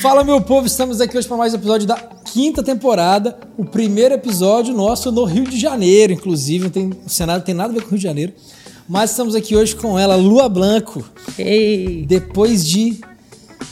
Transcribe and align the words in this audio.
Fala, 0.00 0.22
meu 0.22 0.40
povo, 0.40 0.66
estamos 0.66 1.00
aqui 1.00 1.16
hoje 1.16 1.26
para 1.26 1.36
mais 1.36 1.54
um 1.54 1.56
episódio 1.56 1.86
da 1.86 1.96
quinta 1.96 2.62
temporada. 2.62 3.38
O 3.56 3.64
primeiro 3.64 4.14
episódio 4.14 4.74
nosso 4.74 5.10
no 5.10 5.24
Rio 5.24 5.44
de 5.44 5.58
Janeiro, 5.58 6.12
inclusive. 6.12 6.68
Tem, 6.68 6.90
o 7.04 7.08
cenário 7.08 7.42
tem 7.42 7.54
nada 7.54 7.70
a 7.70 7.74
ver 7.74 7.80
com 7.80 7.86
o 7.86 7.90
Rio 7.90 7.98
de 7.98 8.04
Janeiro. 8.04 8.32
Mas 8.88 9.10
estamos 9.10 9.34
aqui 9.34 9.56
hoje 9.56 9.74
com 9.74 9.98
ela, 9.98 10.14
Lua 10.14 10.48
Blanco. 10.48 11.04
Ei! 11.38 12.04
Depois 12.06 12.64
de 12.64 13.00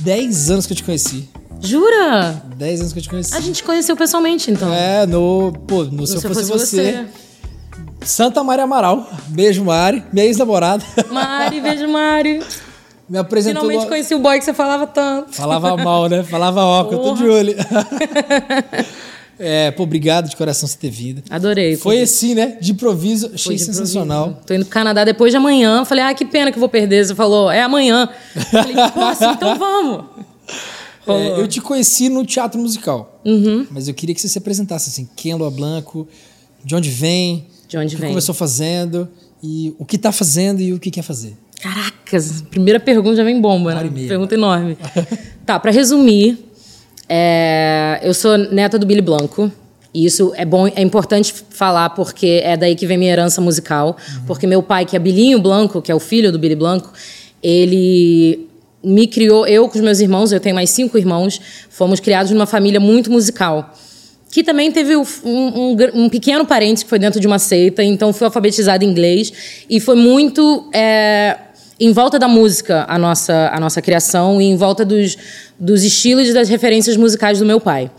10 0.00 0.50
anos 0.50 0.66
que 0.66 0.72
eu 0.72 0.76
te 0.76 0.82
conheci. 0.82 1.29
Jura? 1.61 2.43
10 2.56 2.80
anos 2.80 2.93
que 2.93 2.98
eu 2.98 3.02
te 3.02 3.11
conheci. 3.11 3.34
A 3.34 3.41
gente 3.41 3.62
conheceu 3.62 3.95
pessoalmente, 3.96 4.50
então. 4.50 4.72
É, 4.72 5.06
no. 5.06 5.52
Pô, 5.66 5.84
no, 5.84 6.06
Se 6.06 6.16
Eu 6.16 6.20
Fosse, 6.22 6.45
você. 6.45 7.06
Santa 8.02 8.43
Maria 8.43 8.64
Amaral. 8.64 9.09
Beijo, 9.29 9.62
Mari. 9.64 10.03
Minha 10.12 10.26
ex-namorada. 10.26 10.84
Mari, 11.11 11.61
beijo, 11.61 11.86
Mari. 11.86 12.40
Me 13.08 13.18
apresentou. 13.18 13.63
Finalmente 13.63 13.89
conheci 13.89 14.14
o 14.14 14.18
boy 14.18 14.39
que 14.39 14.44
você 14.44 14.54
falava 14.54 14.86
tanto. 14.86 15.35
Falava 15.35 15.76
mal, 15.76 16.08
né? 16.08 16.22
Falava 16.22 16.62
ó, 16.62 16.85
que 16.85 16.95
eu 16.95 16.99
tô 16.99 17.14
de 17.14 17.29
olho. 17.29 17.54
É, 19.39 19.71
pô, 19.72 19.82
obrigado 19.82 20.29
de 20.29 20.36
coração 20.36 20.68
você 20.68 20.76
ter 20.79 20.90
vindo. 20.90 21.22
Adorei. 21.29 21.76
Foi 21.76 22.00
assim, 22.00 22.35
né? 22.35 22.57
De 22.61 22.72
improviso, 22.72 23.31
achei 23.35 23.57
de 23.57 23.62
sensacional. 23.64 24.29
Improviso. 24.29 24.46
Tô 24.46 24.54
indo 24.54 24.64
pro 24.64 24.72
Canadá 24.72 25.04
depois 25.04 25.32
de 25.32 25.36
amanhã. 25.36 25.85
Falei, 25.85 26.04
ah, 26.04 26.14
que 26.14 26.25
pena 26.25 26.53
que 26.53 26.57
eu 26.57 26.61
vou 26.61 26.68
perder. 26.68 27.04
Você 27.04 27.14
falou, 27.14 27.50
é 27.50 27.62
amanhã. 27.62 28.09
Falei, 28.50 28.75
posso, 28.95 29.25
então 29.34 29.59
vamos. 29.59 30.04
É, 31.07 31.40
eu 31.40 31.48
te 31.48 31.61
conheci 31.61 32.09
no 32.09 32.25
teatro 32.25 32.61
musical. 32.61 33.20
Uhum. 33.25 33.67
Mas 33.70 33.89
eu 33.89 33.95
queria 33.95 34.14
que 34.14 34.20
você 34.20 34.28
se 34.28 34.39
apresentasse 34.39 34.89
assim, 34.91 35.09
quem 35.17 35.33
é 35.33 35.34
Lua 35.34 35.50
Blanco, 35.50 36.06
de 36.64 36.75
onde 36.75 36.89
vem, 36.89 37.48
de 37.69 37.77
onde 37.77 37.95
o 37.95 37.97
que 37.97 38.03
vem. 38.03 38.11
começou 38.11 38.34
fazendo 38.34 39.09
e 39.42 39.75
o 39.78 39.84
que 39.84 39.98
tá 39.98 40.12
fazendo 40.12 40.61
e 40.61 40.73
o 40.73 40.78
que 40.78 40.91
quer 40.91 41.03
fazer. 41.03 41.37
Primeira 42.51 42.81
pergunta 42.81 43.17
já 43.17 43.25
vem 43.25 43.41
bomba, 43.41 43.75
né? 43.75 43.91
Pergunta 44.09 44.34
enorme. 44.34 44.77
tá, 45.45 45.59
para 45.59 45.70
resumir, 45.70 46.39
é, 47.09 48.01
eu 48.03 48.15
sou 48.15 48.37
neta 48.37 48.79
do 48.79 48.87
Billy 48.87 49.03
Blanco. 49.03 49.51
E 49.93 50.06
isso 50.06 50.33
é 50.34 50.45
bom, 50.45 50.67
é 50.67 50.83
importante 50.83 51.33
falar 51.51 51.91
porque 51.91 52.41
é 52.43 52.56
daí 52.56 52.75
que 52.75 52.84
vem 52.84 52.98
minha 52.98 53.12
herança 53.12 53.41
musical. 53.41 53.97
Uhum. 53.97 54.25
Porque 54.27 54.47
meu 54.47 54.62
pai, 54.62 54.84
que 54.84 54.97
é 54.97 54.98
Bilinho 54.98 55.41
Blanco, 55.41 55.81
que 55.81 55.93
é 55.93 55.95
o 55.95 56.01
filho 56.01 56.33
do 56.33 56.39
Billy 56.39 56.56
Blanco, 56.56 56.93
ele 57.41 58.49
me 58.83 59.06
criou, 59.06 59.47
eu 59.47 59.69
com 59.69 59.77
os 59.77 59.84
meus 59.84 60.01
irmãos, 60.01 60.33
eu 60.33 60.41
tenho 60.41 60.55
mais 60.55 60.71
cinco 60.71 60.99
irmãos, 60.99 61.41
fomos 61.71 62.01
criados 62.01 62.33
numa 62.33 62.47
família 62.47 62.81
muito 62.81 63.11
musical. 63.11 63.73
Que 64.31 64.43
também 64.43 64.73
teve 64.73 64.97
um, 64.97 65.05
um, 65.25 65.77
um 65.95 66.09
pequeno 66.09 66.45
parente 66.45 66.83
que 66.83 66.91
foi 66.91 66.99
dentro 66.99 67.21
de 67.21 67.27
uma 67.27 67.39
seita, 67.39 67.84
então 67.84 68.12
fui 68.12 68.25
alfabetizada 68.25 68.84
em 68.84 68.89
inglês. 68.89 69.33
E 69.71 69.78
foi 69.78 69.95
muito 69.95 70.69
é, 70.75 71.39
em 71.78 71.92
volta 71.92 72.19
da 72.19 72.28
música 72.28 72.84
a 72.89 72.98
nossa, 72.98 73.50
a 73.53 73.58
nossa 73.58 73.83
criação 73.83 74.41
e 74.41 74.44
em 74.44 74.56
volta 74.56 74.84
dos, 74.84 75.17
dos 75.58 75.83
estilos 75.83 76.28
e 76.28 76.33
das 76.33 76.48
referências 76.48 76.97
musicais 76.97 77.39
do 77.39 77.44
meu 77.44 77.61
pai. 77.61 77.91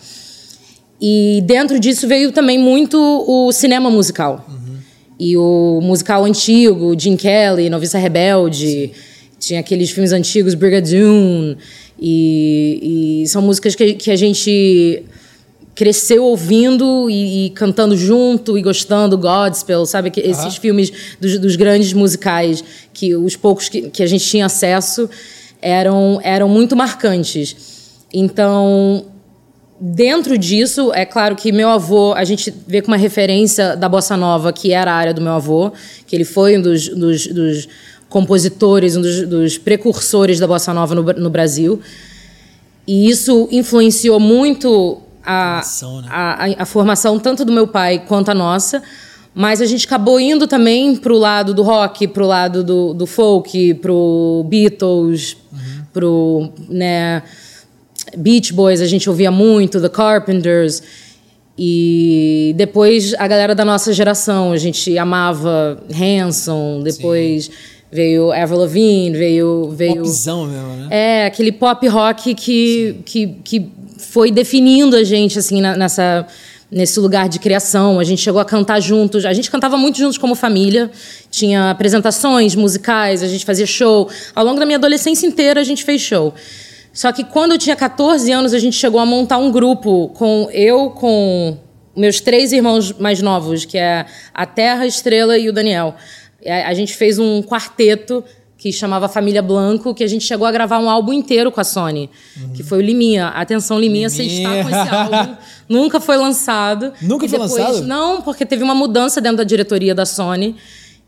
E 1.01 1.43
dentro 1.45 1.79
disso 1.79 2.07
veio 2.07 2.31
também 2.31 2.57
muito 2.57 2.97
o 2.97 3.51
cinema 3.51 3.89
musical. 3.89 4.45
Uhum. 4.47 4.77
E 5.19 5.37
o 5.37 5.79
musical 5.83 6.23
antigo, 6.23 6.95
Jim 6.97 7.15
Kelly, 7.15 7.69
Noviça 7.69 7.97
Rebelde, 7.97 8.65
Sim. 8.65 8.91
tinha 9.39 9.59
aqueles 9.59 9.91
filmes 9.91 10.11
antigos, 10.11 10.53
Brigadoon, 10.53 11.55
e, 11.99 13.21
e 13.23 13.27
são 13.27 13.41
músicas 13.41 13.75
que, 13.75 13.93
que 13.93 14.11
a 14.11 14.15
gente 14.15 15.03
cresceu 15.75 16.23
ouvindo 16.23 17.09
e, 17.09 17.47
e, 17.47 17.49
cantando 17.49 17.97
junto 17.97 18.57
e 18.57 18.61
gostando 18.61 19.17
gospel, 19.17 19.85
sabe? 19.85 20.09
Que, 20.09 20.21
esses 20.21 20.45
uhum. 20.45 20.61
filmes 20.61 20.91
dos, 21.19 21.37
dos, 21.37 21.55
grandes 21.57 21.91
musicais, 21.91 22.63
que 22.93 23.13
os 23.13 23.35
poucos 23.35 23.67
que, 23.67 23.89
que, 23.89 24.01
a 24.01 24.07
gente 24.07 24.25
tinha 24.25 24.45
acesso, 24.45 25.09
eram, 25.61 26.19
eram 26.23 26.47
muito 26.47 26.77
marcantes. 26.77 27.57
Então, 28.13 29.05
dentro 29.79 30.37
disso, 30.37 30.93
é 30.93 31.05
claro 31.05 31.35
que 31.35 31.51
meu 31.51 31.67
avô, 31.67 32.13
a 32.13 32.23
gente 32.23 32.53
vê 32.65 32.81
com 32.81 32.87
uma 32.87 32.97
referência 32.97 33.75
da 33.75 33.89
bossa 33.89 34.15
nova, 34.15 34.53
que 34.53 34.71
era 34.71 34.93
a 34.93 34.95
área 34.95 35.13
do 35.13 35.19
meu 35.19 35.33
avô, 35.33 35.73
que 36.07 36.15
ele 36.15 36.25
foi 36.25 36.57
um 36.57 36.61
dos, 36.61 36.87
dos, 36.87 37.27
dos 37.27 37.67
compositores, 38.07 38.95
um 38.95 39.01
dos, 39.01 39.27
dos, 39.27 39.57
precursores 39.57 40.39
da 40.39 40.47
bossa 40.47 40.73
nova 40.73 40.95
no, 40.95 41.03
no 41.03 41.29
Brasil. 41.29 41.81
E 42.87 43.09
isso 43.09 43.49
influenciou 43.51 44.21
muito 44.21 45.01
a, 45.25 45.61
formação, 45.61 46.01
né? 46.01 46.07
a, 46.09 46.45
a, 46.45 46.63
a, 46.63 46.65
formação 46.65 47.19
tanto 47.19 47.43
do 47.43 47.51
meu 47.51 47.67
pai 47.67 48.03
quanto 48.07 48.29
a 48.29 48.33
nossa. 48.33 48.81
Mas 49.33 49.61
a 49.61 49.65
gente 49.65 49.85
acabou 49.85 50.17
indo 50.17 50.47
também 50.47 50.95
para 50.95 51.11
o 51.11 51.17
lado 51.17 51.53
do 51.53 51.61
rock, 51.61 52.07
para 52.07 52.23
o 52.23 52.27
lado 52.27 52.63
do, 52.63 52.93
do 52.93 53.05
folk, 53.05 53.73
para 53.75 53.91
o 53.91 54.45
Beatles, 54.47 55.35
uhum. 55.51 55.83
para 55.91 56.07
o 56.07 56.49
né, 56.69 57.21
Beach 58.15 58.53
Boys, 58.53 58.79
a 58.79 58.85
gente 58.85 59.09
ouvia 59.09 59.31
muito, 59.31 59.81
The 59.81 59.89
Carpenters. 59.89 60.81
E 61.57 62.53
depois 62.55 63.13
a 63.15 63.27
galera 63.27 63.53
da 63.53 63.65
nossa 63.65 63.91
geração, 63.91 64.53
a 64.53 64.57
gente 64.57 64.97
amava 64.97 65.83
Hanson, 65.91 66.81
depois... 66.81 67.45
Sim 67.45 67.51
veio 67.95 68.31
Avril 68.31 68.59
Lavigne, 68.59 69.17
veio 69.17 69.69
veio 69.71 69.95
Popzão 69.97 70.45
mesmo, 70.45 70.75
né? 70.75 70.87
É, 70.89 71.25
aquele 71.25 71.51
pop 71.51 71.87
rock 71.87 72.35
que, 72.35 72.97
que, 73.05 73.27
que 73.43 73.71
foi 73.97 74.31
definindo 74.31 74.95
a 74.95 75.03
gente 75.03 75.39
assim 75.39 75.61
na, 75.61 75.75
nessa 75.75 76.27
nesse 76.71 76.99
lugar 76.99 77.29
de 77.29 77.39
criação. 77.39 77.99
A 77.99 78.03
gente 78.03 78.21
chegou 78.21 78.41
a 78.41 78.45
cantar 78.45 78.79
juntos. 78.79 79.25
A 79.25 79.33
gente 79.33 79.49
cantava 79.49 79.77
muito 79.77 79.97
juntos 79.97 80.17
como 80.17 80.35
família. 80.35 80.91
Tinha 81.29 81.71
apresentações 81.71 82.55
musicais, 82.55 83.23
a 83.23 83.27
gente 83.27 83.45
fazia 83.45 83.65
show. 83.65 84.09
Ao 84.33 84.43
longo 84.43 84.59
da 84.59 84.65
minha 84.65 84.77
adolescência 84.77 85.25
inteira 85.27 85.61
a 85.61 85.63
gente 85.63 85.83
fez 85.83 86.01
show. 86.01 86.33
Só 86.91 87.11
que 87.11 87.23
quando 87.23 87.51
eu 87.51 87.57
tinha 87.57 87.75
14 87.75 88.31
anos, 88.31 88.53
a 88.53 88.59
gente 88.59 88.77
chegou 88.77 88.99
a 88.99 89.05
montar 89.05 89.37
um 89.37 89.51
grupo 89.51 90.09
com 90.15 90.49
eu, 90.51 90.89
com 90.91 91.57
meus 91.95 92.21
três 92.21 92.53
irmãos 92.53 92.93
mais 92.93 93.21
novos, 93.21 93.65
que 93.65 93.77
é 93.77 94.05
a 94.33 94.45
Terra, 94.45 94.83
a 94.83 94.87
Estrela 94.87 95.37
e 95.37 95.49
o 95.49 95.53
Daniel. 95.53 95.95
A 96.65 96.73
gente 96.73 96.95
fez 96.95 97.19
um 97.19 97.41
quarteto 97.41 98.23
que 98.65 98.73
chamava 98.73 99.07
Família 99.07 99.43
Blanco, 99.43 99.93
que 99.93 100.03
a 100.03 100.07
gente 100.07 100.25
chegou 100.25 100.47
a 100.47 100.51
gravar 100.51 100.79
um 100.79 100.89
álbum 100.89 101.13
inteiro 101.13 101.51
com 101.51 101.61
a 101.61 101.63
Sony, 101.63 102.09
uhum. 102.35 102.53
que 102.53 102.63
foi 102.63 102.79
o 102.79 102.81
Liminha. 102.81 103.27
Atenção, 103.27 103.79
Liminha, 103.79 104.07
Liminha. 104.07 104.09
você 104.09 104.23
está 104.23 104.63
com 104.63 104.69
esse 104.69 104.95
álbum. 104.95 105.35
Nunca 105.69 105.99
foi 105.99 106.17
lançado. 106.17 106.91
Nunca 106.99 107.27
e 107.27 107.29
foi 107.29 107.37
depois, 107.37 107.63
lançado? 107.63 107.85
Não, 107.85 108.23
porque 108.23 108.43
teve 108.43 108.63
uma 108.63 108.73
mudança 108.73 109.21
dentro 109.21 109.37
da 109.37 109.43
diretoria 109.43 109.93
da 109.93 110.03
Sony. 110.03 110.55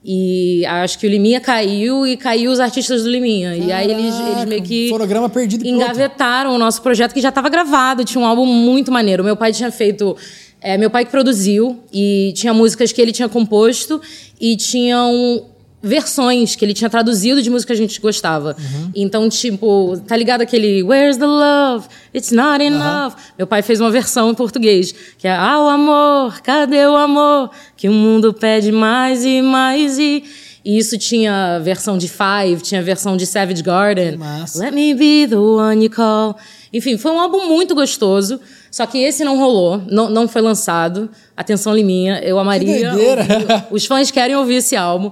E 0.06 0.64
acho 0.68 1.00
que 1.00 1.08
o 1.08 1.10
Liminha 1.10 1.42
caiu 1.42 2.06
e 2.06 2.16
caiu 2.16 2.52
os 2.52 2.60
artistas 2.60 3.02
do 3.02 3.10
Liminha. 3.10 3.54
Caraca, 3.54 3.66
e 3.66 3.72
aí 3.72 3.92
eles, 3.92 4.16
eles 4.20 4.46
meio 4.46 4.62
que. 4.62 4.90
Fonograma 4.90 5.28
perdido 5.28 5.66
Engavetaram 5.66 6.54
o 6.54 6.60
nosso 6.60 6.80
projeto, 6.84 7.12
que 7.12 7.22
já 7.22 7.30
estava 7.30 7.50
gravado, 7.50 8.06
tinha 8.06 8.22
um 8.22 8.26
álbum 8.28 8.46
muito 8.46 8.92
maneiro. 8.92 9.24
Meu 9.24 9.36
pai 9.36 9.52
tinha 9.52 9.72
feito. 9.72 10.16
É, 10.62 10.78
meu 10.78 10.92
pai 10.92 11.06
que 11.06 11.12
produziu, 11.12 11.80
e 11.92 12.34
tinha 12.36 12.54
músicas 12.54 12.92
que 12.92 13.02
ele 13.02 13.12
tinha 13.12 13.28
composto, 13.28 14.00
e 14.40 14.56
tinham 14.56 15.57
versões 15.82 16.56
que 16.56 16.66
ele 16.66 16.74
tinha 16.74 16.90
traduzido 16.90 17.42
de 17.42 17.50
música 17.50 17.74
que 17.74 17.80
a 17.80 17.82
gente 17.82 18.00
gostava. 18.02 18.56
Uhum. 18.58 18.92
Então, 18.96 19.30
tipo, 19.30 20.00
tá 20.08 20.18
ligado 20.18 20.42
aquele 20.42 20.84
Where's 20.84 21.18
the 21.18 21.26
love? 21.26 21.88
It's 22.14 22.32
not 22.32 22.64
enough. 22.64 23.14
Uhum. 23.14 23.22
Meu 23.38 23.48
pai 23.48 23.62
fez 23.62 23.80
uma 23.80 23.92
versão 23.92 24.32
em 24.32 24.34
português, 24.34 24.94
que 25.18 25.28
é 25.28 25.32
Ah, 25.32 25.60
o 25.62 25.70
amor, 25.70 26.42
cadê 26.42 26.86
o 26.86 26.96
amor? 26.96 27.52
Que 27.76 27.88
o 27.88 27.94
mundo 27.94 28.34
pede 28.34 28.72
mais 28.72 29.24
e 29.24 29.42
mais 29.42 29.98
e 30.00 30.24
e 30.68 30.78
isso 30.78 30.98
tinha 30.98 31.60
versão 31.60 31.98
de 31.98 32.10
Five, 32.10 32.62
tinha 32.62 32.82
versão 32.84 33.16
de 33.16 33.26
Savage 33.26 33.64
Garden. 33.64 34.18
Massa. 34.18 34.60
Let 34.60 34.74
me 34.74 34.94
be 34.94 35.26
the 35.26 35.38
one 35.38 35.82
you 35.86 35.90
call. 35.90 36.36
Enfim, 36.74 36.98
foi 36.98 37.10
um 37.14 37.20
álbum 37.22 37.48
muito 37.48 37.74
gostoso. 37.74 38.38
Só 38.70 38.86
que 38.86 38.98
esse 38.98 39.24
não 39.24 39.38
rolou, 39.38 39.82
não, 39.90 40.10
não 40.10 40.28
foi 40.28 40.42
lançado. 40.42 41.10
Atenção, 41.38 41.74
Liminha, 41.74 42.20
eu 42.22 42.38
amaria. 42.38 42.92
Ouvir, 42.92 43.66
os 43.72 43.86
fãs 43.86 44.12
querem 44.12 44.36
ouvir 44.36 44.56
esse 44.56 44.76
álbum. 44.76 45.10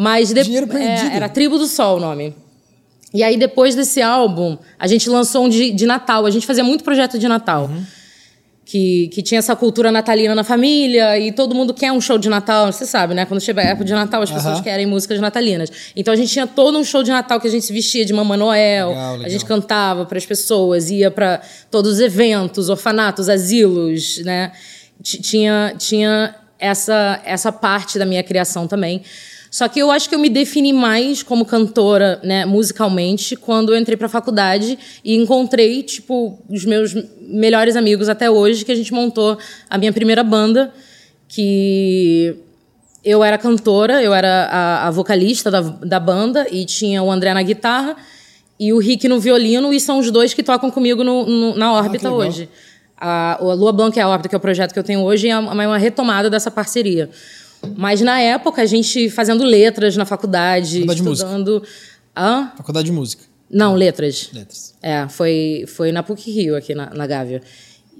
Mas 0.00 0.32
depois. 0.32 0.80
É, 0.80 1.16
era 1.16 1.28
Tribo 1.28 1.58
do 1.58 1.66
Sol 1.66 1.96
o 1.96 2.00
nome. 2.00 2.32
E 3.12 3.20
aí, 3.24 3.36
depois 3.36 3.74
desse 3.74 4.00
álbum, 4.00 4.56
a 4.78 4.86
gente 4.86 5.10
lançou 5.10 5.46
um 5.46 5.48
de, 5.48 5.72
de 5.72 5.86
Natal. 5.86 6.24
A 6.24 6.30
gente 6.30 6.46
fazia 6.46 6.62
muito 6.62 6.84
projeto 6.84 7.18
de 7.18 7.26
Natal. 7.26 7.64
Uhum. 7.64 7.82
Que, 8.64 9.08
que 9.08 9.22
tinha 9.22 9.38
essa 9.38 9.56
cultura 9.56 9.90
natalina 9.90 10.36
na 10.36 10.44
família 10.44 11.18
e 11.18 11.32
todo 11.32 11.52
mundo 11.52 11.74
quer 11.74 11.90
um 11.90 12.00
show 12.00 12.16
de 12.16 12.28
Natal. 12.28 12.70
Você 12.70 12.86
sabe, 12.86 13.12
né? 13.12 13.24
Quando 13.24 13.40
chega 13.40 13.60
a 13.60 13.64
época 13.64 13.86
de 13.86 13.92
Natal, 13.92 14.22
as 14.22 14.30
pessoas 14.30 14.58
uhum. 14.58 14.62
querem 14.62 14.86
músicas 14.86 15.18
natalinas. 15.18 15.68
Então 15.96 16.14
a 16.14 16.16
gente 16.16 16.30
tinha 16.30 16.46
todo 16.46 16.78
um 16.78 16.84
show 16.84 17.02
de 17.02 17.10
Natal 17.10 17.40
que 17.40 17.48
a 17.48 17.50
gente 17.50 17.64
se 17.64 17.72
vestia 17.72 18.04
de 18.04 18.12
Mamãe 18.12 18.38
Noel. 18.38 18.90
Legal, 18.90 19.12
legal. 19.14 19.26
A 19.26 19.28
gente 19.28 19.44
cantava 19.46 20.04
para 20.04 20.18
as 20.18 20.26
pessoas, 20.26 20.90
ia 20.90 21.10
para 21.10 21.40
todos 21.72 21.94
os 21.94 22.00
eventos, 22.00 22.68
orfanatos, 22.68 23.28
asilos, 23.28 24.18
né? 24.18 24.52
Tinha, 25.02 25.74
tinha 25.76 26.36
essa, 26.56 27.20
essa 27.24 27.50
parte 27.50 27.98
da 27.98 28.06
minha 28.06 28.22
criação 28.22 28.68
também. 28.68 29.02
Só 29.50 29.66
que 29.68 29.80
eu 29.80 29.90
acho 29.90 30.08
que 30.08 30.14
eu 30.14 30.18
me 30.18 30.28
defini 30.28 30.72
mais 30.72 31.22
como 31.22 31.44
cantora, 31.44 32.20
né, 32.22 32.44
musicalmente, 32.44 33.34
quando 33.34 33.72
eu 33.72 33.78
entrei 33.78 33.96
para 33.96 34.06
a 34.06 34.10
faculdade 34.10 34.78
e 35.02 35.14
encontrei, 35.16 35.82
tipo, 35.82 36.38
os 36.48 36.64
meus 36.64 36.94
melhores 37.20 37.76
amigos 37.76 38.08
até 38.08 38.30
hoje, 38.30 38.64
que 38.64 38.72
a 38.72 38.74
gente 38.74 38.92
montou 38.92 39.38
a 39.68 39.78
minha 39.78 39.92
primeira 39.92 40.22
banda, 40.22 40.72
que 41.26 42.36
eu 43.04 43.24
era 43.24 43.38
cantora, 43.38 44.02
eu 44.02 44.12
era 44.12 44.48
a, 44.50 44.88
a 44.88 44.90
vocalista 44.90 45.50
da, 45.50 45.60
da 45.60 46.00
banda 46.00 46.46
e 46.50 46.64
tinha 46.64 47.02
o 47.02 47.10
André 47.10 47.32
na 47.32 47.42
guitarra 47.42 47.96
e 48.60 48.72
o 48.72 48.78
Rick 48.78 49.08
no 49.08 49.20
violino, 49.20 49.72
e 49.72 49.78
são 49.78 49.98
os 49.98 50.10
dois 50.10 50.34
que 50.34 50.42
tocam 50.42 50.70
comigo 50.70 51.04
no, 51.04 51.24
no, 51.24 51.54
na 51.56 51.66
ah, 51.66 51.72
órbita 51.74 52.08
ah, 52.08 52.12
hoje. 52.12 52.48
A, 52.96 53.34
a 53.34 53.54
Lua 53.54 53.72
Blanca 53.72 54.00
é 54.00 54.02
a 54.02 54.08
órbita, 54.08 54.28
que 54.28 54.34
é 54.34 54.38
o 54.38 54.40
projeto 54.40 54.72
que 54.72 54.78
eu 54.78 54.84
tenho 54.84 55.00
hoje, 55.02 55.28
e 55.28 55.30
é 55.30 55.38
uma, 55.38 55.52
uma 55.52 55.78
retomada 55.78 56.28
dessa 56.28 56.50
parceria. 56.50 57.08
Mas 57.76 58.00
na 58.00 58.20
época, 58.20 58.62
a 58.62 58.66
gente 58.66 59.10
fazendo 59.10 59.44
letras 59.44 59.96
na 59.96 60.04
faculdade, 60.04 60.80
faculdade 60.80 61.00
estudando. 61.00 61.60
De 61.60 61.68
Hã? 62.16 62.52
Faculdade 62.56 62.86
de 62.86 62.92
música. 62.92 63.24
Não, 63.50 63.74
letras. 63.74 64.30
Letras. 64.32 64.74
É, 64.82 65.08
foi, 65.08 65.64
foi 65.68 65.92
na 65.92 66.02
PUC 66.02 66.30
Rio, 66.30 66.56
aqui 66.56 66.74
na, 66.74 66.90
na 66.90 67.06
Gávea. 67.06 67.42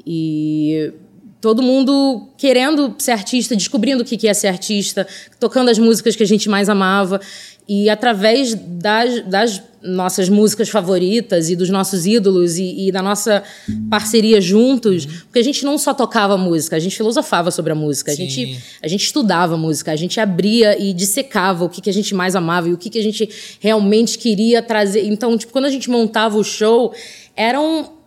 E 0.07 0.93
todo 1.41 1.63
mundo 1.63 2.29
querendo 2.37 2.95
ser 2.99 3.13
artista, 3.13 3.55
descobrindo 3.55 4.03
o 4.03 4.07
que 4.07 4.27
é 4.27 4.35
ser 4.35 4.49
artista, 4.49 5.07
tocando 5.39 5.71
as 5.71 5.79
músicas 5.79 6.17
que 6.17 6.23
a 6.23 6.27
gente 6.27 6.49
mais 6.49 6.69
amava. 6.69 7.21
E 7.69 7.91
através 7.91 8.55
das, 8.55 9.23
das 9.27 9.63
nossas 9.83 10.29
músicas 10.29 10.71
favoritas 10.71 11.51
e 11.51 11.55
dos 11.55 11.69
nossos 11.69 12.07
ídolos 12.07 12.57
e, 12.57 12.89
e, 12.89 12.91
da 12.91 13.03
nossa 13.03 13.43
parceria 13.91 14.41
juntos, 14.41 15.05
porque 15.05 15.39
a 15.39 15.45
gente 15.45 15.65
não 15.65 15.77
só 15.77 15.93
tocava 15.93 16.39
música, 16.39 16.77
a 16.77 16.79
gente 16.79 16.97
filosofava 16.97 17.51
sobre 17.51 17.71
a 17.71 17.75
música, 17.75 18.11
a 18.11 18.15
gente, 18.15 18.59
a 18.83 18.89
gente 18.89 19.05
estudava 19.05 19.57
música, 19.57 19.93
a 19.93 19.97
gente 19.97 20.19
abria 20.19 20.83
e 20.83 20.95
dissecava 20.95 21.65
o 21.65 21.69
que, 21.69 21.83
que 21.83 21.91
a 21.91 21.93
gente 21.93 22.15
mais 22.15 22.35
amava 22.35 22.69
e 22.69 22.73
o 22.73 22.79
que, 22.79 22.89
que 22.89 22.99
a 22.99 23.03
gente 23.03 23.29
realmente 23.61 24.19
queria 24.19 24.63
trazer. 24.63 25.05
Então, 25.05 25.37
tipo, 25.37 25.53
quando 25.53 25.67
a 25.67 25.71
gente 25.71 25.91
montava 25.91 26.39
o 26.39 26.43
show, 26.43 26.95
eram 27.37 27.98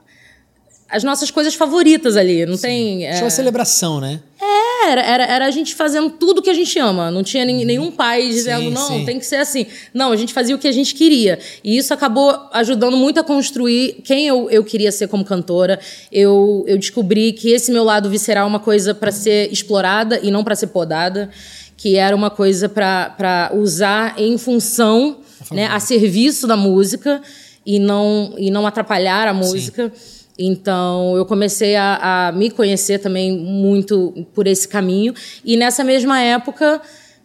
as 0.92 1.04
nossas 1.04 1.32
coisas 1.32 1.56
favoritas 1.56 2.18
ali. 2.18 2.46
Não 2.46 2.56
Sim. 2.56 2.62
tem. 2.62 3.08
É... 3.08 3.16
Show 3.16 3.30
celebração, 3.30 4.02
né? 4.02 4.20
É, 4.42 4.92
era, 4.92 5.02
era, 5.02 5.24
era, 5.26 5.46
a 5.46 5.52
gente 5.52 5.74
fazendo 5.74 6.10
tudo 6.10 6.42
que 6.42 6.50
a 6.50 6.54
gente 6.54 6.78
ama. 6.78 7.10
Não 7.10 7.24
tinha 7.24 7.46
uhum. 7.46 7.64
nenhum 7.64 7.92
pai 7.92 8.28
dizendo, 8.28 8.64
sim, 8.64 8.70
não, 8.72 8.88
sim. 8.88 9.06
tem 9.06 9.20
que 9.20 9.26
ser 9.26 9.38
assim. 9.38 9.66
Não, 9.94 10.12
a 10.12 10.16
gente 10.16 10.34
fazia 10.34 10.56
o 10.56 10.60
que 10.60 10.68
a 10.68 10.72
gente 10.72 10.94
queria. 10.94 11.40
E 11.64 11.78
isso 11.78 11.94
acabou 11.94 12.38
ajudando 12.52 12.98
muito 12.98 13.20
a 13.20 13.24
construir 13.24 14.02
quem 14.04 14.28
eu, 14.28 14.50
eu 14.50 14.64
queria 14.64 14.92
ser 14.92 15.08
como 15.08 15.24
cantora. 15.24 15.80
Eu, 16.12 16.66
eu 16.68 16.78
descobri 16.78 17.32
que 17.32 17.52
esse 17.52 17.72
meu 17.72 17.84
lado 17.84 18.10
visceral 18.10 18.46
é 18.46 18.48
uma 18.50 18.60
coisa 18.60 18.94
para 18.94 19.12
ser 19.12 19.52
explorada 19.52 20.20
e 20.22 20.30
não 20.30 20.44
para 20.44 20.56
ser 20.56 20.68
podada. 20.68 21.30
Que 21.78 21.96
era 21.96 22.16
uma 22.16 22.30
coisa 22.30 22.68
para 22.68 23.52
usar 23.56 24.16
em 24.20 24.38
função, 24.38 25.18
né, 25.52 25.68
a 25.68 25.80
serviço 25.80 26.46
da 26.46 26.56
música 26.56 27.22
e 27.66 27.80
não, 27.80 28.36
e 28.38 28.52
não 28.52 28.68
atrapalhar 28.68 29.28
a 29.28 29.34
música. 29.34 29.92
Sim. 29.96 30.21
Então, 30.44 31.16
eu 31.16 31.26
comecei 31.26 31.76
a, 31.76 32.28
a, 32.28 32.32
me 32.32 32.50
conhecer 32.50 32.98
também 32.98 33.32
muito 33.38 34.26
por 34.34 34.48
esse 34.48 34.68
caminho. 34.68 35.14
E 35.46 35.56
nessa 35.56 35.84
mesma 35.84 36.20
época, 36.20 36.82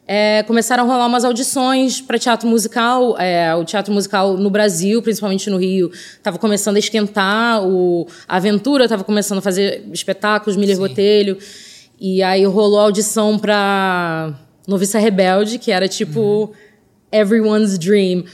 é, 0.06 0.42
começaram 0.42 0.84
a 0.84 0.86
rolar 0.86 1.06
umas 1.06 1.24
audições 1.24 2.00
para 2.00 2.18
teatro 2.18 2.46
musical. 2.46 3.18
É, 3.18 3.54
o 3.54 3.64
teatro 3.64 3.92
musical 3.92 4.36
no 4.36 4.50
Brasil, 4.50 5.00
principalmente 5.00 5.48
no 5.48 5.56
Rio, 5.56 5.90
estava 5.92 6.38
começando 6.38 6.76
a 6.76 6.78
esquentar. 6.78 7.66
O, 7.66 8.06
a 8.28 8.36
Aventura 8.36 8.84
estava 8.84 9.02
começando 9.02 9.38
a 9.38 9.42
fazer 9.42 9.84
espetáculos, 9.92 10.54
Miller 10.54 10.76
Sim. 10.76 10.82
Botelho. 10.82 11.38
E 11.98 12.22
aí 12.22 12.44
rolou 12.44 12.78
a 12.78 12.82
audição 12.82 13.38
para 13.38 14.34
Noviça 14.68 14.98
Rebelde, 14.98 15.58
que 15.58 15.72
era 15.72 15.88
tipo 15.88 16.20
uhum. 16.20 16.50
Everyone's 17.10 17.78
Dream 17.78 18.24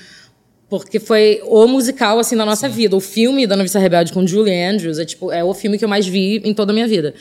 porque 0.79 0.99
foi 0.99 1.43
o 1.45 1.67
musical, 1.67 2.19
assim, 2.19 2.35
da 2.35 2.47
nossa 2.47 2.67
Sim. 2.67 2.75
vida. 2.75 2.97
O 2.97 3.01
filme 3.01 3.47
da 3.47 3.55
Noviça 3.55 3.79
Rebelde 3.79 4.11
com 4.11 4.27
Julie 4.27 4.59
Andrews 4.59 4.99
é, 4.99 5.05
tipo, 5.05 5.31
é 5.31 5.45
o 5.45 5.53
filme 5.53 5.77
que 5.77 5.85
eu 5.85 5.89
mais 5.89 6.07
vi 6.07 6.41
em 6.43 6.55
toda 6.55 6.73
a 6.73 6.75
minha 6.75 6.89
vida. 6.89 7.13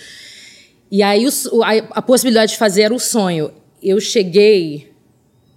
E 0.90 1.04
aí 1.04 1.28
o, 1.28 1.62
a, 1.62 1.72
a, 1.98 2.02
possibilidade 2.02 2.54
de 2.54 2.58
fazer 2.58 2.84
era 2.84 2.94
o 2.94 3.00
sonho. 3.00 3.52
Eu 3.84 4.00
cheguei 4.00 4.90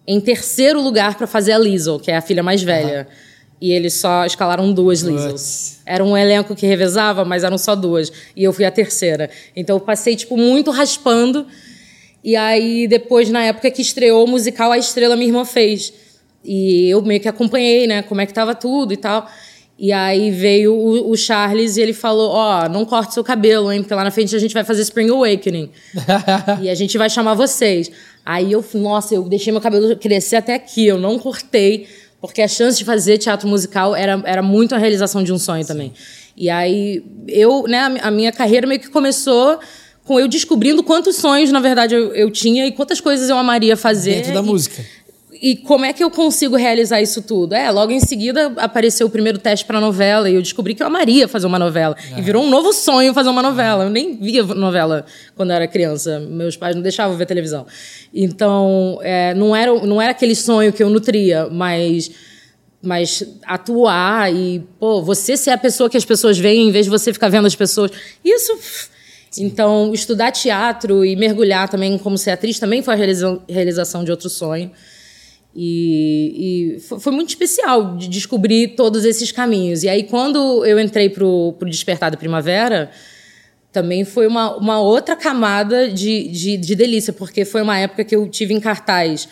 em 0.09 0.21
terceiro 0.21 0.83
lugar 0.83 1.17
para 1.17 1.29
fazer 1.29 1.53
a 1.53 1.59
Liesl, 1.59 1.99
que 1.99 2.11
é 2.11 2.17
a 2.17 2.21
filha 2.21 2.43
mais 2.43 2.65
velha. 2.65 3.07
Uhum. 3.09 3.17
E 3.61 3.71
eles 3.71 3.95
só 3.95 4.27
escalaram 4.27 4.73
duas 4.73 5.03
Liesls. 5.03 5.79
Era 5.87 6.05
um 6.05 6.17
elenco 6.17 6.57
que 6.57 6.67
revezava, 6.67 7.25
mas 7.25 7.45
eram 7.45 7.57
só 7.57 7.77
duas. 7.77 8.11
E 8.35 8.43
eu 8.43 8.53
fui 8.53 8.65
a 8.65 8.73
terceira. 8.73 9.31
Então 9.55 9.77
eu 9.77 9.81
passei, 9.81 10.17
tipo, 10.17 10.37
muito 10.37 10.73
raspando. 10.73 11.47
E 12.25 12.35
aí, 12.35 12.89
depois, 12.89 13.31
na 13.31 13.45
época 13.45 13.71
que 13.71 13.83
estreou 13.83 14.25
o 14.25 14.29
musical, 14.29 14.73
a 14.73 14.79
estrela 14.79 15.15
minha 15.15 15.29
irmã 15.29 15.45
fez. 15.45 15.93
E 16.45 16.91
eu 16.91 17.01
meio 17.03 17.21
que 17.21 17.29
acompanhei, 17.29 17.87
né, 17.87 18.03
como 18.03 18.21
é 18.21 18.27
que 18.27 18.35
tava 18.35 18.55
tudo 18.55 18.93
e 18.93 18.97
tal. 18.97 19.27
E 19.77 19.93
aí 19.93 20.31
veio 20.31 20.73
o, 20.73 21.11
o 21.11 21.17
Charles 21.17 21.77
e 21.77 21.81
ele 21.81 21.93
falou: 21.93 22.31
Ó, 22.31 22.65
oh, 22.65 22.69
não 22.69 22.85
corte 22.85 23.15
seu 23.15 23.25
cabelo, 23.25 23.73
hein, 23.73 23.81
porque 23.81 23.95
lá 23.95 24.05
na 24.05 24.11
frente 24.11 24.35
a 24.35 24.39
gente 24.39 24.55
vai 24.55 24.63
fazer 24.63 24.83
Spring 24.83 25.11
Awakening. 25.11 25.71
e 26.63 26.71
a 26.71 26.75
gente 26.75 26.97
vai 26.97 27.11
chamar 27.11 27.35
vocês. 27.35 27.91
Aí 28.25 28.53
eu, 28.53 28.65
nossa, 28.75 29.15
eu 29.15 29.23
deixei 29.25 29.53
meu 29.53 29.61
cabelo 29.61 29.97
crescer 29.97 30.37
até 30.37 30.55
aqui, 30.55 30.87
eu 30.87 30.97
não 30.97 31.19
cortei, 31.19 31.89
porque 32.21 32.41
a 32.41 32.49
chance 32.49 32.79
de 32.79 32.85
fazer 32.85 33.19
teatro 33.19 33.49
musical 33.49 33.97
era, 33.97 34.23
era 34.25 34.43
muito 34.43 34.75
a 34.75 34.79
realização 34.79 35.25
de 35.25 35.33
um 35.33 35.39
sonho 35.39 35.67
também. 35.67 35.93
E 36.37 36.49
aí 36.49 37.05
eu, 37.27 37.65
né, 37.65 37.99
a 38.01 38.11
minha 38.11 38.33
carreira 38.33 38.67
meio 38.67 38.81
que 38.81 38.89
começou 38.89 39.59
com 40.05 40.21
eu 40.21 40.29
descobrindo 40.29 40.83
quantos 40.83 41.17
sonhos, 41.17 41.51
na 41.51 41.61
verdade, 41.61 41.95
eu, 41.95 42.15
eu 42.15 42.31
tinha 42.31 42.67
e 42.67 42.73
quantas 42.73 43.01
coisas 43.01 43.29
eu 43.29 43.37
amaria 43.37 43.77
fazer. 43.77 44.17
Dentro 44.17 44.35
da 44.35 44.41
e, 44.41 44.45
música 44.45 44.85
e 45.41 45.57
como 45.57 45.85
é 45.85 45.93
que 45.93 46.03
eu 46.03 46.11
consigo 46.11 46.57
realizar 46.57 47.01
isso 47.01 47.23
tudo? 47.23 47.55
É, 47.55 47.71
logo 47.71 47.93
em 47.93 48.01
seguida 48.01 48.53
apareceu 48.57 49.07
o 49.07 49.11
primeiro 49.11 49.39
teste 49.39 49.65
para 49.65 49.81
novela 49.81 50.29
e 50.31 50.35
eu 50.35 50.43
descobri 50.43 50.75
que 50.75 50.83
eu 50.83 50.87
amaria 50.87 51.27
fazer 51.27 51.47
uma 51.47 51.59
novela. 51.59 51.97
E 52.17 52.23
virou 52.23 52.43
um 52.45 52.51
novo 52.51 52.73
sonho 52.73 53.13
fazer 53.13 53.29
uma 53.29 53.43
novela. 53.43 53.85
Eu 53.85 53.91
nem 53.91 54.17
via 54.17 54.43
novela 54.43 55.05
quando 55.37 55.53
era 55.53 55.67
criança. 55.67 56.21
Meus 56.21 56.57
pais 56.57 56.75
não 56.75 56.83
deixavam 56.83 57.17
ver 57.17 57.27
televisão. 57.27 57.67
Então, 58.13 58.99
é, 59.03 59.35
não, 59.35 59.55
era, 59.55 59.75
não 59.85 60.01
era 60.01 60.13
aquele 60.13 60.35
sonho 60.35 60.73
que 60.73 60.83
eu 60.83 60.91
nutria, 60.91 61.49
mas 61.51 62.11
mas 62.87 63.25
atuar 63.47 64.31
e, 64.31 64.63
pô, 64.79 65.01
você 65.01 65.39
ser 65.39 65.51
a 65.51 65.59
pessoa 65.59 65.89
que 65.89 65.97
as 65.97 66.05
pessoas 66.05 66.37
veem 66.37 66.69
em 66.69 66.71
vez 66.71 66.85
de 66.85 66.91
você 66.91 67.15
ficar 67.15 67.31
vendo 67.31 67.47
as 67.47 67.57
pessoas. 67.57 67.91
Isso. 68.23 68.59
Sim. 69.31 69.47
Então, 69.47 69.91
estudar 69.95 70.31
teatro 70.31 71.03
e 71.03 71.17
mergulhar 71.17 71.67
também 71.67 71.97
como 71.97 72.19
ser 72.19 72.33
atriz 72.33 72.59
também 72.59 72.83
foi 72.83 72.93
a 72.93 72.97
realização 73.49 74.05
de 74.05 74.11
outro 74.11 74.29
sonho. 74.29 74.71
E, 75.57 76.77
e, 76.77 76.81
foi 76.81 77.13
muito 77.13 77.29
especial 77.29 77.97
de 77.97 78.09
descobrir 78.09 78.75
todos 78.75 79.05
esses 79.05 79.31
caminhos. 79.31 79.85
E 79.85 79.89
aí, 79.89 80.03
quando 80.03 80.65
eu 80.65 80.81
entrei 80.81 81.09
para 81.09 81.25
o 81.25 81.57
Despertar 81.67 82.11
da 82.11 82.17
Primavera, 82.17 82.91
também 83.71 84.05
foi 84.05 84.27
uma, 84.27 84.57
uma 84.57 84.81
outra 84.81 85.15
camada 85.15 85.89
de, 85.89 86.29
de, 86.29 86.57
de, 86.57 86.75
delícia, 86.75 87.13
porque 87.13 87.45
foi 87.45 87.63
uma 87.63 87.79
época 87.79 88.05
que 88.05 88.17
eu 88.17 88.29
tive 88.29 88.53
em 88.53 88.61
cartaz 88.61 89.29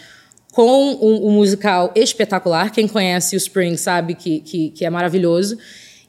com 0.53 0.94
um, 0.94 1.29
um 1.29 1.31
musical 1.32 1.93
espetacular. 1.96 2.70
Quem 2.70 2.87
conhece 2.87 3.35
o 3.35 3.39
Spring 3.39 3.77
sabe 3.77 4.15
que, 4.15 4.41
que, 4.41 4.70
que 4.70 4.85
é 4.85 4.91
maravilhoso. 4.91 5.58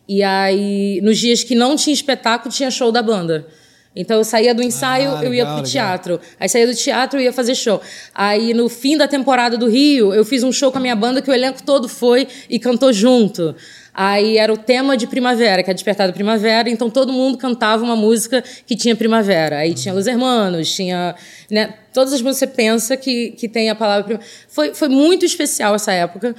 E 0.08 0.22
aí, 0.22 1.00
nos 1.02 1.18
dias 1.18 1.44
que 1.44 1.56
não 1.56 1.76
tinha 1.76 1.94
espetáculo, 1.94 2.54
tinha 2.54 2.70
show 2.70 2.92
da 2.92 3.02
banda. 3.02 3.48
Então 3.96 4.18
eu 4.18 4.24
saía 4.24 4.56
do 4.56 4.64
ensaio, 4.64 5.10
ah, 5.10 5.14
legal, 5.16 5.24
eu 5.26 5.34
ia 5.34 5.46
pro 5.46 5.64
teatro. 5.64 6.14
Legal. 6.14 6.28
Aí 6.40 6.50
saía 6.50 6.68
do 6.68 6.74
teatro 6.74 7.20
e 7.20 7.24
ia 7.24 7.34
fazer 7.34 7.56
show. 7.56 7.80
Aí 8.14 8.54
no 8.54 8.68
fim 8.68 8.98
da 8.98 9.08
temporada 9.08 9.58
do 9.58 9.68
Rio, 9.68 10.14
eu 10.14 10.26
fiz 10.26 10.44
um 10.44 10.52
show 10.52 10.72
com 10.72 10.78
a 10.78 10.82
minha 10.82 10.96
banda 10.96 11.22
que 11.22 11.30
o 11.30 11.34
elenco 11.34 11.62
todo 11.64 11.88
foi 11.88 12.28
e 12.50 12.58
cantou 12.58 12.92
junto. 12.92 13.56
Aí 13.94 14.40
era 14.40 14.52
o 14.52 14.58
tema 14.58 14.98
de 14.98 15.06
primavera, 15.06 15.62
que 15.62 15.70
é 15.70 15.74
Despertar 15.74 16.08
da 16.08 16.14
Primavera, 16.14 16.68
então 16.68 16.90
todo 16.90 17.14
mundo 17.14 17.38
cantava 17.38 17.84
uma 17.84 17.96
música 17.96 18.44
que 18.66 18.76
tinha 18.76 18.96
primavera. 18.96 19.58
Aí 19.58 19.76
tinha 19.76 19.94
Los 19.94 20.08
Hermanos, 20.08 20.74
tinha. 20.74 21.14
Né, 21.50 21.76
todas 21.94 22.12
as 22.12 22.22
músicas 22.22 22.50
que 22.50 22.56
você 22.56 22.64
pensa 22.64 22.98
que, 22.98 23.32
que 23.32 23.48
tem 23.48 23.70
a 23.70 23.76
palavra 23.76 24.04
primavera. 24.04 24.32
Foi, 24.48 24.74
foi 24.74 24.90
muito 24.90 25.24
especial 25.24 25.76
essa 25.76 25.94
época. 25.94 26.36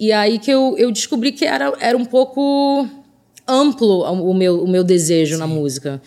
E 0.00 0.10
aí 0.12 0.38
que 0.38 0.50
eu, 0.50 0.74
eu 0.78 0.90
descobri 0.90 1.30
que 1.32 1.44
era, 1.44 1.74
era 1.78 1.96
um 1.96 2.06
pouco 2.06 2.88
amplo 3.46 4.02
o 4.04 4.32
meu, 4.32 4.64
o 4.64 4.68
meu 4.68 4.82
desejo 4.82 5.34
Sim. 5.34 5.40
na 5.40 5.46
música. 5.46 6.00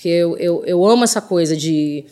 Porque 0.00 0.08
eu, 0.08 0.34
eu, 0.38 0.64
eu 0.64 0.86
amo 0.86 1.04
essa 1.04 1.20
coisa 1.20 1.54
de. 1.54 2.06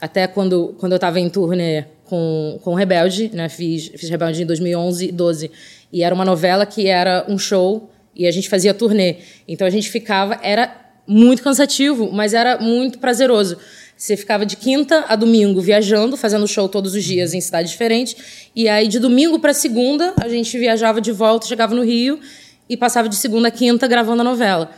Até 0.00 0.28
quando, 0.28 0.76
quando 0.78 0.92
eu 0.92 0.96
estava 0.96 1.18
em 1.18 1.28
turnê 1.28 1.86
com, 2.04 2.60
com 2.62 2.72
Rebelde, 2.72 3.32
né? 3.34 3.48
Fiz, 3.48 3.88
fiz 3.96 4.08
Rebelde 4.08 4.44
em 4.44 4.46
2011 4.46 5.06
e 5.06 5.10
12. 5.10 5.50
E 5.92 6.04
era 6.04 6.14
uma 6.14 6.24
novela 6.24 6.64
que 6.64 6.86
era 6.86 7.26
um 7.28 7.36
show 7.36 7.90
e 8.14 8.28
a 8.28 8.30
gente 8.30 8.48
fazia 8.48 8.72
turnê. 8.72 9.16
Então 9.48 9.66
a 9.66 9.70
gente 9.70 9.90
ficava. 9.90 10.38
Era 10.40 10.72
muito 11.04 11.42
cansativo, 11.42 12.12
mas 12.12 12.32
era 12.32 12.60
muito 12.60 13.00
prazeroso. 13.00 13.58
Você 13.96 14.16
ficava 14.16 14.46
de 14.46 14.56
quinta 14.56 15.04
a 15.08 15.16
domingo 15.16 15.60
viajando, 15.60 16.16
fazendo 16.16 16.46
show 16.46 16.68
todos 16.68 16.94
os 16.94 17.02
dias 17.02 17.34
em 17.34 17.40
cidades 17.40 17.72
diferentes. 17.72 18.14
E 18.54 18.68
aí, 18.68 18.86
de 18.86 19.00
domingo 19.00 19.40
para 19.40 19.52
segunda, 19.52 20.14
a 20.22 20.28
gente 20.28 20.56
viajava 20.56 21.00
de 21.00 21.10
volta, 21.10 21.44
chegava 21.44 21.74
no 21.74 21.82
Rio 21.82 22.20
e 22.68 22.76
passava 22.76 23.08
de 23.08 23.16
segunda 23.16 23.48
a 23.48 23.50
quinta 23.50 23.88
gravando 23.88 24.20
a 24.20 24.24
novela. 24.24 24.70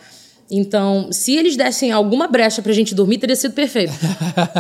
Então, 0.51 1.11
se 1.11 1.35
eles 1.35 1.57
dessem 1.57 1.91
alguma 1.91 2.29
brecha 2.29 2.61
pra 2.61 2.73
gente 2.73 2.95
dormir, 2.95 3.19
teria 3.19 3.35
sido 3.35 3.55
perfeito. 3.55 3.93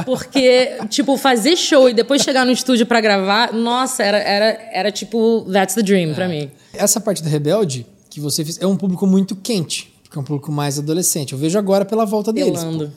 Porque, 0.07 0.79
tipo, 0.88 1.17
fazer 1.17 1.57
show 1.57 1.88
e 1.88 1.95
depois 1.95 2.23
chegar 2.23 2.45
no 2.47 2.53
estúdio 2.53 2.87
para 2.87 3.00
gravar, 3.00 3.53
nossa, 3.53 4.03
era, 4.03 4.19
era, 4.19 4.59
era 4.73 4.93
tipo, 4.93 5.47
that's 5.53 5.75
the 5.75 5.83
dream 5.83 6.11
é. 6.11 6.14
pra 6.14 6.29
mim. 6.29 6.50
Essa 6.73 7.00
parte 7.00 7.23
do 7.23 7.29
Rebelde 7.29 7.87
que 8.09 8.21
você 8.21 8.45
fez 8.45 8.59
é 8.61 8.67
um 8.67 8.76
público 8.76 9.07
muito 9.07 9.37
quente, 9.37 9.93
porque 10.03 10.17
é 10.17 10.21
um 10.21 10.25
público 10.25 10.50
mais 10.50 10.79
adolescente. 10.79 11.33
Eu 11.33 11.38
vejo 11.38 11.59
agora 11.59 11.85
pela 11.85 12.05
volta 12.05 12.33
deles. 12.33 12.64
Pô. 12.64 12.88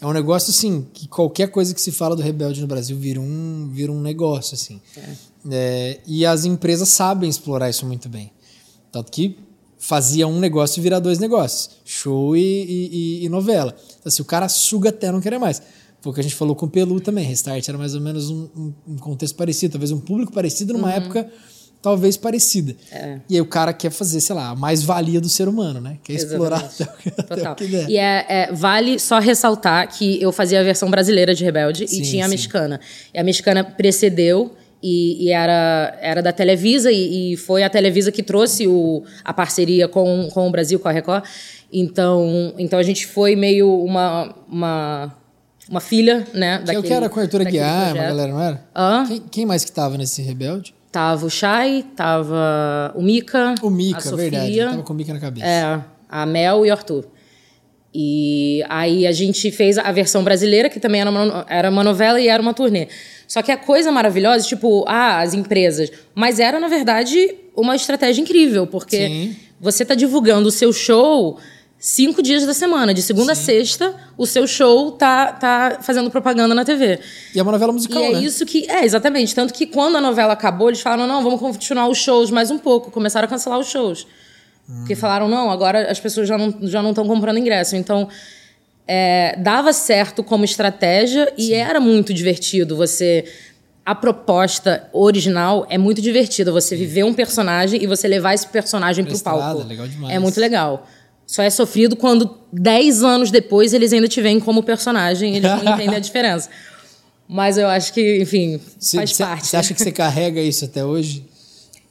É 0.00 0.06
um 0.06 0.12
negócio 0.12 0.50
assim, 0.50 0.84
que 0.92 1.06
qualquer 1.06 1.48
coisa 1.48 1.72
que 1.72 1.80
se 1.80 1.92
fala 1.92 2.16
do 2.16 2.22
Rebelde 2.22 2.60
no 2.60 2.66
Brasil 2.66 2.96
vira 2.96 3.20
um, 3.20 3.70
vira 3.72 3.92
um 3.92 4.00
negócio, 4.00 4.54
assim. 4.54 4.80
É. 4.96 5.00
É, 5.50 6.00
e 6.04 6.26
as 6.26 6.44
empresas 6.44 6.88
sabem 6.88 7.30
explorar 7.30 7.70
isso 7.70 7.86
muito 7.86 8.08
bem. 8.08 8.32
Tanto 8.90 9.12
que 9.12 9.38
fazia 9.82 10.28
um 10.28 10.38
negócio 10.38 10.80
virar 10.80 11.00
dois 11.00 11.18
negócios: 11.18 11.70
show 11.84 12.36
e, 12.36 12.40
e, 12.40 13.24
e 13.24 13.28
novela. 13.28 13.74
Então, 13.98 14.06
assim, 14.06 14.22
o 14.22 14.24
cara 14.24 14.48
suga 14.48 14.90
até 14.90 15.10
não 15.10 15.20
querer 15.20 15.38
mais. 15.38 15.60
Foi 16.00 16.12
o 16.12 16.14
que 16.14 16.20
a 16.20 16.22
gente 16.22 16.36
falou 16.36 16.54
com 16.54 16.66
o 16.66 16.68
Pelu 16.68 17.00
também. 17.00 17.24
Restart 17.24 17.68
era 17.68 17.76
mais 17.76 17.94
ou 17.94 18.00
menos 18.00 18.30
um, 18.30 18.48
um, 18.56 18.72
um 18.88 18.96
contexto 18.96 19.34
parecido, 19.36 19.72
talvez 19.72 19.90
um 19.90 20.00
público 20.00 20.32
parecido 20.32 20.72
numa 20.72 20.88
uhum. 20.88 20.94
época 20.94 21.30
talvez 21.80 22.16
parecida. 22.16 22.76
É. 22.92 23.18
E 23.28 23.34
aí 23.34 23.40
o 23.40 23.46
cara 23.46 23.72
quer 23.72 23.90
fazer, 23.90 24.20
sei 24.20 24.36
lá, 24.36 24.50
a 24.50 24.54
mais-valia 24.54 25.20
do 25.20 25.28
ser 25.28 25.48
humano, 25.48 25.80
né? 25.80 25.98
Quer 26.04 26.12
explorar 26.12 26.60
até, 26.60 26.84
até 27.18 27.50
o 27.50 27.54
que 27.56 27.66
der. 27.66 27.90
E 27.90 27.96
é, 27.96 28.24
é, 28.28 28.52
vale 28.52 29.00
só 29.00 29.18
ressaltar 29.18 29.88
que 29.88 30.22
eu 30.22 30.30
fazia 30.30 30.60
a 30.60 30.62
versão 30.62 30.88
brasileira 30.88 31.34
de 31.34 31.42
Rebelde 31.42 31.88
sim, 31.88 32.00
e 32.00 32.02
tinha 32.02 32.24
a 32.24 32.28
sim. 32.28 32.34
mexicana. 32.34 32.80
E 33.12 33.18
a 33.18 33.24
mexicana 33.24 33.64
precedeu 33.64 34.54
e, 34.82 35.26
e, 35.26 35.30
era, 35.30 35.96
era 36.00 36.22
da 36.22 36.32
Televisa 36.32 36.90
e, 36.90 37.34
e, 37.34 37.36
foi 37.36 37.62
a 37.62 37.70
Televisa 37.70 38.10
que 38.10 38.22
trouxe 38.22 38.66
o, 38.66 39.04
a 39.24 39.32
parceria 39.32 39.86
com, 39.86 40.28
com 40.32 40.48
o 40.48 40.50
Brasil, 40.50 40.80
com 40.80 40.88
a 40.88 40.92
Record. 40.92 41.24
Então, 41.72 42.52
então 42.58 42.78
a 42.78 42.82
gente 42.82 43.06
foi 43.06 43.36
meio 43.36 43.72
uma, 43.84 44.34
uma, 44.48 45.14
uma 45.70 45.80
filha, 45.80 46.26
né? 46.34 46.58
Que 46.58 46.64
daquele, 46.64 46.76
é 46.76 46.80
o 46.80 46.82
que 46.82 46.92
era 46.92 47.08
com 47.08 47.20
a 47.20 47.22
Arthur 47.22 47.42
Aguiar, 47.42 47.94
uma 47.94 48.02
galera, 48.02 48.32
não 48.32 48.40
era? 48.40 48.64
Quem, 49.06 49.22
quem 49.30 49.46
mais 49.46 49.64
que 49.64 49.70
tava 49.70 49.96
nesse 49.96 50.20
Rebelde? 50.20 50.74
Tava 50.90 51.24
o 51.24 51.30
Chay, 51.30 51.84
tava 51.96 52.92
o 52.94 53.00
Mika. 53.00 53.54
O 53.62 53.70
Mika, 53.70 54.14
verdade. 54.14 54.58
tava 54.58 54.82
com 54.82 54.92
o 54.92 54.96
Mika 54.96 55.14
na 55.14 55.20
cabeça. 55.20 55.46
É, 55.46 55.80
a 56.08 56.26
Mel 56.26 56.66
e 56.66 56.70
o 56.70 56.72
Arthur. 56.72 57.06
E 57.94 58.64
aí 58.68 59.06
a 59.06 59.12
gente 59.12 59.50
fez 59.50 59.76
a 59.78 59.92
versão 59.92 60.24
brasileira, 60.24 60.68
que 60.68 60.80
também 60.80 61.00
era 61.00 61.10
uma, 61.10 61.46
era 61.48 61.70
uma 61.70 61.84
novela 61.84 62.20
e 62.20 62.28
era 62.28 62.42
uma 62.42 62.54
turnê. 62.54 62.88
Só 63.32 63.40
que 63.40 63.50
a 63.50 63.56
coisa 63.56 63.90
maravilhosa, 63.90 64.46
tipo, 64.46 64.84
ah, 64.86 65.22
as 65.22 65.32
empresas. 65.32 65.90
Mas 66.14 66.38
era, 66.38 66.60
na 66.60 66.68
verdade, 66.68 67.34
uma 67.56 67.74
estratégia 67.74 68.20
incrível, 68.20 68.66
porque 68.66 69.08
Sim. 69.08 69.36
você 69.58 69.86
tá 69.86 69.94
divulgando 69.94 70.48
o 70.48 70.50
seu 70.50 70.70
show 70.70 71.38
cinco 71.78 72.22
dias 72.22 72.44
da 72.44 72.52
semana, 72.52 72.92
de 72.92 73.00
segunda 73.00 73.34
Sim. 73.34 73.40
a 73.40 73.44
sexta, 73.44 73.94
o 74.18 74.26
seu 74.26 74.46
show 74.46 74.90
tá, 74.92 75.32
tá 75.32 75.78
fazendo 75.80 76.10
propaganda 76.10 76.54
na 76.54 76.62
TV. 76.62 77.00
E 77.34 77.40
é 77.40 77.42
uma 77.42 77.52
novela 77.52 77.72
musical, 77.72 78.02
e 78.02 78.04
é 78.04 78.12
né? 78.12 78.20
isso 78.22 78.44
que. 78.44 78.70
É, 78.70 78.84
exatamente. 78.84 79.34
Tanto 79.34 79.54
que 79.54 79.64
quando 79.64 79.96
a 79.96 80.00
novela 80.02 80.34
acabou, 80.34 80.68
eles 80.68 80.82
falaram: 80.82 81.06
não, 81.06 81.22
vamos 81.22 81.40
continuar 81.40 81.88
os 81.88 81.96
shows 81.96 82.30
mais 82.30 82.50
um 82.50 82.58
pouco. 82.58 82.90
Começaram 82.90 83.24
a 83.24 83.28
cancelar 83.30 83.58
os 83.58 83.68
shows. 83.68 84.06
Porque 84.66 84.94
falaram, 84.94 85.26
não, 85.26 85.50
agora 85.50 85.90
as 85.90 85.98
pessoas 85.98 86.28
já 86.28 86.36
não 86.36 86.54
já 86.64 86.82
não 86.82 86.90
estão 86.90 87.06
comprando 87.06 87.38
ingresso. 87.38 87.76
Então, 87.76 88.10
é, 88.86 89.36
dava 89.38 89.72
certo 89.72 90.22
como 90.22 90.44
estratégia 90.44 91.26
Sim. 91.36 91.50
e 91.50 91.54
era 91.54 91.80
muito 91.80 92.12
divertido 92.12 92.76
você 92.76 93.24
a 93.84 93.94
proposta 93.94 94.88
original 94.92 95.66
é 95.68 95.76
muito 95.76 96.00
divertida. 96.00 96.52
Você 96.52 96.76
viver 96.76 97.04
um 97.04 97.12
personagem 97.12 97.82
e 97.82 97.86
você 97.86 98.06
levar 98.06 98.32
esse 98.32 98.46
personagem 98.46 99.04
para 99.04 99.14
o 99.14 99.20
palco. 99.20 99.66
Legal 99.66 99.88
demais. 99.88 100.14
É 100.14 100.18
muito 100.18 100.38
legal. 100.38 100.86
Só 101.26 101.42
é 101.42 101.50
sofrido 101.50 101.96
quando 101.96 102.38
10 102.52 103.02
anos 103.02 103.30
depois 103.30 103.72
eles 103.72 103.92
ainda 103.92 104.06
te 104.06 104.20
veem 104.20 104.38
como 104.38 104.62
personagem 104.62 105.34
e 105.34 105.36
eles 105.38 105.50
não 105.50 105.74
entendem 105.74 105.96
a 105.96 105.98
diferença. 106.00 106.48
Mas 107.26 107.56
eu 107.56 107.66
acho 107.68 107.92
que, 107.92 108.20
enfim, 108.20 108.60
cê, 108.78 108.98
faz 108.98 109.16
cê, 109.16 109.24
parte. 109.24 109.46
Você 109.46 109.56
acha 109.56 109.74
que 109.74 109.82
você 109.82 109.90
carrega 109.90 110.40
isso 110.40 110.64
até 110.64 110.84
hoje? 110.84 111.24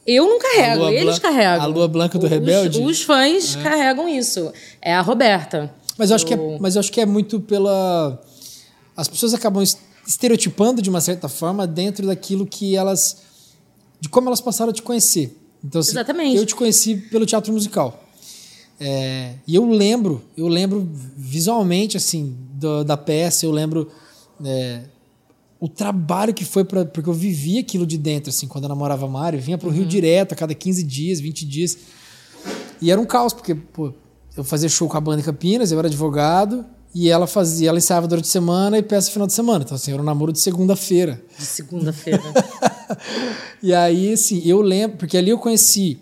Eu 0.05 0.27
não 0.27 0.39
carrego, 0.39 0.89
eles 0.89 1.19
carregam. 1.19 1.63
A 1.63 1.65
Lua 1.65 1.88
Blanca 1.88 2.17
do 2.17 2.25
os, 2.25 2.31
Rebelde? 2.31 2.81
Os 2.81 3.01
fãs 3.01 3.55
é. 3.55 3.62
carregam 3.62 4.07
isso. 4.07 4.51
É 4.81 4.93
a 4.93 5.01
Roberta. 5.01 5.74
Mas 6.01 6.10
eu, 6.10 6.15
acho 6.15 6.25
que 6.25 6.34
é, 6.34 6.58
mas 6.60 6.75
eu 6.75 6.79
acho 6.79 6.91
que 6.91 7.00
é 7.00 7.05
muito 7.05 7.39
pela. 7.39 8.20
As 8.98 9.08
pessoas 9.08 9.36
acabam 9.36 9.63
estereotipando 10.08 10.81
de 10.81 10.89
uma 10.89 11.00
certa 11.00 11.29
forma 11.29 11.67
dentro 11.67 12.08
daquilo 12.08 12.43
que 12.43 12.75
elas. 12.75 13.17
de 14.00 14.10
como 14.10 14.27
elas 14.27 14.41
passaram 14.41 14.72
a 14.72 14.74
te 14.74 14.81
conhecer. 14.81 15.38
Então, 15.63 15.79
assim, 15.79 15.91
Exatamente. 15.91 16.36
eu 16.36 16.43
te 16.43 16.55
conheci 16.55 16.96
pelo 16.96 17.24
teatro 17.24 17.53
musical. 17.53 18.03
É, 18.79 19.36
e 19.46 19.53
eu 19.53 19.63
lembro, 19.70 20.24
eu 20.36 20.48
lembro 20.48 20.89
visualmente, 21.15 21.98
assim, 21.98 22.36
do, 22.53 22.84
da 22.84 22.98
peça, 22.98 23.46
eu 23.46 23.51
lembro. 23.51 23.88
É, 24.43 24.81
o 25.60 25.70
trabalho 25.70 26.34
que 26.34 26.43
foi 26.43 26.63
para 26.63 26.84
porque 26.84 27.08
eu 27.08 27.13
vivia 27.13 27.62
aquilo 27.62 27.86
de 27.86 27.96
dentro 27.96 28.31
assim 28.31 28.48
quando 28.48 28.63
eu 28.63 28.70
namorava 28.70 29.08
Mário, 29.08 29.39
vinha 29.39 29.55
pro 29.55 29.70
uhum. 29.70 29.75
Rio 29.75 29.86
direto 29.86 30.34
a 30.34 30.36
cada 30.36 30.55
15 30.55 30.81
dias, 30.81 31.20
20 31.20 31.46
dias. 31.46 31.77
E 32.81 32.89
era 32.89 33.00
um 33.00 33.05
caos, 33.05 33.34
porque 33.34 33.53
pô, 33.53 33.93
eu 34.35 34.43
fazia 34.43 34.69
show 34.69 34.88
com 34.88 34.97
a 34.97 35.01
banda 35.01 35.21
em 35.21 35.23
Campinas, 35.23 35.71
eu 35.71 35.79
era 35.79 35.88
advogado, 35.88 36.65
e 36.93 37.09
ela 37.09 37.25
fazia, 37.27 37.69
ela 37.69 37.77
ensaiava 37.77 38.07
durante 38.07 38.25
a 38.25 38.31
semana 38.31 38.77
e 38.77 38.83
peça 38.83 39.11
final 39.11 39.27
de 39.27 39.33
semana. 39.33 39.63
Então, 39.63 39.75
assim, 39.75 39.91
era 39.91 40.01
um 40.01 40.05
namoro 40.05 40.31
de 40.31 40.39
segunda-feira. 40.39 41.23
De 41.38 41.45
segunda-feira. 41.45 42.21
e 43.63 43.73
aí, 43.73 44.13
assim, 44.13 44.41
eu 44.45 44.61
lembro, 44.61 44.97
porque 44.97 45.17
ali 45.17 45.29
eu 45.29 45.38
conheci 45.38 46.00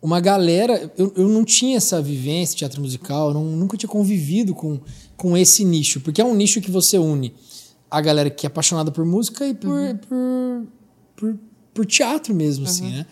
uma 0.00 0.20
galera, 0.20 0.90
eu, 0.96 1.12
eu 1.16 1.28
não 1.28 1.44
tinha 1.44 1.76
essa 1.76 2.02
vivência 2.02 2.56
teatro 2.56 2.80
musical, 2.80 3.28
eu 3.28 3.34
não, 3.34 3.44
nunca 3.44 3.76
tinha 3.76 3.88
convivido 3.88 4.54
com, 4.54 4.80
com 5.16 5.36
esse 5.36 5.64
nicho, 5.64 6.00
porque 6.00 6.20
é 6.20 6.24
um 6.24 6.34
nicho 6.34 6.60
que 6.60 6.70
você 6.70 6.98
une 6.98 7.34
a 7.88 8.00
galera 8.00 8.30
que 8.30 8.46
é 8.46 8.48
apaixonada 8.48 8.90
por 8.90 9.04
música 9.04 9.46
e 9.46 9.52
por, 9.52 9.68
uhum. 9.68 9.96
por, 9.98 10.66
por, 11.14 11.38
por, 11.74 11.86
teatro 11.86 12.34
mesmo, 12.34 12.64
assim, 12.64 12.84
uhum. 12.84 12.88
assim, 12.88 12.96
né? 12.96 13.06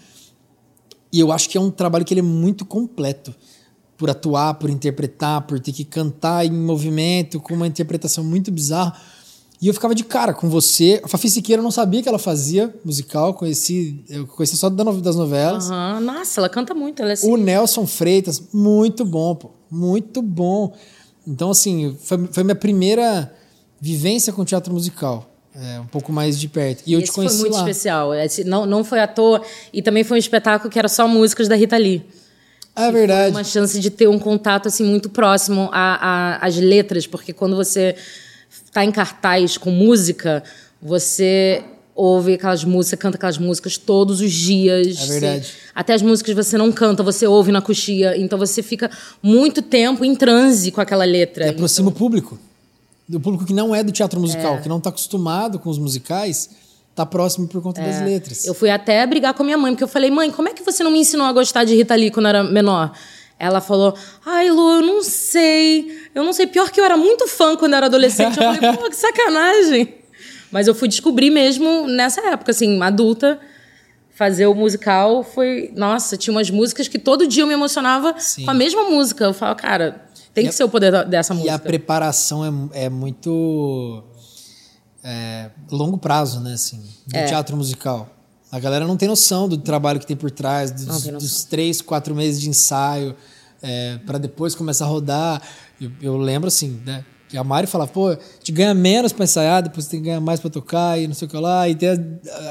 E 1.12 1.21
eu 1.21 1.31
acho 1.31 1.50
que 1.50 1.59
é 1.59 1.61
um 1.61 1.71
trabalho 1.71 2.05
que 2.05 2.14
ele 2.14 2.21
é 2.21 2.25
muito 2.25 2.64
completo. 2.64 3.35
Por 4.00 4.09
atuar, 4.09 4.54
por 4.54 4.71
interpretar, 4.71 5.42
por 5.42 5.61
ter 5.61 5.73
que 5.73 5.85
cantar 5.85 6.47
em 6.47 6.50
movimento, 6.50 7.38
com 7.38 7.52
uma 7.52 7.66
interpretação 7.66 8.25
muito 8.25 8.50
bizarra. 8.50 8.97
E 9.61 9.69
eu 9.69 9.75
ficava 9.75 9.95
de 9.95 10.04
cara 10.04 10.33
com 10.33 10.49
você. 10.49 11.02
A 11.04 11.09
Fafi 11.09 11.28
Siqueira 11.28 11.61
eu 11.61 11.62
não 11.62 11.71
sabia 11.71 12.02
que 12.02 12.09
ela 12.09 12.19
fazia 12.19 12.75
musical, 12.83 13.35
conheci, 13.35 14.02
eu 14.09 14.26
conheci 14.26 14.57
só 14.57 14.71
das 14.71 15.16
novelas. 15.16 15.69
Uhum. 15.69 16.00
Nossa, 16.00 16.40
ela 16.40 16.49
canta 16.49 16.73
muito. 16.73 17.02
Ela 17.02 17.11
é 17.11 17.12
assim. 17.12 17.30
O 17.30 17.37
Nelson 17.37 17.87
Freitas, 17.87 18.42
muito 18.54 19.04
bom, 19.04 19.35
pô. 19.35 19.50
Muito 19.71 20.23
bom. 20.23 20.75
Então, 21.28 21.50
assim, 21.50 21.95
foi, 22.02 22.26
foi 22.33 22.42
minha 22.42 22.54
primeira 22.54 23.30
vivência 23.78 24.33
com 24.33 24.47
teatro 24.47 24.73
musical. 24.73 25.30
É, 25.54 25.78
um 25.78 25.87
pouco 25.87 26.11
mais 26.11 26.40
de 26.40 26.49
perto. 26.49 26.83
E, 26.87 26.95
eu 26.95 27.02
te 27.02 27.12
conheci 27.12 27.37
foi 27.37 27.50
muito 27.50 27.54
lá. 27.54 27.61
especial. 27.61 28.14
Esse 28.14 28.45
não, 28.45 28.64
não 28.64 28.83
foi 28.83 29.00
à 29.00 29.07
toa. 29.07 29.42
E 29.75 29.83
também 29.83 30.04
foi 30.04 30.16
um 30.16 30.19
espetáculo 30.19 30.71
que 30.71 30.78
era 30.78 30.88
só 30.88 31.07
músicas 31.07 31.49
da 31.49 31.54
Rita 31.54 31.76
Lee. 31.76 32.02
É 32.89 32.93
verdade. 32.93 33.31
uma 33.31 33.45
chance 33.45 33.79
de 33.79 33.91
ter 33.91 34.09
um 34.09 34.19
contato 34.19 34.69
assim 34.69 34.85
muito 34.85 35.09
próximo 35.09 35.69
às 35.73 36.57
letras, 36.57 37.07
porque 37.07 37.33
quando 37.33 37.57
você 37.57 37.95
está 38.65 38.85
em 38.85 38.91
cartaz 38.91 39.59
com 39.59 39.71
música, 39.71 40.43
você 40.81 41.63
ouve 41.95 42.35
aquelas 42.35 42.65
músicas, 42.65 42.99
canta 42.99 43.17
aquelas 43.17 43.39
músicas 43.39 43.77
todos 43.77 44.21
os 44.21 44.33
dias. 44.33 45.03
É 45.03 45.07
verdade. 45.07 45.47
Você, 45.47 45.53
até 45.75 45.95
as 45.95 46.03
músicas 46.03 46.35
você 46.35 46.57
não 46.57 46.73
canta, 46.73 47.03
você 47.03 47.27
ouve 47.27 47.53
na 47.53 47.61
coxia. 47.61 48.17
Então 48.17 48.39
você 48.39 48.63
fica 48.63 48.91
muito 49.23 49.61
tempo 49.61 50.05
em 50.05 50.15
transe 50.15 50.71
com 50.71 50.81
aquela 50.81 51.05
letra. 51.05 51.47
E 51.47 51.51
aproxima 51.51 51.89
então... 51.89 51.97
o 51.97 51.99
público 51.99 52.39
do 53.11 53.19
público 53.19 53.45
que 53.45 53.53
não 53.53 53.75
é 53.75 53.83
do 53.83 53.91
teatro 53.91 54.21
musical, 54.21 54.55
é. 54.55 54.59
que 54.59 54.69
não 54.69 54.79
está 54.79 54.91
acostumado 54.91 55.59
com 55.59 55.69
os 55.69 55.79
musicais, 55.79 56.49
tá 56.95 57.07
próximo 57.07 57.49
por 57.49 57.63
conta 57.63 57.81
é. 57.81 57.85
das 57.85 58.03
letras. 58.03 58.45
Eu 58.45 58.55
fui 58.55 58.71
até 58.71 59.07
brigar 59.07 59.35
com 59.35 59.43
a 59.43 59.47
minha 59.47 59.59
mãe, 59.59 59.73
porque 59.73 59.85
eu 59.85 59.89
falei, 59.89 60.11
mãe, 60.11 60.31
como 60.31 60.49
é 60.49 60.53
que 60.53 60.63
você 60.63 60.83
não 60.83 60.91
me 60.91 60.99
ensinou 60.99 61.27
a 61.27 61.33
gostar 61.33 61.65
de 61.65 61.75
Rita 61.75 61.95
Lee 61.95 62.11
quando 62.11 62.27
era 62.27 62.45
menor? 62.45 62.93
Ela 63.39 63.63
falou, 63.63 63.95
ai, 64.27 64.51
Lu, 64.51 64.71
eu 64.75 64.83
não 64.83 65.03
sei. 65.03 65.91
Eu 66.15 66.23
não 66.23 66.33
sei. 66.33 66.47
Pior 66.47 66.71
que 66.71 66.79
eu 66.79 66.85
era 66.85 66.97
muito 66.97 67.27
fã 67.27 67.57
quando 67.57 67.73
eu 67.73 67.79
era 67.79 67.87
adolescente. 67.87 68.37
Eu 68.37 68.43
falei, 68.43 68.61
pô, 68.77 68.91
que 68.91 68.97
sacanagem. 68.97 69.95
Mas 70.53 70.67
eu 70.67 70.75
fui 70.75 70.89
descobrir 70.89 71.31
mesmo 71.31 71.87
nessa 71.87 72.21
época, 72.29 72.51
assim, 72.51 72.83
adulta. 72.83 73.41
Fazer 74.11 74.47
o 74.47 74.55
musical 74.55 75.25
foi. 75.25 75.73
Nossa, 75.75 76.19
tinha 76.19 76.35
umas 76.35 76.51
músicas 76.51 76.87
que 76.87 76.99
todo 76.99 77.27
dia 77.27 77.43
eu 77.43 77.47
me 77.47 77.55
emocionava 77.55 78.15
Sim. 78.19 78.45
com 78.45 78.51
a 78.51 78.55
mesma 78.55 78.83
música. 78.91 79.25
Eu 79.25 79.33
falo, 79.33 79.57
cara, 79.57 80.05
tem 80.35 80.45
e 80.45 80.47
que 80.49 80.51
a, 80.51 80.53
ser 80.53 80.65
o 80.65 80.69
poder 80.69 81.07
dessa 81.07 81.33
música. 81.33 81.51
E 81.51 81.55
a 81.55 81.59
preparação 81.59 82.71
é, 82.75 82.85
é 82.85 82.89
muito 82.91 84.05
é, 85.02 85.50
longo 85.71 85.99
prazo, 85.99 86.40
né? 86.40 86.54
Assim, 86.54 86.80
do 87.07 87.16
é. 87.16 87.25
teatro 87.25 87.57
musical. 87.57 88.09
A 88.50 88.59
galera 88.59 88.87
não 88.87 88.97
tem 88.97 89.09
noção 89.09 89.49
do 89.49 89.57
trabalho 89.57 90.00
que 90.00 90.07
tem 90.07 90.16
por 90.16 90.30
trás, 90.30 90.73
dos, 90.73 91.04
dos 91.04 91.45
três, 91.45 91.80
quatro 91.80 92.14
meses 92.14 92.40
de 92.40 92.49
ensaio, 92.49 93.14
é, 93.62 93.99
para 94.04 94.19
depois 94.19 94.54
começar 94.54 94.87
a 94.87 94.88
rodar. 94.88 95.40
Eu, 95.80 95.90
eu 96.02 96.16
lembro 96.16 96.49
assim, 96.49 96.80
né? 96.85 97.04
Que 97.28 97.38
a 97.38 97.45
Mari 97.45 97.69
falava, 97.69 97.92
pô, 97.92 98.16
te 98.42 98.50
ganha 98.50 98.75
menos 98.75 99.12
para 99.12 99.23
ensaiar, 99.23 99.62
depois 99.62 99.87
tem 99.87 100.00
que 100.00 100.07
ganhar 100.07 100.21
mais 100.21 100.40
para 100.40 100.50
tocar 100.50 101.00
e 101.00 101.07
não 101.07 101.14
sei 101.14 101.28
o 101.28 101.30
que 101.30 101.37
lá. 101.37 101.69
E 101.69 101.76
tem, 101.76 101.88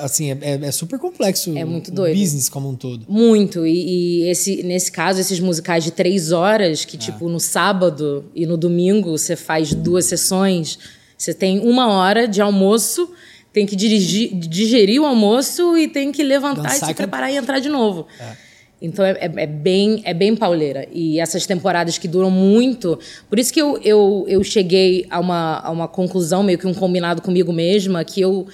assim, 0.01 0.31
é, 0.31 0.37
é, 0.41 0.53
é 0.53 0.71
super 0.71 0.97
complexo 0.97 1.55
é 1.57 1.65
muito 1.65 1.91
doido. 1.91 2.15
o 2.15 2.17
business 2.17 2.47
como 2.47 2.69
um 2.69 2.75
todo. 2.75 3.05
Muito. 3.09 3.67
E, 3.67 4.21
e, 4.21 4.29
esse, 4.29 4.63
nesse 4.63 4.89
caso, 4.89 5.19
esses 5.19 5.41
musicais 5.41 5.83
de 5.83 5.91
três 5.91 6.31
horas, 6.31 6.85
que, 6.85 6.95
é. 6.95 6.99
tipo, 6.99 7.27
no 7.27 7.41
sábado 7.41 8.23
e 8.33 8.45
no 8.45 8.55
domingo 8.55 9.11
você 9.11 9.35
faz 9.35 9.73
duas 9.73 10.05
sessões, 10.05 10.79
você 11.19 11.33
tem 11.33 11.59
uma 11.59 11.89
hora 11.89 12.25
de 12.25 12.41
almoço, 12.41 13.11
tem 13.51 13.65
que 13.65 13.75
dirigir, 13.75 14.33
digerir 14.35 15.01
o 15.01 15.05
almoço 15.05 15.77
e 15.77 15.89
tem 15.89 16.13
que 16.13 16.23
levantar 16.23 16.61
Dançar 16.61 16.89
e 16.89 16.91
se 16.91 16.93
preparar 16.93 17.29
e 17.29 17.35
entrar 17.35 17.59
de 17.59 17.67
novo. 17.67 18.07
É. 18.17 18.37
Então 18.81 19.03
é, 19.03 19.11
é, 19.11 19.31
é, 19.35 19.45
bem, 19.45 20.01
é 20.05 20.13
bem 20.13 20.33
pauleira. 20.33 20.87
E 20.93 21.19
essas 21.19 21.45
temporadas 21.45 21.97
que 21.97 22.07
duram 22.07 22.31
muito. 22.31 22.97
Por 23.27 23.37
isso 23.37 23.51
que 23.51 23.61
eu, 23.61 23.77
eu, 23.83 24.23
eu 24.29 24.41
cheguei 24.45 25.05
a 25.09 25.19
uma, 25.19 25.59
a 25.59 25.69
uma 25.69 25.89
conclusão, 25.89 26.41
meio 26.41 26.57
que 26.57 26.65
um 26.65 26.73
combinado 26.73 27.21
comigo 27.21 27.51
mesma, 27.51 28.01
que 28.05 28.21
eu, 28.21 28.47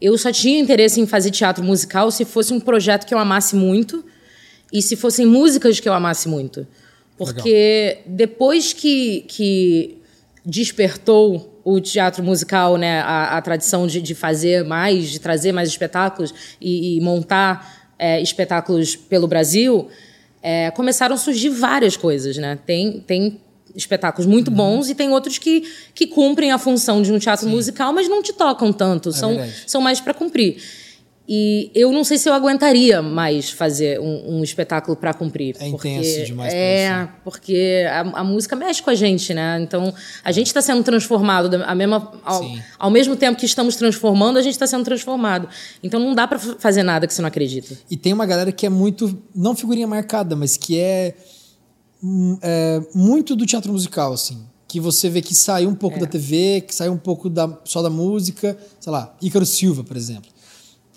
eu 0.00 0.16
só 0.16 0.32
tinha 0.32 0.58
interesse 0.58 1.02
em 1.02 1.06
fazer 1.06 1.30
teatro 1.30 1.62
musical 1.62 2.10
se 2.10 2.24
fosse 2.24 2.54
um 2.54 2.60
projeto 2.60 3.06
que 3.06 3.12
eu 3.12 3.18
amasse 3.18 3.54
muito 3.54 4.02
e 4.72 4.80
se 4.80 4.96
fossem 4.96 5.26
músicas 5.26 5.78
que 5.78 5.86
eu 5.86 5.92
amasse 5.92 6.26
muito. 6.26 6.66
Porque 7.18 7.98
Legal. 7.98 8.02
depois 8.06 8.72
que, 8.72 9.26
que 9.28 9.98
despertou 10.46 11.57
o 11.74 11.80
teatro 11.80 12.22
musical, 12.24 12.78
né, 12.78 13.00
a, 13.00 13.36
a 13.36 13.42
tradição 13.42 13.86
de, 13.86 14.00
de, 14.00 14.14
fazer 14.14 14.64
mais, 14.64 15.10
de 15.10 15.18
trazer 15.18 15.52
mais 15.52 15.68
espetáculos 15.68 16.32
e, 16.58 16.96
e 16.96 17.00
montar 17.00 17.92
é, 17.98 18.22
espetáculos 18.22 18.96
pelo 18.96 19.26
Brasil, 19.26 19.88
é, 20.42 20.70
começaram 20.70 21.14
a 21.14 21.18
surgir 21.18 21.50
várias 21.50 21.96
coisas, 21.96 22.38
né? 22.38 22.58
Tem, 22.64 23.00
tem 23.06 23.38
espetáculos 23.76 24.26
muito 24.26 24.48
uhum. 24.48 24.56
bons 24.56 24.88
e 24.88 24.94
tem 24.94 25.10
outros 25.10 25.36
que, 25.36 25.70
que 25.94 26.06
cumprem 26.06 26.52
a 26.52 26.58
função 26.58 27.02
de 27.02 27.12
um 27.12 27.18
teatro 27.18 27.44
Sim. 27.44 27.52
musical, 27.52 27.92
mas 27.92 28.08
não 28.08 28.22
te 28.22 28.32
tocam 28.32 28.72
tanto, 28.72 29.10
é 29.10 29.12
são, 29.12 29.38
são 29.66 29.80
mais 29.82 30.00
para 30.00 30.14
cumprir. 30.14 30.56
E 31.30 31.70
eu 31.74 31.92
não 31.92 32.04
sei 32.04 32.16
se 32.16 32.26
eu 32.26 32.32
aguentaria 32.32 33.02
mais 33.02 33.50
fazer 33.50 34.00
um, 34.00 34.38
um 34.38 34.42
espetáculo 34.42 34.96
para 34.96 35.12
cumprir. 35.12 35.54
É 35.60 35.68
porque 35.68 35.88
intenso 35.90 36.24
demais. 36.24 36.54
É, 36.54 37.06
porque 37.22 37.84
a, 37.86 38.00
a, 38.20 38.24
música 38.24 38.56
mexe 38.56 38.82
com 38.82 38.88
a 38.88 38.94
gente, 38.94 39.34
né? 39.34 39.60
Então, 39.60 39.92
a 40.24 40.32
gente 40.32 40.46
está 40.46 40.62
sendo 40.62 40.82
transformado 40.82 41.62
a 41.66 41.74
mesma, 41.74 42.12
ao, 42.24 42.42
ao, 42.78 42.90
mesmo 42.90 43.14
tempo 43.14 43.38
que 43.38 43.44
estamos 43.44 43.76
transformando, 43.76 44.38
a 44.38 44.42
gente 44.42 44.54
está 44.54 44.66
sendo 44.66 44.84
transformado. 44.84 45.50
Então, 45.82 46.00
não 46.00 46.14
dá 46.14 46.26
para 46.26 46.38
fazer 46.38 46.82
nada 46.82 47.06
que 47.06 47.12
você 47.12 47.20
não 47.20 47.28
acredita. 47.28 47.76
E 47.90 47.96
tem 47.96 48.14
uma 48.14 48.24
galera 48.24 48.50
que 48.50 48.64
é 48.64 48.70
muito, 48.70 49.22
não 49.34 49.54
figurinha 49.54 49.86
marcada, 49.86 50.34
mas 50.34 50.56
que 50.56 50.80
é, 50.80 51.14
hum, 52.02 52.38
é 52.40 52.80
muito 52.94 53.36
do 53.36 53.44
teatro 53.44 53.70
musical, 53.70 54.14
assim 54.14 54.46
que 54.66 54.80
você 54.80 55.08
vê 55.08 55.22
que 55.22 55.34
saiu 55.34 55.70
um 55.70 55.74
pouco 55.74 55.96
é. 55.96 56.00
da 56.00 56.06
TV, 56.06 56.60
que 56.60 56.74
saiu 56.74 56.92
um 56.92 56.98
pouco 56.98 57.30
da, 57.30 57.58
só 57.64 57.80
da 57.80 57.88
música, 57.88 58.54
sei 58.78 58.92
lá, 58.92 59.16
Ícaro 59.18 59.46
Silva, 59.46 59.82
por 59.82 59.96
exemplo 59.96 60.28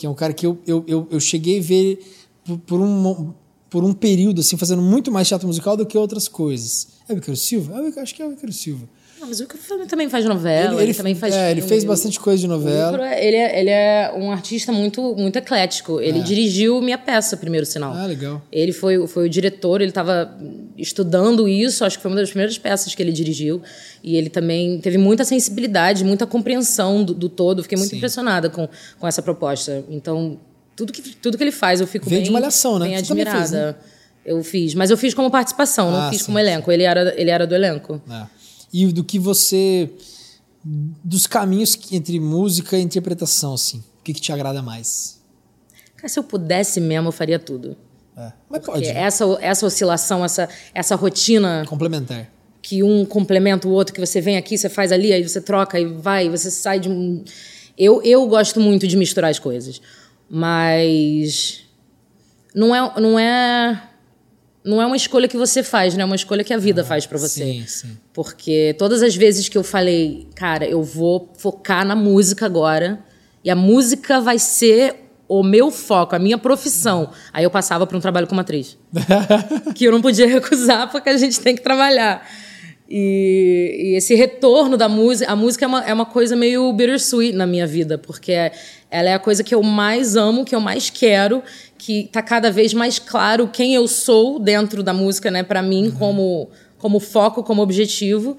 que 0.02 0.08
é 0.08 0.10
um 0.10 0.16
cara 0.16 0.34
que 0.34 0.48
eu, 0.48 0.58
eu, 0.66 0.84
eu, 0.88 1.08
eu 1.12 1.20
cheguei 1.20 1.60
a 1.60 1.62
ver 1.62 2.00
por, 2.44 2.58
por, 2.58 2.82
um, 2.82 3.34
por 3.70 3.84
um 3.84 3.94
período, 3.94 4.42
assim, 4.42 4.58
fazendo 4.58 4.82
muito 4.82 5.12
mais 5.12 5.28
teatro 5.28 5.48
musical 5.48 5.78
do 5.78 5.86
que 5.86 5.96
outras 5.96 6.28
coisas. 6.28 6.88
É 7.08 7.14
o 7.14 7.18
Ícaro 7.18 7.38
Silva? 7.38 7.76
É, 7.76 8.00
acho 8.00 8.16
que 8.16 8.24
é 8.24 8.26
o 8.26 8.34
Ícaro 8.34 8.52
Silva. 8.52 8.90
Não, 9.22 9.28
mas 9.28 9.40
o 9.40 9.44
Ícaro 9.44 9.86
também 9.86 10.10
faz 10.10 10.26
novela, 10.26 10.74
ele, 10.74 10.76
ele, 10.78 10.84
ele 10.86 10.94
também 10.96 11.14
faz 11.14 11.32
É, 11.32 11.52
ele 11.52 11.62
fez 11.62 11.84
bastante 11.84 12.20
coisa 12.20 12.42
de 12.42 12.48
novela. 12.48 13.08
É, 13.08 13.28
ele 13.28 13.38
é, 13.38 13.60
ele 13.60 13.70
é 13.70 14.12
um 14.18 14.32
artista 14.32 14.72
muito, 14.72 15.16
muito 15.16 15.36
eclético. 15.36 16.02
Ele 16.02 16.20
é. 16.20 16.24
dirigiu 16.24 16.82
minha 16.82 16.98
peça, 16.98 17.38
Primeiro 17.38 17.64
Sinal. 17.64 17.94
Ah, 17.94 18.08
legal. 18.08 18.42
Ele 18.52 18.74
foi, 18.74 19.06
foi 19.06 19.28
o 19.28 19.30
diretor, 19.30 19.80
ele 19.80 19.92
estava 19.92 20.36
estudando 20.76 21.48
isso, 21.48 21.86
acho 21.86 21.98
que 21.98 22.02
foi 22.02 22.10
uma 22.10 22.20
das 22.20 22.32
primeiras 22.32 22.58
peças 22.58 22.96
que 22.96 23.04
ele 23.04 23.12
dirigiu. 23.12 23.62
E 24.04 24.16
ele 24.16 24.28
também 24.28 24.80
teve 24.80 24.98
muita 24.98 25.24
sensibilidade, 25.24 26.04
muita 26.04 26.26
compreensão 26.26 27.04
do, 27.04 27.14
do 27.14 27.30
todo. 27.30 27.62
Fiquei 27.62 27.78
muito 27.78 27.92
Sim. 27.92 27.98
impressionada 27.98 28.50
com, 28.50 28.68
com 29.00 29.08
essa 29.08 29.22
proposta. 29.22 29.84
Então, 29.88 30.40
tudo 30.76 30.92
que, 30.92 31.02
tudo 31.16 31.38
que 31.38 31.44
ele 31.44 31.52
faz, 31.52 31.80
eu 31.80 31.86
fico 31.86 32.10
Veio 32.10 32.22
bem, 32.22 32.26
de 32.26 32.32
malhação, 32.32 32.80
né? 32.80 32.88
bem 32.88 32.98
admirada. 32.98 33.38
Fez, 33.38 33.52
né? 33.52 33.76
Eu 34.26 34.44
fiz, 34.44 34.74
mas 34.74 34.90
eu 34.90 34.98
fiz 34.98 35.16
como 35.16 35.32
participação, 35.32 35.90
ah, 35.90 36.04
não 36.04 36.10
fiz 36.12 36.20
sim, 36.20 36.26
como 36.26 36.40
elenco. 36.40 36.72
Ele 36.72 36.84
era, 36.84 37.14
ele 37.20 37.30
era 37.30 37.46
do 37.46 37.56
elenco. 37.56 38.02
É. 38.10 38.41
E 38.74 38.88
do 38.88 39.04
que 39.04 39.20
você. 39.20 39.90
dos 40.64 41.28
caminhos 41.28 41.78
entre 41.92 42.20
música 42.20 42.78
e 42.78 42.82
interpretação, 42.82 43.54
assim. 43.54 43.80
O 44.00 44.04
que, 44.04 44.14
que 44.14 44.22
te 44.22 44.32
agrada 44.32 44.62
mais? 44.62 45.22
Cara, 45.96 46.10
se 46.10 46.18
eu 46.18 46.24
pudesse 46.24 46.80
mesmo, 46.80 47.10
eu 47.10 47.12
faria 47.12 47.38
tudo. 47.38 47.78
É. 48.18 48.32
Mas 48.50 48.66
pode. 48.66 48.86
Né? 48.86 49.02
Essa, 49.02 49.26
essa 49.42 49.66
oscilação, 49.66 50.26
essa, 50.26 50.50
essa 50.74 50.96
rotina. 50.96 51.66
Complementar 51.68 52.30
que 52.62 52.84
um 52.84 53.04
complementa 53.06 53.68
o 53.68 53.72
outro, 53.72 53.94
que 53.94 54.00
você 54.00 54.22
vem 54.22 54.38
aqui, 54.38 54.58
você 54.58 54.70
faz 54.70 54.92
ali, 54.92 55.12
aí 55.12 55.28
você 55.28 55.42
troca 55.42 55.80
e 55.80 55.86
vai, 55.86 56.30
você 56.30 56.52
sai 56.52 56.80
de 56.80 56.90
um. 56.90 57.24
Eu, 57.78 58.02
eu 58.04 58.28
gosto 58.28 58.60
muito 58.60 58.88
de 58.88 58.96
misturar 58.96 59.32
as 59.32 59.40
coisas, 59.40 59.82
mas 60.30 61.64
não 62.54 62.76
é, 62.76 63.02
não 63.02 63.18
é 63.18 63.90
não 64.64 64.82
é 64.82 64.86
uma 64.86 64.96
escolha 64.96 65.28
que 65.28 65.38
você 65.38 65.64
faz, 65.64 65.96
né? 65.96 66.04
É 66.04 66.06
uma 66.06 66.16
escolha 66.16 66.44
que 66.44 66.54
a 66.54 66.58
vida 66.58 66.82
ah, 66.82 66.86
faz 66.86 67.06
para 67.06 67.18
você. 67.18 67.44
Sim, 67.44 67.66
sim. 67.68 67.98
Porque 68.14 68.76
todas 68.78 69.02
as 69.02 69.16
vezes 69.16 69.50
que 69.50 69.58
eu 69.58 69.64
falei, 69.64 70.28
cara, 70.36 70.66
eu 70.66 70.84
vou 70.84 71.32
focar 71.38 71.86
na 71.86 71.96
música 71.96 72.46
agora 72.46 73.00
e 73.44 73.50
a 73.50 73.56
música 73.56 74.22
vai 74.22 74.38
ser 74.38 74.96
o 75.28 75.44
meu 75.44 75.72
foco, 75.72 76.16
a 76.16 76.20
minha 76.20 76.38
profissão. 76.38 77.10
Aí 77.34 77.44
eu 77.44 77.50
passava 77.50 77.88
para 77.88 77.98
um 77.98 78.02
trabalho 78.02 78.28
como 78.28 78.42
atriz. 78.42 78.78
que 79.74 79.86
eu 79.86 79.92
não 79.92 80.02
podia 80.02 80.28
recusar 80.28 80.92
porque 80.92 81.10
a 81.10 81.18
gente 81.18 81.40
tem 81.40 81.56
que 81.56 81.62
trabalhar. 81.62 82.28
E, 82.94 83.94
e, 83.94 83.96
esse 83.96 84.14
retorno 84.14 84.76
da 84.76 84.90
música, 84.90 85.32
a 85.32 85.36
música 85.36 85.64
é 85.64 85.68
uma, 85.68 85.86
é 85.86 85.94
uma 85.94 86.06
coisa 86.06 86.36
meio 86.36 86.72
bittersweet 86.74 87.34
na 87.34 87.48
minha 87.48 87.66
vida, 87.66 87.98
porque 87.98 88.52
ela 88.92 89.10
é 89.10 89.14
a 89.14 89.20
coisa 89.20 89.42
que 89.44 89.56
eu 89.56 89.64
mais 89.64 90.18
amo, 90.18 90.44
que 90.44 90.54
eu 90.54 90.60
mais 90.60 90.90
quero, 90.90 91.42
que 91.78 92.02
está 92.02 92.22
cada 92.22 92.52
vez 92.52 92.74
mais 92.74 93.00
claro 93.00 93.48
quem 93.48 93.74
eu 93.74 93.88
sou 93.88 94.38
dentro 94.38 94.84
da 94.84 94.94
música, 94.94 95.32
né, 95.32 95.42
para 95.42 95.62
mim, 95.62 95.86
uhum. 95.86 95.92
como, 95.92 96.50
como 96.78 97.00
foco, 97.00 97.42
como 97.42 97.62
objetivo. 97.62 98.38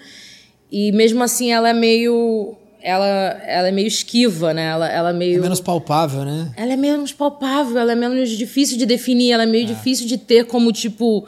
E 0.70 0.92
mesmo 0.92 1.22
assim 1.22 1.50
ela 1.50 1.70
é 1.70 1.72
meio 1.72 2.54
ela, 2.82 3.06
ela 3.46 3.68
é 3.68 3.70
meio 3.70 3.86
esquiva, 3.86 4.52
né? 4.52 4.66
Ela, 4.66 4.88
ela 4.88 5.10
é 5.10 5.12
meio. 5.12 5.38
É 5.38 5.42
menos 5.42 5.60
palpável, 5.60 6.24
né? 6.24 6.52
Ela 6.56 6.72
é 6.72 6.76
menos 6.76 7.12
palpável, 7.12 7.78
ela 7.78 7.92
é 7.92 7.94
menos 7.94 8.28
difícil 8.30 8.76
de 8.76 8.84
definir, 8.84 9.32
ela 9.32 9.44
é 9.44 9.46
meio 9.46 9.64
é. 9.64 9.66
difícil 9.68 10.06
de 10.06 10.18
ter 10.18 10.46
como, 10.46 10.72
tipo, 10.72 11.26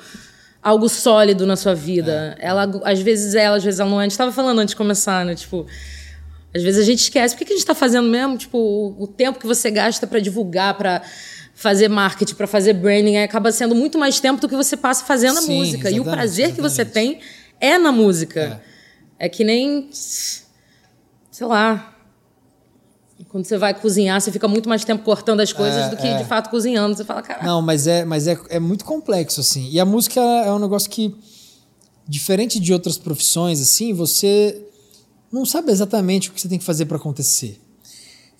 algo 0.61 0.89
sólido 0.89 1.47
na 1.47 1.55
sua 1.55 1.75
vida. 1.75 2.37
É. 2.41 2.49
Ela, 2.49 2.69
às 2.85 3.01
vezes 3.01 3.35
ela, 3.35 3.57
às 3.57 3.63
vezes 3.63 3.79
ela 3.79 3.89
não 3.89 4.01
é. 4.01 4.03
A 4.03 4.05
gente 4.05 4.13
estava 4.13 4.33
falando 4.33 4.59
antes 4.59 4.73
de 4.73 4.77
começar, 4.77 5.25
né? 5.25 5.37
Tipo, 5.37 5.65
às 6.55 6.63
vezes 6.63 6.81
a 6.81 6.85
gente 6.85 7.01
esquece. 7.01 7.35
Por 7.35 7.39
que, 7.39 7.47
que 7.47 7.53
a 7.53 7.57
gente 7.57 7.63
está 7.63 7.75
fazendo 7.75 8.09
mesmo? 8.09 8.39
Tipo, 8.39 8.59
o, 8.59 9.03
o 9.03 9.07
tempo 9.07 9.39
que 9.39 9.47
você 9.47 9.71
gasta 9.71 10.07
para 10.07 10.21
divulgar, 10.21 10.77
para 10.77 11.03
fazer 11.55 11.89
marketing, 11.89 12.35
para 12.35 12.47
fazer 12.47 12.75
branding, 12.75 13.17
acaba 13.17 13.51
sendo 13.51 13.75
muito 13.75 13.99
mais 13.99 14.21
tempo 14.21 14.41
do 14.41 14.49
que 14.49 14.57
você 14.57 14.77
passa 14.77 15.05
fazendo 15.05 15.41
Sim, 15.41 15.53
a 15.53 15.59
música. 15.59 15.91
E 15.91 15.99
o 15.99 16.05
prazer 16.05 16.47
exatamente. 16.47 16.55
que 16.55 16.63
você 16.63 16.85
tem 16.85 17.21
é 17.61 17.77
na 17.77 17.91
música. 17.91 18.63
É, 19.19 19.27
é 19.27 19.29
que 19.29 19.43
nem. 19.43 19.89
Sei 19.93 21.47
lá, 21.47 21.93
quando 23.29 23.45
você 23.45 23.59
vai 23.59 23.75
cozinhar, 23.75 24.21
você 24.21 24.31
fica 24.31 24.47
muito 24.47 24.69
mais 24.69 24.85
tempo 24.85 25.03
cortando 25.03 25.41
as 25.41 25.53
coisas 25.53 25.87
é, 25.87 25.91
do 25.91 25.97
que 25.97 26.07
é. 26.07 26.19
de 26.19 26.25
fato 26.25 26.51
cozinhando. 26.51 26.97
Você 26.97 27.05
fala, 27.05 27.21
cara. 27.21 27.45
Não, 27.45 27.61
mas 27.61 27.89
é, 27.89 28.05
mas 28.05 28.29
é, 28.29 28.39
é 28.49 28.61
muito 28.61 28.85
complexo, 28.85 29.41
assim. 29.41 29.69
E 29.73 29.81
a 29.81 29.85
música 29.85 30.21
é 30.21 30.53
um 30.53 30.61
negócio 30.61 30.89
que, 30.89 31.13
diferente 32.07 32.61
de 32.61 32.73
outras 32.73 32.97
profissões, 32.97 33.61
assim, 33.61 33.93
você 33.93 34.65
não 35.35 35.45
sabe 35.45 35.73
exatamente 35.73 36.31
o 36.31 36.33
que 36.33 36.41
você 36.41 36.49
tem 36.49 36.61
que 36.61 36.65
fazer 36.65 36.87
para 36.87 36.97
acontecer. 36.97 37.61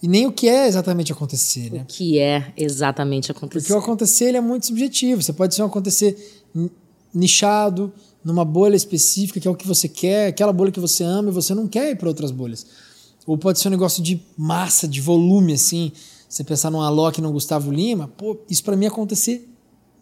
E 0.01 0.07
nem 0.07 0.27
o 0.27 0.33
que 0.33 0.49
é 0.49 0.69
exatamente 0.69 1.11
acontecer, 1.11 1.73
né? 1.73 1.81
O 1.83 1.85
que 1.87 2.21
é 2.21 2.53
exatamente 2.57 3.33
acontecer. 3.33 3.61
Porque 3.67 3.73
o 3.73 3.79
acontecer 3.79 4.27
ele 4.27 4.37
é 4.37 4.41
muito 4.41 4.67
subjetivo. 4.67 5.21
Você 5.21 5.33
pode 5.33 5.57
ser 5.57 5.63
um 5.63 5.67
acontecer 5.67 6.45
nichado, 7.13 7.93
numa 8.23 8.45
bolha 8.45 8.77
específica, 8.77 9.41
que 9.41 9.49
é 9.49 9.51
o 9.51 9.57
que 9.57 9.67
você 9.67 9.89
quer, 9.89 10.29
aquela 10.29 10.53
bolha 10.53 10.71
que 10.71 10.79
você 10.79 11.03
ama, 11.03 11.31
e 11.31 11.33
você 11.33 11.53
não 11.53 11.67
quer 11.67 11.91
ir 11.91 11.97
para 11.97 12.09
outras 12.09 12.31
bolhas. 12.31 12.65
Ou 13.27 13.37
pode 13.37 13.59
ser 13.59 13.69
um 13.69 13.71
negócio 13.73 14.01
de 14.01 14.23
massa, 14.37 14.87
de 14.87 15.01
volume, 15.01 15.55
assim. 15.55 15.91
Você 16.29 16.45
pensar 16.45 16.71
num 16.71 16.81
Alok 16.81 17.19
e 17.19 17.23
no 17.23 17.33
Gustavo 17.33 17.73
Lima, 17.73 18.07
pô, 18.07 18.39
isso 18.49 18.63
para 18.63 18.77
mim 18.77 18.87
acontecer 18.87 19.49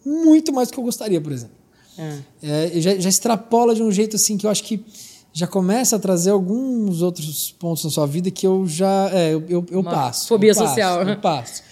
muito 0.05 0.53
mais 0.53 0.67
do 0.67 0.73
que 0.73 0.79
eu 0.79 0.83
gostaria, 0.83 1.19
por 1.19 1.31
exemplo. 1.31 1.55
É. 1.97 2.19
É, 2.43 2.81
já, 2.81 2.95
já 2.99 3.09
extrapola 3.09 3.73
de 3.73 3.81
um 3.81 3.91
jeito 3.91 4.15
assim 4.15 4.37
que 4.37 4.45
eu 4.45 4.49
acho 4.51 4.63
que 4.63 4.83
já 5.33 5.47
começa 5.47 5.95
a 5.95 5.99
trazer 5.99 6.29
alguns 6.29 7.01
outros 7.01 7.51
pontos 7.57 7.83
na 7.83 7.89
sua 7.89 8.05
vida 8.05 8.29
que 8.29 8.45
eu 8.45 8.67
já. 8.67 9.09
É, 9.11 9.33
eu, 9.33 9.43
eu, 9.49 9.65
eu 9.69 9.83
passo. 9.83 10.27
Fobia 10.27 10.51
eu 10.51 10.55
passo, 10.55 10.67
social. 10.67 11.01
Eu 11.01 11.17
passo. 11.17 11.63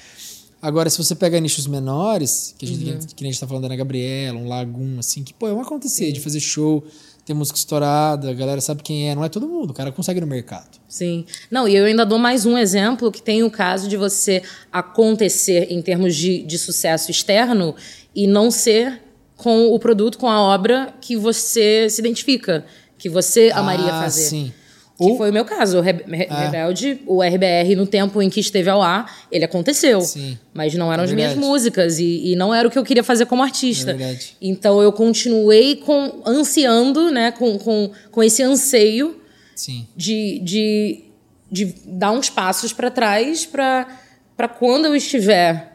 Agora, 0.60 0.89
se 0.89 0.97
você 0.97 1.15
pega 1.15 1.39
nichos 1.39 1.65
menores, 1.67 2.54
que 2.58 2.65
a 2.65 2.67
gente, 2.67 2.89
uhum. 2.89 3.00
que, 3.15 3.24
a 3.24 3.28
gente 3.28 3.39
tá 3.39 3.47
falando 3.47 3.63
da 3.63 3.67
Ana 3.67 3.76
Gabriela, 3.76 4.38
um 4.38 4.47
Lagum, 4.47 5.00
assim, 5.00 5.24
que, 5.24 5.34
pô, 5.34 5.47
é 5.47 5.54
um 5.54 5.62
acontecer 5.62 6.08
Sim. 6.08 6.13
de 6.13 6.19
fazer 6.19 6.39
show, 6.39 6.84
ter 7.26 7.34
música 7.34 7.58
estourada, 7.58 8.30
a 8.30 8.34
galera 8.34 8.62
sabe 8.62 8.84
quem 8.84 9.10
é, 9.10 9.15
não 9.15 9.24
é 9.24 9.30
todo 9.30 9.47
mundo, 9.47 9.71
o 9.71 9.74
cara 9.74 9.91
consegue 9.91 10.21
no 10.21 10.28
mercado. 10.28 10.80
Sim. 10.88 11.26
Não, 11.50 11.67
e 11.67 11.76
eu 11.76 11.86
ainda 11.86 12.06
dou 12.06 12.19
mais 12.19 12.45
um 12.45 12.58
exemplo 12.58 13.12
que 13.12 13.21
tem 13.21 13.41
o 13.41 13.50
caso 13.50 13.88
de 13.88 13.97
você 13.97 14.43
acontecer 14.71 15.67
em 15.71 15.82
termos 15.82 16.15
de, 16.15 16.43
de 16.43 16.60
sucesso 16.60 17.10
externo 17.10 17.76
e 18.13 18.28
não 18.28 18.52
ser 18.52 19.02
com 19.36 19.74
o 19.74 19.80
produto, 19.80 20.19
com 20.19 20.30
a 20.30 20.39
obra 20.39 20.93
que 21.02 21.17
você 21.17 21.89
se 21.89 22.00
identifica, 22.00 22.63
que 23.02 23.10
você 23.10 23.50
amaria 23.52 23.92
ah, 23.92 24.04
fazer. 24.04 24.22
Sim. 24.22 24.54
Que 24.96 25.18
foi 25.18 25.32
o 25.32 25.34
meu 25.34 25.44
caso. 25.44 25.80
O 25.80 25.82
Re 25.82 25.90
é. 26.12 26.46
Rebelde, 26.46 27.02
o 27.08 27.24
RBR, 27.24 27.76
no 27.76 27.88
tempo 27.88 28.22
em 28.22 28.30
que 28.30 28.40
esteve 28.40 28.70
ao 28.70 28.80
ar, 28.80 29.26
ele 29.32 29.44
aconteceu. 29.44 30.02
Sim. 30.02 30.38
Mas 30.54 30.76
não 30.76 30.94
eram 30.94 31.04
é 31.04 31.08
as 31.08 31.12
minhas 31.12 31.36
músicas. 31.36 31.98
E, 31.98 32.32
e, 32.32 32.36
não 32.36 32.54
era 32.54 32.68
o 32.68 32.72
que 32.72 32.78
eu 32.78 32.84
queria 32.84 33.04
fazer 33.04 33.26
como 33.26 33.42
artista. 33.42 33.98
É 34.00 34.16
então 34.40 34.80
eu 34.80 34.92
continuei 34.92 35.78
com, 35.78 36.22
ansiando, 36.24 37.10
né? 37.10 37.32
Com, 37.32 37.58
com, 37.58 37.90
com 38.12 38.22
esse 38.22 38.44
anseio 38.44 39.20
Sim. 39.56 39.88
De, 39.98 40.40
de, 40.44 41.04
de 41.52 41.76
dar 41.88 42.12
uns 42.12 42.30
passos 42.30 42.72
para 42.72 42.92
trás 42.92 43.48
para 43.48 44.48
quando 44.60 44.86
eu 44.86 44.96
estiver 44.96 45.71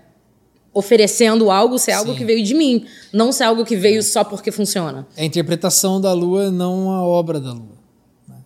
oferecendo 0.76 1.50
algo 1.50 1.78
ser 1.78 1.92
algo 1.92 2.12
Sim. 2.12 2.18
que 2.18 2.24
veio 2.26 2.44
de 2.44 2.54
mim, 2.54 2.84
não 3.10 3.32
ser 3.32 3.44
algo 3.44 3.64
que 3.64 3.74
veio 3.74 4.02
só 4.02 4.22
porque 4.22 4.52
funciona. 4.52 5.06
É 5.16 5.22
a 5.22 5.24
interpretação 5.24 5.98
da 5.98 6.12
lua, 6.12 6.50
não 6.50 6.90
a 6.90 7.02
obra 7.02 7.40
da 7.40 7.50
lua. 7.54 7.78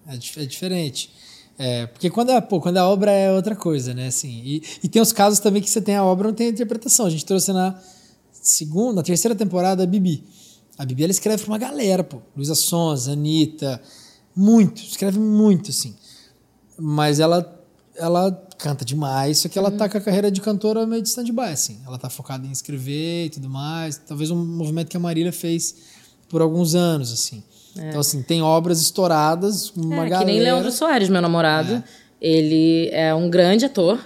É, 0.06 0.14
é 0.14 0.46
diferente. 0.46 1.10
É, 1.58 1.86
porque 1.86 2.08
quando 2.08 2.30
a, 2.30 2.40
pô, 2.40 2.60
quando 2.60 2.76
a 2.76 2.88
obra 2.88 3.10
é 3.10 3.32
outra 3.32 3.56
coisa, 3.56 3.92
né? 3.92 4.06
Assim, 4.06 4.42
e, 4.44 4.62
e 4.84 4.88
tem 4.88 5.02
os 5.02 5.12
casos 5.12 5.40
também 5.40 5.60
que 5.60 5.68
você 5.68 5.80
tem 5.80 5.96
a 5.96 6.04
obra 6.04 6.28
não 6.28 6.34
tem 6.34 6.46
a 6.46 6.50
interpretação. 6.50 7.04
A 7.04 7.10
gente 7.10 7.24
trouxe 7.24 7.52
na 7.52 7.76
segunda, 8.30 8.94
na 8.94 9.02
terceira 9.02 9.34
temporada, 9.34 9.82
a 9.82 9.86
Bibi. 9.86 10.22
A 10.78 10.84
Bibi 10.84 11.02
ela 11.02 11.10
escreve 11.10 11.42
pra 11.42 11.52
uma 11.52 11.58
galera, 11.58 12.04
pô. 12.04 12.18
Luísa 12.36 12.54
Sons, 12.54 13.08
Anitta, 13.08 13.82
muito, 14.36 14.80
escreve 14.82 15.18
muito, 15.18 15.70
assim. 15.70 15.96
Mas 16.78 17.18
ela 17.18 17.59
ela 18.00 18.32
canta 18.58 18.84
demais, 18.84 19.38
só 19.38 19.48
que 19.48 19.58
ela 19.58 19.70
tá 19.70 19.88
com 19.88 19.98
a 19.98 20.00
carreira 20.00 20.30
de 20.30 20.40
cantora 20.40 20.86
meio 20.86 21.02
de 21.02 21.08
stand-by, 21.08 21.52
assim. 21.52 21.78
Ela 21.86 21.98
tá 21.98 22.10
focada 22.10 22.46
em 22.46 22.50
escrever 22.50 23.26
e 23.26 23.30
tudo 23.30 23.48
mais. 23.48 23.96
Talvez 23.98 24.30
um 24.30 24.44
movimento 24.44 24.88
que 24.88 24.96
a 24.96 25.00
Marília 25.00 25.32
fez 25.32 25.74
por 26.28 26.42
alguns 26.42 26.74
anos, 26.74 27.12
assim. 27.12 27.42
É. 27.78 27.88
Então, 27.88 28.00
assim, 28.00 28.22
tem 28.22 28.42
obras 28.42 28.80
estouradas, 28.80 29.70
uma 29.76 30.06
é, 30.06 30.08
galera... 30.08 30.18
que 30.18 30.24
nem 30.24 30.40
Leandro 30.40 30.72
Soares, 30.72 31.08
meu 31.08 31.22
namorado. 31.22 31.74
É. 31.74 31.84
Ele 32.20 32.88
é 32.92 33.14
um 33.14 33.30
grande 33.30 33.64
ator, 33.64 33.98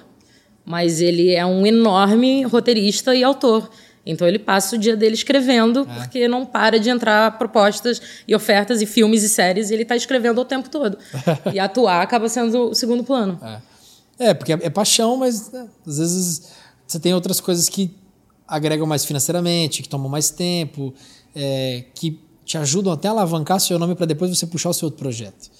mas 0.64 1.00
ele 1.00 1.34
é 1.34 1.44
um 1.44 1.66
enorme 1.66 2.42
roteirista 2.44 3.14
e 3.14 3.24
autor. 3.24 3.70
Então 4.06 4.28
ele 4.28 4.38
passa 4.38 4.76
o 4.76 4.78
dia 4.78 4.96
dele 4.96 5.14
escrevendo, 5.14 5.86
é. 5.88 5.94
porque 5.94 6.28
não 6.28 6.44
para 6.44 6.78
de 6.78 6.90
entrar 6.90 7.38
propostas 7.38 8.00
e 8.28 8.34
ofertas 8.34 8.82
e 8.82 8.86
filmes 8.86 9.22
e 9.22 9.28
séries, 9.28 9.70
e 9.70 9.74
ele 9.74 9.82
está 9.82 9.96
escrevendo 9.96 10.40
o 10.40 10.44
tempo 10.44 10.68
todo. 10.68 10.98
e 11.52 11.58
atuar 11.58 12.02
acaba 12.02 12.28
sendo 12.28 12.70
o 12.70 12.74
segundo 12.74 13.02
plano. 13.02 13.38
É, 13.42 13.58
é 14.18 14.34
porque 14.34 14.52
é, 14.52 14.58
é, 14.62 14.70
paixão, 14.70 15.16
mas 15.16 15.50
né, 15.50 15.68
às 15.86 15.98
vezes 15.98 16.42
você 16.86 16.98
tem 16.98 17.14
outras 17.14 17.40
coisas 17.40 17.68
que 17.68 17.96
agregam 18.46 18.86
mais 18.86 19.04
financeiramente, 19.04 19.82
que 19.82 19.88
tomam 19.88 20.08
mais 20.08 20.30
tempo, 20.30 20.94
é, 21.34 21.84
que 21.94 22.20
te 22.44 22.58
ajudam 22.58 22.92
até 22.92 23.08
a 23.08 23.10
alavancar 23.10 23.58
seu 23.58 23.78
nome 23.78 23.94
para 23.94 24.06
depois 24.06 24.30
você 24.30 24.46
puxar 24.46 24.70
o 24.70 24.74
seu 24.74 24.86
outro 24.86 24.98
projeto. 24.98 25.50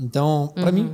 Então, 0.00 0.52
para 0.54 0.66
uhum. 0.66 0.72
mim, 0.72 0.92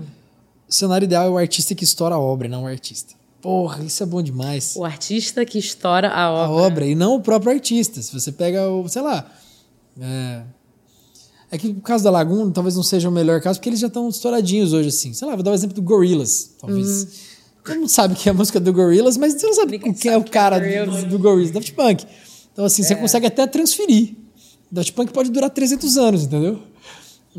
o 0.68 0.72
cenário 0.72 1.04
ideal 1.04 1.26
é 1.26 1.30
o 1.30 1.36
artista 1.36 1.74
que 1.74 1.84
estoura 1.84 2.14
a 2.14 2.18
obra, 2.18 2.48
não 2.48 2.64
o 2.64 2.66
artista. 2.66 3.14
Porra, 3.42 3.84
isso 3.84 4.02
é 4.02 4.06
bom 4.06 4.22
demais. 4.22 4.74
O 4.74 4.84
artista 4.84 5.44
que 5.44 5.58
estoura 5.58 6.08
a 6.08 6.30
obra. 6.30 6.46
A 6.46 6.50
obra, 6.50 6.86
e 6.86 6.94
não 6.94 7.16
o 7.16 7.20
próprio 7.20 7.52
artista. 7.52 8.00
Se 8.00 8.10
você 8.10 8.32
pega 8.32 8.66
o, 8.70 8.88
sei 8.88 9.02
lá. 9.02 9.30
É, 10.00 10.42
é 11.54 11.58
que 11.58 11.68
o 11.68 11.80
caso 11.80 12.02
da 12.02 12.10
Laguna 12.10 12.50
talvez 12.50 12.74
não 12.74 12.82
seja 12.82 13.08
o 13.08 13.12
melhor 13.12 13.40
caso, 13.40 13.60
porque 13.60 13.68
eles 13.68 13.78
já 13.78 13.86
estão 13.86 14.08
estouradinhos 14.08 14.72
hoje, 14.72 14.88
assim. 14.88 15.12
Sei 15.12 15.26
lá, 15.26 15.34
vou 15.36 15.42
dar 15.44 15.50
o 15.50 15.52
um 15.52 15.54
exemplo 15.54 15.76
do 15.76 15.82
Gorillaz, 15.82 16.50
talvez. 16.60 17.02
Uhum. 17.02 17.08
Todo 17.64 17.76
mundo 17.76 17.88
sabe 17.88 18.16
que 18.16 18.28
é 18.28 18.32
a 18.32 18.34
música 18.34 18.58
do 18.58 18.72
Gorillaz, 18.72 19.16
mas 19.16 19.34
você 19.34 19.46
não 19.46 19.54
sabe 19.54 19.78
Ninguém 19.78 19.94
quem 19.94 20.10
é 20.10 20.16
o 20.16 20.24
cara 20.24 20.56
é 20.56 20.84
do, 20.84 21.06
do 21.06 21.18
Gorillaz, 21.18 21.52
Daft 21.52 21.72
Punk. 21.72 22.04
Então, 22.52 22.64
assim, 22.64 22.82
é. 22.82 22.86
você 22.86 22.96
consegue 22.96 23.26
até 23.26 23.46
transferir. 23.46 24.16
Daft 24.68 24.92
Punk 24.94 25.12
pode 25.12 25.30
durar 25.30 25.48
300 25.48 25.96
anos, 25.96 26.24
entendeu? 26.24 26.58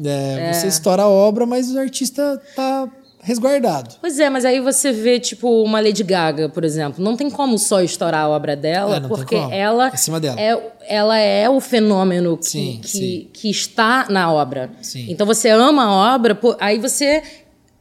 É, 0.02 0.50
é. 0.50 0.54
Você 0.54 0.68
estoura 0.68 1.04
a 1.04 1.10
obra, 1.10 1.46
mas 1.46 1.70
o 1.72 1.78
artista 1.78 2.42
tá 2.56 2.90
resguardado. 3.26 3.96
Pois 4.00 4.20
é, 4.20 4.30
mas 4.30 4.46
aí 4.46 4.60
você 4.60 4.92
vê, 4.92 5.20
tipo, 5.20 5.64
uma 5.64 5.80
Lady 5.80 6.04
Gaga, 6.04 6.48
por 6.48 6.64
exemplo. 6.64 7.04
Não 7.04 7.18
tem 7.18 7.28
como 7.28 7.58
só 7.58 7.82
estourar 7.82 8.26
a 8.26 8.30
obra 8.30 8.56
dela, 8.56 8.98
é, 8.98 9.00
porque 9.00 9.36
ela 9.36 9.92
é, 10.38 10.72
ela 10.88 11.18
é 11.18 11.50
o 11.50 11.60
fenômeno 11.60 12.38
que, 12.38 12.46
sim, 12.46 12.80
que, 12.82 12.88
sim. 12.88 13.30
que, 13.34 13.50
está 13.50 14.06
na 14.10 14.32
obra. 14.32 14.70
Sim. 14.80 15.08
Então 15.10 15.26
você 15.26 15.50
ama 15.50 15.86
a 15.86 16.16
obra, 16.16 16.40
aí 16.60 16.78
você 16.78 17.24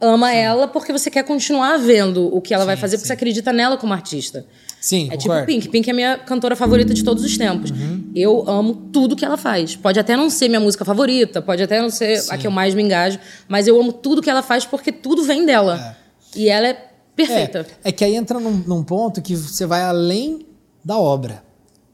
ama 0.00 0.33
ela 0.33 0.66
porque 0.66 0.92
você 0.92 1.11
quer 1.11 1.24
continuar 1.24 1.76
vendo 1.76 2.35
o 2.35 2.40
que 2.40 2.54
ela 2.54 2.64
vai 2.64 2.76
fazer, 2.76 2.96
porque 2.96 3.07
você 3.07 3.12
acredita 3.12 3.52
nela 3.52 3.76
como 3.76 3.92
artista. 3.92 4.46
Sim, 4.85 5.09
É 5.11 5.16
tipo 5.16 5.33
Pink. 5.47 5.70
Pink 5.70 5.88
é 5.88 5.94
minha 5.94 6.18
cantora 6.18 6.55
favorita 6.55 6.92
de 6.92 7.03
todos 7.03 7.25
os 7.25 7.38
tempos. 7.38 7.70
Uhum. 7.70 8.11
Eu 8.14 8.47
amo 8.47 8.75
tudo 8.92 9.16
que 9.16 9.25
ela 9.25 9.38
faz. 9.38 9.75
Pode 9.75 9.99
até 9.99 10.14
não 10.14 10.29
ser 10.29 10.47
minha 10.47 10.61
música 10.61 10.85
favorita, 10.85 11.40
pode 11.40 11.62
até 11.62 11.81
não 11.81 11.88
ser 11.88 12.18
Sim. 12.18 12.31
a 12.31 12.37
que 12.37 12.47
eu 12.47 12.51
mais 12.51 12.75
me 12.75 12.83
engajo, 12.83 13.18
mas 13.49 13.66
eu 13.66 13.81
amo 13.81 13.94
tudo 13.94 14.20
que 14.20 14.29
ela 14.29 14.42
faz 14.42 14.66
porque 14.66 14.92
tudo 14.92 15.25
vem 15.25 15.47
dela. 15.47 15.97
É. 16.37 16.38
E 16.38 16.49
ela 16.51 16.68
é 16.68 16.90
perfeita. 17.16 17.66
É, 17.83 17.88
é 17.88 17.92
que 17.92 18.05
aí 18.05 18.14
entra 18.14 18.38
num, 18.38 18.62
num, 18.66 18.85
ponto 18.85 19.23
que 19.23 19.35
você 19.35 19.64
vai 19.64 19.81
além 19.81 20.44
da 20.85 20.99
obra. 20.99 21.42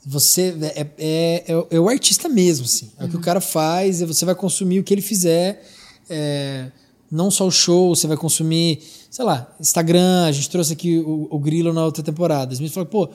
Você 0.05 0.53
é, 0.61 0.81
é, 0.99 1.45
é, 1.47 1.67
é 1.71 1.79
o 1.79 1.89
artista 1.89 2.29
mesmo, 2.29 2.65
assim. 2.65 2.91
É 2.99 3.03
uhum. 3.03 3.07
o 3.07 3.11
que 3.11 3.15
o 3.15 3.19
uhum. 3.19 3.25
cara 3.25 3.41
faz, 3.41 4.01
e 4.01 4.05
você 4.05 4.25
vai 4.25 4.35
consumir 4.35 4.81
o 4.81 4.83
que 4.83 4.93
ele 4.93 5.01
fizer. 5.01 5.65
É, 6.09 6.67
não 7.09 7.31
só 7.31 7.47
o 7.47 7.53
show, 7.53 7.95
você 7.95 8.09
vai 8.09 8.17
consumir, 8.17 8.83
sei 9.11 9.25
lá, 9.25 9.53
Instagram, 9.59 10.25
a 10.27 10.33
gente 10.33 10.49
trouxe 10.49 10.73
aqui 10.73 10.99
o, 10.99 11.27
o 11.31 11.39
Grilo 11.39 11.73
na 11.73 11.85
outra 11.85 12.03
temporada. 12.03 12.55
Falou, 12.69 12.87
pô, 12.87 13.11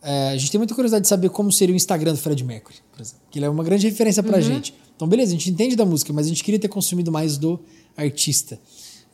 é, 0.00 0.28
a 0.28 0.36
gente 0.36 0.50
tem 0.52 0.58
muita 0.58 0.74
curiosidade 0.74 1.02
de 1.02 1.08
saber 1.08 1.28
como 1.28 1.50
seria 1.50 1.72
o 1.72 1.76
Instagram 1.76 2.12
do 2.12 2.18
Fred 2.18 2.42
Mercury, 2.44 2.76
por 2.92 3.02
exemplo, 3.02 3.20
que 3.28 3.38
ele 3.38 3.46
é 3.46 3.50
uma 3.50 3.64
grande 3.64 3.88
referência 3.88 4.22
pra 4.22 4.36
uhum. 4.36 4.42
gente. 4.42 4.72
Então, 4.94 5.08
beleza, 5.08 5.32
a 5.32 5.36
gente 5.36 5.50
entende 5.50 5.74
da 5.74 5.84
música, 5.84 6.12
mas 6.12 6.26
a 6.26 6.28
gente 6.28 6.44
queria 6.44 6.58
ter 6.58 6.68
consumido 6.68 7.10
mais 7.10 7.36
do 7.36 7.60
artista. 7.96 8.58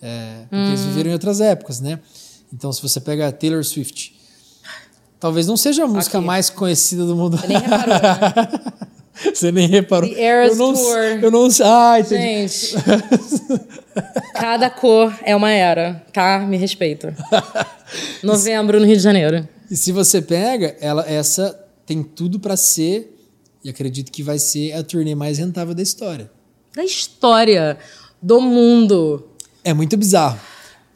É, 0.00 0.42
porque 0.42 0.56
uhum. 0.56 0.68
eles 0.68 0.84
viveram 0.84 1.10
em 1.10 1.12
outras 1.14 1.40
épocas, 1.40 1.80
né? 1.80 1.98
Então, 2.52 2.70
se 2.70 2.82
você 2.82 3.00
pega 3.00 3.32
Taylor 3.32 3.64
Swift, 3.64 4.14
talvez 5.18 5.46
não 5.46 5.56
seja 5.56 5.84
a 5.84 5.86
música 5.86 6.18
aqui. 6.18 6.26
mais 6.26 6.50
conhecida 6.50 7.06
do 7.06 7.16
mundo. 7.16 7.40
Nem 7.48 7.58
reparou, 7.58 7.94
né? 7.94 8.84
Você 9.32 9.52
nem 9.52 9.68
reparou. 9.68 10.08
The 10.08 10.20
Eras 10.20 10.52
eu 10.52 10.56
não, 10.58 10.74
Tour. 10.74 10.98
Eu 11.22 11.30
não 11.30 11.50
sei. 11.50 11.66
Ah, 11.66 12.00
entendi. 12.00 12.48
Gente. 12.48 12.74
cada 14.34 14.68
cor 14.68 15.16
é 15.22 15.34
uma 15.36 15.50
era, 15.50 16.04
tá? 16.12 16.40
Me 16.40 16.56
respeita. 16.56 17.16
Novembro 18.22 18.80
no 18.80 18.86
Rio 18.86 18.96
de 18.96 19.02
Janeiro. 19.02 19.48
E 19.70 19.76
se 19.76 19.92
você 19.92 20.20
pega, 20.20 20.76
ela, 20.80 21.08
essa 21.08 21.58
tem 21.86 22.02
tudo 22.02 22.40
para 22.40 22.56
ser, 22.56 23.16
e 23.62 23.70
acredito 23.70 24.10
que 24.10 24.22
vai 24.22 24.38
ser 24.38 24.72
a 24.72 24.82
turnê 24.82 25.14
mais 25.14 25.38
rentável 25.38 25.74
da 25.74 25.82
história. 25.82 26.30
Da 26.74 26.84
história 26.84 27.78
do 28.20 28.40
mundo. 28.40 29.28
É 29.62 29.72
muito 29.72 29.96
bizarro. 29.96 30.38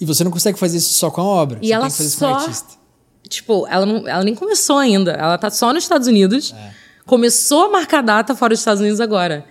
E 0.00 0.04
você 0.04 0.22
não 0.24 0.30
consegue 0.30 0.58
fazer 0.58 0.78
isso 0.78 0.92
só 0.94 1.10
com 1.10 1.20
a 1.20 1.24
obra. 1.24 1.58
E 1.62 1.72
ela 1.72 1.88
só. 1.88 2.48
Tipo, 3.28 3.66
ela, 3.68 3.84
não, 3.84 4.08
ela 4.08 4.24
nem 4.24 4.34
começou 4.34 4.78
ainda. 4.78 5.12
Ela 5.12 5.36
tá 5.36 5.50
só 5.50 5.72
nos 5.72 5.84
Estados 5.84 6.08
Unidos. 6.08 6.54
É 6.56 6.87
começou 7.08 7.64
a 7.64 7.70
marcar 7.70 8.02
data 8.02 8.36
fora 8.36 8.50
dos 8.50 8.60
Estados 8.60 8.80
Unidos 8.80 9.00
agora. 9.00 9.44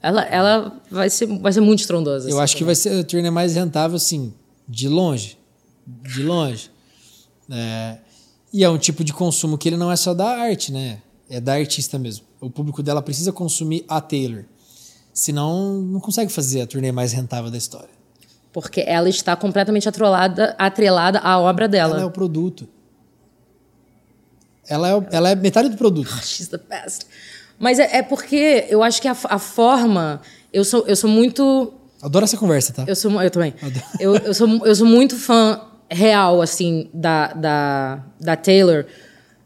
Ela, 0.00 0.22
ela 0.26 0.80
vai, 0.90 1.08
ser, 1.10 1.26
vai 1.38 1.52
ser 1.52 1.62
muito 1.62 1.80
estrondosa. 1.80 2.30
Eu 2.30 2.38
acho 2.38 2.54
que 2.54 2.62
vai 2.62 2.74
ser 2.74 3.00
a 3.00 3.02
turnê 3.02 3.30
mais 3.30 3.54
rentável, 3.56 3.96
assim, 3.96 4.32
de 4.68 4.86
longe. 4.86 5.38
De 5.86 6.22
longe. 6.22 6.70
É, 7.50 7.96
e 8.52 8.62
é 8.62 8.68
um 8.68 8.76
tipo 8.76 9.02
de 9.02 9.12
consumo 9.12 9.56
que 9.56 9.68
ele 9.68 9.76
não 9.76 9.90
é 9.90 9.96
só 9.96 10.12
da 10.12 10.28
arte, 10.28 10.70
né? 10.70 10.98
É 11.28 11.40
da 11.40 11.54
artista 11.54 11.98
mesmo. 11.98 12.26
O 12.40 12.50
público 12.50 12.82
dela 12.82 13.00
precisa 13.00 13.32
consumir 13.32 13.84
a 13.88 14.00
Taylor. 14.00 14.44
Senão, 15.14 15.80
não 15.80 15.98
consegue 15.98 16.30
fazer 16.30 16.60
a 16.60 16.66
turnê 16.66 16.92
mais 16.92 17.12
rentável 17.12 17.50
da 17.50 17.56
história. 17.56 17.88
Porque 18.52 18.82
ela 18.86 19.08
está 19.08 19.34
completamente 19.34 19.88
atrelada, 19.88 20.54
atrelada 20.58 21.18
à 21.20 21.38
obra 21.38 21.66
dela. 21.66 21.94
Ela 21.94 22.02
é 22.02 22.06
o 22.06 22.10
produto. 22.10 22.68
Ela 24.68 24.90
é, 24.90 25.06
ela 25.12 25.30
é 25.30 25.34
metade 25.34 25.68
do 25.68 25.76
produto. 25.76 26.10
Oh, 26.12 26.22
she's 26.22 26.48
the 26.48 26.58
best. 26.58 27.06
Mas 27.58 27.78
é, 27.78 27.98
é, 27.98 28.02
porque 28.02 28.66
eu 28.68 28.82
acho 28.82 29.00
que 29.00 29.08
a, 29.08 29.16
a, 29.24 29.38
forma. 29.38 30.20
Eu 30.52 30.64
sou, 30.64 30.84
eu 30.86 30.96
sou 30.96 31.08
muito. 31.08 31.72
Adoro 32.02 32.24
essa 32.24 32.36
conversa, 32.36 32.72
tá? 32.72 32.84
Eu, 32.86 32.94
sou, 32.94 33.22
eu 33.22 33.30
também. 33.30 33.54
Eu, 33.98 34.16
eu, 34.16 34.34
sou, 34.34 34.66
eu 34.66 34.74
sou 34.74 34.86
muito 34.86 35.16
fã 35.16 35.60
real, 35.90 36.42
assim, 36.42 36.90
da, 36.92 37.32
da, 37.32 38.04
da 38.20 38.36
Taylor. 38.36 38.84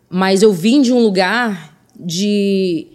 Mas 0.09 0.43
eu 0.43 0.53
vim 0.53 0.83
de 0.83 0.93
um 0.93 0.99
lugar 0.99 1.77
de. 1.99 2.89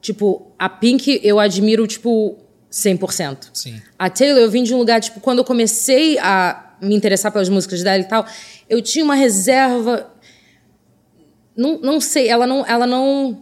Tipo, 0.00 0.50
a 0.58 0.68
Pink 0.68 1.20
eu 1.22 1.38
admiro, 1.38 1.86
tipo, 1.86 2.36
100%. 2.70 3.50
Sim. 3.52 3.80
A 3.98 4.10
Taylor 4.10 4.42
eu 4.42 4.50
vim 4.50 4.62
de 4.62 4.74
um 4.74 4.78
lugar, 4.78 5.00
tipo, 5.00 5.20
quando 5.20 5.38
eu 5.38 5.44
comecei 5.44 6.18
a 6.18 6.74
me 6.80 6.94
interessar 6.94 7.32
pelas 7.32 7.48
músicas 7.48 7.82
dela 7.82 8.00
e 8.00 8.04
tal, 8.04 8.26
eu 8.68 8.80
tinha 8.80 9.04
uma 9.04 9.14
reserva 9.14 10.10
não, 11.58 11.80
não 11.80 12.00
sei, 12.00 12.28
ela 12.28 12.46
não, 12.46 12.64
ela 12.64 12.86
não, 12.86 13.36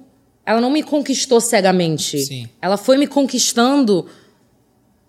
ela 0.46 0.58
não 0.58 0.70
me 0.70 0.82
conquistou 0.82 1.38
cegamente. 1.38 2.18
Sim. 2.18 2.48
Ela 2.62 2.78
foi 2.78 2.96
me 2.96 3.06
conquistando 3.06 4.06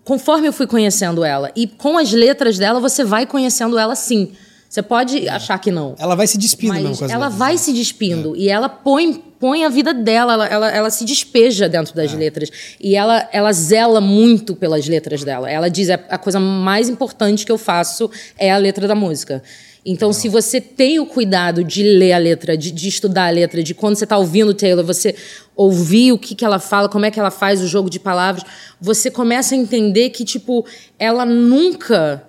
conforme 0.04 0.46
eu 0.46 0.52
fui 0.52 0.66
conhecendo 0.66 1.24
ela. 1.24 1.50
E 1.56 1.66
com 1.66 1.96
as 1.96 2.12
letras 2.12 2.58
dela, 2.58 2.80
você 2.80 3.02
vai 3.04 3.24
conhecendo 3.24 3.78
ela 3.78 3.94
sim. 3.94 4.32
Você 4.68 4.82
pode 4.82 5.26
é. 5.26 5.30
achar 5.30 5.58
que 5.58 5.70
não. 5.70 5.94
Ela 5.98 6.14
vai 6.14 6.26
se 6.26 6.36
despindo 6.36 6.74
mas 6.74 6.82
mesmo 6.82 6.98
com 6.98 7.04
as 7.06 7.10
Ela 7.10 7.24
letras, 7.26 7.38
vai 7.38 7.52
né? 7.52 7.58
se 7.58 7.72
despindo. 7.72 8.36
É. 8.36 8.38
E 8.40 8.48
ela 8.50 8.68
põe, 8.68 9.14
põe 9.40 9.64
a 9.64 9.70
vida 9.70 9.94
dela, 9.94 10.34
ela, 10.34 10.46
ela, 10.46 10.70
ela 10.70 10.90
se 10.90 11.06
despeja 11.06 11.66
dentro 11.66 11.94
das 11.94 12.12
é. 12.12 12.16
letras. 12.16 12.50
E 12.78 12.94
ela, 12.94 13.26
ela 13.32 13.50
zela 13.54 14.02
muito 14.02 14.54
pelas 14.54 14.86
letras 14.86 15.24
dela. 15.24 15.50
Ela 15.50 15.70
diz: 15.70 15.88
é, 15.88 15.94
a 16.10 16.18
coisa 16.18 16.38
mais 16.38 16.90
importante 16.90 17.46
que 17.46 17.52
eu 17.52 17.56
faço 17.56 18.10
é 18.36 18.52
a 18.52 18.58
letra 18.58 18.86
da 18.86 18.94
música. 18.94 19.42
Então, 19.84 20.12
se 20.12 20.28
você 20.28 20.60
tem 20.60 20.98
o 20.98 21.06
cuidado 21.06 21.64
de 21.64 21.82
ler 21.82 22.12
a 22.12 22.18
letra, 22.18 22.56
de, 22.56 22.70
de 22.70 22.88
estudar 22.88 23.28
a 23.28 23.30
letra, 23.30 23.62
de 23.62 23.74
quando 23.74 23.96
você 23.96 24.04
está 24.04 24.18
ouvindo 24.18 24.52
Taylor, 24.52 24.84
você 24.84 25.14
ouvir 25.56 26.12
o 26.12 26.18
que, 26.18 26.34
que 26.34 26.44
ela 26.44 26.58
fala, 26.58 26.88
como 26.88 27.06
é 27.06 27.10
que 27.10 27.18
ela 27.18 27.30
faz 27.30 27.62
o 27.62 27.66
jogo 27.66 27.88
de 27.88 27.98
palavras, 27.98 28.44
você 28.80 29.10
começa 29.10 29.54
a 29.54 29.58
entender 29.58 30.10
que, 30.10 30.24
tipo, 30.24 30.64
ela 30.98 31.24
nunca 31.24 32.22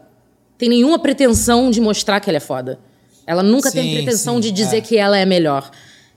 tem 0.58 0.70
nenhuma 0.70 1.00
pretensão 1.00 1.72
de 1.72 1.80
mostrar 1.82 2.20
que 2.20 2.30
ela 2.30 2.38
é 2.38 2.42
foda. 2.42 2.80
Ela 3.26 3.44
nunca 3.44 3.70
sim, 3.70 3.80
tem 3.80 3.94
pretensão 3.94 4.36
sim, 4.36 4.42
de 4.42 4.52
dizer 4.52 4.78
é. 4.78 4.82
que 4.82 4.98
ela 4.98 5.18
é 5.18 5.26
melhor. 5.26 5.70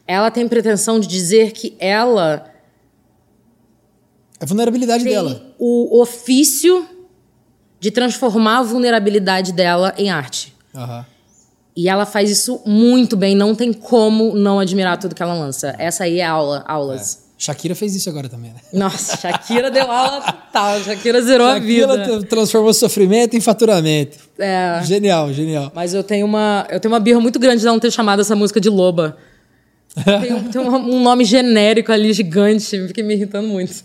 Ela 0.06 0.30
tem 0.30 0.48
pretensão 0.48 0.98
de 0.98 1.06
dizer 1.06 1.52
que 1.52 1.76
ela. 1.78 2.50
A 4.40 4.46
vulnerabilidade 4.46 5.04
dela. 5.04 5.54
O 5.58 6.00
ofício 6.00 6.88
de 7.78 7.90
transformar 7.90 8.58
a 8.58 8.62
vulnerabilidade 8.62 9.52
dela 9.52 9.94
em 9.98 10.10
arte. 10.10 10.54
Uhum. 10.74 11.04
E 11.74 11.88
ela 11.88 12.04
faz 12.04 12.30
isso 12.30 12.60
muito 12.66 13.16
bem, 13.16 13.34
não 13.34 13.54
tem 13.54 13.72
como 13.72 14.34
não 14.34 14.58
admirar 14.58 14.98
tudo 14.98 15.14
que 15.14 15.22
ela 15.22 15.34
lança. 15.34 15.74
Essa 15.78 16.04
aí 16.04 16.20
é 16.20 16.26
aula, 16.26 16.62
aulas. 16.66 17.18
É. 17.28 17.32
Shakira 17.42 17.74
fez 17.74 17.96
isso 17.96 18.08
agora 18.08 18.28
também, 18.28 18.52
né? 18.52 18.60
Nossa, 18.72 19.16
Shakira 19.16 19.68
deu 19.68 19.90
aula 19.90 20.20
total. 20.20 20.80
Shakira 20.80 21.20
zerou 21.22 21.48
Shakira 21.48 21.84
a 21.84 21.96
vida. 21.96 22.04
Shakira 22.04 22.22
transformou 22.28 22.72
sofrimento 22.72 23.36
em 23.36 23.40
faturamento. 23.40 24.16
É. 24.38 24.80
Genial, 24.84 25.32
genial. 25.32 25.72
Mas 25.74 25.92
eu 25.92 26.04
tenho 26.04 26.24
uma, 26.24 26.64
eu 26.70 26.78
tenho 26.78 26.92
uma 26.92 27.00
birra 27.00 27.18
muito 27.18 27.40
grande 27.40 27.58
de 27.58 27.66
não 27.66 27.80
ter 27.80 27.90
chamado 27.90 28.20
essa 28.20 28.36
música 28.36 28.60
de 28.60 28.68
Loba. 28.68 29.16
tem, 30.20 30.44
tem 30.52 30.60
um, 30.60 31.02
nome 31.02 31.24
genérico 31.24 31.90
ali, 31.90 32.12
gigante. 32.12 32.86
Fiquei 32.86 33.02
me 33.02 33.14
irritando 33.14 33.48
muito. 33.48 33.82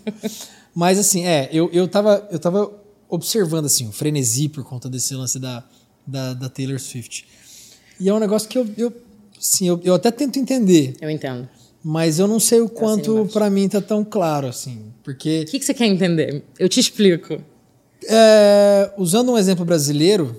Mas 0.72 0.96
assim, 0.96 1.26
é, 1.26 1.48
eu, 1.50 1.68
eu, 1.72 1.88
tava, 1.88 2.28
eu 2.30 2.38
tava 2.38 2.70
observando 3.08 3.64
assim, 3.64 3.88
o 3.88 3.92
frenesi 3.92 4.48
por 4.48 4.62
conta 4.62 4.88
desse 4.88 5.16
lance 5.16 5.40
da, 5.40 5.64
da, 6.06 6.32
da 6.32 6.48
Taylor 6.48 6.78
Swift. 6.78 7.26
E 8.00 8.08
é 8.08 8.14
um 8.14 8.18
negócio 8.18 8.48
que 8.48 8.58
eu, 8.58 8.66
eu, 8.76 8.92
sim, 9.38 9.68
eu, 9.68 9.80
eu 9.84 9.94
até 9.94 10.10
tento 10.10 10.38
entender. 10.38 10.96
Eu 11.00 11.10
entendo. 11.10 11.48
Mas 11.82 12.18
eu 12.18 12.26
não 12.26 12.40
sei 12.40 12.60
o 12.60 12.68
quanto 12.68 13.26
para 13.32 13.48
mim 13.48 13.68
tá 13.68 13.80
tão 13.80 14.04
claro 14.04 14.46
assim, 14.46 14.92
porque. 15.02 15.44
O 15.46 15.50
que, 15.50 15.58
que 15.58 15.64
você 15.64 15.74
quer 15.74 15.86
entender? 15.86 16.44
Eu 16.58 16.68
te 16.68 16.80
explico. 16.80 17.40
É, 18.06 18.92
usando 18.96 19.32
um 19.32 19.38
exemplo 19.38 19.64
brasileiro, 19.64 20.36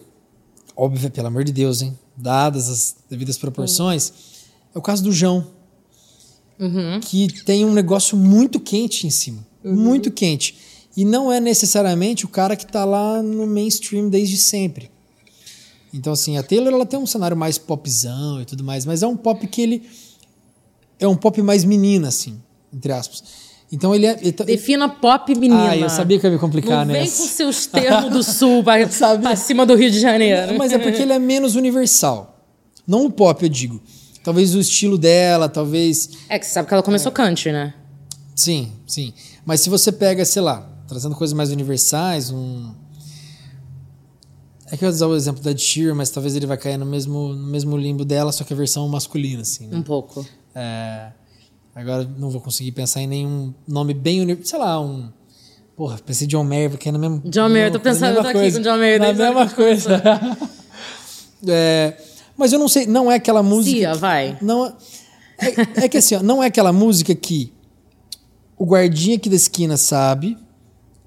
óbvio, 0.75 1.09
pelo 1.09 1.27
amor 1.27 1.43
de 1.43 1.51
Deus, 1.51 1.81
hein? 1.81 1.97
Dadas 2.15 2.69
as 2.69 2.95
devidas 3.09 3.37
proporções, 3.37 4.11
é 4.73 4.77
o 4.77 4.81
caso 4.81 5.03
do 5.03 5.11
João, 5.11 5.47
uhum. 6.59 6.99
que 6.99 7.43
tem 7.43 7.65
um 7.65 7.73
negócio 7.73 8.17
muito 8.17 8.59
quente 8.59 9.07
em 9.07 9.09
cima, 9.09 9.45
uhum. 9.63 9.75
muito 9.75 10.11
quente, 10.11 10.57
e 10.95 11.05
não 11.05 11.31
é 11.31 11.39
necessariamente 11.39 12.25
o 12.25 12.27
cara 12.27 12.55
que 12.55 12.65
tá 12.65 12.83
lá 12.83 13.21
no 13.23 13.47
mainstream 13.47 14.09
desde 14.09 14.37
sempre. 14.37 14.91
Então 15.93 16.13
assim, 16.13 16.37
a 16.37 16.43
Taylor 16.43 16.73
ela 16.73 16.85
tem 16.85 16.99
um 16.99 17.05
cenário 17.05 17.35
mais 17.35 17.57
popzão 17.57 18.41
e 18.41 18.45
tudo 18.45 18.63
mais, 18.63 18.85
mas 18.85 19.03
é 19.03 19.07
um 19.07 19.17
pop 19.17 19.45
que 19.47 19.61
ele 19.61 19.89
é 20.99 21.07
um 21.07 21.15
pop 21.15 21.41
mais 21.41 21.63
menina, 21.63 22.09
assim, 22.09 22.39
entre 22.73 22.91
aspas. 22.91 23.23
Então 23.71 23.93
ele 23.93 24.07
é. 24.07 24.17
Ele 24.19 24.31
tá, 24.31 24.43
Defina 24.43 24.89
pop 24.89 25.33
menina. 25.35 25.69
Ah, 25.69 25.77
eu 25.77 25.89
sabia 25.89 26.19
que 26.19 26.25
ia 26.25 26.31
me 26.31 26.39
complicar, 26.39 26.85
né? 26.85 26.93
Vem 26.93 27.09
com 27.09 27.25
seus 27.25 27.67
termos 27.67 28.11
do 28.11 28.23
sul 28.23 28.63
para 28.65 29.35
cima 29.35 29.65
do 29.65 29.75
Rio 29.75 29.91
de 29.91 29.99
Janeiro. 29.99 30.57
Mas 30.57 30.73
é 30.73 30.79
porque 30.79 31.01
ele 31.01 31.13
é 31.13 31.19
menos 31.19 31.55
universal. 31.55 32.43
Não 32.87 33.05
o 33.05 33.11
pop, 33.11 33.43
eu 33.43 33.49
digo. 33.49 33.81
Talvez 34.23 34.55
o 34.55 34.59
estilo 34.59 34.97
dela, 34.97 35.47
talvez. 35.47 36.09
É 36.27 36.39
que 36.39 36.45
você 36.45 36.51
sabe 36.51 36.67
que 36.67 36.73
ela 36.73 36.83
começou 36.83 37.11
é. 37.11 37.15
country, 37.15 37.51
né? 37.51 37.73
Sim, 38.35 38.71
sim. 38.87 39.13
Mas 39.45 39.61
se 39.61 39.69
você 39.69 39.91
pega, 39.91 40.25
sei 40.25 40.41
lá, 40.41 40.67
trazendo 40.87 41.15
coisas 41.15 41.33
mais 41.33 41.51
universais, 41.51 42.31
um. 42.31 42.73
É 44.71 44.77
que 44.77 44.85
eu 44.85 44.87
ia 44.87 44.93
usar 44.93 45.07
o 45.07 45.15
exemplo 45.15 45.41
da 45.41 45.55
Sheer, 45.55 45.95
mas 45.95 46.09
talvez 46.09 46.35
ele 46.35 46.45
vai 46.45 46.57
cair 46.57 46.77
no 46.77 46.85
mesmo, 46.85 47.29
no 47.29 47.47
mesmo 47.47 47.75
limbo 47.75 48.05
dela, 48.05 48.31
só 48.31 48.43
que 48.43 48.53
a 48.53 48.55
versão 48.55 48.87
masculina, 48.87 49.41
assim. 49.41 49.67
Né? 49.67 49.77
Um 49.77 49.81
pouco. 49.81 50.25
É, 50.53 51.11
agora 51.73 52.07
não 52.17 52.29
vou 52.29 52.39
conseguir 52.39 52.71
pensar 52.71 53.01
em 53.01 53.07
nenhum 53.07 53.53
nome 53.67 53.93
bem. 53.93 54.37
Sei 54.43 54.59
lá, 54.59 54.79
um. 54.79 55.09
Porra, 55.75 55.97
pensei 56.05 56.25
em 56.25 56.29
John 56.29 56.43
Mayer, 56.43 56.69
porque 56.69 56.89
é 56.89 56.91
na 56.91 56.99
mesma. 56.99 57.21
John 57.25 57.49
Mayer, 57.49 57.71
tô 57.71 57.79
pensando, 57.79 58.17
eu 58.17 58.21
tô 58.21 58.27
aqui 58.27 58.51
com 58.51 58.61
John 58.61 58.77
Mayer. 58.77 58.99
Na 58.99 59.13
mesma 59.13 59.49
coisa. 59.49 60.01
é, 61.47 61.97
mas 62.37 62.53
eu 62.53 62.59
não 62.59 62.67
sei, 62.67 62.85
não 62.85 63.11
é 63.11 63.15
aquela 63.15 63.41
música. 63.41 63.77
Cia, 63.77 63.91
que, 63.93 63.97
vai. 63.97 64.37
Não, 64.41 64.67
é, 64.67 65.47
é, 65.47 65.85
é 65.85 65.89
que 65.89 65.97
assim, 65.97 66.15
ó, 66.15 66.21
não 66.21 66.43
é 66.43 66.47
aquela 66.47 66.71
música 66.71 67.15
que 67.15 67.53
o 68.57 68.65
guardinha 68.65 69.15
aqui 69.15 69.29
da 69.29 69.35
esquina 69.35 69.77
sabe, 69.77 70.37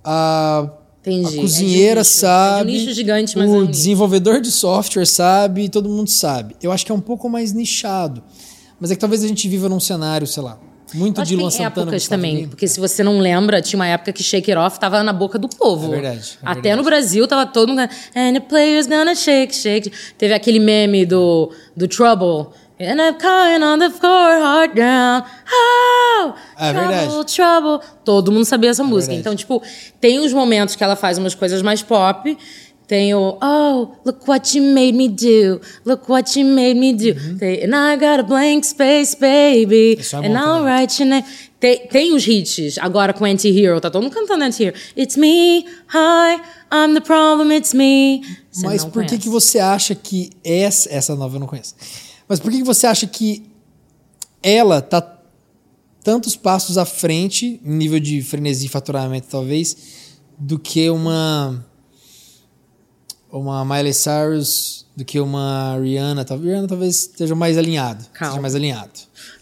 a 0.03 0.69
Entendi. 1.03 1.39
A 1.39 1.41
cozinheira 1.41 2.01
é 2.01 2.05
sabe. 2.05 2.73
É 2.73 2.75
um 2.75 2.79
nicho 2.79 2.95
gigante, 2.95 3.37
mas 3.37 3.51
o 3.51 3.55
é 3.55 3.59
um 3.59 3.67
desenvolvedor 3.67 4.41
de 4.41 4.51
software 4.53 5.05
sabe, 5.07 5.69
todo 5.69 5.89
mundo 5.89 6.09
sabe. 6.09 6.55
Eu 6.63 6.71
acho 6.71 6.87
que 6.87 6.93
é 6.93 6.95
um 6.95 7.01
pouco 7.01 7.29
mais 7.29 7.53
nichado. 7.53 8.23
Mas 8.79 8.91
é 8.91 8.95
que 8.95 9.01
talvez 9.01 9.23
a 9.23 9.29
gente 9.29 9.49
viva 9.49 9.69
num 9.69 9.81
cenário, 9.81 10.27
sei 10.27 10.43
lá, 10.43 10.59
muito 10.95 11.23
de 11.23 11.37
Luan 11.37 11.51
Santana. 11.51 11.69
épocas 11.69 12.09
também, 12.09 12.49
porque 12.49 12.69
se 12.69 12.79
você 12.79 13.03
não 13.03 13.19
lembra, 13.19 13.63
tinha 13.63 13.79
uma 13.79 13.87
época 13.87 14.13
que 14.13 14.23
Shake 14.23 14.51
It 14.51 14.59
Off 14.59 14.79
tava 14.79 15.03
na 15.03 15.13
boca 15.13 15.39
do 15.39 15.49
povo. 15.49 15.87
É 15.87 16.01
verdade. 16.01 16.39
É 16.43 16.47
Até 16.47 16.55
verdade. 16.61 16.77
no 16.77 16.83
Brasil 16.85 17.27
tava 17.27 17.47
todo 17.47 17.69
mundo. 17.71 17.81
And 18.15 18.35
the 18.35 18.41
player's 18.41 18.87
gonna 18.87 19.15
shake, 19.15 19.55
shake. 19.55 19.93
Teve 20.19 20.35
aquele 20.35 20.59
meme 20.59 21.07
do, 21.07 21.51
do 21.77 21.89
Trouble. 21.89 22.53
And 22.87 23.01
I'm 23.01 23.19
crying 23.19 23.63
on 23.63 23.79
the 23.79 23.91
floor, 23.91 24.39
heart 24.39 24.75
down. 24.75 25.25
Oh, 25.51 26.33
é 26.59 26.73
trouble, 26.73 26.89
verdade. 26.89 27.35
trouble. 27.35 27.81
Todo 28.05 28.33
mundo 28.33 28.45
sabia 28.45 28.71
essa 28.71 28.83
é 28.83 28.87
música. 28.87 29.15
Verdade. 29.15 29.21
Então, 29.21 29.37
tipo, 29.37 29.63
tem 30.01 30.19
os 30.21 30.33
momentos 30.33 30.77
que 30.77 30.83
ela 30.83 30.97
faz 30.97 31.19
umas 31.19 31.35
coisas 31.35 31.63
mais 31.63 31.83
pop 31.83 32.37
tem 32.93 33.15
o 33.15 33.39
Oh, 33.41 33.89
look 34.05 34.29
what 34.29 34.55
you 34.55 34.63
made 34.63 34.93
me 34.93 35.09
do. 35.09 35.63
Look 35.83 36.11
what 36.11 36.39
you 36.39 36.45
made 36.45 36.79
me 36.79 36.93
do. 36.93 37.19
Uhum. 37.19 37.39
Tem, 37.39 37.65
And 37.65 37.75
I 37.75 37.97
got 37.97 38.21
a 38.21 38.23
blank 38.23 38.67
space, 38.67 39.17
baby. 39.17 39.97
Isso 39.99 40.15
é 40.15 40.19
And 40.19 40.39
I'll 40.39 40.63
write 40.63 41.01
your 41.01 41.09
name. 41.09 41.25
Tem, 41.59 41.87
tem 41.87 42.13
os 42.13 42.27
hits, 42.27 42.77
agora 42.77 43.15
com 43.15 43.25
Anti-Hero. 43.25 43.81
Tá 43.81 43.89
todo 43.89 44.03
mundo 44.03 44.13
cantando 44.13 44.45
Anti-Hero. 44.45 44.77
It's 44.95 45.17
me, 45.17 45.65
hi, 45.89 46.43
I'm 46.71 46.93
the 46.93 47.01
problem, 47.01 47.57
it's 47.57 47.73
me. 47.73 48.21
Você 48.51 48.67
Mas 48.67 48.85
por 48.85 49.07
que, 49.07 49.17
que 49.17 49.29
você 49.31 49.59
acha 49.59 49.95
que 49.95 50.29
essa... 50.45 50.93
Essa 50.93 51.17
nova 51.17 51.37
eu 51.37 51.41
não 51.41 51.47
conheço. 51.47 51.75
Mas 52.33 52.41
por 52.41 52.51
que, 52.51 52.63
você 52.63 52.87
acha 52.87 53.07
que 53.07 53.43
ela 54.43 54.81
tá 54.81 55.07
tantos 56.03 56.35
passos 56.35 56.79
à 56.79 56.87
frente, 56.87 57.61
em 57.63 57.73
nível 57.75 58.01
de 58.01 58.23
frenesi 58.23 58.65
e 58.65 58.69
faturamento, 58.71 59.27
talvez, 59.31 59.77
do 60.39 60.59
que 60.59 60.89
uma 60.89 61.63
uma 63.31 63.63
Miley 63.67 63.93
Cyrus 63.93 64.87
do 64.97 65.05
que 65.05 65.21
uma 65.21 65.79
Rihanna. 65.79 66.25
Talvez 66.25 66.51
Rihanna 66.51 66.69
talvez 66.69 67.01
esteja 67.01 67.35
mais 67.35 67.59
alinhado. 67.59 68.03
Calma. 68.15 68.33
Seja 68.33 68.41
mais 68.41 68.55
alinhado. 68.55 68.93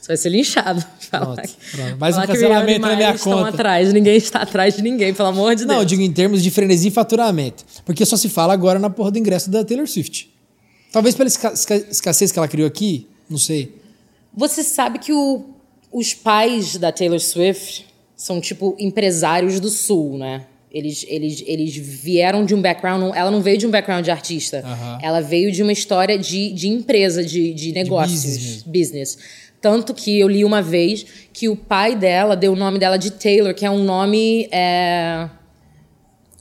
Você 0.01 0.09
vai 0.09 0.17
ser 0.17 0.29
linchado. 0.31 0.85
Pronto, 1.11 1.43
pronto. 1.73 1.97
Mais 1.97 2.19
um 2.19 2.23
cancelamento 2.23 2.81
na 2.81 2.97
minha 2.97 3.19
conta. 3.19 3.51
atrás, 3.51 3.93
ninguém 3.93 4.17
está 4.17 4.43
atrás 4.43 4.75
de 4.75 4.83
ninguém, 4.83 5.15
pelo 5.15 5.29
amor 5.29 5.55
de 5.55 5.65
Não, 5.65 5.77
Deus. 5.77 5.83
eu 5.83 5.87
digo 5.87 6.03
em 6.03 6.13
termos 6.13 6.43
de 6.43 6.51
frenesi 6.51 6.89
e 6.89 6.91
faturamento. 6.91 7.65
Porque 7.85 8.05
só 8.05 8.17
se 8.17 8.29
fala 8.29 8.53
agora 8.53 8.81
na 8.81 8.91
porra 8.91 9.13
do 9.13 9.19
ingresso 9.19 9.49
da 9.49 9.65
Taylor 9.65 9.87
Swift. 9.87 10.30
Talvez 10.93 11.15
pela 11.15 11.29
esca 11.29 11.53
escassez 11.91 12.33
que 12.33 12.39
ela 12.39 12.49
criou 12.49 12.67
aqui, 12.67 13.07
não 13.29 13.39
sei. 13.39 13.75
Você 14.35 14.63
sabe 14.63 14.99
que 14.99 15.13
o, 15.13 15.45
os 15.93 16.15
pais 16.15 16.77
da 16.77 16.93
Taylor 16.93 17.21
Swift 17.21 17.87
são 18.17 18.41
tipo 18.41 18.77
empresários 18.79 19.61
do 19.61 19.69
sul, 19.69 20.19
né? 20.19 20.47
Eles, 20.73 21.05
eles, 21.09 21.43
eles 21.47 21.77
vieram 21.77 22.45
de 22.45 22.55
um 22.55 22.63
background. 22.63 23.13
Ela 23.17 23.31
não 23.31 23.41
veio 23.41 23.59
de 23.59 23.67
um 23.67 23.71
background 23.71 24.05
de 24.05 24.11
artista. 24.11 24.63
Uhum. 24.65 24.99
Ela 25.03 25.21
veio 25.21 25.51
de 25.51 25.63
uma 25.65 25.73
história 25.73 26.17
de, 26.17 26.53
de 26.53 26.69
empresa, 26.69 27.25
de, 27.25 27.53
de 27.53 27.73
negócios. 27.73 28.23
De 28.23 28.29
business, 28.29 28.63
business. 28.63 29.19
Tanto 29.61 29.93
que 29.93 30.19
eu 30.19 30.29
li 30.29 30.45
uma 30.45 30.63
vez 30.63 31.05
que 31.33 31.49
o 31.49 31.57
pai 31.57 31.97
dela 31.97 32.37
deu 32.37 32.53
o 32.53 32.57
nome 32.57 32.79
dela 32.79 32.97
de 32.97 33.11
Taylor, 33.11 33.53
que 33.53 33.67
é 33.67 33.71
um 33.71 33.83
nome 33.83 34.49
é, 34.53 35.29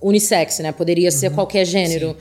unissex, 0.02 0.60
né? 0.60 0.72
Poderia 0.72 1.10
ser 1.12 1.30
uhum. 1.30 1.36
qualquer 1.36 1.66
gênero. 1.66 2.16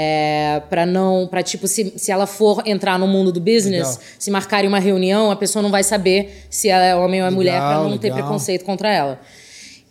É, 0.00 0.62
para 0.70 0.86
não, 0.86 1.26
para 1.26 1.42
tipo, 1.42 1.66
se, 1.66 1.92
se 1.96 2.12
ela 2.12 2.24
for 2.24 2.62
entrar 2.64 3.00
no 3.00 3.08
mundo 3.08 3.32
do 3.32 3.40
business, 3.40 3.96
legal. 3.96 4.02
se 4.16 4.30
marcarem 4.30 4.68
uma 4.68 4.78
reunião, 4.78 5.28
a 5.28 5.34
pessoa 5.34 5.60
não 5.60 5.72
vai 5.72 5.82
saber 5.82 6.46
se 6.48 6.68
ela 6.68 6.84
é 6.84 6.94
homem 6.94 7.20
ou 7.20 7.26
é 7.26 7.30
legal, 7.30 7.32
mulher 7.34 7.58
para 7.58 7.74
não 7.78 7.82
legal. 7.82 7.98
ter 7.98 8.12
preconceito 8.12 8.64
contra 8.64 8.94
ela. 8.94 9.20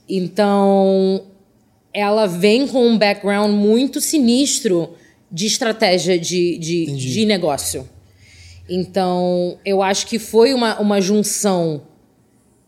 Então, 0.07 1.25
ela 1.93 2.25
vem 2.25 2.69
com 2.69 2.87
um 2.87 2.97
background 2.97 3.51
muito 3.51 3.99
sinistro 3.99 4.95
de 5.29 5.45
estratégia 5.45 6.17
de, 6.17 6.57
de, 6.57 6.85
de 6.85 7.25
negócio. 7.25 7.85
Então, 8.69 9.59
eu 9.65 9.83
acho 9.83 10.07
que 10.07 10.17
foi 10.17 10.53
uma, 10.53 10.79
uma 10.79 11.01
junção. 11.01 11.81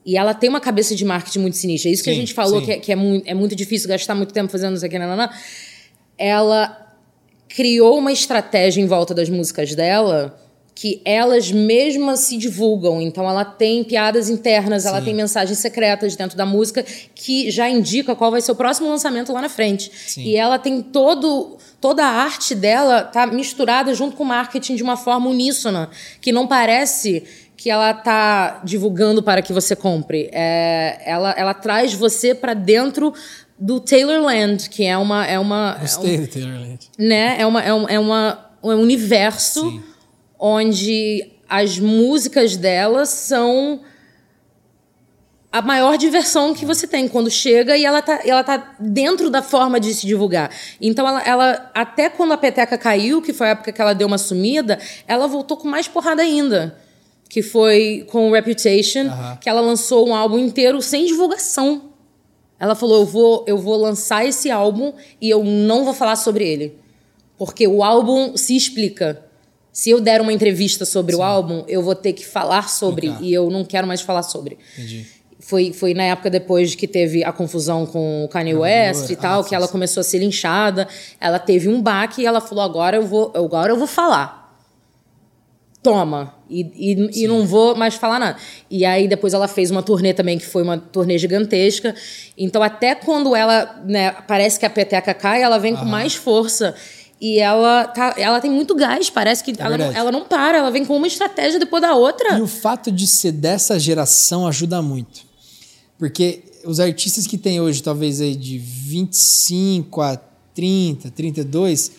E 0.06 0.17
ela 0.17 0.34
tem 0.34 0.49
uma 0.49 0.60
cabeça 0.60 0.93
de 0.93 1.06
marketing 1.06 1.39
muito 1.39 1.56
sinistra. 1.56 1.89
É 1.89 1.93
isso 1.93 2.04
que 2.04 2.10
sim, 2.10 2.17
a 2.17 2.19
gente 2.19 2.34
falou, 2.34 2.60
sim. 2.60 2.65
que, 2.65 2.71
é, 2.73 2.80
que 2.80 2.91
é, 2.91 2.97
muito, 2.97 3.25
é 3.25 3.34
muito 3.34 3.56
difícil 3.56 3.88
gastar 3.88 4.13
muito 4.13 4.34
tempo 4.34 4.52
fazendo 4.52 4.75
isso 4.75 4.86
aqui. 4.86 4.99
Não. 4.99 5.30
Ela 6.17 6.88
criou 7.49 7.97
uma 7.97 8.12
estratégia 8.12 8.81
em 8.81 8.88
volta 8.88 9.13
das 9.13 9.27
músicas 9.27 9.75
dela 9.75 10.39
que 10.79 11.01
elas 11.03 11.51
mesmas 11.51 12.21
se 12.21 12.38
divulgam. 12.38 13.01
Então 13.01 13.29
ela 13.29 13.43
tem 13.43 13.83
piadas 13.83 14.29
internas, 14.29 14.85
ela 14.85 14.99
Sim. 14.99 15.05
tem 15.05 15.13
mensagens 15.13 15.57
secretas 15.57 16.15
dentro 16.15 16.38
da 16.38 16.45
música 16.45 16.85
que 17.13 17.51
já 17.51 17.69
indica 17.69 18.15
qual 18.15 18.31
vai 18.31 18.39
ser 18.39 18.53
o 18.53 18.55
próximo 18.55 18.88
lançamento 18.88 19.33
lá 19.33 19.41
na 19.41 19.49
frente. 19.49 19.91
Sim. 20.07 20.23
E 20.23 20.38
ela 20.38 20.57
tem 20.57 20.81
todo 20.81 21.57
toda 21.81 22.05
a 22.05 22.09
arte 22.09 22.55
dela 22.55 23.03
tá 23.03 23.27
misturada 23.27 23.93
junto 23.93 24.15
com 24.15 24.23
o 24.23 24.25
marketing 24.25 24.75
de 24.75 24.83
uma 24.83 24.95
forma 24.95 25.29
uníssona, 25.29 25.89
que 26.21 26.31
não 26.31 26.47
parece 26.47 27.23
que 27.57 27.69
ela 27.69 27.93
tá 27.93 28.62
divulgando 28.63 29.21
para 29.21 29.41
que 29.41 29.51
você 29.51 29.75
compre. 29.75 30.29
É, 30.31 31.01
ela, 31.05 31.31
ela 31.31 31.53
traz 31.53 31.93
você 31.93 32.33
para 32.33 32.53
dentro 32.53 33.13
do 33.60 33.80
Taylorland, 33.80 34.69
que 34.69 34.86
é 34.86 34.98
uma 34.98 35.26
é 35.26 35.38
uma 35.38 35.78
Gostei 35.82 36.15
é 36.15 36.19
um, 36.19 36.22
do 36.22 36.28
Taylorland. 36.28 36.89
né? 36.98 37.36
É 37.39 37.45
uma 37.45 37.62
é 37.62 37.74
um, 37.74 37.89
é 37.89 38.00
uma 38.00 38.50
é 38.63 38.67
um 38.67 38.82
universo 38.82 39.69
Sim. 39.69 39.84
onde 40.39 41.32
as 41.48 41.78
músicas 41.78 42.56
dela 42.56 43.06
são 43.06 43.82
a 45.52 45.62
maior 45.62 45.98
diversão 45.98 46.54
que 46.54 46.63
você 46.63 46.86
tem 46.86 47.08
quando 47.08 47.30
chega 47.30 47.76
e 47.76 47.84
ela 47.84 48.02
tá, 48.02 48.19
ela 48.24 48.43
tá 48.43 48.76
dentro 48.80 49.32
da 49.32 49.41
forma 49.41 49.80
de 49.80 49.93
se 49.95 50.06
divulgar. 50.06 50.52
Então, 50.80 51.08
ela, 51.08 51.24
ela, 51.24 51.72
até 51.74 52.08
quando 52.08 52.34
a 52.34 52.38
peteca 52.38 52.78
caiu, 52.78 53.19
que 53.19 53.34
foi 53.34 53.48
a 53.48 53.50
época 53.52 53.72
que 53.72 53.82
ela 53.82 53.93
deu 53.93 54.08
uma 54.08 54.19
sumida, 54.19 54.78
ela 55.08 55.28
voltou 55.28 55.58
com 55.58 55.67
mais 55.67 55.88
porrada 55.88 56.22
ainda. 56.22 56.78
Que 57.28 57.41
foi 57.41 58.06
com 58.12 58.30
o 58.30 58.34
Reputation, 58.34 59.10
que 59.41 59.50
ela 59.50 59.62
lançou 59.62 60.08
um 60.08 60.15
álbum 60.15 60.38
inteiro 60.38 60.82
sem 60.82 61.06
divulgação. 61.06 61.88
Ela 62.60 62.76
falou: 62.76 63.00
eu 63.00 63.06
vou, 63.06 63.45
eu 63.48 63.58
vou 63.58 63.78
lançar 63.78 64.26
esse 64.26 64.52
álbum 64.52 64.93
e 65.22 65.30
eu 65.30 65.43
não 65.43 65.86
vou 65.86 65.93
falar 65.93 66.15
sobre 66.15 66.48
ele. 66.48 66.78
Porque 67.38 67.65
o 67.67 67.84
álbum 67.84 68.36
se 68.36 68.56
explica. 68.56 69.24
Se 69.72 69.89
eu 69.89 70.02
der 70.02 70.19
uma 70.19 70.34
entrevista 70.34 70.84
sobre 70.84 71.13
Sim. 71.13 71.19
o 71.19 71.24
álbum, 71.24 71.63
eu 71.67 71.82
vou 71.82 71.95
ter 71.95 72.12
que 72.12 72.26
falar 72.26 72.67
sobre 72.69 73.15
e 73.22 73.34
eu 73.34 73.50
não 73.50 73.63
quero 73.63 73.88
mais 73.88 74.02
falar 74.02 74.24
sobre. 74.24 74.58
Entendi. 74.74 75.08
Foi, 75.39 75.72
foi 75.72 75.93
na 75.93 76.04
época 76.04 76.30
depois 76.30 76.76
que 76.76 76.86
teve 76.86 77.24
a 77.24 77.32
confusão 77.32 77.86
com 77.86 78.26
o 78.26 78.28
Kanye 78.28 78.56
West 78.56 79.10
e 79.10 79.15
tal, 79.15 79.39
ah, 79.39 79.43
que 79.43 79.56
ela 79.56 79.69
começou 79.69 80.02
a 80.02 80.04
ser 80.04 80.19
linchada. 80.19 80.86
Ela 81.19 81.39
teve 81.39 81.69
um 81.69 81.82
baque 81.82 82.22
e 82.22 82.26
ela 82.26 82.41
falou: 82.41 82.63
agora 82.63 82.98
eu 82.98 83.08
vou, 83.08 83.32
agora 83.34 83.72
eu 83.72 83.78
vou 83.78 83.88
falar. 83.88 84.60
Toma. 85.82 86.38
E, 86.49 86.62
e, 86.75 87.23
e, 87.23 87.27
não 87.27 87.45
vou 87.45 87.75
mais 87.75 87.93
falar 87.93 88.19
nada. 88.19 88.38
E 88.69 88.83
aí 88.83 89.07
depois 89.07 89.33
ela 89.33 89.47
fez 89.47 89.69
uma 89.69 89.83
turnê 89.83 90.13
também, 90.13 90.38
que 90.38 90.45
foi 90.45 90.63
uma 90.63 90.77
turnê 90.77 91.17
gigantesca. 91.17 91.93
Então, 92.38 92.63
até 92.63 92.95
quando 92.95 93.35
ela, 93.35 93.81
né, 93.85 94.12
parece 94.27 94.59
que 94.59 94.65
a 94.65 94.69
peteca 94.69 95.13
cai, 95.13 95.43
ela 95.43 95.59
vem 95.59 95.73
Aham. 95.73 95.83
com 95.83 95.89
mais 95.89 96.15
força. 96.15 96.75
E 97.21 97.38
ela, 97.38 97.85
tá, 97.85 98.15
ela 98.17 98.39
tem 98.39 98.49
muito 98.49 98.73
gás, 98.73 99.09
parece 99.09 99.43
que 99.43 99.51
é 99.51 99.55
ela, 99.59 99.77
não, 99.77 99.91
ela 99.91 100.12
não 100.12 100.23
para, 100.23 100.57
ela 100.57 100.71
vem 100.71 100.85
com 100.85 100.95
uma 100.95 101.07
estratégia 101.07 101.59
depois 101.59 101.81
da 101.81 101.93
outra. 101.93 102.38
E 102.38 102.41
o 102.41 102.47
fato 102.47 102.91
de 102.91 103.05
ser 103.05 103.33
dessa 103.33 103.77
geração 103.77 104.47
ajuda 104.47 104.81
muito. 104.81 105.21
Porque 105.97 106.43
os 106.63 106.79
artistas 106.79 107.27
que 107.27 107.38
tem 107.38 107.59
hoje, 107.59 107.83
talvez 107.83 108.21
aí 108.21 108.35
de 108.35 108.57
25 108.57 110.01
a 110.01 110.17
30, 110.55 111.12
32, 111.12 111.91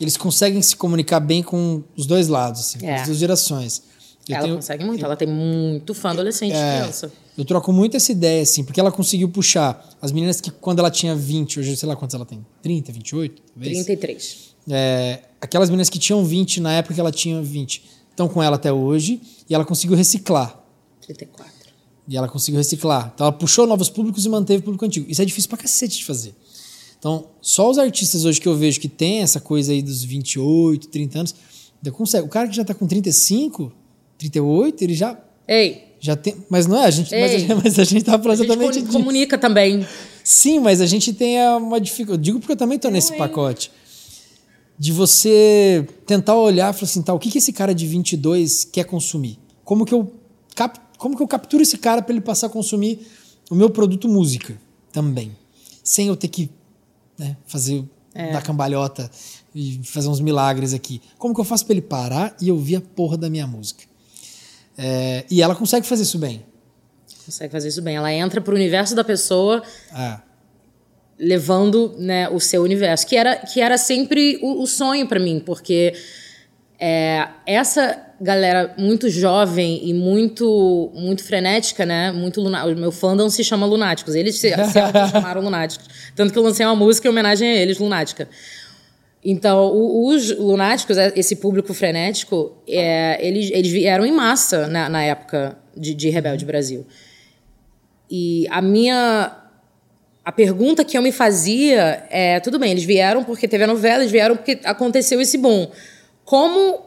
eles 0.00 0.16
conseguem 0.16 0.60
se 0.62 0.74
comunicar 0.74 1.20
bem 1.20 1.42
com 1.42 1.82
os 1.96 2.06
dois 2.06 2.28
lados, 2.28 2.60
assim, 2.60 2.86
é. 2.86 2.96
as 2.96 3.06
duas 3.06 3.18
gerações. 3.18 3.82
Eu 4.28 4.36
ela 4.36 4.44
tenho, 4.44 4.56
consegue 4.56 4.84
muito, 4.84 5.00
eu, 5.00 5.06
ela 5.06 5.16
tem 5.16 5.26
muito 5.26 5.94
fã 5.94 6.10
adolescente 6.10 6.54
é, 6.54 6.78
criança. 6.78 7.12
Eu 7.36 7.44
troco 7.44 7.72
muito 7.72 7.96
essa 7.96 8.12
ideia, 8.12 8.42
assim, 8.42 8.62
porque 8.62 8.78
ela 8.78 8.92
conseguiu 8.92 9.28
puxar 9.28 9.88
as 10.00 10.12
meninas 10.12 10.40
que 10.40 10.50
quando 10.50 10.78
ela 10.78 10.90
tinha 10.90 11.14
20, 11.14 11.58
hoje 11.58 11.76
sei 11.76 11.88
lá 11.88 11.96
quantos 11.96 12.14
ela 12.14 12.24
tem, 12.24 12.44
30, 12.62 12.92
28, 12.92 13.42
talvez? 13.54 13.84
33. 13.84 14.52
É, 14.70 15.20
aquelas 15.40 15.68
meninas 15.70 15.90
que 15.90 15.98
tinham 15.98 16.24
20 16.24 16.60
na 16.60 16.72
época 16.74 16.94
que 16.94 17.00
ela 17.00 17.10
tinha 17.10 17.42
20, 17.42 17.82
estão 18.10 18.28
com 18.28 18.42
ela 18.42 18.56
até 18.56 18.72
hoje, 18.72 19.20
e 19.48 19.54
ela 19.54 19.64
conseguiu 19.64 19.96
reciclar. 19.96 20.56
34. 21.00 21.52
E 22.06 22.16
ela 22.16 22.28
conseguiu 22.28 22.58
reciclar. 22.58 23.10
Então 23.14 23.26
ela 23.26 23.32
puxou 23.32 23.66
novos 23.66 23.88
públicos 23.88 24.24
e 24.24 24.28
manteve 24.28 24.60
o 24.60 24.64
público 24.64 24.84
antigo. 24.84 25.10
Isso 25.10 25.22
é 25.22 25.24
difícil 25.24 25.48
pra 25.48 25.58
cacete 25.58 25.98
de 25.98 26.04
fazer. 26.04 26.34
Então, 26.98 27.26
só 27.40 27.68
os 27.68 27.78
artistas 27.78 28.24
hoje 28.24 28.40
que 28.40 28.46
eu 28.46 28.56
vejo 28.56 28.78
que 28.78 28.88
tem 28.88 29.22
essa 29.22 29.40
coisa 29.40 29.72
aí 29.72 29.82
dos 29.82 30.04
28, 30.04 30.86
30 30.86 31.18
anos, 31.18 31.34
consegue. 31.92 32.26
O 32.26 32.30
cara 32.30 32.46
que 32.46 32.54
já 32.54 32.64
tá 32.64 32.74
com 32.74 32.86
35, 32.86 33.72
38, 34.30 34.82
ele 34.82 34.94
já. 34.94 35.18
Ei! 35.48 35.92
Já 36.00 36.16
tem. 36.16 36.36
Mas 36.50 36.66
não 36.66 36.76
é, 36.78 36.86
a 36.86 36.90
gente. 36.90 37.10
Mas 37.10 37.34
a, 37.34 37.38
gente, 37.38 37.54
mas 37.62 37.78
a 37.78 37.84
gente 37.84 38.04
tá 38.04 38.18
falando 38.18 38.42
exatamente. 38.42 38.70
A 38.70 38.80
gente 38.80 38.92
comunica 38.92 39.38
também. 39.38 39.86
Sim, 40.24 40.60
mas 40.60 40.80
a 40.80 40.86
gente 40.86 41.12
tem 41.12 41.38
uma 41.56 41.80
dificuldade. 41.80 42.22
Digo 42.22 42.38
porque 42.38 42.52
eu 42.52 42.56
também 42.56 42.78
tô 42.78 42.90
nesse 42.90 43.16
pacote. 43.16 43.70
De 44.78 44.90
você 44.90 45.86
tentar 46.06 46.36
olhar 46.36 46.72
e 46.72 46.76
falar 46.76 46.84
assim, 46.84 47.02
tá, 47.02 47.14
o 47.14 47.18
que, 47.18 47.30
que 47.30 47.38
esse 47.38 47.52
cara 47.52 47.74
de 47.74 47.86
22 47.86 48.64
quer 48.64 48.84
consumir? 48.84 49.38
Como 49.64 49.84
que 49.84 49.94
eu 49.94 50.12
cap 50.54 50.80
como 50.98 51.16
que 51.16 51.22
eu 51.22 51.26
capturo 51.26 51.62
esse 51.62 51.78
cara 51.78 52.00
para 52.00 52.12
ele 52.12 52.20
passar 52.20 52.46
a 52.46 52.50
consumir 52.50 53.00
o 53.50 53.54
meu 53.54 53.70
produto 53.70 54.08
música 54.08 54.56
também? 54.92 55.36
Sem 55.82 56.08
eu 56.08 56.16
ter 56.16 56.28
que 56.28 56.48
né, 57.18 57.36
fazer 57.46 57.84
é. 58.14 58.32
da 58.32 58.40
cambalhota 58.40 59.10
e 59.54 59.80
fazer 59.84 60.08
uns 60.08 60.20
milagres 60.20 60.72
aqui. 60.72 61.00
Como 61.18 61.34
que 61.34 61.40
eu 61.40 61.44
faço 61.44 61.64
para 61.66 61.74
ele 61.74 61.82
parar 61.82 62.36
e 62.40 62.50
ouvir 62.50 62.76
a 62.76 62.80
porra 62.80 63.16
da 63.16 63.28
minha 63.28 63.46
música? 63.46 63.84
É, 64.76 65.24
e 65.30 65.42
ela 65.42 65.54
consegue 65.54 65.86
fazer 65.86 66.02
isso 66.02 66.18
bem. 66.18 66.44
Consegue 67.24 67.52
fazer 67.52 67.68
isso 67.68 67.82
bem. 67.82 67.96
Ela 67.96 68.12
entra 68.12 68.40
pro 68.40 68.54
universo 68.54 68.94
da 68.94 69.04
pessoa. 69.04 69.62
É. 69.94 70.18
Levando 71.18 71.94
né, 71.98 72.28
o 72.28 72.40
seu 72.40 72.62
universo, 72.62 73.06
que 73.06 73.16
era, 73.16 73.36
que 73.36 73.60
era 73.60 73.78
sempre 73.78 74.38
o, 74.42 74.62
o 74.62 74.66
sonho 74.66 75.06
para 75.06 75.20
mim, 75.20 75.40
porque 75.44 75.94
é, 76.80 77.28
essa 77.46 77.96
galera 78.20 78.74
muito 78.76 79.08
jovem 79.08 79.80
e 79.88 79.94
muito 79.94 80.90
muito 80.94 81.22
frenética, 81.22 81.86
né? 81.86 82.10
Muito. 82.10 82.40
O 82.40 82.76
meu 82.76 82.90
fandom 82.90 83.30
se 83.30 83.44
chama 83.44 83.66
Lunáticos. 83.66 84.16
Eles 84.16 84.36
se, 84.36 84.50
se 84.50 84.78
chamaram 85.12 85.42
Lunáticos. 85.42 85.88
Tanto 86.16 86.32
que 86.32 86.38
eu 86.38 86.42
lancei 86.42 86.66
uma 86.66 86.74
música 86.74 87.06
em 87.06 87.10
homenagem 87.10 87.48
a 87.48 87.54
eles, 87.54 87.78
Lunática. 87.78 88.28
Então, 89.24 89.70
os 90.04 90.36
lunáticos, 90.36 90.98
é, 90.98 91.12
esse 91.14 91.36
público 91.36 91.72
frenético, 91.72 92.56
é, 92.66 93.24
eles, 93.24 93.50
eles 93.52 93.70
vieram 93.70 94.04
em 94.04 94.12
massa 94.12 94.66
na, 94.66 94.88
na 94.88 95.02
época 95.02 95.56
de, 95.76 95.94
de 95.94 96.10
Rebelde 96.10 96.44
Brasil. 96.44 96.86
E 98.10 98.46
a 98.50 98.60
minha. 98.60 99.38
A 100.24 100.30
pergunta 100.30 100.84
que 100.84 100.96
eu 100.96 101.02
me 101.02 101.12
fazia 101.12 102.06
é: 102.10 102.40
tudo 102.40 102.58
bem, 102.58 102.72
eles 102.72 102.84
vieram 102.84 103.24
porque 103.24 103.46
teve 103.46 103.64
a 103.64 103.66
novela, 103.66 104.02
eles 104.02 104.12
vieram 104.12 104.36
porque 104.36 104.58
aconteceu 104.64 105.20
esse 105.20 105.38
boom 105.38 105.68
como 106.24 106.80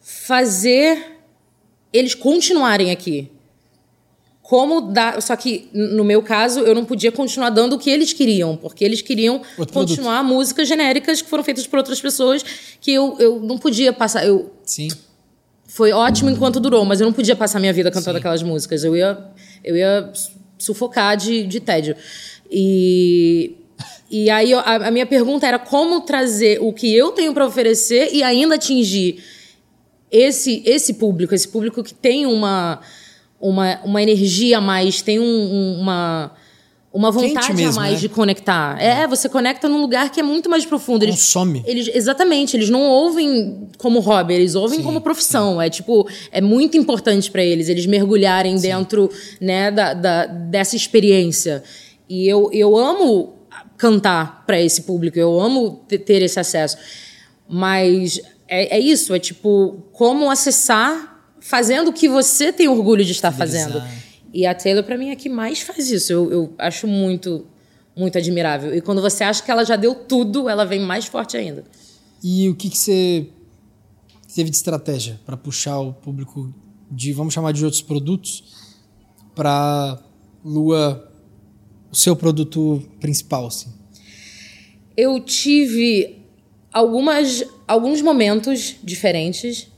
fazer 0.00 1.18
eles 1.92 2.14
continuarem 2.14 2.90
aqui? 2.90 3.30
Como 4.50 4.80
dar. 4.80 5.22
Só 5.22 5.36
que, 5.36 5.68
no 5.72 6.02
meu 6.02 6.20
caso, 6.24 6.58
eu 6.58 6.74
não 6.74 6.84
podia 6.84 7.12
continuar 7.12 7.50
dando 7.50 7.74
o 7.74 7.78
que 7.78 7.88
eles 7.88 8.12
queriam, 8.12 8.56
porque 8.56 8.84
eles 8.84 9.00
queriam 9.00 9.42
Outro 9.56 9.72
continuar 9.72 10.18
produto. 10.18 10.34
músicas 10.34 10.66
genéricas 10.66 11.22
que 11.22 11.28
foram 11.30 11.44
feitas 11.44 11.68
por 11.68 11.76
outras 11.78 12.00
pessoas 12.00 12.44
que 12.80 12.92
eu, 12.92 13.14
eu 13.20 13.38
não 13.38 13.56
podia 13.56 13.92
passar. 13.92 14.26
Eu, 14.26 14.50
Sim. 14.64 14.88
Foi 15.68 15.92
ótimo 15.92 16.30
enquanto 16.30 16.58
durou, 16.58 16.84
mas 16.84 17.00
eu 17.00 17.06
não 17.06 17.12
podia 17.12 17.36
passar 17.36 17.60
minha 17.60 17.72
vida 17.72 17.92
cantando 17.92 18.16
Sim. 18.16 18.18
aquelas 18.18 18.42
músicas. 18.42 18.82
Eu 18.82 18.96
ia, 18.96 19.16
eu 19.62 19.76
ia 19.76 20.10
sufocar 20.58 21.16
de, 21.16 21.46
de 21.46 21.60
tédio. 21.60 21.94
E 22.50 23.54
e 24.10 24.28
aí 24.30 24.52
a, 24.52 24.88
a 24.88 24.90
minha 24.90 25.06
pergunta 25.06 25.46
era 25.46 25.60
como 25.60 26.00
trazer 26.00 26.58
o 26.60 26.72
que 26.72 26.92
eu 26.92 27.12
tenho 27.12 27.32
para 27.32 27.46
oferecer 27.46 28.08
e 28.12 28.24
ainda 28.24 28.56
atingir 28.56 29.22
esse 30.10 30.60
esse 30.66 30.94
público, 30.94 31.36
esse 31.36 31.46
público 31.46 31.84
que 31.84 31.94
tem 31.94 32.26
uma 32.26 32.80
uma, 33.40 33.80
uma 33.84 34.02
energia 34.02 34.58
a 34.58 34.60
mais, 34.60 35.00
tem 35.02 35.18
um, 35.18 35.80
uma 35.80 36.32
uma 36.92 37.10
vontade 37.12 37.54
mesmo, 37.54 37.78
a 37.78 37.84
mais 37.84 37.94
né? 37.94 38.00
de 38.00 38.08
conectar. 38.08 38.76
É, 38.82 39.06
você 39.06 39.28
conecta 39.28 39.68
num 39.68 39.80
lugar 39.80 40.10
que 40.10 40.18
é 40.18 40.22
muito 40.24 40.50
mais 40.50 40.66
profundo. 40.66 41.04
Eles, 41.04 41.14
Consome. 41.14 41.62
Eles, 41.64 41.88
exatamente, 41.94 42.56
eles 42.56 42.68
não 42.68 42.82
ouvem 42.82 43.68
como 43.78 44.00
hobby, 44.00 44.34
eles 44.34 44.56
ouvem 44.56 44.78
sim, 44.78 44.84
como 44.84 45.00
profissão. 45.00 45.54
Sim. 45.54 45.66
É 45.66 45.70
tipo, 45.70 46.08
é 46.32 46.40
muito 46.40 46.76
importante 46.76 47.30
para 47.30 47.44
eles, 47.44 47.68
eles 47.68 47.86
mergulharem 47.86 48.58
sim. 48.58 48.68
dentro 48.68 49.08
né, 49.40 49.70
da, 49.70 49.94
da, 49.94 50.26
dessa 50.26 50.74
experiência. 50.74 51.62
E 52.08 52.26
eu, 52.26 52.50
eu 52.52 52.76
amo 52.76 53.34
cantar 53.78 54.44
para 54.44 54.60
esse 54.60 54.82
público, 54.82 55.16
eu 55.16 55.40
amo 55.40 55.84
ter 55.88 56.22
esse 56.22 56.40
acesso. 56.40 56.76
Mas 57.48 58.20
é, 58.48 58.76
é, 58.76 58.80
isso, 58.80 59.14
é 59.14 59.18
tipo, 59.20 59.84
como 59.92 60.28
acessar 60.28 61.19
fazendo 61.40 61.88
o 61.88 61.92
que 61.92 62.08
você 62.08 62.52
tem 62.52 62.68
orgulho 62.68 63.04
de 63.04 63.12
estar 63.12 63.32
fazendo. 63.32 63.82
E 64.32 64.46
a 64.46 64.54
Taylor, 64.54 64.84
para 64.84 64.96
mim, 64.96 65.10
é 65.10 65.16
que 65.16 65.28
mais 65.28 65.60
faz 65.60 65.90
isso. 65.90 66.12
Eu, 66.12 66.30
eu 66.30 66.54
acho 66.58 66.86
muito, 66.86 67.46
muito 67.96 68.16
admirável. 68.16 68.74
E 68.74 68.80
quando 68.80 69.02
você 69.02 69.24
acha 69.24 69.42
que 69.42 69.50
ela 69.50 69.64
já 69.64 69.76
deu 69.76 69.94
tudo, 69.94 70.48
ela 70.48 70.64
vem 70.64 70.80
mais 70.80 71.06
forte 71.06 71.36
ainda. 71.36 71.64
E 72.22 72.48
o 72.48 72.54
que, 72.54 72.68
que 72.68 72.78
você 72.78 73.26
teve 74.34 74.50
de 74.50 74.56
estratégia 74.56 75.18
para 75.26 75.36
puxar 75.36 75.80
o 75.80 75.92
público 75.92 76.54
de, 76.90 77.12
vamos 77.12 77.34
chamar 77.34 77.52
de 77.52 77.64
outros 77.64 77.82
produtos, 77.82 78.44
para 79.34 79.98
Lua 80.44 81.10
o 81.90 81.96
seu 81.96 82.14
produto 82.14 82.82
principal, 83.00 83.46
assim? 83.46 83.72
Eu 84.96 85.18
tive 85.20 86.24
algumas, 86.72 87.44
alguns 87.66 88.00
momentos 88.00 88.76
diferentes. 88.82 89.69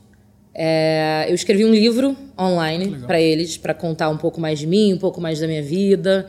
É, 0.55 1.25
eu 1.27 1.35
escrevi 1.35 1.65
um 1.65 1.71
livro 1.71 2.15
online 2.39 2.99
para 3.07 3.19
eles, 3.19 3.57
para 3.57 3.73
contar 3.73 4.09
um 4.09 4.17
pouco 4.17 4.39
mais 4.39 4.59
de 4.59 4.67
mim, 4.67 4.93
um 4.93 4.97
pouco 4.97 5.19
mais 5.19 5.39
da 5.39 5.47
minha 5.47 5.63
vida. 5.63 6.27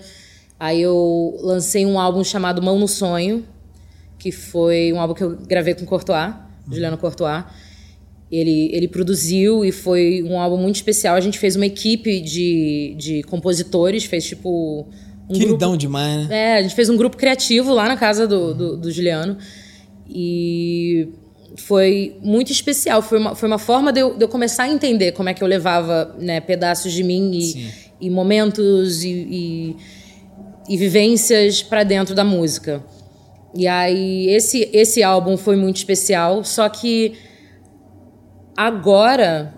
Aí 0.59 0.81
eu 0.81 1.37
lancei 1.41 1.85
um 1.85 1.99
álbum 1.99 2.25
chamado 2.25 2.63
Mão 2.63 2.79
no 2.79 2.89
Sonho, 2.89 3.45
que 4.19 4.33
foi 4.33 4.93
um 4.93 5.01
álbum 5.01 5.13
que 5.15 5.23
eu 5.23 5.37
gravei 5.37 5.75
com 5.75 5.85
Courtois, 5.85 6.29
uhum. 6.29 6.73
Juliano 6.73 6.97
Courtois. 6.97 7.45
Ele, 8.31 8.71
ele 8.73 8.89
produziu 8.89 9.65
e 9.65 9.71
foi 9.71 10.23
um 10.23 10.39
álbum 10.39 10.57
muito 10.57 10.77
especial. 10.77 11.15
A 11.15 11.21
gente 11.21 11.39
fez 11.39 11.55
uma 11.55 11.67
equipe 11.67 12.21
de, 12.21 12.95
de 12.97 13.23
compositores, 13.25 14.05
fez 14.05 14.25
tipo 14.25 14.89
um 15.29 15.35
Queridão 15.35 15.71
grupo, 15.71 15.77
demais, 15.77 16.29
né? 16.29 16.37
É, 16.37 16.59
a 16.59 16.63
gente 16.63 16.75
fez 16.75 16.89
um 16.89 16.97
grupo 16.97 17.17
criativo 17.17 17.73
lá 17.73 17.87
na 17.87 17.97
casa 17.97 18.27
do, 18.27 18.55
do, 18.55 18.77
do 18.77 18.91
Juliano. 18.91 19.37
E 20.09 21.09
foi 21.57 22.17
muito 22.21 22.51
especial. 22.53 23.01
Foi 23.03 23.19
uma, 23.19 23.35
foi 23.35 23.49
uma 23.49 23.59
forma 23.59 23.93
de 23.93 24.01
eu, 24.01 24.17
de 24.17 24.25
eu, 24.25 24.29
começar 24.29 24.65
a 24.65 24.69
entender 24.69 25.13
como 25.13 25.29
é 25.29 25.35
que 25.35 25.43
eu 25.43 25.49
levava 25.49 26.15
né, 26.19 26.41
pedaços 26.41 26.93
de 26.93 27.03
mim 27.03 27.31
e, 27.33 27.71
e 28.01 28.11
momentos 28.11 29.05
e, 29.05 29.09
e, 29.09 29.77
e 30.69 30.77
vivências 30.77 31.63
para 31.63 31.83
dentro 31.85 32.15
da 32.15 32.25
música. 32.25 32.85
E 33.55 33.69
aí 33.69 34.29
esse 34.31 34.69
esse 34.73 35.03
álbum 35.03 35.37
foi 35.37 35.55
muito 35.55 35.77
especial, 35.77 36.43
só 36.43 36.69
que 36.69 37.13
agora 38.57 39.55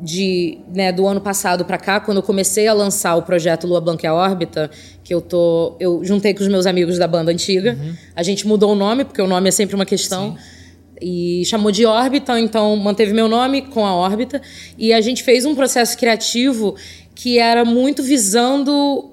de, 0.00 0.58
né, 0.72 0.92
do 0.92 1.06
ano 1.06 1.20
passado 1.20 1.64
para 1.64 1.76
cá, 1.76 2.00
quando 2.00 2.18
eu 2.18 2.22
comecei 2.22 2.66
a 2.66 2.72
lançar 2.72 3.16
o 3.16 3.22
projeto 3.22 3.66
Lua 3.66 3.80
Blanca 3.80 4.06
e 4.06 4.08
a 4.08 4.14
Órbita, 4.14 4.70
que 5.04 5.12
eu 5.12 5.20
tô, 5.20 5.76
eu 5.78 6.02
juntei 6.04 6.32
com 6.32 6.40
os 6.42 6.48
meus 6.48 6.64
amigos 6.64 6.96
da 6.96 7.06
banda 7.06 7.30
antiga. 7.30 7.76
Uhum. 7.78 7.94
A 8.16 8.22
gente 8.22 8.46
mudou 8.46 8.72
o 8.72 8.74
nome, 8.74 9.04
porque 9.04 9.20
o 9.20 9.26
nome 9.26 9.48
é 9.48 9.52
sempre 9.52 9.74
uma 9.74 9.84
questão. 9.84 10.36
Sim. 10.36 10.59
E 11.00 11.42
chamou 11.46 11.70
de 11.72 11.86
órbita, 11.86 12.38
então 12.38 12.76
manteve 12.76 13.12
meu 13.12 13.28
nome 13.28 13.62
com 13.62 13.86
a 13.86 13.94
órbita. 13.94 14.40
E 14.76 14.92
a 14.92 15.00
gente 15.00 15.22
fez 15.22 15.44
um 15.44 15.54
processo 15.54 15.96
criativo 15.96 16.76
que 17.14 17.38
era 17.38 17.64
muito 17.64 18.02
visando 18.02 19.10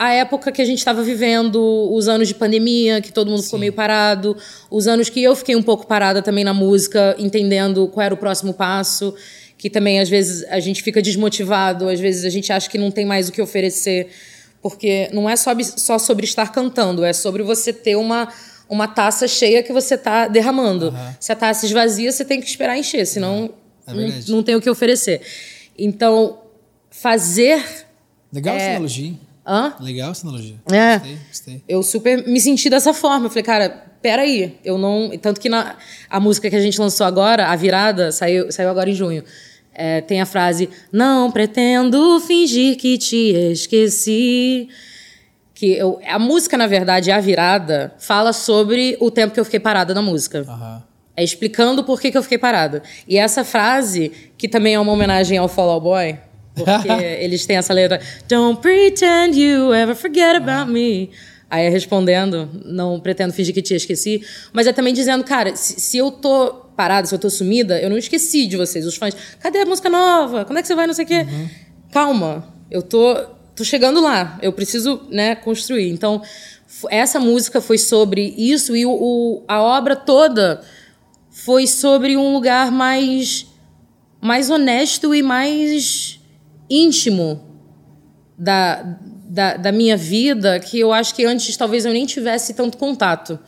a 0.00 0.14
época 0.14 0.50
que 0.50 0.62
a 0.62 0.64
gente 0.64 0.78
estava 0.78 1.02
vivendo, 1.02 1.60
os 1.92 2.08
anos 2.08 2.26
de 2.26 2.34
pandemia, 2.34 3.02
que 3.02 3.12
todo 3.12 3.28
mundo 3.28 3.40
Sim. 3.40 3.44
ficou 3.44 3.58
meio 3.58 3.74
parado, 3.74 4.34
os 4.70 4.88
anos 4.88 5.10
que 5.10 5.22
eu 5.22 5.36
fiquei 5.36 5.54
um 5.54 5.62
pouco 5.62 5.86
parada 5.86 6.22
também 6.22 6.42
na 6.42 6.54
música, 6.54 7.14
entendendo 7.18 7.86
qual 7.88 8.06
era 8.06 8.14
o 8.14 8.16
próximo 8.16 8.54
passo, 8.54 9.14
que 9.58 9.68
também 9.68 10.00
às 10.00 10.08
vezes 10.08 10.42
a 10.48 10.58
gente 10.58 10.82
fica 10.82 11.02
desmotivado, 11.02 11.86
às 11.86 12.00
vezes 12.00 12.24
a 12.24 12.30
gente 12.30 12.50
acha 12.50 12.70
que 12.70 12.78
não 12.78 12.90
tem 12.90 13.04
mais 13.04 13.28
o 13.28 13.32
que 13.32 13.42
oferecer, 13.42 14.08
porque 14.62 15.10
não 15.12 15.28
é 15.28 15.36
só, 15.36 15.50
só 15.62 15.98
sobre 15.98 16.24
estar 16.24 16.50
cantando, 16.50 17.04
é 17.04 17.12
sobre 17.12 17.42
você 17.42 17.70
ter 17.70 17.96
uma 17.96 18.32
uma 18.70 18.86
taça 18.86 19.26
cheia 19.26 19.62
que 19.62 19.72
você 19.72 19.96
está 19.96 20.28
derramando. 20.28 20.90
Uhum. 20.90 21.14
Se 21.18 21.32
a 21.32 21.36
taça 21.36 21.66
esvazia, 21.66 22.10
você 22.10 22.24
tem 22.24 22.40
que 22.40 22.46
esperar 22.46 22.78
encher, 22.78 23.04
senão 23.04 23.52
é 23.86 23.92
não, 23.92 24.08
não 24.28 24.42
tem 24.42 24.54
o 24.54 24.60
que 24.60 24.70
oferecer. 24.70 25.20
Então, 25.76 26.38
fazer. 26.90 27.62
Legal 28.32 28.54
é... 28.54 28.58
essa 28.58 28.70
analogia. 28.70 29.14
Hã? 29.46 29.74
Legal 29.80 30.12
essa 30.12 30.26
analogia. 30.26 30.54
É. 30.70 30.98
Gostei, 30.98 31.18
gostei. 31.28 31.62
Eu 31.68 31.82
super 31.82 32.28
me 32.28 32.40
senti 32.40 32.70
dessa 32.70 32.94
forma. 32.94 33.26
Eu 33.26 33.30
falei, 33.30 33.42
cara, 33.42 33.86
peraí, 34.00 34.56
eu 34.64 34.78
não. 34.78 35.10
Tanto 35.20 35.40
que 35.40 35.48
na, 35.48 35.76
a 36.08 36.20
música 36.20 36.48
que 36.48 36.54
a 36.56 36.60
gente 36.60 36.80
lançou 36.80 37.04
agora, 37.04 37.48
A 37.48 37.56
Virada, 37.56 38.12
saiu, 38.12 38.52
saiu 38.52 38.70
agora 38.70 38.88
em 38.88 38.94
junho. 38.94 39.24
É, 39.74 40.00
tem 40.00 40.20
a 40.20 40.26
frase: 40.26 40.68
Não 40.92 41.30
pretendo 41.32 42.20
fingir 42.20 42.76
que 42.76 42.96
te 42.98 43.32
esqueci. 43.50 44.68
Que 45.60 45.72
eu, 45.72 46.00
a 46.06 46.18
música, 46.18 46.56
na 46.56 46.66
verdade, 46.66 47.10
A 47.10 47.20
Virada, 47.20 47.92
fala 47.98 48.32
sobre 48.32 48.96
o 48.98 49.10
tempo 49.10 49.34
que 49.34 49.38
eu 49.38 49.44
fiquei 49.44 49.60
parada 49.60 49.92
na 49.92 50.00
música. 50.00 50.42
Uhum. 50.48 50.80
É 51.14 51.22
explicando 51.22 51.84
por 51.84 52.00
que, 52.00 52.10
que 52.10 52.16
eu 52.16 52.22
fiquei 52.22 52.38
parada. 52.38 52.82
E 53.06 53.18
essa 53.18 53.44
frase, 53.44 54.10
que 54.38 54.48
também 54.48 54.72
é 54.72 54.80
uma 54.80 54.90
homenagem 54.90 55.36
ao 55.36 55.48
Fall 55.48 55.68
Out 55.68 55.84
Boy, 55.84 56.18
porque 56.54 56.88
eles 57.20 57.44
têm 57.44 57.58
essa 57.58 57.74
letra: 57.74 58.00
Don't 58.26 58.58
pretend 58.62 59.38
you 59.38 59.74
ever 59.74 59.94
forget 59.94 60.34
about 60.36 60.72
me. 60.72 61.10
Aí 61.50 61.66
é 61.66 61.68
respondendo, 61.68 62.48
não 62.64 62.98
pretendo 62.98 63.34
fingir 63.34 63.52
que 63.52 63.60
te 63.60 63.74
esqueci, 63.74 64.22
mas 64.54 64.66
é 64.66 64.72
também 64.72 64.94
dizendo, 64.94 65.22
cara, 65.24 65.54
se, 65.54 65.78
se, 65.78 65.98
eu 65.98 66.10
tô 66.10 66.54
parada, 66.74 67.06
se 67.06 67.14
eu 67.14 67.18
tô 67.18 67.28
sumida, 67.28 67.78
eu 67.82 67.90
não 67.90 67.98
esqueci 67.98 68.46
de 68.46 68.56
vocês. 68.56 68.86
Os 68.86 68.96
fãs, 68.96 69.14
cadê 69.38 69.58
a 69.58 69.66
música 69.66 69.90
nova? 69.90 70.46
Quando 70.46 70.56
é 70.56 70.62
que 70.62 70.68
você 70.68 70.74
vai, 70.74 70.86
não 70.86 70.94
sei 70.94 71.04
o 71.04 71.08
quê? 71.08 71.26
Uhum. 71.30 71.48
Calma, 71.92 72.48
eu 72.70 72.80
tô, 72.80 73.14
tô 73.60 73.64
chegando 73.64 74.00
lá, 74.00 74.38
eu 74.40 74.54
preciso, 74.54 75.02
né, 75.10 75.34
construir. 75.34 75.90
Então, 75.90 76.22
essa 76.88 77.20
música 77.20 77.60
foi 77.60 77.76
sobre 77.76 78.34
isso 78.38 78.74
e 78.74 78.86
o, 78.86 78.90
o, 78.90 79.44
a 79.46 79.60
obra 79.60 79.94
toda 79.94 80.62
foi 81.30 81.66
sobre 81.66 82.16
um 82.16 82.32
lugar 82.32 82.72
mais, 82.72 83.46
mais 84.18 84.48
honesto 84.48 85.14
e 85.14 85.22
mais 85.22 86.18
íntimo 86.70 87.44
da, 88.38 88.96
da, 89.28 89.56
da 89.58 89.72
minha 89.72 89.96
vida 89.96 90.58
que 90.58 90.80
eu 90.80 90.90
acho 90.90 91.14
que 91.14 91.26
antes 91.26 91.54
talvez 91.54 91.84
eu 91.84 91.92
nem 91.92 92.06
tivesse 92.06 92.54
tanto 92.54 92.78
contato. 92.78 93.38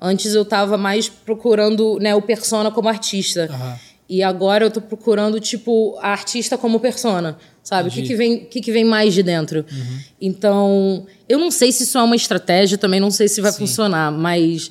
Antes 0.00 0.34
eu 0.34 0.42
estava 0.42 0.76
mais 0.76 1.08
procurando 1.08 2.00
né, 2.00 2.12
o 2.12 2.20
persona 2.20 2.72
como 2.72 2.88
artista. 2.88 3.48
Uhum. 3.48 3.74
E 4.08 4.20
agora 4.20 4.64
eu 4.64 4.68
estou 4.68 4.82
procurando, 4.82 5.38
tipo, 5.38 5.96
a 6.00 6.08
artista 6.08 6.58
como 6.58 6.80
persona. 6.80 7.38
Sabe? 7.64 7.88
O 7.88 7.92
que, 7.92 8.02
que, 8.02 8.14
vem, 8.14 8.44
que, 8.44 8.60
que 8.60 8.70
vem 8.70 8.84
mais 8.84 9.14
de 9.14 9.22
dentro? 9.22 9.60
Uhum. 9.60 9.98
Então, 10.20 11.06
eu 11.26 11.38
não 11.38 11.50
sei 11.50 11.72
se 11.72 11.84
isso 11.84 11.96
é 11.96 12.02
uma 12.02 12.14
estratégia, 12.14 12.76
também 12.76 13.00
não 13.00 13.10
sei 13.10 13.26
se 13.26 13.40
vai 13.40 13.50
Sim. 13.52 13.60
funcionar, 13.60 14.12
mas 14.12 14.70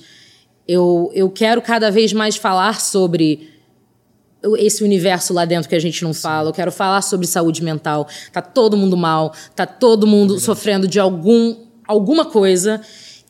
eu, 0.68 1.12
eu 1.16 1.28
quero 1.32 1.60
cada 1.60 1.90
vez 1.90 2.14
mais 2.14 2.36
falar 2.36 2.80
sobre 2.80 3.50
esse 4.60 4.84
universo 4.84 5.34
lá 5.34 5.44
dentro 5.44 5.68
que 5.68 5.76
a 5.76 5.80
gente 5.80 6.04
não 6.04 6.14
fala. 6.14 6.50
Eu 6.50 6.54
quero 6.54 6.72
falar 6.72 7.02
sobre 7.02 7.26
saúde 7.26 7.64
mental. 7.64 8.08
Tá 8.32 8.42
todo 8.42 8.78
mundo 8.78 8.96
mal, 8.96 9.34
tá 9.56 9.66
todo 9.66 10.06
mundo 10.06 10.36
é 10.36 10.40
sofrendo 10.40 10.88
de 10.88 11.00
algum 11.00 11.56
alguma 11.88 12.26
coisa. 12.26 12.80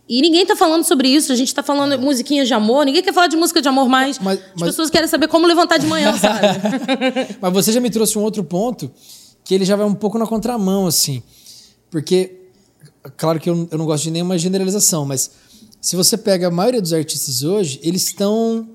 E 0.10 0.22
ninguém 0.22 0.46
tá 0.46 0.58
falando 0.58 0.84
sobre 0.84 1.08
isso, 1.08 1.32
a 1.32 1.36
gente 1.36 1.56
tá 1.56 1.64
falando 1.64 1.98
musiquinhas 1.98 2.50
de 2.50 2.54
amor, 2.54 2.86
ninguém 2.86 3.02
quer 3.02 3.14
falar 3.14 3.28
de 3.28 3.38
música 3.38 3.62
de 3.62 3.70
amor 3.70 3.88
mais. 3.88 4.20
Mas, 4.20 4.40
As 4.40 4.46
mas... 4.56 4.70
pessoas 4.70 4.90
querem 4.90 5.08
saber 5.08 5.30
como 5.30 5.48
levantar 5.48 5.78
de 5.78 5.88
manhã, 5.88 6.12
sabe? 6.20 6.48
mas 7.40 7.54
você 7.54 7.72
já 7.72 7.80
me 7.80 7.90
trouxe 7.90 8.18
um 8.18 8.22
outro 8.22 8.44
ponto 8.44 8.92
que 9.44 9.54
ele 9.54 9.66
já 9.66 9.76
vai 9.76 9.86
um 9.86 9.94
pouco 9.94 10.18
na 10.18 10.26
contramão, 10.26 10.88
assim. 10.88 11.22
Porque, 11.90 12.50
claro 13.18 13.40
que 13.40 13.50
eu, 13.50 13.68
eu 13.72 13.78
não 13.78 13.86
gosto 13.86 14.04
de 14.06 14.12
nenhuma 14.12 14.38
generalização, 14.38 15.06
mas 15.06 15.32
se 15.82 15.96
você 15.96 16.18
pega 16.18 16.48
a 16.48 16.52
maioria 16.52 16.82
dos 16.82 16.94
artistas 16.94 17.44
hoje, 17.44 17.80
eles 17.84 18.08
estão 18.08 18.68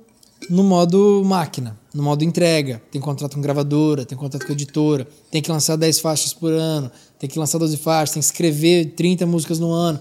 no 0.48 0.62
modo 0.62 1.22
máquina, 1.24 1.78
no 1.92 2.02
modo 2.02 2.22
entrega. 2.22 2.82
Tem 2.90 3.00
contrato 3.00 3.34
com 3.34 3.40
gravadora, 3.40 4.04
tem 4.04 4.16
contrato 4.16 4.46
com 4.46 4.52
editora, 4.52 5.08
tem 5.30 5.42
que 5.42 5.50
lançar 5.50 5.76
10 5.76 6.00
faixas 6.00 6.32
por 6.32 6.52
ano, 6.52 6.90
tem 7.18 7.28
que 7.28 7.38
lançar 7.38 7.58
12 7.58 7.76
faixas, 7.78 8.14
tem 8.14 8.20
que 8.20 8.26
escrever 8.26 8.94
30 8.94 9.26
músicas 9.26 9.58
no 9.58 9.72
ano. 9.72 9.98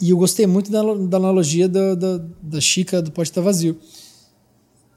E 0.00 0.10
eu 0.10 0.16
gostei 0.16 0.46
muito 0.46 0.70
da, 0.70 0.82
da 0.82 1.16
analogia 1.16 1.68
da, 1.68 1.94
da, 1.94 2.20
da 2.42 2.60
Chica 2.60 3.00
do 3.00 3.10
Pode 3.10 3.30
Estar 3.30 3.40
Vazio. 3.40 3.78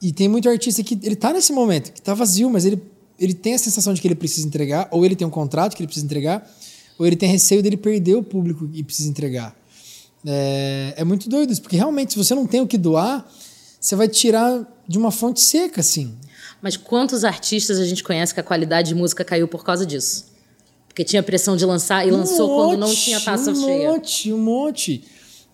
E 0.01 0.11
tem 0.11 0.27
muito 0.27 0.49
artista 0.49 0.83
que 0.83 0.99
ele 1.03 1.15
tá 1.15 1.31
nesse 1.31 1.53
momento, 1.53 1.91
que 1.91 2.01
tá 2.01 2.13
vazio, 2.13 2.49
mas 2.49 2.65
ele, 2.65 2.81
ele 3.19 3.33
tem 3.33 3.53
a 3.53 3.57
sensação 3.57 3.93
de 3.93 4.01
que 4.01 4.07
ele 4.07 4.15
precisa 4.15 4.45
entregar, 4.45 4.87
ou 4.91 5.05
ele 5.05 5.15
tem 5.15 5.25
um 5.25 5.31
contrato 5.31 5.75
que 5.75 5.81
ele 5.81 5.87
precisa 5.87 6.05
entregar, 6.05 6.49
ou 6.97 7.05
ele 7.05 7.15
tem 7.15 7.29
receio 7.29 7.61
dele 7.61 7.77
perder 7.77 8.15
o 8.15 8.23
público 8.23 8.69
e 8.73 8.83
precisa 8.83 9.09
entregar. 9.09 9.55
É, 10.25 10.93
é 10.97 11.03
muito 11.03 11.29
doido 11.29 11.51
isso, 11.51 11.61
porque 11.61 11.75
realmente, 11.75 12.13
se 12.13 12.17
você 12.17 12.33
não 12.33 12.47
tem 12.47 12.61
o 12.61 12.67
que 12.67 12.77
doar, 12.77 13.29
você 13.79 13.95
vai 13.95 14.07
tirar 14.07 14.65
de 14.87 14.97
uma 14.97 15.11
fonte 15.11 15.39
seca, 15.41 15.81
assim. 15.81 16.15
Mas 16.61 16.75
quantos 16.75 17.23
artistas 17.23 17.77
a 17.77 17.85
gente 17.85 18.03
conhece 18.03 18.33
que 18.33 18.39
a 18.39 18.43
qualidade 18.43 18.89
de 18.89 18.95
música 18.95 19.23
caiu 19.23 19.47
por 19.47 19.63
causa 19.63 19.85
disso? 19.85 20.25
Porque 20.87 21.03
tinha 21.03 21.21
pressão 21.21 21.55
de 21.55 21.65
lançar 21.65 22.07
e 22.07 22.11
um 22.11 22.17
lançou 22.17 22.47
monte, 22.47 22.69
quando 22.69 22.79
não 22.79 22.95
tinha 22.95 23.19
taça 23.19 23.51
um 23.51 23.55
cheia. 23.55 23.89
Um 23.89 23.93
monte, 23.93 24.33
um 24.33 24.37
monte. 24.37 25.03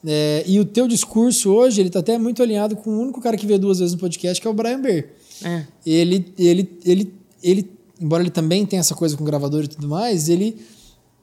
É, 0.06 0.44
e 0.48 0.60
o 0.60 0.66
teu 0.66 0.88
discurso 0.88 1.52
hoje, 1.52 1.82
ele 1.82 1.90
tá 1.90 2.00
até 2.00 2.18
muito 2.18 2.42
alinhado 2.42 2.76
com 2.76 2.90
o 2.90 3.02
único 3.02 3.20
cara 3.20 3.36
que 3.36 3.46
veio 3.46 3.60
duas 3.60 3.80
vezes 3.80 3.94
no 3.94 4.00
podcast, 4.00 4.42
que 4.42 4.48
é 4.48 4.50
o 4.50 4.54
Brian 4.54 4.80
Bear. 4.80 5.06
É. 5.44 5.66
Ele, 5.86 6.34
ele, 6.38 6.80
ele, 6.86 7.14
ele, 7.42 7.72
embora 8.00 8.24
ele 8.24 8.32
também 8.32 8.66
tenha 8.66 8.80
essa 8.80 8.96
coisa 8.96 9.16
com 9.18 9.24
gravador 9.24 9.64
e 9.64 9.68
tudo 9.68 9.88
mais, 9.88 10.30
ele, 10.30 10.60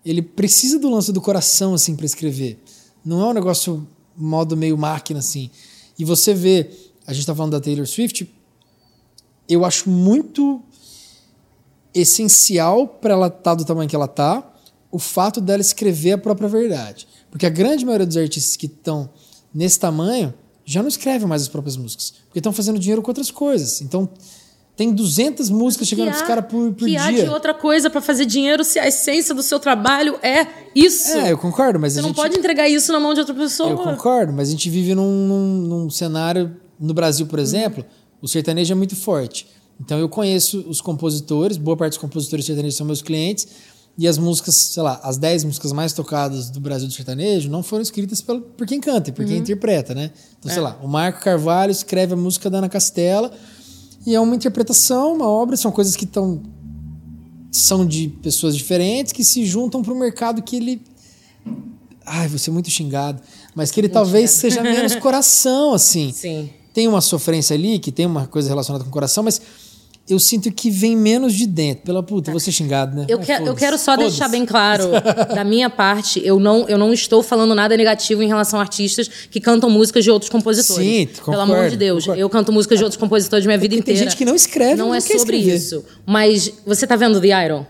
ele 0.04 0.22
precisa 0.22 0.78
do 0.78 0.90
lance 0.90 1.12
do 1.12 1.20
coração, 1.20 1.74
assim, 1.74 1.94
para 1.96 2.06
escrever. 2.06 2.58
Não 3.04 3.20
é 3.20 3.24
um 3.26 3.32
negócio 3.32 3.86
modo 4.16 4.56
meio 4.56 4.76
máquina, 4.76 5.20
assim. 5.20 5.50
E 5.98 6.04
você 6.04 6.34
vê 6.34 6.70
a 7.08 7.12
gente 7.14 7.22
está 7.22 7.34
falando 7.34 7.52
da 7.52 7.60
Taylor 7.60 7.86
Swift, 7.86 8.30
eu 9.48 9.64
acho 9.64 9.88
muito 9.88 10.62
essencial 11.94 12.86
para 12.86 13.14
ela 13.14 13.28
estar 13.28 13.40
tá 13.40 13.54
do 13.54 13.64
tamanho 13.64 13.88
que 13.88 13.96
ela 13.96 14.04
está 14.04 14.46
o 14.90 14.98
fato 14.98 15.40
dela 15.40 15.62
escrever 15.62 16.12
a 16.12 16.18
própria 16.18 16.50
verdade. 16.50 17.08
Porque 17.30 17.46
a 17.46 17.48
grande 17.48 17.82
maioria 17.82 18.06
dos 18.06 18.18
artistas 18.18 18.56
que 18.56 18.66
estão 18.66 19.08
nesse 19.54 19.80
tamanho 19.80 20.34
já 20.66 20.82
não 20.82 20.88
escrevem 20.88 21.26
mais 21.26 21.40
as 21.40 21.48
próprias 21.48 21.78
músicas, 21.78 22.12
porque 22.26 22.40
estão 22.40 22.52
fazendo 22.52 22.78
dinheiro 22.78 23.00
com 23.00 23.10
outras 23.10 23.30
coisas. 23.30 23.80
Então, 23.80 24.06
tem 24.78 24.94
200 24.94 25.50
músicas 25.50 25.88
chegando 25.88 26.10
para 26.10 26.16
os 26.18 26.22
caras 26.22 26.44
por, 26.44 26.72
por 26.72 26.86
que 26.86 26.92
dia. 26.92 27.00
Que 27.00 27.20
há 27.20 27.24
de 27.24 27.28
outra 27.28 27.52
coisa 27.52 27.90
para 27.90 28.00
fazer 28.00 28.24
dinheiro 28.24 28.62
se 28.62 28.78
a 28.78 28.86
essência 28.86 29.34
do 29.34 29.42
seu 29.42 29.58
trabalho 29.58 30.16
é 30.22 30.46
isso? 30.72 31.18
É, 31.18 31.32
eu 31.32 31.36
concordo, 31.36 31.80
mas 31.80 31.94
Você 31.94 32.00
não 32.00 32.10
gente... 32.10 32.16
pode 32.16 32.38
entregar 32.38 32.68
isso 32.68 32.92
na 32.92 33.00
mão 33.00 33.12
de 33.12 33.18
outra 33.18 33.34
pessoa. 33.34 33.70
Eu 33.70 33.76
concordo, 33.76 34.32
mas 34.32 34.46
a 34.46 34.50
gente 34.52 34.70
vive 34.70 34.94
num, 34.94 35.26
num, 35.26 35.54
num 35.62 35.90
cenário 35.90 36.56
no 36.78 36.94
Brasil, 36.94 37.26
por 37.26 37.40
exemplo, 37.40 37.84
o 38.22 38.28
sertanejo 38.28 38.72
é 38.72 38.76
muito 38.76 38.94
forte. 38.94 39.48
Então 39.80 39.98
eu 39.98 40.08
conheço 40.08 40.64
os 40.68 40.80
compositores, 40.80 41.56
boa 41.56 41.76
parte 41.76 41.94
dos 41.94 41.98
compositores 41.98 42.46
sertanejos 42.46 42.76
são 42.76 42.86
meus 42.86 43.02
clientes, 43.02 43.48
e 43.98 44.06
as 44.06 44.16
músicas, 44.16 44.54
sei 44.54 44.84
lá, 44.84 45.00
as 45.02 45.16
10 45.16 45.42
músicas 45.42 45.72
mais 45.72 45.92
tocadas 45.92 46.50
do 46.50 46.60
Brasil 46.60 46.86
do 46.86 46.94
sertanejo 46.94 47.50
não 47.50 47.64
foram 47.64 47.82
escritas 47.82 48.20
por, 48.20 48.40
por 48.40 48.64
quem 48.64 48.80
canta, 48.80 49.10
por 49.10 49.24
quem 49.24 49.34
uhum. 49.34 49.40
interpreta, 49.40 49.92
né? 49.92 50.12
Então, 50.38 50.48
é. 50.48 50.54
sei 50.54 50.62
lá, 50.62 50.78
o 50.80 50.86
Marco 50.86 51.20
Carvalho 51.20 51.72
escreve 51.72 52.12
a 52.14 52.16
música 52.16 52.48
da 52.48 52.58
Ana 52.58 52.68
Castela, 52.68 53.32
e 54.06 54.14
é 54.14 54.20
uma 54.20 54.34
interpretação, 54.34 55.14
uma 55.14 55.28
obra, 55.28 55.56
são 55.56 55.70
coisas 55.70 55.96
que 55.96 56.04
estão 56.04 56.42
são 57.50 57.84
de 57.84 58.08
pessoas 58.08 58.54
diferentes 58.56 59.12
que 59.12 59.24
se 59.24 59.44
juntam 59.46 59.82
para 59.82 59.92
o 59.92 59.98
mercado 59.98 60.42
que 60.42 60.56
ele 60.56 60.82
ai, 62.04 62.28
vou 62.28 62.38
ser 62.38 62.50
muito 62.50 62.70
xingado, 62.70 63.20
mas 63.54 63.70
que 63.70 63.80
ele 63.80 63.88
muito 63.88 63.94
talvez 63.94 64.30
xingado. 64.30 64.54
seja 64.54 64.62
menos 64.62 64.94
coração 64.96 65.74
assim. 65.74 66.12
Sim 66.14 66.50
tem 66.78 66.86
uma 66.86 67.00
sofrência 67.00 67.54
ali, 67.54 67.80
que 67.80 67.90
tem 67.90 68.06
uma 68.06 68.28
coisa 68.28 68.48
relacionada 68.48 68.84
com 68.84 68.90
o 68.90 68.92
coração, 68.92 69.24
mas 69.24 69.42
eu 70.08 70.18
sinto 70.18 70.50
que 70.50 70.70
vem 70.70 70.96
menos 70.96 71.34
de 71.34 71.46
dentro. 71.46 71.84
Pela 71.84 72.02
puta, 72.02 72.30
vou 72.30 72.40
ser 72.40 72.50
xingado, 72.50 72.96
né? 72.96 73.06
Eu, 73.08 73.18
que, 73.18 73.30
eu 73.30 73.54
quero 73.54 73.76
só 73.76 73.96
deixar 73.96 74.28
bem 74.28 74.46
claro, 74.46 74.90
da 75.34 75.44
minha 75.44 75.68
parte, 75.68 76.20
eu 76.24 76.40
não, 76.40 76.66
eu 76.68 76.78
não 76.78 76.92
estou 76.92 77.22
falando 77.22 77.54
nada 77.54 77.76
negativo 77.76 78.22
em 78.22 78.26
relação 78.26 78.58
a 78.58 78.62
artistas 78.62 79.08
que 79.30 79.40
cantam 79.40 79.68
músicas 79.68 80.04
de 80.04 80.10
outros 80.10 80.30
compositores. 80.30 80.84
Sim, 80.84 81.06
concordo, 81.06 81.30
Pelo 81.30 81.42
amor 81.42 81.70
de 81.70 81.76
Deus. 81.76 82.04
Concordo. 82.04 82.20
Eu 82.20 82.30
canto 82.30 82.52
músicas 82.52 82.78
de 82.78 82.84
outros 82.84 82.98
compositores 82.98 83.44
minha 83.44 83.58
vida 83.58 83.74
inteira. 83.74 83.98
Tem 83.98 84.08
gente 84.08 84.16
que 84.16 84.24
não 84.24 84.34
escreve, 84.34 84.76
não, 84.76 84.88
não 84.88 84.94
é 84.94 85.00
sobre 85.00 85.16
escrever. 85.16 85.54
isso. 85.54 85.84
Mas 86.06 86.52
você 86.64 86.86
tá 86.86 86.96
vendo 86.96 87.20
The 87.20 87.44
Iron? 87.44 87.66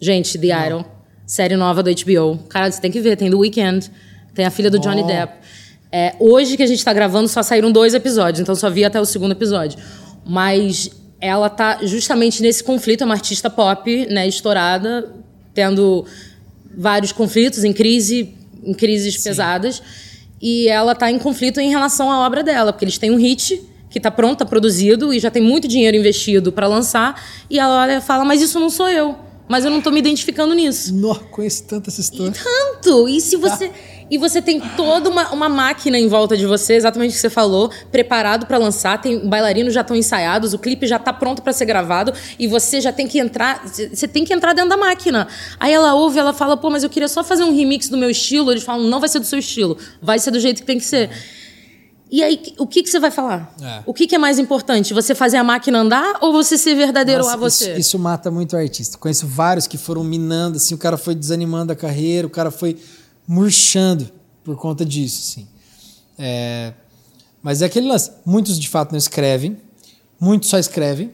Gente, 0.00 0.38
The 0.38 0.48
não. 0.48 0.66
Iron, 0.66 0.84
série 1.26 1.56
nova 1.56 1.82
do 1.82 1.90
HBO. 1.90 2.38
Cara, 2.48 2.70
você 2.70 2.80
tem 2.80 2.90
que 2.90 3.00
ver, 3.00 3.16
tem 3.16 3.28
do 3.28 3.38
Weekend, 3.38 3.90
tem 4.34 4.46
a 4.46 4.50
filha 4.50 4.70
do 4.70 4.78
Johnny 4.78 5.04
Depp. 5.04 5.34
É, 5.92 6.14
hoje 6.18 6.56
que 6.56 6.62
a 6.62 6.66
gente 6.66 6.84
tá 6.84 6.92
gravando, 6.92 7.28
só 7.28 7.42
saíram 7.42 7.70
dois 7.70 7.94
episódios, 7.94 8.40
então 8.40 8.54
só 8.54 8.68
vi 8.68 8.84
até 8.84 9.00
o 9.00 9.04
segundo 9.04 9.32
episódio. 9.32 9.78
Mas 10.24 10.90
ela 11.20 11.48
tá 11.48 11.78
justamente 11.82 12.42
nesse 12.42 12.62
conflito, 12.62 13.02
é 13.02 13.04
uma 13.04 13.14
artista 13.14 13.48
pop, 13.48 14.06
né, 14.06 14.26
estourada, 14.28 15.14
tendo 15.54 16.04
vários 16.76 17.12
conflitos 17.12 17.64
em 17.64 17.72
crise, 17.72 18.34
em 18.62 18.74
crises 18.74 19.14
Sim. 19.14 19.30
pesadas, 19.30 19.82
e 20.40 20.68
ela 20.68 20.94
tá 20.94 21.10
em 21.10 21.18
conflito 21.18 21.60
em 21.60 21.70
relação 21.70 22.10
à 22.10 22.26
obra 22.26 22.42
dela, 22.42 22.72
porque 22.72 22.84
eles 22.84 22.98
têm 22.98 23.10
um 23.10 23.16
hit 23.16 23.62
que 23.88 23.98
está 23.98 24.10
pronto, 24.10 24.40
tá 24.40 24.44
produzido 24.44 25.14
e 25.14 25.18
já 25.18 25.30
tem 25.30 25.42
muito 25.42 25.66
dinheiro 25.66 25.96
investido 25.96 26.52
para 26.52 26.66
lançar, 26.66 27.22
e 27.48 27.58
ela 27.58 27.82
olha 27.82 27.98
e 27.98 28.00
fala: 28.00 28.24
"Mas 28.24 28.42
isso 28.42 28.60
não 28.60 28.68
sou 28.68 28.88
eu". 28.88 29.16
Mas 29.48 29.64
eu 29.64 29.70
não 29.70 29.80
tô 29.80 29.90
me 29.90 30.00
identificando 30.00 30.54
nisso. 30.54 30.94
Não 30.94 31.14
conheço 31.14 31.64
tanto 31.64 31.88
essa 31.88 32.00
história. 32.00 32.30
E 32.30 32.82
tanto! 32.82 33.08
E 33.08 33.20
se 33.20 33.36
você. 33.36 33.70
E 34.10 34.18
você 34.18 34.40
tem 34.40 34.60
toda 34.76 35.08
uma, 35.10 35.30
uma 35.32 35.48
máquina 35.48 35.98
em 35.98 36.08
volta 36.08 36.36
de 36.36 36.46
você, 36.46 36.74
exatamente 36.74 37.10
o 37.10 37.14
que 37.14 37.20
você 37.20 37.30
falou, 37.30 37.70
preparado 37.90 38.46
para 38.46 38.56
lançar, 38.56 39.00
tem 39.00 39.26
bailarinos 39.26 39.74
já 39.74 39.80
estão 39.80 39.96
ensaiados, 39.96 40.54
o 40.54 40.58
clipe 40.58 40.86
já 40.86 40.96
está 40.96 41.12
pronto 41.12 41.42
para 41.42 41.52
ser 41.52 41.64
gravado 41.64 42.12
e 42.38 42.46
você 42.46 42.80
já 42.80 42.92
tem 42.92 43.08
que 43.08 43.18
entrar, 43.18 43.66
você 43.66 44.06
tem 44.06 44.24
que 44.24 44.32
entrar 44.32 44.52
dentro 44.52 44.70
da 44.70 44.76
máquina. 44.76 45.26
Aí 45.58 45.72
ela 45.72 45.94
ouve, 45.94 46.18
ela 46.18 46.32
fala: 46.32 46.56
"Pô, 46.56 46.70
mas 46.70 46.82
eu 46.82 46.90
queria 46.90 47.08
só 47.08 47.24
fazer 47.24 47.42
um 47.42 47.54
remix 47.54 47.88
do 47.88 47.96
meu 47.96 48.10
estilo". 48.10 48.52
Eles 48.52 48.62
falam: 48.62 48.86
"Não 48.86 49.00
vai 49.00 49.08
ser 49.08 49.18
do 49.18 49.26
seu 49.26 49.38
estilo, 49.38 49.76
vai 50.00 50.18
ser 50.18 50.30
do 50.30 50.38
jeito 50.38 50.60
que 50.60 50.66
tem 50.66 50.78
que 50.78 50.84
ser". 50.84 51.10
E 52.08 52.22
aí, 52.22 52.40
o 52.56 52.66
que, 52.68 52.84
que 52.84 52.88
você 52.88 53.00
vai 53.00 53.10
falar? 53.10 53.52
É. 53.60 53.82
O 53.84 53.92
que, 53.92 54.06
que, 54.06 54.14
é 54.14 54.18
mais 54.18 54.38
importante? 54.38 54.94
Você 54.94 55.12
fazer 55.12 55.38
a 55.38 55.44
máquina 55.44 55.80
andar 55.80 56.18
ou 56.20 56.32
você 56.32 56.56
ser 56.56 56.76
verdadeiro 56.76 57.22
Nossa, 57.22 57.34
a 57.34 57.36
você? 57.36 57.70
Isso, 57.72 57.80
isso, 57.80 57.98
mata 57.98 58.30
muito 58.30 58.54
o 58.54 58.56
artista. 58.56 58.96
Conheço 58.96 59.26
vários 59.26 59.66
que 59.66 59.76
foram 59.76 60.04
minando, 60.04 60.56
assim, 60.56 60.72
o 60.72 60.78
cara 60.78 60.96
foi 60.96 61.16
desanimando 61.16 61.72
a 61.72 61.76
carreira, 61.76 62.24
o 62.24 62.30
cara 62.30 62.52
foi 62.52 62.76
murchando 63.26 64.10
por 64.44 64.56
conta 64.56 64.84
disso, 64.84 65.22
assim. 65.30 65.48
É, 66.18 66.72
mas 67.42 67.62
é 67.62 67.66
aquele 67.66 67.88
lance. 67.88 68.10
Muitos 68.24 68.58
de 68.58 68.68
fato 68.68 68.92
não 68.92 68.98
escrevem, 68.98 69.56
muitos 70.18 70.48
só 70.48 70.58
escrevem, 70.58 71.12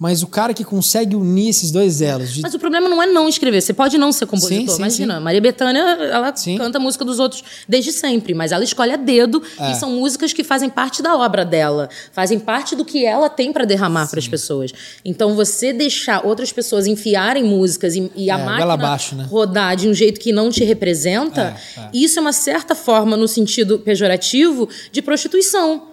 mas 0.00 0.22
o 0.22 0.26
cara 0.26 0.54
que 0.54 0.64
consegue 0.64 1.14
unir 1.14 1.50
esses 1.50 1.70
dois 1.70 2.00
elos. 2.00 2.32
De... 2.32 2.40
Mas 2.40 2.54
o 2.54 2.58
problema 2.58 2.88
não 2.88 3.02
é 3.02 3.06
não 3.06 3.28
escrever. 3.28 3.60
Você 3.60 3.74
pode 3.74 3.98
não 3.98 4.10
ser 4.12 4.24
compositor. 4.24 4.60
Sim, 4.60 4.66
sim, 4.66 4.78
Imagina, 4.78 5.16
sim. 5.18 5.22
Maria 5.22 5.40
Bethânia, 5.42 5.80
ela 5.80 6.32
canta 6.56 6.78
a 6.78 6.80
música 6.80 7.04
dos 7.04 7.18
outros 7.18 7.44
desde 7.68 7.92
sempre, 7.92 8.32
mas 8.32 8.50
ela 8.50 8.64
escolhe 8.64 8.92
a 8.92 8.96
dedo 8.96 9.42
é. 9.58 9.72
e 9.72 9.74
são 9.74 9.90
músicas 9.90 10.32
que 10.32 10.42
fazem 10.42 10.70
parte 10.70 11.02
da 11.02 11.14
obra 11.14 11.44
dela, 11.44 11.90
fazem 12.12 12.38
parte 12.38 12.74
do 12.74 12.82
que 12.82 13.04
ela 13.04 13.28
tem 13.28 13.52
para 13.52 13.66
derramar 13.66 14.08
para 14.08 14.18
as 14.18 14.26
pessoas. 14.26 14.72
Então 15.04 15.34
você 15.34 15.70
deixar 15.70 16.24
outras 16.24 16.50
pessoas 16.50 16.86
enfiarem 16.86 17.44
músicas 17.44 17.94
e, 17.94 18.10
e 18.16 18.30
a 18.30 18.38
é, 18.38 18.42
máquina 18.42 18.72
abaixo, 18.72 19.14
né? 19.14 19.26
rodar 19.28 19.76
de 19.76 19.86
um 19.86 19.92
jeito 19.92 20.18
que 20.18 20.32
não 20.32 20.48
te 20.48 20.64
representa, 20.64 21.54
é, 21.76 21.80
é. 21.80 21.90
isso 21.92 22.18
é 22.18 22.22
uma 22.22 22.32
certa 22.32 22.74
forma, 22.74 23.18
no 23.18 23.28
sentido 23.28 23.78
pejorativo, 23.78 24.66
de 24.90 25.02
prostituição. 25.02 25.90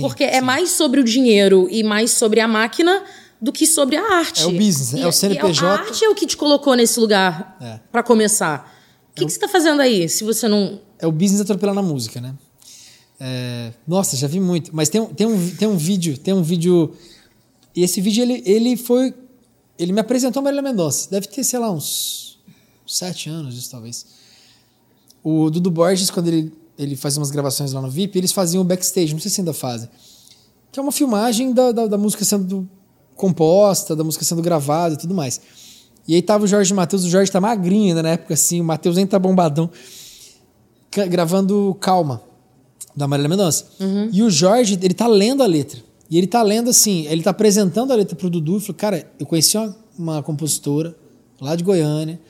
Porque 0.00 0.24
é 0.24 0.40
mais 0.40 0.70
sobre 0.70 0.98
o 0.98 1.04
dinheiro 1.04 1.68
e 1.70 1.82
mais 1.82 2.10
sobre 2.10 2.40
a 2.40 2.48
máquina 2.48 3.02
do 3.44 3.52
que 3.52 3.66
sobre 3.66 3.96
a 3.96 4.16
arte. 4.16 4.42
É 4.42 4.46
o 4.46 4.52
business, 4.52 4.94
e, 4.94 5.00
é 5.00 5.06
o 5.06 5.12
CNPJ. 5.12 5.66
a 5.66 5.72
arte 5.72 6.02
é 6.02 6.08
o 6.08 6.14
que 6.14 6.26
te 6.26 6.34
colocou 6.34 6.74
nesse 6.74 6.98
lugar 6.98 7.58
é. 7.60 7.78
para 7.92 8.02
começar. 8.02 8.72
O 9.12 9.14
que, 9.14 9.22
é 9.22 9.26
que 9.26 9.32
você 9.32 9.36
está 9.36 9.46
fazendo 9.46 9.80
aí, 9.80 10.08
se 10.08 10.24
você 10.24 10.48
não. 10.48 10.80
É 10.98 11.06
o 11.06 11.12
business 11.12 11.42
atropelando 11.42 11.78
a 11.78 11.82
música, 11.82 12.20
né? 12.20 12.34
É... 13.20 13.72
Nossa, 13.86 14.16
já 14.16 14.26
vi 14.26 14.40
muito. 14.40 14.74
Mas 14.74 14.88
tem, 14.88 15.04
tem, 15.08 15.26
um, 15.26 15.50
tem 15.56 15.68
um 15.68 15.76
vídeo, 15.76 16.16
tem 16.16 16.32
um 16.32 16.42
vídeo. 16.42 16.94
E 17.76 17.82
esse 17.82 18.00
vídeo 18.00 18.22
ele, 18.22 18.42
ele 18.46 18.76
foi. 18.78 19.14
Ele 19.78 19.92
me 19.92 20.00
apresentou 20.00 20.40
a 20.40 20.44
Marília 20.44 20.62
Mendonça. 20.62 21.10
Deve 21.10 21.26
ter, 21.26 21.44
sei 21.44 21.58
lá, 21.58 21.70
uns 21.70 22.38
sete 22.86 23.28
anos, 23.28 23.56
isso 23.56 23.70
talvez. 23.70 24.06
O 25.22 25.50
Dudu 25.50 25.70
Borges, 25.70 26.10
quando 26.10 26.28
ele, 26.28 26.52
ele 26.78 26.96
fazia 26.96 27.20
umas 27.20 27.30
gravações 27.30 27.72
lá 27.72 27.80
no 27.80 27.90
VIP, 27.90 28.18
eles 28.18 28.32
faziam 28.32 28.62
o 28.62 28.64
backstage, 28.64 29.12
não 29.12 29.20
sei 29.20 29.30
se 29.30 29.40
ainda 29.40 29.52
fazem. 29.52 29.88
Que 30.72 30.78
é 30.78 30.82
uma 30.82 30.92
filmagem 30.92 31.52
da, 31.52 31.72
da, 31.72 31.86
da 31.86 31.98
música 31.98 32.24
sendo 32.24 32.68
composta, 33.16 33.94
da 33.94 34.04
música 34.04 34.24
sendo 34.24 34.42
gravada 34.42 34.94
e 34.94 34.98
tudo 34.98 35.14
mais. 35.14 35.40
E 36.06 36.14
aí 36.14 36.22
tava 36.22 36.44
o 36.44 36.46
Jorge 36.46 36.72
Matheus, 36.74 37.04
o 37.04 37.08
Jorge 37.08 37.30
tá 37.30 37.40
magrinho 37.40 37.88
ainda 37.88 38.02
na 38.02 38.10
época 38.10 38.34
assim, 38.34 38.60
o 38.60 38.64
Matheus 38.64 38.96
nem 38.96 39.06
tá 39.06 39.18
bombadão, 39.18 39.70
gravando 41.08 41.76
Calma, 41.80 42.22
da 42.94 43.08
Marília 43.08 43.28
Mendonça. 43.28 43.66
Uhum. 43.80 44.10
E 44.12 44.22
o 44.22 44.30
Jorge, 44.30 44.78
ele 44.82 44.94
tá 44.94 45.06
lendo 45.06 45.42
a 45.42 45.46
letra. 45.46 45.80
E 46.10 46.18
ele 46.18 46.26
tá 46.26 46.42
lendo 46.42 46.70
assim, 46.70 47.06
ele 47.06 47.22
tá 47.22 47.30
apresentando 47.30 47.92
a 47.92 47.96
letra 47.96 48.14
pro 48.14 48.28
Dudu 48.28 48.58
e 48.58 48.60
falou: 48.60 48.74
Cara, 48.74 49.10
eu 49.18 49.26
conheci 49.26 49.56
uma, 49.56 49.76
uma 49.98 50.22
compositora 50.22 50.94
lá 51.40 51.56
de 51.56 51.64
Goiânia 51.64 52.20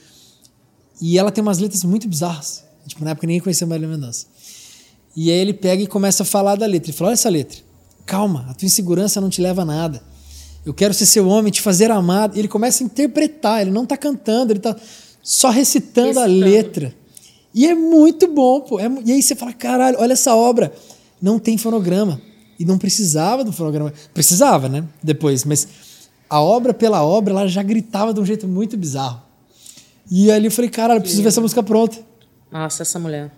e 1.00 1.18
ela 1.18 1.30
tem 1.30 1.42
umas 1.42 1.58
letras 1.58 1.82
muito 1.84 2.08
bizarras. 2.08 2.64
Tipo, 2.86 3.04
na 3.04 3.10
época 3.10 3.26
ninguém 3.26 3.40
conhecia 3.40 3.66
a 3.66 3.68
Marília 3.68 3.88
Mendonça. 3.88 4.26
E 5.16 5.30
aí 5.30 5.36
ele 5.36 5.52
pega 5.52 5.82
e 5.82 5.86
começa 5.86 6.22
a 6.22 6.26
falar 6.26 6.56
da 6.56 6.66
letra. 6.66 6.90
Ele 6.90 6.96
fala: 6.96 7.08
Olha 7.08 7.14
essa 7.14 7.28
letra. 7.28 7.58
Calma, 8.06 8.46
a 8.48 8.54
tua 8.54 8.66
insegurança 8.66 9.20
não 9.20 9.28
te 9.28 9.40
leva 9.40 9.62
a 9.62 9.64
nada. 9.64 10.02
Eu 10.64 10.72
quero 10.72 10.94
ser 10.94 11.06
seu 11.06 11.28
homem, 11.28 11.52
te 11.52 11.60
fazer 11.60 11.90
amado. 11.90 12.38
Ele 12.38 12.48
começa 12.48 12.82
a 12.82 12.86
interpretar, 12.86 13.60
ele 13.60 13.70
não 13.70 13.82
está 13.82 13.96
cantando, 13.96 14.52
ele 14.52 14.58
está 14.58 14.74
só 15.22 15.50
recitando, 15.50 16.08
recitando, 16.08 16.20
a 16.20 16.26
letra. 16.26 16.94
E 17.54 17.66
é 17.66 17.74
muito 17.74 18.26
bom, 18.26 18.60
pô. 18.60 18.80
É, 18.80 18.90
e 19.04 19.12
aí 19.12 19.22
você 19.22 19.34
fala, 19.34 19.52
caralho, 19.52 19.98
olha 20.00 20.14
essa 20.14 20.34
obra. 20.34 20.72
Não 21.20 21.38
tem 21.38 21.56
fonograma. 21.58 22.20
E 22.58 22.64
não 22.64 22.78
precisava 22.78 23.44
do 23.44 23.52
fonograma. 23.52 23.92
Precisava, 24.12 24.68
né? 24.68 24.84
Depois, 25.02 25.44
mas 25.44 25.68
a 26.28 26.40
obra 26.40 26.72
pela 26.72 27.02
obra, 27.04 27.32
ela 27.32 27.48
já 27.48 27.62
gritava 27.62 28.14
de 28.14 28.20
um 28.20 28.24
jeito 28.24 28.48
muito 28.48 28.76
bizarro. 28.76 29.22
E 30.10 30.30
ali 30.30 30.46
eu 30.46 30.50
falei, 30.50 30.70
caralho, 30.70 30.98
eu 30.98 31.02
preciso 31.02 31.22
ver 31.22 31.28
essa 31.28 31.40
música 31.40 31.62
pronta. 31.62 31.98
Nossa, 32.50 32.82
essa 32.82 32.98
mulher. 32.98 33.30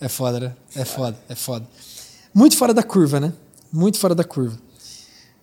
É 0.00 0.08
foda, 0.08 0.40
né? 0.40 0.54
É 0.74 0.84
foda, 0.84 1.18
é 1.28 1.34
foda. 1.34 1.66
Muito 2.32 2.56
fora 2.56 2.72
da 2.72 2.82
curva, 2.82 3.18
né? 3.18 3.32
Muito 3.72 3.98
fora 3.98 4.14
da 4.14 4.24
curva. 4.24 4.58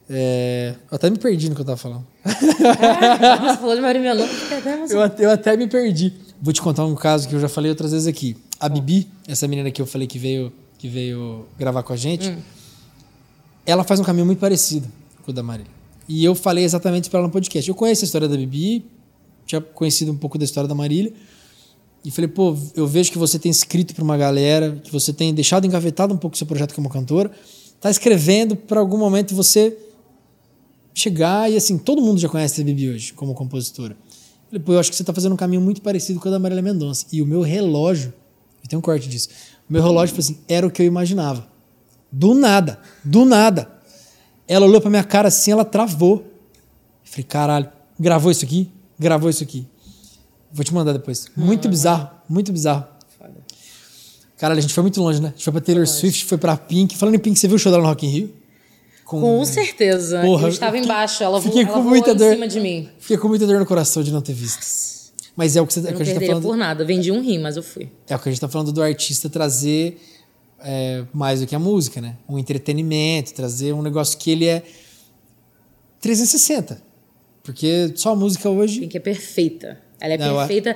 É, 0.10 0.76
eu 0.92 0.96
até 0.96 1.10
me 1.10 1.18
perdi 1.18 1.50
no 1.50 1.56
que 1.56 1.62
eu 1.62 1.66
tava 1.66 1.78
falando. 1.78 2.06
É, 2.24 3.38
você 3.38 3.58
falou 3.58 3.76
de 3.76 3.82
Maria 3.82 4.02
Melão, 4.02 4.28
eu, 4.90 5.02
até, 5.02 5.26
eu 5.26 5.32
até 5.32 5.58
me 5.58 5.68
perdi. 5.68 6.14
Vou 6.42 6.54
te 6.54 6.62
contar 6.62 6.86
um 6.86 6.96
caso 6.96 7.28
que 7.28 7.34
eu 7.34 7.40
já 7.40 7.50
falei 7.50 7.70
outras 7.70 7.92
vezes 7.92 8.08
aqui. 8.08 8.38
A 8.60 8.70
Bibi, 8.70 9.08
essa 9.28 9.48
menina 9.48 9.72
que 9.72 9.82
eu 9.82 9.86
falei 9.86 10.08
que 10.08 10.20
veio, 10.20 10.52
que 10.78 10.88
veio 10.88 11.46
gravar 11.58 11.84
com 11.84 11.94
a 11.94 11.96
gente, 11.96 12.30
hum. 12.30 12.38
ela 13.66 13.84
faz 13.84 14.00
um 14.00 14.04
caminho 14.04 14.26
muito 14.26 14.40
parecido 14.40 14.88
com 15.24 15.32
o 15.32 15.34
da 15.34 15.42
Marília. 15.42 15.72
E 16.08 16.24
eu 16.24 16.36
falei 16.36 16.64
exatamente 16.64 17.10
para 17.10 17.20
ela 17.20 17.28
no 17.28 17.34
podcast. 17.34 17.68
Eu 17.68 17.76
conheço 17.76 18.04
a 18.04 18.06
história 18.06 18.28
da 18.28 18.38
Bibi, 18.38 18.86
tinha 19.46 19.60
conhecido 19.60 20.12
um 20.12 20.18
pouco 20.18 20.38
da 20.38 20.46
história 20.46 20.68
da 20.68 20.76
Marília. 20.76 21.12
E 22.04 22.12
falei, 22.12 22.28
pô, 22.28 22.56
eu 22.76 22.86
vejo 22.86 23.12
que 23.12 23.18
você 23.18 23.40
tem 23.40 23.50
escrito 23.50 23.96
para 23.96 24.04
uma 24.04 24.16
galera, 24.16 24.80
que 24.84 24.92
você 24.92 25.12
tem 25.12 25.34
deixado 25.34 25.66
engavetado 25.66 26.14
um 26.14 26.18
pouco 26.18 26.36
o 26.36 26.38
seu 26.38 26.46
projeto 26.46 26.76
como 26.76 26.88
cantora, 26.88 27.32
tá 27.82 27.90
escrevendo 27.90 28.56
para 28.56 28.80
algum 28.80 28.98
momento 28.98 29.34
você 29.34 29.76
chegar 30.96 31.52
e 31.52 31.58
assim, 31.58 31.78
todo 31.78 32.02
mundo 32.02 32.20
já 32.20 32.30
conhece 32.30 32.62
a 32.62 32.64
Bibi 32.64 32.90
hoje 32.90 33.14
como 33.14 33.36
compositora. 33.36 33.94
Eu 33.94 34.50
falei, 34.50 34.64
pô, 34.64 34.74
eu 34.74 34.80
acho 34.80 34.90
que 34.90 34.96
você 34.96 35.04
está 35.04 35.14
fazendo 35.14 35.34
um 35.34 35.38
caminho 35.38 35.62
muito 35.62 35.82
parecido 35.82 36.20
com 36.20 36.30
o 36.30 36.32
da 36.32 36.40
Marília 36.40 36.64
Mendonça. 36.64 37.06
E 37.12 37.22
o 37.22 37.26
meu 37.26 37.42
relógio, 37.42 38.14
e 38.64 38.68
tem 38.68 38.80
um 38.80 38.82
corte 38.82 39.10
disso, 39.10 39.28
o 39.70 39.74
meu 39.74 39.84
relógio 39.84 40.18
assim, 40.18 40.38
era 40.48 40.66
o 40.66 40.72
que 40.72 40.82
eu 40.82 40.86
imaginava. 40.86 41.46
Do 42.12 42.34
nada, 42.34 42.80
do 43.04 43.26
nada. 43.26 43.70
Ela 44.48 44.66
olhou 44.66 44.80
pra 44.80 44.90
minha 44.90 45.04
cara 45.04 45.28
assim, 45.28 45.52
ela 45.52 45.66
travou. 45.66 46.20
Eu 46.20 46.26
falei, 47.04 47.24
caralho, 47.26 47.70
gravou 48.00 48.32
isso 48.32 48.46
aqui? 48.46 48.72
Gravou 48.98 49.30
isso 49.30 49.44
aqui. 49.44 49.68
Vou 50.52 50.64
te 50.64 50.74
mandar 50.74 50.94
depois. 50.94 51.28
Muito 51.36 51.68
bizarro, 51.68 52.10
muito 52.30 52.54
bizarro. 52.54 52.86
Caralho, 54.38 54.60
a 54.60 54.62
gente 54.62 54.74
foi 54.74 54.84
muito 54.84 55.02
longe, 55.02 55.22
né? 55.22 55.30
A 55.30 55.32
gente 55.32 55.44
foi 55.44 55.54
pra 55.54 55.62
Taylor 55.62 55.88
Swift, 55.88 56.26
foi 56.26 56.38
pra 56.38 56.56
Pink. 56.56 56.96
Falando 56.98 57.16
em 57.16 57.20
Pink, 57.20 57.40
você 57.40 57.48
viu 57.48 57.56
o 57.56 57.60
show 57.60 57.72
dela 57.72 57.84
no 57.84 57.90
Rock 57.90 58.06
in 58.06 58.10
Rio? 58.10 58.34
Com, 59.06 59.22
com 59.22 59.46
certeza. 59.46 60.20
Porra, 60.22 60.48
eu 60.48 60.50
estava 60.50 60.78
embaixo, 60.78 61.24
ela, 61.24 61.40
fiquei 61.40 61.62
ela 61.62 61.74
com 61.74 61.82
muita 61.82 62.14
dor, 62.16 62.32
em 62.32 62.34
cima 62.34 62.48
de 62.48 62.60
mim. 62.60 62.90
Fiquei 62.98 63.18
com 63.18 63.28
muita 63.28 63.46
dor 63.46 63.60
no 63.60 63.66
coração 63.66 64.02
de 64.02 64.12
não 64.12 64.20
ter 64.20 64.34
visto. 64.34 64.66
Mas 65.36 65.56
é 65.56 65.62
o 65.62 65.68
que, 65.68 65.74
você, 65.74 65.88
é 65.88 65.94
que 65.94 66.02
a 66.02 66.06
gente 66.06 66.20
tá 66.20 66.26
falando. 66.26 66.44
por 66.44 66.58
nada, 66.58 66.84
vendi 66.84 67.12
um 67.12 67.22
rim, 67.22 67.38
mas 67.38 67.56
eu 67.56 67.62
fui. 67.62 67.90
É 68.08 68.16
o 68.16 68.20
que 68.20 68.30
a 68.30 68.32
gente 68.32 68.42
tá 68.42 68.50
falando 68.50 68.72
do 68.72 68.82
artista 68.82 69.30
trazer 69.30 70.02
é, 70.60 71.04
mais 71.14 71.42
do 71.42 71.46
que 71.46 71.54
a 71.54 71.60
música, 71.60 72.02
né? 72.02 72.16
Um 72.28 72.40
entretenimento, 72.40 73.34
trazer 73.34 73.74
um 73.74 73.84
negócio 73.84 74.18
que 74.18 74.32
ele 74.32 74.48
é 74.48 74.64
360. 76.02 76.82
Porque 77.44 77.94
só 77.96 78.14
a 78.14 78.16
música 78.16 78.50
hoje. 78.50 78.80
Tem 78.80 78.90
que 78.90 78.98
é 78.98 79.00
perfeita. 79.00 79.80
Ela 80.00 80.16
é 80.16 80.18
não, 80.18 80.38
perfeita 80.38 80.72
é... 80.72 80.76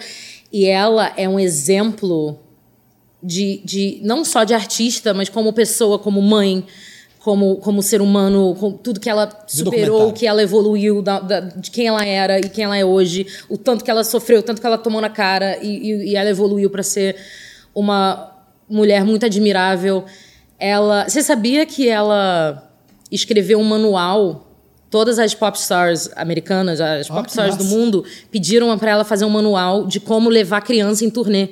e 0.53 0.65
ela 0.65 1.11
é 1.17 1.27
um 1.27 1.39
exemplo 1.39 2.37
de, 3.23 3.61
de 3.65 3.99
não 4.03 4.23
só 4.23 4.43
de 4.43 4.53
artista, 4.53 5.15
mas 5.15 5.29
como 5.29 5.51
pessoa, 5.51 5.97
como 5.97 6.21
mãe 6.21 6.65
como, 7.19 7.57
como 7.57 7.83
ser 7.83 8.01
humano, 8.01 8.55
com 8.57 8.71
tudo 8.71 8.99
que 8.99 9.09
ela 9.09 9.29
superou, 9.45 10.13
que 10.13 10.25
ela 10.25 10.41
evoluiu, 10.41 11.01
da, 11.01 11.19
da, 11.19 11.39
de 11.41 11.69
quem 11.69 11.87
ela 11.87 12.05
era 12.05 12.39
e 12.39 12.49
quem 12.49 12.63
ela 12.63 12.77
é 12.77 12.85
hoje, 12.85 13.27
o 13.49 13.57
tanto 13.57 13.83
que 13.83 13.91
ela 13.91 14.03
sofreu, 14.03 14.39
o 14.39 14.43
tanto 14.43 14.61
que 14.61 14.65
ela 14.65 14.77
tomou 14.77 15.01
na 15.01 15.09
cara 15.09 15.57
e, 15.61 15.67
e, 15.67 16.11
e 16.11 16.15
ela 16.15 16.29
evoluiu 16.29 16.69
para 16.69 16.81
ser 16.81 17.17
uma 17.75 18.31
mulher 18.69 19.03
muito 19.03 19.25
admirável. 19.25 20.05
Ela, 20.57 21.09
você 21.09 21.21
sabia 21.21 21.65
que 21.65 21.89
ela 21.89 22.71
escreveu 23.11 23.59
um 23.59 23.63
manual? 23.63 24.45
Todas 24.89 25.19
as 25.19 25.35
pop 25.35 25.55
stars 25.55 26.09
americanas, 26.15 26.81
as 26.81 27.07
pop 27.07 27.21
oh, 27.23 27.29
stars 27.29 27.55
do 27.55 27.63
mundo, 27.65 28.03
pediram 28.31 28.75
para 28.77 28.91
ela 28.91 29.03
fazer 29.03 29.23
um 29.23 29.29
manual 29.29 29.85
de 29.85 29.99
como 29.99 30.29
levar 30.29 30.61
criança 30.61 31.05
em 31.05 31.09
turnê 31.11 31.49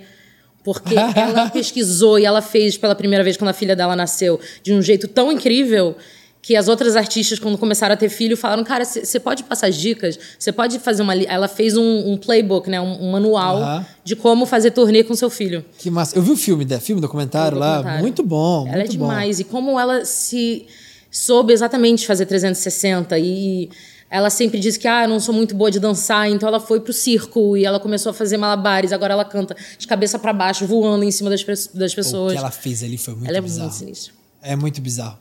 porque 0.68 0.96
ela 0.96 1.48
pesquisou 1.50 2.20
e 2.20 2.26
ela 2.26 2.42
fez 2.42 2.76
pela 2.76 2.94
primeira 2.94 3.24
vez 3.24 3.38
quando 3.38 3.52
a 3.52 3.54
filha 3.54 3.74
dela 3.74 3.96
nasceu 3.96 4.38
de 4.62 4.74
um 4.74 4.82
jeito 4.82 5.08
tão 5.08 5.32
incrível 5.32 5.96
que 6.42 6.58
as 6.58 6.68
outras 6.68 6.98
artistas, 6.98 7.40
quando 7.40 7.58
começaram 7.58 7.94
a 7.94 7.98
ter 7.98 8.10
filho, 8.10 8.36
falaram: 8.36 8.66
Cara, 8.66 8.84
você 8.84 9.18
pode 9.18 9.46
passar 9.46 9.70
dicas? 9.70 10.20
Você 10.38 10.52
pode 10.52 10.78
fazer 10.80 11.04
uma. 11.04 11.16
Ela 11.16 11.48
fez 11.48 11.78
um, 11.78 12.12
um 12.12 12.18
playbook, 12.18 12.70
né? 12.70 12.82
Um, 12.82 13.08
um 13.08 13.12
manual 13.12 13.86
de 14.04 14.14
como 14.14 14.46
fazer 14.46 14.72
turnê 14.72 15.06
com 15.06 15.16
seu 15.16 15.30
filho. 15.30 15.64
Que 15.78 15.90
massa. 15.90 16.18
Eu 16.18 16.22
vi 16.22 16.32
o 16.32 16.38
filme, 16.38 16.66
né? 16.66 16.82
Filme, 16.82 17.02
documentário, 17.02 17.58
documentário. 17.58 17.96
lá. 17.96 18.02
Muito 18.02 18.22
bom. 18.22 18.68
Ela 18.68 18.76
é 18.76 18.80
muito 18.80 18.90
é 18.90 18.92
demais. 18.92 19.38
Bom. 19.38 19.42
E 19.42 19.44
como 19.46 19.80
ela 19.80 20.04
se 20.04 20.66
soube 21.10 21.54
exatamente 21.54 22.06
fazer 22.06 22.26
360 22.26 23.18
e 23.20 23.70
ela 24.10 24.30
sempre 24.30 24.60
disse 24.60 24.80
que 24.80 24.88
ah, 24.88 25.04
eu 25.04 25.10
não 25.10 25.20
sou 25.20 25.34
muito 25.34 25.54
boa 25.54 25.70
de 25.70 25.80
dançar, 25.80 26.30
então 26.30 26.48
ela 26.48 26.60
foi 26.60 26.80
pro 26.80 26.94
circo 26.94 27.58
e 27.58 27.66
ela 27.66 27.80
começou 27.80 28.12
a 28.12 28.14
fazer 28.14 28.38
malabares, 28.38 28.94
agora 28.94 29.14
ela 29.14 29.26
canta 29.26 29.56
de 29.78 29.86
cabeça 29.86 30.18
para 30.18 30.32
baixo, 30.32 30.66
voando 30.66 31.04
em 31.04 31.12
cima 31.12 31.30
das, 31.30 31.44
das 31.74 31.94
pessoas. 31.94 32.32
O 32.32 32.36
que 32.36 32.40
ela 32.40 32.52
fez 32.52 32.84
ali 32.84 32.98
foi 32.98 33.16
muito 33.16 33.30
ela 33.30 33.42
bizarro. 33.42 33.64
Ela 33.64 33.68
é 33.68 33.70
muito 33.70 33.80
sinistra. 33.80 34.14
É 34.42 34.56
muito 34.56 34.82
bizarro. 34.82 35.18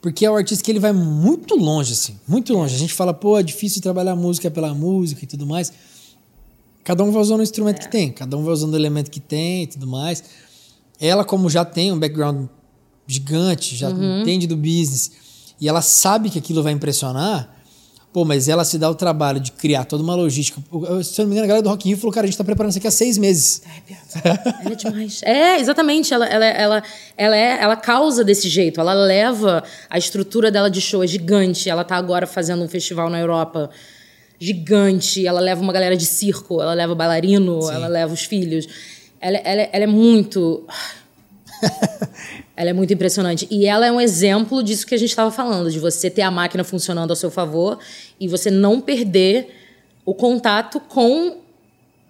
Porque 0.00 0.24
é 0.24 0.30
um 0.30 0.36
artista 0.36 0.64
que 0.64 0.70
ele 0.70 0.78
vai 0.78 0.92
muito 0.92 1.56
longe, 1.56 1.92
assim, 1.92 2.16
muito 2.26 2.52
longe. 2.52 2.74
A 2.74 2.78
gente 2.78 2.94
fala, 2.94 3.12
pô, 3.12 3.36
é 3.36 3.42
difícil 3.42 3.82
trabalhar 3.82 4.14
música 4.14 4.48
pela 4.48 4.72
música 4.72 5.24
e 5.24 5.26
tudo 5.26 5.44
mais. 5.44 5.72
Cada 6.84 7.02
um 7.02 7.10
vai 7.10 7.20
usando 7.20 7.40
o 7.40 7.42
instrumento 7.42 7.78
é. 7.78 7.80
que 7.80 7.90
tem, 7.90 8.12
cada 8.12 8.36
um 8.36 8.44
vai 8.44 8.52
usando 8.52 8.74
o 8.74 8.76
elemento 8.76 9.10
que 9.10 9.20
tem 9.20 9.64
e 9.64 9.66
tudo 9.66 9.88
mais. 9.88 10.22
Ela, 11.00 11.24
como 11.24 11.50
já 11.50 11.64
tem 11.64 11.92
um 11.92 11.98
background 11.98 12.46
gigante, 13.06 13.74
já 13.74 13.88
uhum. 13.88 14.20
entende 14.20 14.46
do 14.46 14.56
business, 14.56 15.10
e 15.60 15.68
ela 15.68 15.82
sabe 15.82 16.30
que 16.30 16.38
aquilo 16.38 16.62
vai 16.62 16.72
impressionar, 16.72 17.57
Pô, 18.10 18.24
mas 18.24 18.48
ela 18.48 18.64
se 18.64 18.78
dá 18.78 18.88
o 18.88 18.94
trabalho 18.94 19.38
de 19.38 19.52
criar 19.52 19.84
toda 19.84 20.02
uma 20.02 20.14
logística. 20.14 20.60
Se 21.04 21.20
eu 21.20 21.24
não 21.24 21.28
me 21.28 21.34
engano, 21.34 21.44
a 21.44 21.46
galera 21.46 21.62
do 21.62 21.68
Rock 21.68 21.86
in 21.86 21.90
Rio 21.90 21.98
falou, 21.98 22.12
cara, 22.12 22.24
a 22.24 22.26
gente 22.26 22.38
tá 22.38 22.44
preparando 22.44 22.70
isso 22.70 22.78
aqui 22.78 22.86
há 22.86 22.90
seis 22.90 23.18
meses. 23.18 23.62
É, 24.24 24.64
ela 24.64 24.72
é 24.72 24.74
demais. 24.74 25.20
É, 25.28 25.60
exatamente. 25.60 26.14
Ela, 26.14 26.26
ela, 26.26 26.46
ela, 26.46 26.82
ela, 27.16 27.36
é, 27.36 27.62
ela 27.62 27.76
causa 27.76 28.24
desse 28.24 28.48
jeito. 28.48 28.80
Ela 28.80 28.94
leva 28.94 29.62
a 29.90 29.98
estrutura 29.98 30.50
dela 30.50 30.70
de 30.70 30.80
show, 30.80 31.04
é 31.04 31.06
gigante. 31.06 31.68
Ela 31.68 31.84
tá 31.84 31.96
agora 31.96 32.26
fazendo 32.26 32.62
um 32.64 32.68
festival 32.68 33.10
na 33.10 33.20
Europa 33.20 33.68
gigante. 34.40 35.26
Ela 35.26 35.40
leva 35.40 35.60
uma 35.60 35.72
galera 35.72 35.96
de 35.96 36.06
circo, 36.06 36.62
ela 36.62 36.72
leva 36.72 36.94
bailarino, 36.94 37.60
Sim. 37.60 37.74
ela 37.74 37.88
leva 37.88 38.14
os 38.14 38.24
filhos. 38.24 38.66
Ela, 39.20 39.36
ela, 39.38 39.62
ela 39.70 39.84
é 39.84 39.86
muito... 39.86 40.66
Ela 42.58 42.70
é 42.70 42.72
muito 42.72 42.92
impressionante. 42.92 43.46
E 43.52 43.66
ela 43.66 43.86
é 43.86 43.92
um 43.92 44.00
exemplo 44.00 44.64
disso 44.64 44.84
que 44.84 44.92
a 44.92 44.98
gente 44.98 45.10
estava 45.10 45.30
falando, 45.30 45.70
de 45.70 45.78
você 45.78 46.10
ter 46.10 46.22
a 46.22 46.30
máquina 46.30 46.64
funcionando 46.64 47.10
ao 47.10 47.14
seu 47.14 47.30
favor 47.30 47.78
e 48.18 48.26
você 48.26 48.50
não 48.50 48.80
perder 48.80 49.54
o 50.04 50.12
contato 50.12 50.80
com 50.80 51.36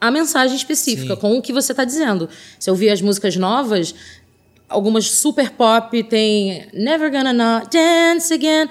a 0.00 0.10
mensagem 0.10 0.56
específica, 0.56 1.14
Sim. 1.14 1.20
com 1.20 1.36
o 1.36 1.42
que 1.42 1.52
você 1.52 1.72
está 1.72 1.84
dizendo. 1.84 2.30
Se 2.58 2.70
eu 2.70 2.72
ouvir 2.72 2.88
as 2.88 3.02
músicas 3.02 3.36
novas, 3.36 3.94
algumas 4.70 5.10
super 5.10 5.50
pop, 5.50 6.02
tem 6.04 6.66
Never 6.72 7.12
Gonna 7.12 7.34
Not 7.34 7.68
Dance 7.70 8.32
Again, 8.32 8.70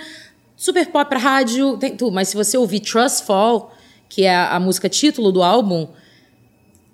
super 0.56 0.88
pop 0.88 1.08
para 1.08 1.20
rádio, 1.20 1.78
tem 1.78 1.96
tudo. 1.96 2.12
Mas 2.12 2.30
se 2.30 2.36
você 2.36 2.58
ouvir 2.58 2.80
Trust 2.80 3.24
Fall, 3.24 3.72
que 4.10 4.24
é 4.24 4.34
a, 4.34 4.56
a 4.56 4.60
música 4.60 4.90
título 4.90 5.32
do 5.32 5.44
álbum, 5.44 5.88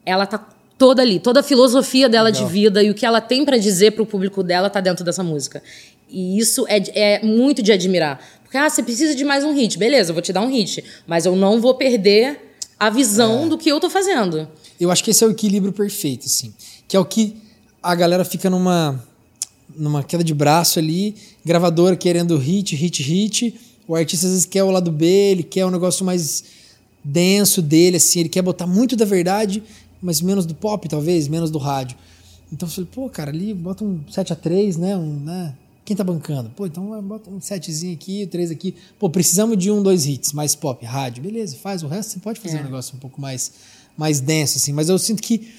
ela 0.05 0.25
tá 0.25 0.45
toda 0.83 1.01
ali, 1.01 1.17
toda 1.17 1.39
a 1.39 1.43
filosofia 1.43 2.09
dela 2.09 2.27
Legal. 2.27 2.45
de 2.45 2.51
vida 2.51 2.83
e 2.83 2.91
o 2.91 2.93
que 2.93 3.05
ela 3.05 3.21
tem 3.21 3.45
para 3.45 3.55
dizer 3.55 3.91
para 3.91 4.03
o 4.03 4.05
público 4.05 4.43
dela 4.43 4.69
tá 4.69 4.81
dentro 4.81 5.05
dessa 5.05 5.23
música. 5.23 5.63
E 6.09 6.37
isso 6.37 6.65
é, 6.67 6.81
é 6.93 7.25
muito 7.25 7.63
de 7.63 7.71
admirar. 7.71 8.19
Porque, 8.43 8.57
ah, 8.57 8.69
você 8.69 8.83
precisa 8.83 9.15
de 9.15 9.23
mais 9.23 9.45
um 9.45 9.53
hit. 9.53 9.77
Beleza, 9.77 10.09
eu 10.09 10.13
vou 10.13 10.21
te 10.21 10.33
dar 10.33 10.41
um 10.41 10.49
hit. 10.49 10.83
Mas 11.07 11.25
eu 11.25 11.37
não 11.37 11.61
vou 11.61 11.75
perder 11.75 12.37
a 12.77 12.89
visão 12.89 13.45
é. 13.45 13.47
do 13.47 13.57
que 13.57 13.69
eu 13.69 13.79
tô 13.79 13.89
fazendo. 13.89 14.45
Eu 14.77 14.91
acho 14.91 15.01
que 15.01 15.11
esse 15.11 15.23
é 15.23 15.27
o 15.27 15.31
equilíbrio 15.31 15.71
perfeito, 15.71 16.25
assim. 16.25 16.53
Que 16.85 16.97
é 16.97 16.99
o 16.99 17.05
que 17.05 17.37
a 17.81 17.95
galera 17.95 18.25
fica 18.25 18.49
numa, 18.49 19.01
numa 19.73 20.03
queda 20.03 20.21
de 20.21 20.33
braço 20.33 20.79
ali, 20.79 21.15
gravadora 21.45 21.95
querendo 21.95 22.37
hit, 22.37 22.75
hit, 22.75 23.01
hit. 23.01 23.55
O 23.87 23.95
artista 23.95 24.25
às 24.25 24.33
vezes 24.33 24.45
quer 24.45 24.63
o 24.63 24.69
lado 24.69 24.91
B, 24.91 25.05
ele 25.05 25.43
quer 25.43 25.65
um 25.65 25.71
negócio 25.71 26.03
mais 26.03 26.43
denso 27.01 27.61
dele, 27.61 27.97
assim, 27.97 28.21
ele 28.21 28.29
quer 28.29 28.41
botar 28.41 28.65
muito 28.67 28.95
da 28.97 29.05
verdade 29.05 29.63
mas 30.03 30.21
menos 30.21 30.45
do 30.45 30.53
pop, 30.53 30.87
talvez, 30.87 31.27
menos 31.27 31.49
do 31.49 31.57
rádio. 31.57 31.97
Então 32.51 32.67
eu 32.67 32.71
falei, 32.71 32.89
pô, 32.93 33.09
cara, 33.09 33.31
ali 33.31 33.53
bota 33.53 33.83
um 33.83 34.01
7 34.11 34.33
a 34.33 34.35
3 34.35 34.77
né? 34.77 34.95
Um, 34.95 35.19
né? 35.21 35.55
Quem 35.85 35.95
tá 35.95 36.03
bancando? 36.03 36.49
Pô, 36.51 36.65
então 36.65 37.01
bota 37.01 37.29
um 37.29 37.41
setzinho 37.41 37.93
aqui, 37.93 38.25
três 38.27 38.49
aqui. 38.51 38.73
Pô, 38.97 39.09
precisamos 39.09 39.57
de 39.57 39.69
um, 39.69 39.83
dois 39.83 40.05
hits, 40.05 40.31
mais 40.31 40.55
pop, 40.55 40.85
rádio. 40.85 41.21
Beleza, 41.21 41.57
faz 41.57 41.83
o 41.83 41.87
resto, 41.87 42.13
você 42.13 42.19
pode 42.19 42.39
fazer 42.39 42.57
é. 42.57 42.61
um 42.61 42.63
negócio 42.63 42.95
um 42.95 42.99
pouco 42.99 43.19
mais, 43.19 43.51
mais 43.97 44.21
denso, 44.21 44.57
assim. 44.57 44.71
Mas 44.71 44.87
eu 44.87 44.97
sinto 44.97 45.21
que 45.21 45.51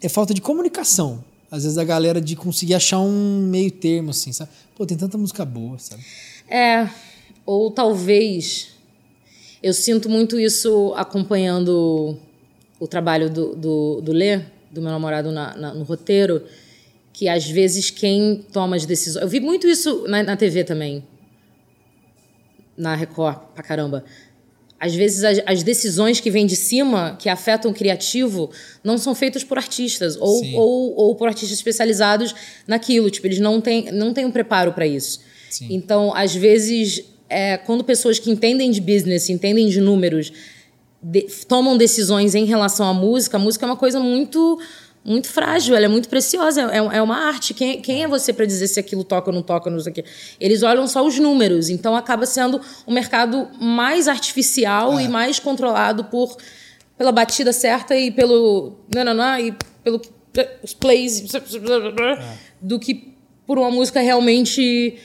é 0.00 0.08
falta 0.08 0.32
de 0.32 0.40
comunicação. 0.40 1.24
Às 1.50 1.64
vezes 1.64 1.78
a 1.78 1.84
galera 1.84 2.20
de 2.20 2.36
conseguir 2.36 2.74
achar 2.74 3.00
um 3.00 3.48
meio 3.48 3.70
termo, 3.70 4.10
assim, 4.10 4.32
sabe? 4.32 4.50
Pô, 4.76 4.86
tem 4.86 4.96
tanta 4.96 5.18
música 5.18 5.44
boa, 5.44 5.78
sabe? 5.78 6.04
É, 6.48 6.88
ou 7.44 7.70
talvez. 7.70 8.68
Eu 9.60 9.72
sinto 9.72 10.08
muito 10.08 10.38
isso 10.38 10.92
acompanhando 10.96 12.16
o 12.78 12.86
trabalho 12.86 13.30
do, 13.30 13.54
do, 13.54 14.00
do 14.00 14.12
Lê, 14.12 14.40
do 14.70 14.82
meu 14.82 14.90
namorado 14.90 15.32
na, 15.32 15.56
na, 15.56 15.74
no 15.74 15.84
roteiro, 15.84 16.42
que 17.12 17.28
às 17.28 17.48
vezes 17.48 17.90
quem 17.90 18.44
toma 18.52 18.76
as 18.76 18.84
decisões. 18.84 19.22
Eu 19.22 19.28
vi 19.28 19.40
muito 19.40 19.66
isso 19.66 20.04
na, 20.06 20.22
na 20.22 20.36
TV 20.36 20.64
também, 20.64 21.02
na 22.76 22.94
Record, 22.94 23.38
pra 23.54 23.62
caramba. 23.62 24.04
Às 24.78 24.94
vezes 24.94 25.24
as, 25.24 25.40
as, 25.46 25.62
decisões 25.62 26.20
que 26.20 26.30
vêm 26.30 26.44
de 26.44 26.54
cima, 26.54 27.16
que 27.18 27.30
afetam 27.30 27.70
o 27.70 27.74
criativo, 27.74 28.50
não 28.84 28.98
são 28.98 29.14
feitas 29.14 29.42
por 29.42 29.56
artistas 29.56 30.18
ou, 30.20 30.44
ou, 30.54 30.94
ou, 30.94 31.14
por 31.14 31.28
artistas 31.28 31.56
especializados 31.56 32.34
naquilo. 32.66 33.10
Tipo, 33.10 33.26
eles 33.26 33.38
não 33.38 33.58
têm, 33.58 33.90
não 33.90 34.12
têm 34.12 34.26
um 34.26 34.30
preparo 34.30 34.74
para 34.74 34.86
isso. 34.86 35.20
Sim. 35.48 35.68
Então, 35.70 36.14
às 36.14 36.34
vezes, 36.34 37.02
é, 37.30 37.56
quando 37.56 37.82
pessoas 37.82 38.18
que 38.18 38.30
entendem 38.30 38.70
de 38.70 38.82
business, 38.82 39.30
entendem 39.30 39.66
de 39.68 39.80
números, 39.80 40.30
de, 41.08 41.22
tomam 41.46 41.76
decisões 41.76 42.34
em 42.34 42.44
relação 42.44 42.88
à 42.88 42.92
música, 42.92 43.36
a 43.36 43.40
música 43.40 43.64
é 43.64 43.68
uma 43.68 43.76
coisa 43.76 44.00
muito 44.00 44.58
muito 45.04 45.28
frágil, 45.28 45.76
ela 45.76 45.84
é 45.84 45.88
muito 45.88 46.08
preciosa, 46.08 46.62
é, 46.62 46.78
é 46.78 47.00
uma 47.00 47.28
arte. 47.28 47.54
Quem, 47.54 47.80
quem 47.80 48.02
é 48.02 48.08
você 48.08 48.32
para 48.32 48.44
dizer 48.44 48.66
se 48.66 48.80
aquilo 48.80 49.04
toca 49.04 49.30
ou 49.30 49.34
não 49.34 49.40
toca, 49.40 49.70
não 49.70 49.78
sei 49.78 49.92
o 49.92 49.94
quê? 49.94 50.04
Eles 50.40 50.64
olham 50.64 50.88
só 50.88 51.06
os 51.06 51.16
números, 51.16 51.68
então 51.68 51.94
acaba 51.94 52.26
sendo 52.26 52.60
um 52.84 52.92
mercado 52.92 53.48
mais 53.60 54.08
artificial 54.08 54.98
é. 54.98 55.04
e 55.04 55.08
mais 55.08 55.38
controlado 55.38 56.06
por 56.06 56.36
pela 56.98 57.12
batida 57.12 57.52
certa 57.52 57.94
e 57.94 58.10
pelo 58.10 58.72
não, 58.92 59.04
não, 59.04 59.14
não, 59.14 59.38
e 59.38 59.54
pelo 59.84 60.02
os 60.60 60.74
plays 60.74 61.22
é. 61.32 62.36
do 62.60 62.80
que 62.80 63.14
por 63.46 63.58
uma 63.58 63.70
música 63.70 64.00
realmente 64.00 64.98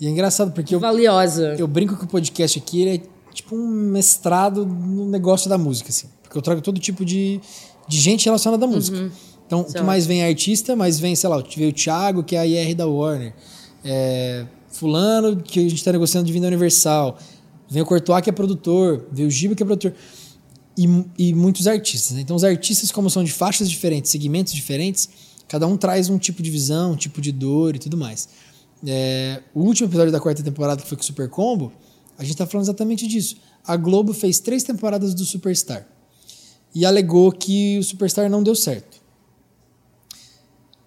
e 0.00 0.06
é 0.06 0.10
engraçado 0.10 0.52
porque 0.52 0.76
valiosa. 0.76 1.54
Eu, 1.54 1.60
eu 1.60 1.68
brinco 1.68 1.96
que 1.96 2.04
o 2.04 2.06
podcast 2.06 2.58
aqui 2.58 2.88
é 2.88 3.00
tipo 3.34 3.54
um 3.54 3.66
mestrado 3.66 4.64
no 4.64 5.06
negócio 5.08 5.50
da 5.50 5.58
música, 5.58 5.90
assim. 5.90 6.06
Porque 6.22 6.38
eu 6.38 6.42
trago 6.42 6.60
todo 6.62 6.80
tipo 6.80 7.04
de, 7.04 7.40
de 7.86 8.00
gente 8.00 8.24
relacionada 8.24 8.64
à 8.64 8.68
música. 8.68 8.96
Uhum. 8.96 9.10
Então, 9.46 9.60
o 9.60 9.64
que 9.64 9.82
mais 9.82 10.06
vem 10.06 10.22
é 10.22 10.28
artista, 10.28 10.74
mas 10.74 10.98
vem, 10.98 11.14
sei 11.14 11.28
lá, 11.28 11.42
veio 11.54 11.70
o 11.70 11.72
Thiago, 11.72 12.24
que 12.24 12.34
é 12.34 12.38
a 12.38 12.46
IR 12.46 12.74
da 12.74 12.86
Warner. 12.86 13.34
É, 13.84 14.46
fulano, 14.68 15.36
que 15.36 15.60
a 15.60 15.62
gente 15.62 15.74
está 15.74 15.92
negociando 15.92 16.26
de 16.26 16.32
vinda 16.32 16.46
Universal. 16.46 17.18
Vem 17.68 17.82
o 17.82 17.86
Courtois, 17.86 18.22
que 18.22 18.30
é 18.30 18.32
produtor. 18.32 19.06
Vem 19.12 19.26
o 19.26 19.30
Giba, 19.30 19.54
que 19.54 19.62
é 19.62 19.66
produtor. 19.66 19.94
E, 20.76 20.88
e 21.18 21.34
muitos 21.34 21.66
artistas. 21.66 22.16
Né? 22.16 22.22
Então, 22.22 22.34
os 22.34 22.42
artistas, 22.42 22.90
como 22.90 23.10
são 23.10 23.22
de 23.22 23.32
faixas 23.32 23.68
diferentes, 23.68 24.10
segmentos 24.10 24.52
diferentes, 24.52 25.08
cada 25.46 25.66
um 25.66 25.76
traz 25.76 26.08
um 26.08 26.18
tipo 26.18 26.42
de 26.42 26.50
visão, 26.50 26.92
um 26.92 26.96
tipo 26.96 27.20
de 27.20 27.30
dor 27.30 27.76
e 27.76 27.78
tudo 27.78 27.96
mais. 27.96 28.28
É, 28.86 29.42
o 29.54 29.60
último 29.60 29.88
episódio 29.88 30.10
da 30.10 30.20
quarta 30.20 30.42
temporada, 30.42 30.82
que 30.82 30.88
foi 30.88 30.96
com 30.96 31.02
o 31.02 31.06
Super 31.06 31.28
Combo, 31.28 31.72
a 32.18 32.22
gente 32.22 32.32
está 32.32 32.46
falando 32.46 32.66
exatamente 32.66 33.06
disso. 33.06 33.36
A 33.66 33.76
Globo 33.76 34.12
fez 34.12 34.38
três 34.40 34.62
temporadas 34.62 35.14
do 35.14 35.24
Superstar 35.24 35.86
e 36.74 36.84
alegou 36.84 37.30
que 37.32 37.78
o 37.78 37.82
Superstar 37.82 38.28
não 38.28 38.42
deu 38.42 38.54
certo. 38.54 39.02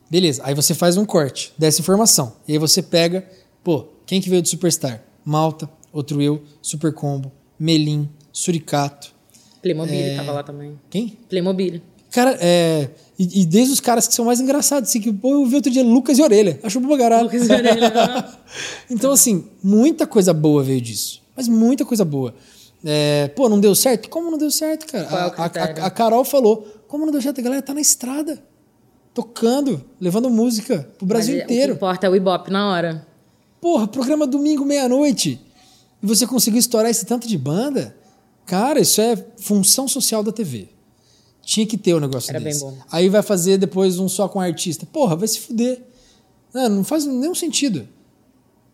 Beleza, 0.10 0.42
aí 0.46 0.54
você 0.54 0.74
faz 0.74 0.96
um 0.98 1.06
corte 1.06 1.54
dessa 1.58 1.82
informação. 1.82 2.36
E 2.48 2.54
aí 2.54 2.58
você 2.58 2.82
pega, 2.82 3.28
pô, 3.64 3.88
quem 4.06 4.22
que 4.22 4.30
veio 4.30 4.42
do 4.42 4.48
Superstar? 4.48 5.04
Malta, 5.24 5.70
outro 5.92 6.22
eu, 6.22 6.44
Super 6.62 6.94
Combo, 6.94 7.32
Melim, 7.60 8.10
Suricato. 8.32 9.14
Playmobil 9.62 10.00
é... 10.00 10.16
tava 10.16 10.32
lá 10.32 10.44
também. 10.44 10.80
Quem? 10.90 11.18
Playmobil. 11.28 11.82
Cara, 12.18 12.36
é. 12.42 12.90
E, 13.20 13.42
e, 13.42 13.46
desde 13.46 13.74
os 13.74 13.80
caras 13.80 14.08
que 14.08 14.14
são 14.14 14.26
mais 14.26 14.40
engraçados, 14.40 14.90
assim, 14.90 15.00
que 15.00 15.14
pô, 15.14 15.34
eu 15.34 15.46
vi 15.46 15.56
outro 15.56 15.72
dia 15.72 15.84
Lucas 15.84 16.18
e 16.18 16.24
Orelha. 16.24 16.60
Achou 16.64 16.82
bom 16.82 16.98
caralho. 16.98 17.26
Lucas 17.26 17.48
e 17.48 17.54
Orelha. 17.54 18.28
Então, 18.90 19.12
assim, 19.12 19.46
muita 19.62 20.08
coisa 20.08 20.34
boa 20.34 20.64
veio 20.64 20.82
disso. 20.82 21.22
Mas 21.36 21.48
muita 21.48 21.86
coisa 21.86 22.04
boa. 22.04 22.34
É, 22.84 23.28
pô, 23.36 23.48
não 23.48 23.60
deu 23.60 23.76
certo? 23.76 24.10
Como 24.10 24.32
não 24.32 24.38
deu 24.40 24.50
certo, 24.50 24.88
cara? 24.88 25.04
É 25.04 25.14
a, 25.14 25.84
a, 25.84 25.86
a, 25.86 25.90
Carol 25.92 26.26
falou: 26.26 26.66
como 26.88 27.06
não 27.06 27.12
deu 27.12 27.22
certo? 27.22 27.40
A 27.40 27.44
galera 27.44 27.62
tá 27.62 27.72
na 27.72 27.82
estrada, 27.82 28.44
tocando, 29.14 29.86
levando 30.02 30.28
música 30.28 30.90
pro 30.98 31.06
Brasil 31.06 31.36
Mas 31.36 31.44
inteiro. 31.44 31.74
O 31.74 31.76
que 31.76 31.86
importa 31.86 32.08
é 32.08 32.10
o 32.10 32.16
Ibope 32.16 32.50
na 32.50 32.72
hora. 32.72 33.06
Porra, 33.62 33.88
programa 33.88 34.26
domingo, 34.26 34.66
meia-noite. 34.66 35.40
E 36.02 36.08
você 36.08 36.26
conseguiu 36.26 36.60
estourar 36.60 36.90
esse 36.90 37.06
tanto 37.06 37.28
de 37.28 37.38
banda? 37.38 37.96
Cara, 38.44 38.80
isso 38.80 39.00
é 39.02 39.16
função 39.38 39.88
social 39.88 40.24
da 40.24 40.32
TV. 40.32 40.77
Tinha 41.48 41.66
que 41.66 41.78
ter 41.78 41.96
um 41.96 42.02
negócio 42.02 42.30
Era 42.30 42.42
desse. 42.42 42.60
Bem 42.62 42.74
bom. 42.74 42.78
Aí 42.92 43.08
vai 43.08 43.24
fazer 43.24 43.58
depois 43.58 43.98
um 44.00 44.10
só 44.10 44.28
com 44.28 44.38
artista. 44.38 44.86
Porra, 44.86 45.16
vai 45.16 45.30
se 45.30 45.40
fuder. 45.40 45.82
Não, 46.54 46.68
não 46.68 46.84
faz 46.84 47.06
nenhum 47.06 47.34
sentido. 47.34 47.88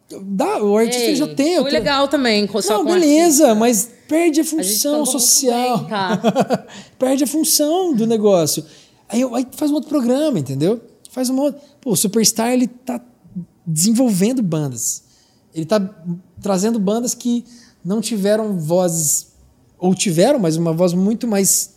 Dá, 0.10 0.64
o 0.64 0.76
artista 0.76 1.04
Ei, 1.04 1.16
já 1.16 1.28
tem. 1.28 1.62
Foi 1.62 1.70
legal 1.70 2.08
também. 2.08 2.50
Só 2.64 2.80
não, 2.80 2.86
beleza, 2.86 3.44
artista. 3.44 3.60
mas 3.60 3.92
perde 4.08 4.42
a 4.42 4.44
função 4.44 5.04
a 5.04 5.06
social. 5.06 5.78
Bem, 5.78 5.88
tá? 5.88 6.66
perde 6.98 7.24
a 7.24 7.28
função 7.28 7.94
do 7.94 8.08
negócio. 8.08 8.66
Aí, 9.08 9.22
aí, 9.22 9.48
faz 9.52 9.70
um 9.70 9.76
outro 9.76 9.90
programa, 9.90 10.40
entendeu? 10.40 10.82
Faz 11.12 11.30
um 11.30 11.40
outro. 11.40 11.62
Pô, 11.80 11.92
o 11.92 11.96
Superstar 11.96 12.54
ele 12.54 12.66
tá 12.66 13.00
desenvolvendo 13.68 14.42
bandas. 14.42 15.04
Ele 15.54 15.66
tá 15.66 15.80
trazendo 16.42 16.80
bandas 16.80 17.14
que 17.14 17.46
não 17.86 18.02
tiveram 18.02 18.58
vozes 18.58 19.28
ou 19.78 19.94
tiveram, 19.94 20.40
mas 20.40 20.58
uma 20.58 20.74
voz 20.74 20.94
muito 20.94 21.28
mais 21.28 21.73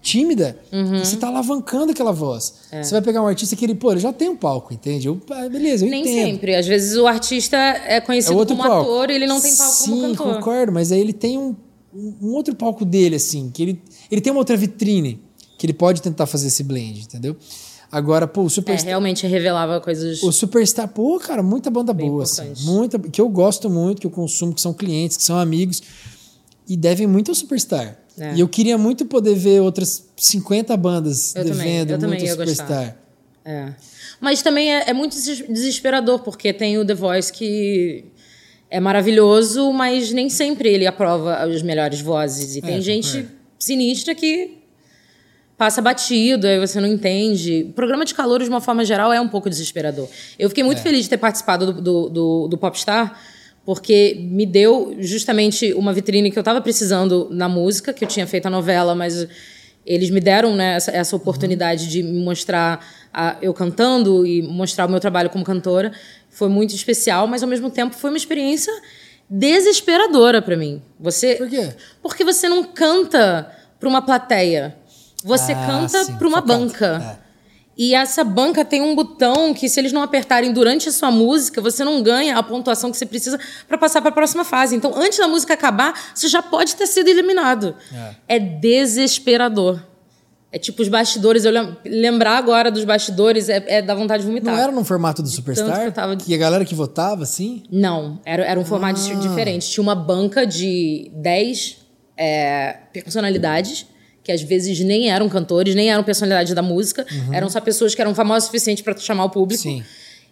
tímida, 0.00 0.58
uhum. 0.72 0.98
você 0.98 1.16
tá 1.16 1.28
alavancando 1.28 1.92
aquela 1.92 2.12
voz. 2.12 2.54
É. 2.70 2.82
Você 2.82 2.92
vai 2.92 3.02
pegar 3.02 3.22
um 3.22 3.26
artista 3.26 3.54
que 3.56 3.64
ele, 3.64 3.74
pô, 3.74 3.92
ele 3.92 4.00
já 4.00 4.12
tem 4.12 4.28
um 4.28 4.36
palco, 4.36 4.72
entende? 4.72 5.08
Eu, 5.08 5.20
ah, 5.30 5.48
beleza, 5.48 5.84
eu 5.84 5.90
Nem 5.90 6.02
entendo. 6.02 6.26
sempre. 6.26 6.54
Às 6.54 6.66
vezes 6.66 6.96
o 6.96 7.06
artista 7.06 7.56
é 7.56 8.00
conhecido 8.00 8.40
é 8.40 8.46
como 8.46 8.62
palco. 8.62 8.90
ator 8.90 9.10
e 9.10 9.14
ele 9.14 9.26
não 9.26 9.40
tem 9.40 9.54
palco 9.54 9.72
Sim, 9.72 9.90
como 9.90 10.02
cantor. 10.02 10.34
concordo, 10.36 10.72
mas 10.72 10.92
aí 10.92 11.00
ele 11.00 11.12
tem 11.12 11.38
um, 11.38 11.54
um 11.94 12.32
outro 12.32 12.54
palco 12.54 12.84
dele, 12.84 13.16
assim, 13.16 13.50
que 13.50 13.62
ele, 13.62 13.82
ele 14.10 14.20
tem 14.20 14.30
uma 14.32 14.40
outra 14.40 14.56
vitrine 14.56 15.20
que 15.58 15.66
ele 15.66 15.72
pode 15.72 16.00
tentar 16.00 16.26
fazer 16.26 16.46
esse 16.46 16.62
blend, 16.62 17.02
entendeu? 17.02 17.36
Agora, 17.90 18.28
pô, 18.28 18.42
o 18.42 18.50
Superstar. 18.50 18.86
É, 18.86 18.90
realmente 18.90 19.26
revelava 19.26 19.80
coisas. 19.80 20.22
O 20.22 20.30
Superstar, 20.30 20.88
pô, 20.88 21.18
cara, 21.18 21.42
muita 21.42 21.70
banda 21.70 21.92
boa, 21.92 22.22
assim, 22.22 22.52
muita, 22.60 22.98
que 22.98 23.20
eu 23.20 23.28
gosto 23.28 23.68
muito, 23.68 24.00
que 24.00 24.06
eu 24.06 24.10
consumo, 24.10 24.54
que 24.54 24.60
são 24.60 24.74
clientes, 24.74 25.16
que 25.16 25.24
são 25.24 25.38
amigos, 25.38 25.82
e 26.68 26.76
devem 26.76 27.06
muito 27.06 27.30
ao 27.30 27.34
Superstar. 27.34 27.98
É. 28.18 28.34
E 28.34 28.40
eu 28.40 28.48
queria 28.48 28.76
muito 28.76 29.06
poder 29.06 29.34
ver 29.34 29.60
outras 29.60 30.08
50 30.16 30.76
bandas 30.76 31.34
eu 31.36 31.44
devendo 31.44 31.98
também, 31.98 32.20
muito 32.20 32.30
Superstar. 32.30 32.96
É. 33.44 33.72
Mas 34.20 34.42
também 34.42 34.74
é, 34.74 34.90
é, 34.90 34.92
muito 34.92 35.14
desesperador, 35.14 36.20
porque 36.20 36.52
tem 36.52 36.78
o 36.78 36.84
The 36.84 36.94
Voice 36.94 37.32
que 37.32 38.04
é 38.70 38.80
maravilhoso, 38.80 39.72
mas 39.72 40.12
nem 40.12 40.28
sempre 40.28 40.68
ele 40.68 40.86
aprova 40.86 41.36
as 41.36 41.62
melhores 41.62 42.00
vozes. 42.00 42.56
E 42.56 42.60
tem 42.60 42.76
é, 42.76 42.80
gente 42.80 43.26
sinistra 43.58 44.14
que 44.14 44.58
passa 45.56 45.82
batido, 45.82 46.46
aí 46.46 46.58
você 46.58 46.80
não 46.80 46.88
entende. 46.88 47.66
O 47.70 47.72
programa 47.72 48.04
de 48.04 48.14
calor, 48.14 48.42
de 48.42 48.48
uma 48.48 48.60
forma 48.60 48.84
geral, 48.84 49.12
é 49.12 49.20
um 49.20 49.28
pouco 49.28 49.50
desesperador. 49.50 50.08
Eu 50.38 50.48
fiquei 50.48 50.62
muito 50.62 50.78
é. 50.78 50.82
feliz 50.82 51.04
de 51.04 51.10
ter 51.10 51.18
participado 51.18 51.72
do, 51.72 51.82
do, 51.82 52.08
do, 52.08 52.48
do 52.48 52.58
Popstar, 52.58 53.20
porque 53.68 54.16
me 54.18 54.46
deu 54.46 54.96
justamente 54.98 55.74
uma 55.74 55.92
vitrine 55.92 56.30
que 56.30 56.38
eu 56.38 56.40
estava 56.40 56.58
precisando 56.58 57.28
na 57.30 57.50
música, 57.50 57.92
que 57.92 58.02
eu 58.02 58.08
tinha 58.08 58.26
feito 58.26 58.46
a 58.46 58.50
novela, 58.50 58.94
mas 58.94 59.28
eles 59.84 60.08
me 60.08 60.20
deram 60.20 60.56
né, 60.56 60.76
essa, 60.76 60.90
essa 60.90 61.14
oportunidade 61.14 61.84
uhum. 61.84 61.90
de 61.90 62.02
me 62.02 62.24
mostrar 62.24 62.82
a, 63.12 63.36
eu 63.42 63.52
cantando 63.52 64.26
e 64.26 64.40
mostrar 64.40 64.86
o 64.86 64.90
meu 64.90 64.98
trabalho 64.98 65.28
como 65.28 65.44
cantora. 65.44 65.92
Foi 66.30 66.48
muito 66.48 66.74
especial, 66.74 67.26
mas 67.26 67.42
ao 67.42 67.48
mesmo 67.50 67.68
tempo 67.68 67.94
foi 67.94 68.08
uma 68.08 68.16
experiência 68.16 68.72
desesperadora 69.28 70.40
para 70.40 70.56
mim. 70.56 70.80
Você, 70.98 71.34
Por 71.34 71.50
quê? 71.50 71.68
Porque 72.00 72.24
você 72.24 72.48
não 72.48 72.64
canta 72.64 73.54
para 73.78 73.86
uma 73.86 74.00
plateia. 74.00 74.78
Você 75.22 75.52
ah, 75.52 75.66
canta 75.66 76.12
para 76.16 76.26
uma 76.26 76.40
focado. 76.40 76.58
banca. 76.58 77.20
É. 77.24 77.27
E 77.78 77.94
essa 77.94 78.24
banca 78.24 78.64
tem 78.64 78.82
um 78.82 78.92
botão 78.92 79.54
que, 79.54 79.68
se 79.68 79.78
eles 79.78 79.92
não 79.92 80.02
apertarem 80.02 80.52
durante 80.52 80.88
a 80.88 80.92
sua 80.92 81.12
música, 81.12 81.60
você 81.62 81.84
não 81.84 82.02
ganha 82.02 82.36
a 82.36 82.42
pontuação 82.42 82.90
que 82.90 82.96
você 82.96 83.06
precisa 83.06 83.38
para 83.68 83.78
passar 83.78 84.00
para 84.00 84.10
a 84.10 84.12
próxima 84.12 84.44
fase. 84.44 84.74
Então, 84.74 84.92
antes 84.96 85.16
da 85.16 85.28
música 85.28 85.54
acabar, 85.54 85.94
você 86.12 86.26
já 86.26 86.42
pode 86.42 86.74
ter 86.74 86.88
sido 86.88 87.06
eliminado. 87.06 87.76
É, 88.28 88.36
é 88.36 88.38
desesperador. 88.40 89.80
É 90.50 90.58
tipo 90.58 90.82
os 90.82 90.88
bastidores. 90.88 91.44
Eu 91.44 91.52
lembrar 91.84 92.36
agora 92.36 92.68
dos 92.68 92.82
bastidores 92.84 93.48
é, 93.48 93.62
é 93.68 93.80
da 93.80 93.94
vontade 93.94 94.24
de 94.24 94.28
vomitar. 94.28 94.52
Não 94.52 94.60
era 94.60 94.72
no 94.72 94.84
formato 94.84 95.22
do 95.22 95.28
Superstar? 95.28 95.84
Que, 95.84 95.92
tava... 95.92 96.16
que 96.16 96.34
a 96.34 96.38
galera 96.38 96.64
que 96.64 96.74
votava, 96.74 97.22
assim? 97.22 97.62
Não, 97.70 98.18
era, 98.24 98.44
era 98.44 98.58
um 98.58 98.64
formato 98.64 99.00
ah. 99.00 99.14
diferente. 99.14 99.70
Tinha 99.70 99.82
uma 99.82 99.94
banca 99.94 100.44
de 100.44 101.12
10 101.14 101.76
é, 102.16 102.76
personalidades 102.92 103.86
que 104.28 104.32
às 104.32 104.42
vezes 104.42 104.78
nem 104.80 105.10
eram 105.10 105.26
cantores, 105.26 105.74
nem 105.74 105.90
eram 105.90 106.04
personalidades 106.04 106.52
da 106.52 106.60
música, 106.60 107.06
uhum. 107.10 107.32
eram 107.32 107.48
só 107.48 107.62
pessoas 107.62 107.94
que 107.94 108.00
eram 108.02 108.14
famosas 108.14 108.42
o 108.44 108.46
suficiente 108.48 108.82
para 108.82 108.94
chamar 108.98 109.24
o 109.24 109.30
público. 109.30 109.62
Sim. 109.62 109.82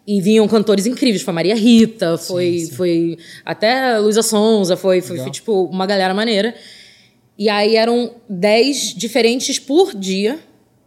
E 0.06 0.20
vinham 0.20 0.46
cantores 0.46 0.84
incríveis, 0.84 1.22
foi 1.22 1.32
Maria 1.32 1.54
Rita, 1.54 2.18
foi, 2.18 2.58
sim, 2.58 2.66
sim. 2.66 2.72
foi 2.72 3.18
até 3.42 3.98
Luísa 3.98 4.22
Sonza, 4.22 4.76
foi, 4.76 5.00
foi, 5.00 5.16
foi, 5.16 5.30
tipo 5.30 5.64
uma 5.64 5.86
galera 5.86 6.12
maneira. 6.12 6.54
E 7.38 7.48
aí 7.48 7.74
eram 7.74 8.10
10 8.28 8.92
diferentes 8.94 9.58
por 9.58 9.94
dia, 9.94 10.38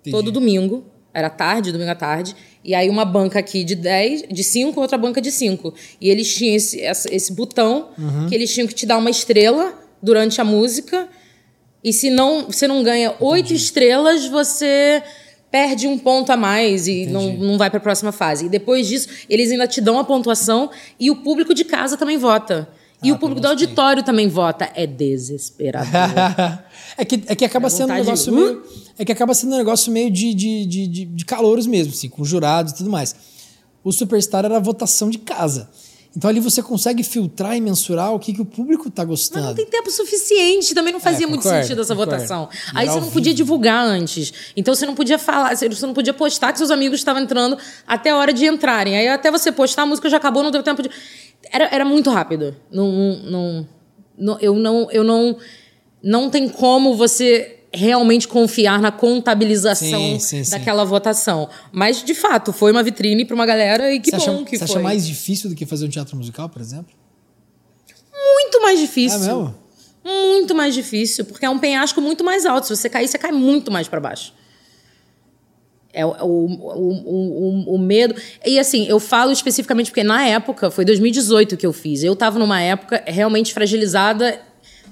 Entendi. 0.01 0.11
todo 0.11 0.31
domingo. 0.31 0.85
Era 1.11 1.31
tarde, 1.31 1.71
domingo 1.71 1.89
à 1.89 1.95
tarde. 1.95 2.35
E 2.63 2.75
aí 2.75 2.87
uma 2.91 3.05
banca 3.05 3.39
aqui 3.39 3.63
de 3.63 3.73
10, 3.73 4.25
de 4.31 4.43
5, 4.43 4.79
outra 4.79 4.99
banca 4.99 5.19
de 5.19 5.31
5. 5.31 5.73
E 5.99 6.11
eles 6.11 6.31
tinham 6.31 6.55
esse, 6.55 6.79
esse 6.79 7.33
botão 7.33 7.89
uhum. 7.97 8.27
que 8.29 8.35
eles 8.35 8.53
tinham 8.53 8.67
que 8.67 8.75
te 8.75 8.85
dar 8.85 8.99
uma 8.99 9.09
estrela 9.09 9.73
durante 9.99 10.39
a 10.39 10.43
música 10.43 11.09
e 11.83 11.93
se 11.93 12.09
não, 12.09 12.47
você 12.47 12.67
não 12.67 12.83
ganha 12.83 13.15
oito 13.19 13.53
estrelas, 13.53 14.25
você 14.27 15.01
perde 15.51 15.87
um 15.87 15.97
ponto 15.97 16.31
a 16.31 16.37
mais 16.37 16.87
e 16.87 17.05
não, 17.05 17.33
não 17.33 17.57
vai 17.57 17.69
para 17.69 17.77
a 17.77 17.81
próxima 17.81 18.11
fase. 18.11 18.45
E 18.45 18.49
depois 18.49 18.87
disso, 18.87 19.07
eles 19.29 19.51
ainda 19.51 19.67
te 19.67 19.81
dão 19.81 19.97
a 19.97 20.03
pontuação 20.03 20.69
e 20.99 21.09
o 21.09 21.17
público 21.17 21.53
de 21.53 21.63
casa 21.63 21.97
também 21.97 22.17
vota. 22.17 22.67
E 23.01 23.09
ah, 23.09 23.13
o 23.13 23.17
público 23.17 23.39
do 23.39 23.47
auditório 23.47 24.03
também 24.03 24.27
vota. 24.27 24.69
É 24.75 24.85
desesperador. 24.85 25.89
é, 26.97 27.05
que, 27.05 27.23
é 27.27 27.35
que 27.35 27.45
acaba 27.45 27.69
sendo 27.69 27.91
um 27.91 27.95
negócio 27.95 28.31
de... 28.31 28.37
meio. 28.37 28.63
É 28.97 29.05
que 29.05 29.11
acaba 29.11 29.33
sendo 29.33 29.55
um 29.55 29.57
negócio 29.57 29.91
meio 29.91 30.11
de, 30.11 30.33
de, 30.33 30.65
de, 30.65 30.87
de, 30.87 31.05
de 31.05 31.25
calouros 31.25 31.65
mesmo, 31.65 31.93
assim, 31.93 32.09
com 32.09 32.25
jurados 32.25 32.73
e 32.73 32.75
tudo 32.75 32.89
mais. 32.89 33.15
O 33.81 33.93
Superstar 33.93 34.43
era 34.43 34.57
a 34.57 34.59
votação 34.59 35.09
de 35.09 35.17
casa. 35.17 35.69
Então 36.15 36.29
ali 36.29 36.39
você 36.39 36.61
consegue 36.63 37.03
filtrar 37.03 37.55
e 37.55 37.61
mensurar 37.61 38.13
o 38.13 38.19
que, 38.19 38.33
que 38.33 38.41
o 38.41 38.45
público 38.45 38.87
está 38.87 39.03
gostando. 39.03 39.41
Mas 39.41 39.49
não 39.49 39.55
tem 39.55 39.65
tempo 39.65 39.91
suficiente, 39.91 40.73
também 40.73 40.91
não 40.91 40.99
fazia 40.99 41.25
é, 41.25 41.29
concordo, 41.29 41.49
muito 41.49 41.63
sentido 41.63 41.81
essa 41.81 41.95
concordo. 41.95 42.15
votação. 42.15 42.49
Aí 42.73 42.87
você 42.87 42.99
não 42.99 43.11
podia 43.11 43.33
divulgar 43.33 43.85
antes. 43.85 44.33
Então 44.55 44.73
você 44.73 44.85
não 44.85 44.95
podia 44.95 45.19
falar, 45.19 45.55
você 45.55 45.85
não 45.85 45.93
podia 45.93 46.13
postar 46.13 46.51
que 46.51 46.57
seus 46.57 46.71
amigos 46.71 46.99
estavam 46.99 47.21
entrando 47.21 47.57
até 47.85 48.09
a 48.09 48.17
hora 48.17 48.33
de 48.33 48.45
entrarem. 48.45 48.97
Aí 48.97 49.07
até 49.07 49.29
você 49.29 49.51
postar, 49.51 49.83
a 49.83 49.85
música 49.85 50.09
já 50.09 50.17
acabou, 50.17 50.41
não 50.41 50.51
deu 50.51 50.63
tempo 50.63 50.81
de. 50.81 50.89
Era, 51.51 51.69
era 51.71 51.85
muito 51.85 52.09
rápido. 52.09 52.55
Não, 52.71 52.91
não, 53.23 53.67
não, 54.17 54.39
eu 54.39 54.55
não. 54.55 54.91
Eu 54.91 55.03
não. 55.03 55.37
Não 56.01 56.29
tem 56.29 56.47
como 56.47 56.95
você 56.95 57.58
realmente 57.73 58.27
confiar 58.27 58.79
na 58.81 58.91
contabilização 58.91 60.19
sim, 60.19 60.43
sim, 60.43 60.49
daquela 60.49 60.83
sim. 60.83 60.89
votação. 60.89 61.49
Mas, 61.71 62.03
de 62.03 62.15
fato, 62.15 62.51
foi 62.51 62.71
uma 62.71 62.81
vitrine 62.81 63.25
para 63.25 63.35
uma 63.35 63.45
galera 63.45 63.93
e 63.93 63.99
que 63.99 64.09
você 64.09 64.17
bom 64.17 64.35
acha, 64.35 64.45
que 64.45 64.57
você 64.57 64.67
foi. 64.67 64.75
acha 64.75 64.79
mais 64.79 65.05
difícil 65.05 65.49
do 65.49 65.55
que 65.55 65.65
fazer 65.65 65.85
um 65.85 65.89
teatro 65.89 66.17
musical, 66.17 66.49
por 66.49 66.61
exemplo? 66.61 66.93
Muito 68.33 68.61
mais 68.61 68.79
difícil. 68.79 69.19
É 69.19 69.27
mesmo? 69.27 69.55
Muito 70.03 70.55
mais 70.55 70.73
difícil, 70.73 71.25
porque 71.25 71.45
é 71.45 71.49
um 71.49 71.59
penhasco 71.59 72.01
muito 72.01 72.23
mais 72.23 72.45
alto. 72.45 72.67
Se 72.67 72.75
você 72.75 72.89
cair, 72.89 73.07
você 73.07 73.17
cai 73.17 73.31
muito 73.31 73.71
mais 73.71 73.87
para 73.87 73.99
baixo. 73.99 74.33
É 75.91 76.05
o, 76.05 76.09
o, 76.09 76.45
o, 77.65 77.75
o, 77.75 77.77
medo. 77.79 78.15
E 78.45 78.59
assim, 78.59 78.85
eu 78.87 78.99
falo 78.99 79.31
especificamente 79.31 79.89
porque 79.89 80.03
na 80.03 80.23
época, 80.23 80.69
foi 80.69 80.85
2018 80.85 81.57
que 81.57 81.65
eu 81.65 81.73
fiz. 81.73 82.03
Eu 82.03 82.13
estava 82.13 82.37
numa 82.37 82.61
época 82.61 83.03
realmente 83.07 83.53
fragilizada 83.53 84.39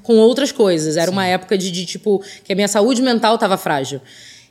com 0.07 0.15
outras 0.15 0.53
coisas. 0.53 0.95
Era 0.95 1.07
Sim. 1.07 1.11
uma 1.11 1.25
época 1.25 1.57
de, 1.57 1.69
de, 1.69 1.85
tipo, 1.85 2.23
que 2.45 2.53
a 2.53 2.55
minha 2.55 2.69
saúde 2.69 3.01
mental 3.01 3.35
estava 3.35 3.57
frágil. 3.57 3.99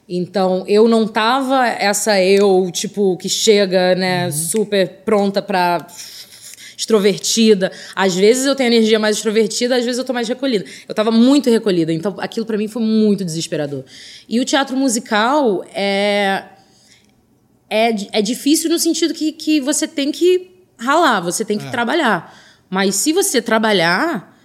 Então, 0.07 0.65
eu 0.69 0.87
não 0.87 1.09
tava 1.09 1.67
essa 1.67 2.23
eu, 2.23 2.71
tipo, 2.71 3.17
que 3.17 3.27
chega, 3.27 3.95
né, 3.95 4.27
uhum. 4.27 4.33
super 4.33 4.87
pronta 5.03 5.41
para 5.41 5.87
extrovertida. 6.77 7.73
Às 7.95 8.15
vezes 8.15 8.45
eu 8.45 8.55
tenho 8.55 8.69
energia 8.69 8.99
mais 8.99 9.17
extrovertida, 9.17 9.77
às 9.77 9.85
vezes 9.85 9.99
eu 9.99 10.05
tô 10.05 10.13
mais 10.13 10.29
recolhida. 10.29 10.67
Eu 10.87 10.95
tava 10.95 11.11
muito 11.11 11.49
recolhida, 11.49 11.91
então 11.91 12.15
aquilo 12.19 12.45
para 12.45 12.59
mim 12.59 12.69
foi 12.69 12.83
muito 12.83 13.25
desesperador. 13.25 13.83
E 14.29 14.39
o 14.39 14.45
teatro 14.45 14.77
musical 14.77 15.65
é 15.75 16.45
é, 17.69 17.95
é 18.13 18.23
difícil 18.23 18.71
no 18.71 18.79
sentido 18.79 19.15
que, 19.15 19.33
que 19.33 19.59
você 19.59 19.89
tem 19.89 20.13
que 20.13 20.51
ralar, 20.79 21.21
você 21.21 21.47
tem 21.47 21.57
que 21.57 21.67
é. 21.67 21.71
trabalhar. 21.71 22.39
Mas 22.69 22.95
se 22.97 23.11
você 23.11 23.41
trabalhar, 23.41 24.36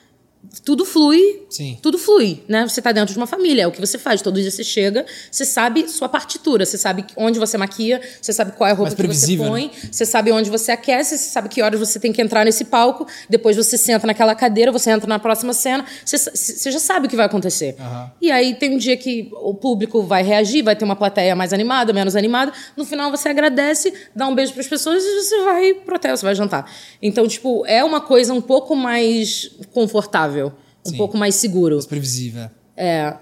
tudo 0.63 0.85
flui. 0.85 1.43
Sim. 1.49 1.77
Tudo 1.81 1.97
flui, 1.97 2.43
né? 2.47 2.67
Você 2.67 2.81
tá 2.81 2.91
dentro 2.91 3.13
de 3.13 3.17
uma 3.17 3.27
família, 3.27 3.63
é 3.63 3.67
o 3.67 3.71
que 3.71 3.79
você 3.79 3.97
faz. 3.97 4.21
Todo 4.21 4.39
dia 4.39 4.51
você 4.51 4.63
chega, 4.63 5.05
você 5.29 5.45
sabe 5.45 5.87
sua 5.89 6.09
partitura, 6.09 6.65
você 6.65 6.77
sabe 6.77 7.05
onde 7.15 7.39
você 7.39 7.57
maquia, 7.57 8.01
você 8.21 8.33
sabe 8.33 8.51
qual 8.53 8.67
é 8.67 8.71
a 8.71 8.75
roupa 8.75 8.93
que 8.93 9.07
você 9.07 9.37
põe, 9.37 9.65
né? 9.65 9.71
você 9.91 10.05
sabe 10.05 10.31
onde 10.31 10.49
você 10.49 10.71
aquece, 10.71 11.17
você 11.17 11.29
sabe 11.29 11.47
que 11.49 11.61
horas 11.61 11.79
você 11.79 11.99
tem 11.99 12.11
que 12.11 12.21
entrar 12.21 12.43
nesse 12.43 12.65
palco, 12.65 13.07
depois 13.29 13.55
você 13.55 13.77
senta 13.77 14.05
naquela 14.05 14.35
cadeira, 14.35 14.71
você 14.71 14.91
entra 14.91 15.07
na 15.07 15.19
próxima 15.19 15.53
cena, 15.53 15.85
você, 16.05 16.17
você 16.17 16.71
já 16.71 16.79
sabe 16.79 17.07
o 17.07 17.09
que 17.09 17.15
vai 17.15 17.25
acontecer. 17.25 17.75
Uhum. 17.79 18.09
E 18.21 18.31
aí 18.31 18.53
tem 18.55 18.75
um 18.75 18.77
dia 18.77 18.97
que 18.97 19.29
o 19.33 19.53
público 19.53 20.03
vai 20.03 20.23
reagir, 20.23 20.63
vai 20.63 20.75
ter 20.75 20.85
uma 20.85 20.95
plateia 20.95 21.35
mais 21.35 21.53
animada, 21.53 21.93
menos 21.93 22.15
animada. 22.15 22.51
No 22.75 22.85
final 22.85 23.09
você 23.09 23.29
agradece, 23.29 23.93
dá 24.15 24.27
um 24.27 24.35
beijo 24.35 24.53
para 24.53 24.61
as 24.61 24.67
pessoas 24.67 25.03
e 25.03 25.21
você 25.21 25.43
vai 25.43 25.73
pro 25.73 25.95
hotel, 25.95 26.15
você 26.15 26.25
vai 26.25 26.35
jantar. 26.35 26.69
Então, 27.01 27.27
tipo, 27.27 27.65
é 27.65 27.83
uma 27.83 28.01
coisa 28.01 28.33
um 28.33 28.41
pouco 28.41 28.75
mais 28.75 29.51
confortável 29.73 30.30
um 30.86 30.89
Sim. 30.89 30.97
pouco 30.97 31.17
mais 31.17 31.36
seguro. 31.36 31.75
Mais 31.75 31.86
previsível. 31.86 32.49
É. 32.75 32.88
é. 32.88 33.17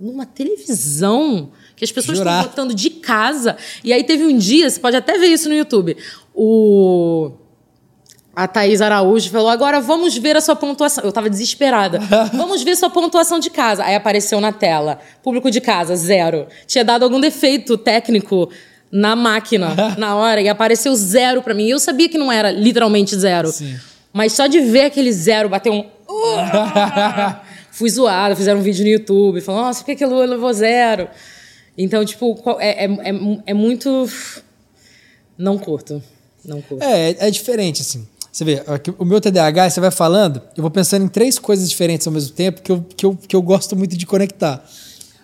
Numa 0.00 0.26
televisão 0.26 1.50
que 1.76 1.84
as 1.84 1.92
pessoas 1.92 2.18
estão 2.18 2.42
botando 2.42 2.74
de 2.74 2.90
casa. 2.90 3.56
E 3.84 3.92
aí 3.92 4.02
teve 4.04 4.24
um 4.24 4.36
dia, 4.36 4.68
você 4.68 4.80
pode 4.80 4.96
até 4.96 5.16
ver 5.18 5.28
isso 5.28 5.48
no 5.48 5.54
YouTube. 5.54 5.96
O. 6.34 7.32
A 8.34 8.48
Thaís 8.48 8.80
Araújo 8.80 9.30
falou: 9.30 9.48
agora 9.48 9.80
vamos 9.80 10.16
ver 10.16 10.36
a 10.36 10.40
sua 10.40 10.56
pontuação. 10.56 11.04
Eu 11.04 11.10
estava 11.10 11.28
desesperada. 11.28 12.00
vamos 12.32 12.62
ver 12.62 12.76
sua 12.76 12.88
pontuação 12.88 13.38
de 13.38 13.50
casa. 13.50 13.84
Aí 13.84 13.94
apareceu 13.94 14.40
na 14.40 14.52
tela: 14.52 14.98
público 15.22 15.50
de 15.50 15.60
casa, 15.60 15.94
zero. 15.94 16.46
Tinha 16.66 16.84
dado 16.84 17.04
algum 17.04 17.20
defeito 17.20 17.76
técnico 17.76 18.50
na 18.90 19.14
máquina 19.14 19.74
na 19.98 20.16
hora 20.16 20.40
e 20.40 20.48
apareceu 20.48 20.94
zero 20.94 21.42
para 21.42 21.54
mim. 21.54 21.66
E 21.66 21.70
eu 21.70 21.78
sabia 21.78 22.08
que 22.08 22.18
não 22.18 22.32
era 22.32 22.50
literalmente 22.50 23.14
zero. 23.16 23.48
Sim. 23.52 23.76
Mas 24.12 24.32
só 24.32 24.46
de 24.46 24.60
ver 24.60 24.86
aquele 24.86 25.12
zero 25.12 25.48
bater 25.48 25.70
um. 25.70 25.84
Fui 27.72 27.88
zoada, 27.88 28.36
fizeram 28.36 28.60
um 28.60 28.62
vídeo 28.62 28.84
no 28.84 28.90
YouTube, 28.90 29.40
falando, 29.40 29.62
nossa, 29.62 29.80
por 29.80 29.86
que, 29.86 29.96
que 29.96 30.04
Lua 30.04 30.26
levou 30.26 30.52
zero? 30.52 31.08
Então, 31.76 32.04
tipo, 32.04 32.38
é, 32.58 32.84
é, 32.84 32.86
é, 32.86 33.42
é, 33.46 33.54
muito. 33.54 34.06
Não 35.38 35.56
curto. 35.56 36.02
Não 36.44 36.60
curto. 36.60 36.84
É, 36.84 37.16
é 37.18 37.30
diferente, 37.30 37.80
assim. 37.80 38.06
Você 38.30 38.44
vê, 38.44 38.62
o 38.98 39.04
meu 39.04 39.20
TDAH, 39.20 39.70
você 39.70 39.80
vai 39.80 39.90
falando, 39.90 40.40
eu 40.56 40.62
vou 40.62 40.70
pensando 40.70 41.04
em 41.04 41.08
três 41.08 41.38
coisas 41.38 41.68
diferentes 41.68 42.06
ao 42.06 42.12
mesmo 42.12 42.34
tempo 42.34 42.62
que 42.62 42.72
eu, 42.72 42.84
que 42.96 43.06
eu, 43.06 43.18
que 43.28 43.36
eu 43.36 43.42
gosto 43.42 43.74
muito 43.76 43.96
de 43.96 44.06
conectar. 44.06 44.64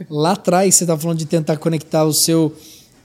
Lá 0.08 0.32
atrás, 0.32 0.74
você 0.74 0.84
estava 0.84 1.00
falando 1.00 1.18
de 1.18 1.26
tentar 1.26 1.56
conectar 1.56 2.04
o 2.04 2.12
seu. 2.12 2.54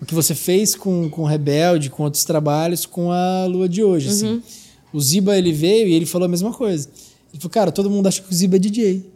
O 0.02 0.06
que 0.06 0.14
você 0.14 0.36
fez 0.36 0.76
com, 0.76 1.10
com 1.10 1.24
Rebelde, 1.24 1.90
com 1.90 2.04
outros 2.04 2.26
trabalhos, 2.26 2.86
com 2.86 3.12
a 3.12 3.46
Lua 3.46 3.68
de 3.68 3.84
hoje, 3.84 4.10
assim. 4.10 4.28
uhum. 4.28 4.42
assim. 4.46 4.63
O 4.94 5.02
Ziba, 5.02 5.36
ele 5.38 5.52
veio 5.52 5.88
e 5.88 5.94
ele 5.94 6.06
falou 6.06 6.26
a 6.26 6.30
mesma 6.30 6.54
coisa. 6.54 6.88
Ele 7.32 7.42
falou, 7.42 7.50
cara, 7.50 7.72
todo 7.72 7.90
mundo 7.90 8.08
acha 8.08 8.22
que 8.22 8.32
o 8.32 8.34
Ziba 8.34 8.58
é 8.58 8.60
DJ. 8.60 9.12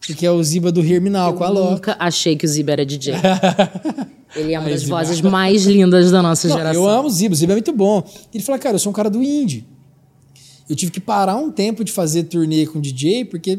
Porque 0.00 0.24
é 0.24 0.30
o 0.30 0.42
Ziba 0.42 0.72
do 0.72 0.80
Herminal 0.82 1.34
com 1.34 1.44
a 1.44 1.50
Loki. 1.50 1.72
nunca 1.74 1.96
achei 1.98 2.34
que 2.34 2.46
o 2.46 2.48
Ziba 2.48 2.72
era 2.72 2.86
DJ. 2.86 3.14
Ele 4.34 4.54
é 4.54 4.58
uma 4.58 4.68
das 4.68 4.84
vozes 4.84 5.20
mais 5.20 5.64
lindas 5.64 6.10
da 6.10 6.22
nossa 6.22 6.48
Não, 6.48 6.56
geração. 6.56 6.82
Eu 6.82 6.88
amo 6.88 7.08
o 7.08 7.10
Ziba, 7.10 7.34
o 7.34 7.36
Ziba 7.36 7.52
é 7.52 7.56
muito 7.56 7.72
bom. 7.72 8.02
Ele 8.32 8.42
falou, 8.42 8.60
cara, 8.60 8.76
eu 8.76 8.78
sou 8.78 8.90
um 8.90 8.94
cara 8.94 9.10
do 9.10 9.22
indie. 9.22 9.66
Eu 10.68 10.76
tive 10.76 10.92
que 10.92 11.00
parar 11.00 11.36
um 11.36 11.50
tempo 11.50 11.82
de 11.82 11.92
fazer 11.92 12.24
turnê 12.24 12.66
com 12.66 12.80
DJ 12.80 13.24
porque 13.24 13.58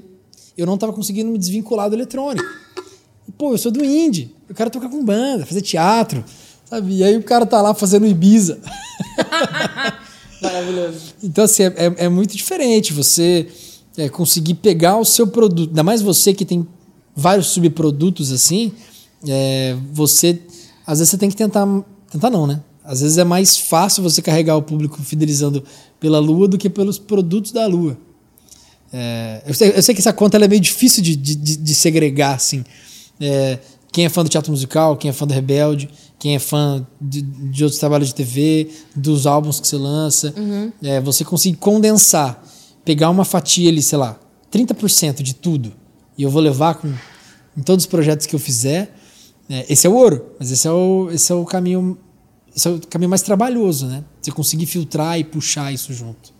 eu 0.57 0.65
não 0.65 0.75
estava 0.75 0.93
conseguindo 0.93 1.29
me 1.31 1.37
desvincular 1.37 1.89
do 1.89 1.95
eletrônico. 1.95 2.47
E, 3.27 3.31
pô, 3.31 3.53
eu 3.53 3.57
sou 3.57 3.71
do 3.71 3.83
indie. 3.83 4.33
Eu 4.47 4.55
quero 4.55 4.69
tocar 4.69 4.89
com 4.89 5.03
banda, 5.03 5.45
fazer 5.45 5.61
teatro, 5.61 6.23
sabe? 6.65 6.97
E 6.97 7.03
aí 7.03 7.17
o 7.17 7.23
cara 7.23 7.45
tá 7.45 7.61
lá 7.61 7.73
fazendo 7.73 8.05
Ibiza. 8.05 8.59
Maravilhoso. 10.41 11.13
Então, 11.23 11.43
assim, 11.43 11.63
é, 11.63 11.67
é, 11.67 11.93
é 12.05 12.09
muito 12.09 12.35
diferente 12.35 12.93
você 12.93 13.47
é, 13.97 14.07
conseguir 14.09 14.55
pegar 14.55 14.97
o 14.97 15.05
seu 15.05 15.27
produto, 15.27 15.69
ainda 15.69 15.83
mais 15.83 16.01
você 16.01 16.33
que 16.33 16.45
tem 16.45 16.65
vários 17.15 17.47
subprodutos 17.47 18.31
assim, 18.31 18.71
é, 19.27 19.75
você 19.91 20.39
às 20.85 20.99
vezes 20.99 21.11
você 21.11 21.17
tem 21.17 21.29
que 21.29 21.35
tentar, 21.35 21.67
tentar 22.09 22.29
não, 22.29 22.47
né? 22.47 22.61
Às 22.83 23.01
vezes 23.01 23.19
é 23.19 23.23
mais 23.23 23.55
fácil 23.55 24.01
você 24.01 24.21
carregar 24.21 24.55
o 24.55 24.61
público 24.63 24.99
fidelizando 25.03 25.63
pela 25.99 26.17
Lua 26.17 26.47
do 26.47 26.57
que 26.57 26.67
pelos 26.67 26.97
produtos 26.97 27.51
da 27.51 27.67
Lua. 27.67 27.95
É, 28.91 29.43
eu, 29.45 29.53
sei, 29.53 29.73
eu, 29.75 29.83
sei, 29.83 29.93
que 29.93 30.01
essa 30.01 30.11
conta 30.11 30.37
é 30.37 30.47
meio 30.47 30.59
difícil 30.59 31.03
de, 31.03 31.15
de, 31.15 31.35
de 31.35 31.75
segregar, 31.75 32.33
assim. 32.33 32.63
É, 33.21 33.59
quem 33.91 34.05
é 34.05 34.09
fã 34.09 34.23
do 34.23 34.29
teatro 34.29 34.51
musical, 34.51 34.97
quem 34.97 35.09
é 35.09 35.13
fã 35.13 35.27
do 35.27 35.33
Rebelde, 35.33 35.89
quem 36.19 36.35
é 36.35 36.39
fã 36.39 36.85
de, 36.99 37.21
de 37.21 37.63
outros 37.63 37.79
trabalhos 37.79 38.09
de 38.09 38.15
TV, 38.15 38.69
dos 38.95 39.25
álbuns 39.25 39.59
que 39.59 39.67
você 39.67 39.77
lança. 39.77 40.33
Uhum. 40.37 40.71
É, 40.83 40.99
você 40.99 41.23
conseguir 41.23 41.57
condensar 41.57 42.43
pegar 42.83 43.09
uma 43.09 43.23
fatia 43.23 43.69
ali, 43.69 43.81
sei 43.81 43.97
lá, 43.97 44.19
30% 44.51 45.21
de 45.21 45.35
tudo, 45.35 45.73
e 46.17 46.23
eu 46.23 46.29
vou 46.29 46.41
levar 46.41 46.73
com, 46.75 46.91
em 47.55 47.61
todos 47.61 47.85
os 47.85 47.87
projetos 47.87 48.25
que 48.25 48.33
eu 48.33 48.39
fizer, 48.39 48.95
é, 49.49 49.65
esse 49.69 49.85
é 49.85 49.89
o 49.89 49.93
ouro, 49.93 50.25
mas 50.39 50.51
esse 50.51 50.67
é 50.67 50.71
o, 50.71 51.09
esse 51.11 51.31
é 51.31 51.35
o 51.35 51.45
caminho 51.45 51.97
esse 52.55 52.67
é 52.67 52.71
o 52.71 52.79
caminho 52.79 53.09
mais 53.09 53.21
trabalhoso, 53.21 53.85
né? 53.85 54.03
Você 54.19 54.31
conseguir 54.31 54.65
filtrar 54.65 55.19
e 55.19 55.23
puxar 55.23 55.71
isso 55.71 55.93
junto. 55.93 56.33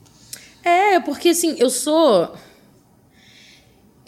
É, 0.63 0.99
porque 0.99 1.29
assim, 1.29 1.55
eu 1.59 1.69
sou 1.69 2.33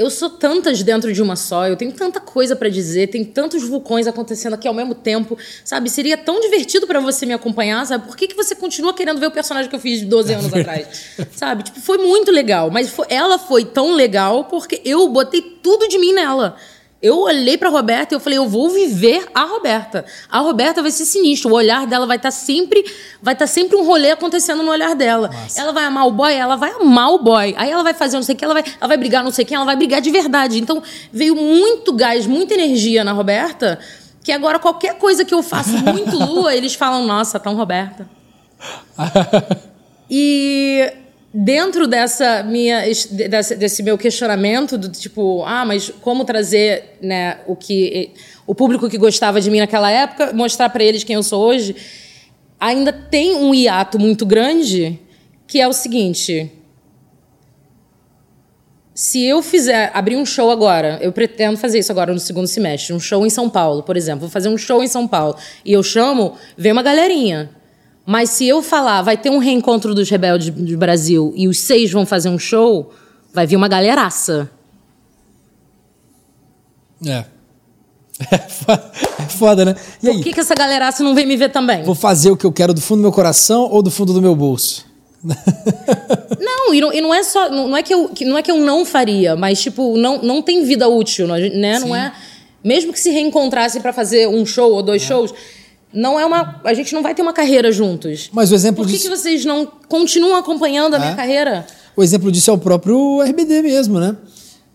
eu 0.01 0.09
sou 0.09 0.29
tantas 0.29 0.81
dentro 0.81 1.13
de 1.13 1.21
uma 1.21 1.35
só, 1.35 1.67
eu 1.67 1.75
tenho 1.75 1.91
tanta 1.91 2.19
coisa 2.19 2.55
para 2.55 2.69
dizer, 2.69 3.07
tem 3.07 3.23
tantos 3.23 3.63
vulcões 3.63 4.07
acontecendo 4.07 4.53
aqui 4.53 4.67
ao 4.67 4.73
mesmo 4.73 4.95
tempo, 4.95 5.37
sabe? 5.63 5.89
Seria 5.89 6.17
tão 6.17 6.39
divertido 6.39 6.87
para 6.87 6.99
você 6.99 7.25
me 7.25 7.33
acompanhar, 7.33 7.85
sabe? 7.85 8.07
Por 8.07 8.17
que, 8.17 8.27
que 8.27 8.35
você 8.35 8.55
continua 8.55 8.93
querendo 8.93 9.19
ver 9.19 9.27
o 9.27 9.31
personagem 9.31 9.69
que 9.69 9.75
eu 9.75 9.79
fiz 9.79 10.01
12 10.01 10.33
anos 10.33 10.53
atrás? 10.53 10.87
Sabe? 11.35 11.63
Tipo, 11.63 11.79
foi 11.79 11.97
muito 11.97 12.31
legal, 12.31 12.69
mas 12.71 12.89
foi, 12.89 13.05
ela 13.09 13.37
foi 13.37 13.63
tão 13.63 13.93
legal 13.93 14.45
porque 14.45 14.81
eu 14.83 15.07
botei 15.07 15.41
tudo 15.41 15.87
de 15.87 15.97
mim 15.97 16.13
nela. 16.13 16.55
Eu 17.01 17.17
olhei 17.21 17.57
pra 17.57 17.69
Roberta 17.69 18.13
e 18.13 18.15
eu 18.15 18.19
falei, 18.19 18.37
eu 18.37 18.47
vou 18.47 18.69
viver 18.69 19.25
a 19.33 19.43
Roberta. 19.43 20.05
A 20.29 20.39
Roberta 20.39 20.83
vai 20.83 20.91
ser 20.91 21.05
sinistra. 21.05 21.49
O 21.49 21.55
olhar 21.55 21.87
dela 21.87 22.05
vai 22.05 22.17
estar 22.17 22.27
tá 22.27 22.31
sempre. 22.31 22.85
Vai 23.19 23.33
estar 23.33 23.47
tá 23.47 23.51
sempre 23.51 23.75
um 23.75 23.83
rolê 23.83 24.11
acontecendo 24.11 24.61
no 24.61 24.69
olhar 24.69 24.93
dela. 24.95 25.29
Nossa. 25.29 25.59
Ela 25.59 25.71
vai 25.71 25.85
amar 25.85 26.05
o 26.05 26.11
boy, 26.11 26.31
ela 26.31 26.55
vai 26.55 26.71
amar 26.73 27.09
o 27.09 27.17
boy. 27.17 27.55
Aí 27.57 27.71
ela 27.71 27.81
vai 27.81 27.95
fazer 27.95 28.17
não 28.17 28.23
sei 28.23 28.35
o 28.35 28.37
que, 28.37 28.45
ela 28.45 28.53
vai, 28.53 28.63
ela 28.79 28.87
vai 28.87 28.97
brigar 28.97 29.23
não 29.23 29.31
sei 29.31 29.43
quem, 29.43 29.55
ela 29.55 29.65
vai 29.65 29.75
brigar 29.75 29.99
de 29.99 30.11
verdade. 30.11 30.59
Então, 30.59 30.83
veio 31.11 31.35
muito 31.35 31.91
gás, 31.91 32.27
muita 32.27 32.53
energia 32.53 33.03
na 33.03 33.13
Roberta, 33.13 33.79
que 34.23 34.31
agora 34.31 34.59
qualquer 34.59 34.99
coisa 34.99 35.25
que 35.25 35.33
eu 35.33 35.41
faço 35.41 35.71
muito 35.83 36.15
lua, 36.15 36.55
eles 36.55 36.75
falam, 36.75 37.07
nossa, 37.07 37.39
tão 37.39 37.55
Roberta. 37.55 38.07
e 40.07 40.93
dentro 41.33 41.87
dessa 41.87 42.43
minha 42.43 42.81
desse, 42.81 43.55
desse, 43.55 43.83
meu 43.83 43.97
questionamento 43.97 44.77
do 44.77 44.89
tipo 44.89 45.43
ah 45.45 45.63
mas 45.65 45.89
como 46.01 46.25
trazer 46.25 46.97
né 47.01 47.39
o 47.47 47.55
que 47.55 48.11
o 48.45 48.53
público 48.53 48.89
que 48.89 48.97
gostava 48.97 49.39
de 49.39 49.49
mim 49.49 49.59
naquela 49.59 49.89
época 49.89 50.33
mostrar 50.33 50.69
para 50.69 50.83
eles 50.83 51.05
quem 51.05 51.15
eu 51.15 51.23
sou 51.23 51.41
hoje 51.41 51.73
ainda 52.59 52.91
tem 52.91 53.35
um 53.35 53.55
hiato 53.55 53.97
muito 53.97 54.25
grande 54.25 54.99
que 55.47 55.59
é 55.59 55.67
o 55.67 55.73
seguinte. 55.73 56.49
Se 58.93 59.21
eu 59.25 59.41
fizer 59.41 59.91
abrir 59.93 60.15
um 60.15 60.25
show 60.25 60.51
agora 60.51 60.99
eu 61.01 61.13
pretendo 61.13 61.57
fazer 61.57 61.79
isso 61.79 61.91
agora 61.91 62.13
no 62.13 62.19
segundo 62.19 62.45
semestre 62.45 62.93
um 62.93 62.99
show 62.99 63.25
em 63.25 63.29
São 63.29 63.49
Paulo 63.49 63.83
por 63.83 63.95
exemplo 63.95 64.21
vou 64.21 64.29
fazer 64.29 64.49
um 64.49 64.57
show 64.57 64.83
em 64.83 64.87
São 64.87 65.07
Paulo 65.07 65.37
e 65.63 65.71
eu 65.71 65.81
chamo 65.81 66.37
vem 66.57 66.73
uma 66.73 66.83
galerinha 66.83 67.49
mas 68.05 68.31
se 68.31 68.47
eu 68.47 68.61
falar, 68.61 69.01
vai 69.01 69.17
ter 69.17 69.29
um 69.29 69.37
reencontro 69.37 69.93
dos 69.93 70.09
rebeldes 70.09 70.49
do 70.49 70.77
Brasil 70.77 71.33
e 71.35 71.47
os 71.47 71.59
seis 71.59 71.91
vão 71.91 72.05
fazer 72.05 72.29
um 72.29 72.39
show, 72.39 72.91
vai 73.33 73.45
vir 73.45 73.55
uma 73.55 73.67
galeraça. 73.67 74.49
É. 77.05 77.25
É 79.21 79.25
foda, 79.25 79.63
né? 79.63 79.75
E 80.01 80.07
Por 80.07 80.15
aí? 80.15 80.23
que, 80.23 80.33
que 80.33 80.39
essa 80.39 80.55
galeraça 80.55 81.03
não 81.03 81.13
vem 81.13 81.27
me 81.27 81.37
ver 81.37 81.49
também? 81.49 81.83
Vou 81.83 81.93
fazer 81.93 82.31
o 82.31 82.37
que 82.37 82.43
eu 82.43 82.51
quero 82.51 82.73
do 82.73 82.81
fundo 82.81 82.97
do 82.97 83.03
meu 83.03 83.11
coração 83.11 83.69
ou 83.69 83.83
do 83.83 83.91
fundo 83.91 84.13
do 84.13 84.21
meu 84.21 84.35
bolso? 84.35 84.83
não, 86.39 86.73
e 86.73 86.81
não, 86.81 86.91
e 86.91 87.01
não 87.01 87.13
é 87.13 87.21
só. 87.21 87.49
Não 87.49 87.77
é, 87.77 87.83
que 87.83 87.93
eu, 87.93 88.11
não 88.21 88.37
é 88.37 88.41
que 88.41 88.49
eu 88.49 88.57
não 88.57 88.83
faria, 88.83 89.35
mas, 89.35 89.61
tipo, 89.61 89.95
não, 89.95 90.19
não 90.23 90.41
tem 90.41 90.63
vida 90.63 90.87
útil, 90.87 91.27
né? 91.27 91.79
Não 91.79 91.95
é. 91.95 92.11
Mesmo 92.63 92.91
que 92.91 92.99
se 92.99 93.11
reencontrasse 93.11 93.79
para 93.79 93.93
fazer 93.93 94.27
um 94.27 94.43
show 94.43 94.71
ou 94.71 94.81
dois 94.81 95.03
é. 95.03 95.05
shows 95.05 95.31
não 95.93 96.19
é 96.19 96.25
uma. 96.25 96.61
A 96.63 96.73
gente 96.73 96.93
não 96.93 97.01
vai 97.01 97.13
ter 97.13 97.21
uma 97.21 97.33
carreira 97.33 97.71
juntos. 97.71 98.29
Mas 98.31 98.51
o 98.51 98.55
exemplo 98.55 98.83
Por 98.83 98.89
que, 98.89 98.97
disso... 98.97 99.09
que 99.09 99.15
vocês 99.15 99.45
não 99.45 99.65
continuam 99.87 100.35
acompanhando 100.35 100.95
a 100.95 100.97
é. 100.97 101.01
minha 101.01 101.15
carreira? 101.15 101.67
O 101.95 102.03
exemplo 102.03 102.31
disso 102.31 102.49
é 102.49 102.53
o 102.53 102.57
próprio 102.57 103.21
RBD 103.21 103.61
mesmo, 103.61 103.99
né? 103.99 104.15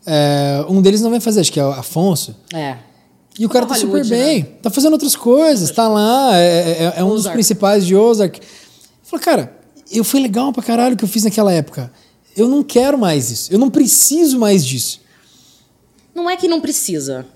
É, 0.06 0.64
um 0.68 0.80
deles 0.80 1.00
não 1.00 1.10
vai 1.10 1.20
fazer, 1.20 1.40
acho 1.40 1.52
que 1.52 1.58
é 1.58 1.64
o 1.64 1.70
Afonso. 1.70 2.36
É. 2.54 2.76
E 3.38 3.44
o 3.44 3.48
cara 3.48 3.66
tá 3.66 3.74
super 3.74 4.06
bem, 4.06 4.40
né? 4.40 4.48
tá 4.62 4.70
fazendo 4.70 4.92
outras 4.92 5.14
coisas, 5.14 5.70
tá 5.70 5.88
lá, 5.88 6.38
é, 6.38 6.84
é, 6.84 6.94
é 6.96 7.04
um 7.04 7.14
dos 7.14 7.26
principais 7.26 7.84
de 7.84 7.94
Ozark. 7.94 8.40
Falei, 9.02 9.24
cara, 9.24 9.56
eu 9.90 10.04
fui 10.04 10.20
legal 10.20 10.52
pra 10.52 10.62
caralho 10.62 10.94
o 10.94 10.96
que 10.96 11.04
eu 11.04 11.08
fiz 11.08 11.24
naquela 11.24 11.52
época. 11.52 11.92
Eu 12.34 12.48
não 12.48 12.62
quero 12.62 12.96
mais 12.96 13.30
isso, 13.30 13.52
eu 13.52 13.58
não 13.58 13.68
preciso 13.68 14.38
mais 14.38 14.64
disso. 14.64 15.00
Não 16.14 16.30
é 16.30 16.36
que 16.36 16.48
não 16.48 16.60
precisa. 16.60 17.26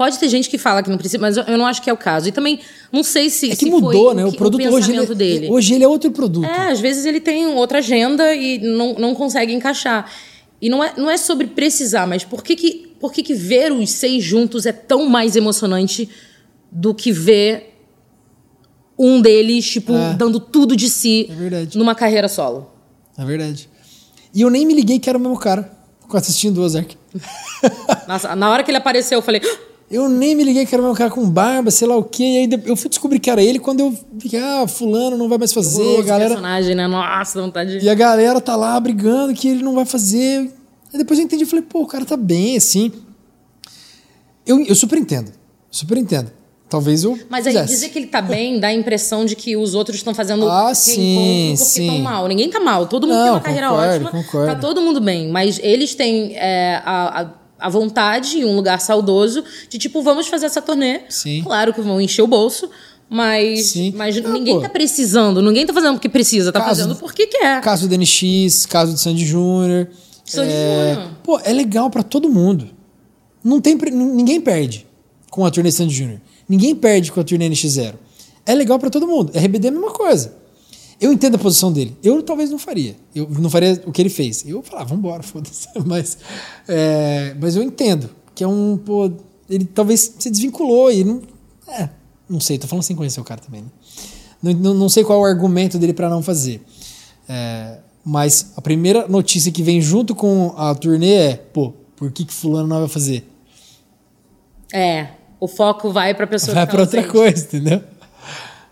Pode 0.00 0.18
ter 0.18 0.30
gente 0.30 0.48
que 0.48 0.56
fala 0.56 0.82
que 0.82 0.88
não 0.88 0.96
precisa, 0.96 1.20
mas 1.20 1.36
eu 1.36 1.58
não 1.58 1.66
acho 1.66 1.82
que 1.82 1.90
é 1.90 1.92
o 1.92 1.96
caso. 1.96 2.26
E 2.26 2.32
também 2.32 2.60
não 2.90 3.02
sei 3.02 3.28
se. 3.28 3.50
É 3.50 3.50
que 3.50 3.66
se 3.66 3.70
mudou, 3.70 4.14
né? 4.14 4.24
O, 4.24 4.32
produto 4.32 4.64
o 4.64 4.72
hoje 4.72 4.92
ele, 4.92 5.02
é- 5.02 5.14
dele. 5.14 5.48
hoje 5.50 5.74
ele 5.74 5.84
é 5.84 5.88
outro 5.88 6.10
produto. 6.10 6.46
É, 6.46 6.72
às 6.72 6.80
vezes 6.80 7.04
ele 7.04 7.20
tem 7.20 7.48
outra 7.48 7.80
agenda 7.80 8.34
e 8.34 8.56
não, 8.60 8.94
não 8.94 9.14
consegue 9.14 9.52
encaixar. 9.52 10.10
E 10.58 10.70
não 10.70 10.82
é, 10.82 10.94
não 10.96 11.10
é 11.10 11.18
sobre 11.18 11.48
precisar, 11.48 12.06
mas 12.06 12.24
por 12.24 12.42
que, 12.42 12.56
que, 12.56 12.94
por 12.98 13.12
que, 13.12 13.22
que 13.22 13.34
ver 13.34 13.72
os 13.72 13.90
seis 13.90 14.24
juntos 14.24 14.64
é 14.64 14.72
tão 14.72 15.04
mais 15.04 15.36
emocionante 15.36 16.08
do 16.72 16.94
que 16.94 17.12
ver 17.12 17.78
um 18.98 19.20
deles, 19.20 19.68
tipo, 19.68 19.92
é. 19.92 20.14
dando 20.14 20.40
tudo 20.40 20.74
de 20.74 20.88
si 20.88 21.28
é 21.30 21.76
numa 21.76 21.94
carreira 21.94 22.26
solo? 22.26 22.70
É 23.18 23.24
verdade. 23.26 23.68
E 24.34 24.40
eu 24.40 24.48
nem 24.48 24.64
me 24.64 24.72
liguei 24.72 24.98
que 24.98 25.10
era 25.10 25.18
o 25.18 25.20
mesmo 25.20 25.38
cara 25.38 25.70
assistindo 26.14 26.56
o 26.56 26.64
Ozark. 26.64 26.96
Nossa, 28.08 28.34
na 28.34 28.48
hora 28.48 28.62
que 28.62 28.70
ele 28.70 28.78
apareceu, 28.78 29.18
eu 29.18 29.22
falei. 29.22 29.42
Eu 29.90 30.08
nem 30.08 30.36
me 30.36 30.44
liguei 30.44 30.64
que 30.64 30.72
era 30.72 30.80
mesmo 30.80 30.96
cara 30.96 31.10
com 31.10 31.28
barba, 31.28 31.70
sei 31.70 31.88
lá 31.88 31.96
o 31.96 32.04
quê. 32.04 32.22
E 32.22 32.36
aí 32.38 32.62
eu 32.64 32.76
fui 32.76 32.88
descobrir 32.88 33.18
que 33.18 33.28
era 33.28 33.42
ele 33.42 33.58
quando 33.58 33.80
eu 33.80 33.98
vi, 34.12 34.36
ah, 34.36 34.68
fulano 34.68 35.16
não 35.16 35.28
vai 35.28 35.36
mais 35.36 35.52
fazer. 35.52 35.98
A 35.98 36.02
galera... 36.02 36.30
personagem, 36.30 36.74
né? 36.76 36.86
Nossa, 36.86 37.42
vontade 37.42 37.80
de... 37.80 37.84
E 37.84 37.88
a 37.88 37.94
galera 37.94 38.40
tá 38.40 38.54
lá 38.54 38.78
brigando 38.78 39.34
que 39.34 39.48
ele 39.48 39.64
não 39.64 39.74
vai 39.74 39.84
fazer. 39.84 40.52
Aí 40.92 40.98
depois 40.98 41.18
eu 41.18 41.24
entendi, 41.24 41.44
falei, 41.44 41.64
pô, 41.68 41.82
o 41.82 41.86
cara 41.86 42.04
tá 42.04 42.16
bem, 42.16 42.56
assim. 42.56 42.92
Eu, 44.46 44.64
eu 44.64 44.74
super 44.76 44.96
entendo. 44.96 45.32
Super 45.70 45.98
entendo. 45.98 46.30
Talvez 46.68 47.02
eu. 47.02 47.18
Mas 47.28 47.48
aí 47.48 47.66
dizer 47.66 47.88
que 47.88 47.98
ele 47.98 48.06
tá 48.06 48.22
bem 48.22 48.60
dá 48.60 48.68
a 48.68 48.72
impressão 48.72 49.24
de 49.24 49.34
que 49.34 49.56
os 49.56 49.74
outros 49.74 49.96
estão 49.96 50.14
fazendo 50.14 50.48
ah, 50.48 50.72
sim, 50.72 51.52
porque 51.58 51.80
estão 51.80 51.98
mal. 51.98 52.28
Ninguém 52.28 52.48
tá 52.48 52.60
mal. 52.60 52.86
Todo 52.86 53.08
mundo 53.08 53.16
Não, 53.16 53.24
tem 53.24 53.32
uma 53.32 53.40
carreira 53.40 53.68
concordo, 53.68 53.92
ótima. 53.92 54.10
Concordo. 54.10 54.46
Tá 54.46 54.54
todo 54.54 54.80
mundo 54.80 55.00
bem. 55.00 55.28
Mas 55.28 55.58
eles 55.60 55.96
têm 55.96 56.36
é, 56.36 56.80
a, 56.84 57.22
a, 57.22 57.30
a, 57.60 57.68
vontade 57.68 58.38
e 58.38 58.44
um 58.44 58.56
lugar 58.56 58.80
saudoso 58.80 59.44
de, 59.68 59.78
tipo, 59.78 60.02
vamos 60.02 60.26
fazer 60.26 60.46
essa 60.46 60.62
turnê. 60.62 61.02
Sim. 61.08 61.42
Claro 61.42 61.72
que 61.72 61.80
vão 61.80 62.00
encher 62.00 62.22
o 62.22 62.26
bolso. 62.26 62.70
Mas, 63.12 63.70
Sim. 63.70 63.92
mas 63.96 64.16
ah, 64.18 64.28
ninguém 64.28 64.54
pô. 64.54 64.60
tá 64.60 64.68
precisando. 64.68 65.42
Ninguém 65.42 65.66
tá 65.66 65.72
fazendo 65.72 65.94
porque 65.94 66.08
precisa. 66.08 66.52
Tá 66.52 66.60
caso, 66.60 66.82
fazendo 66.82 66.96
porque 66.96 67.26
quer. 67.26 67.60
Caso 67.60 67.88
do 67.88 67.98
NX, 67.98 68.66
caso 68.66 68.92
do 68.92 68.98
Sandy 68.98 69.26
Júnior. 69.26 69.88
Sandy 70.24 70.52
é, 70.52 70.94
Júnior. 70.94 71.10
Pô, 71.24 71.40
é 71.42 71.52
legal 71.52 71.90
para 71.90 72.04
todo 72.04 72.28
mundo. 72.28 72.70
Não 73.42 73.60
tem, 73.60 73.74
ninguém 73.74 74.40
perde 74.40 74.86
com 75.28 75.44
a 75.44 75.50
turnê 75.50 75.72
Sandy 75.72 75.92
Júnior. 75.92 76.20
Ninguém 76.48 76.74
perde 76.74 77.10
com 77.10 77.20
a 77.20 77.24
turnê 77.24 77.48
NX0. 77.50 77.94
É 78.46 78.54
legal 78.54 78.78
para 78.78 78.90
todo 78.90 79.06
mundo. 79.08 79.32
RBD 79.36 79.66
é 79.66 79.70
a 79.70 79.72
mesma 79.72 79.90
coisa. 79.90 80.39
Eu 81.00 81.12
entendo 81.12 81.36
a 81.36 81.38
posição 81.38 81.72
dele. 81.72 81.96
Eu 82.02 82.22
talvez 82.22 82.50
não 82.50 82.58
faria. 82.58 82.94
Eu 83.14 83.26
não 83.30 83.48
faria 83.48 83.82
o 83.86 83.92
que 83.92 84.02
ele 84.02 84.10
fez. 84.10 84.44
Eu 84.46 84.62
falar, 84.62 84.84
vambora, 84.84 85.22
foda-se. 85.22 85.66
Mas, 85.86 86.18
é, 86.68 87.34
mas 87.40 87.56
eu 87.56 87.62
entendo 87.62 88.10
que 88.34 88.44
é 88.44 88.46
um. 88.46 88.76
Pô, 88.76 89.10
ele 89.48 89.64
talvez 89.64 90.14
se 90.18 90.30
desvinculou 90.30 90.92
e 90.92 91.02
não. 91.02 91.22
É, 91.66 91.88
não 92.28 92.38
sei, 92.38 92.58
tô 92.58 92.66
falando 92.66 92.82
sem 92.82 92.94
conhecer 92.94 93.20
o 93.20 93.24
cara 93.24 93.40
também. 93.40 93.62
Né? 93.62 93.68
Não, 94.42 94.52
não, 94.52 94.74
não, 94.74 94.88
sei 94.88 95.02
qual 95.02 95.18
é 95.18 95.22
o 95.22 95.24
argumento 95.24 95.78
dele 95.78 95.92
para 95.92 96.08
não 96.08 96.22
fazer. 96.22 96.62
É, 97.28 97.78
mas 98.04 98.52
a 98.56 98.60
primeira 98.60 99.08
notícia 99.08 99.50
que 99.50 99.62
vem 99.62 99.80
junto 99.80 100.14
com 100.14 100.52
a 100.56 100.74
turnê 100.74 101.14
é: 101.14 101.36
pô, 101.36 101.72
por 101.96 102.10
que, 102.12 102.24
que 102.24 102.32
Fulano 102.32 102.68
não 102.68 102.80
vai 102.80 102.88
fazer? 102.88 103.26
É, 104.72 105.08
o 105.40 105.48
foco 105.48 105.90
vai 105.90 106.14
para 106.14 106.24
a 106.24 106.28
pessoa 106.28 106.54
vai 106.54 106.66
que 106.66 106.72
para 106.72 106.82
outra 106.82 107.02
coisa, 107.08 107.44
entendeu? 107.44 107.82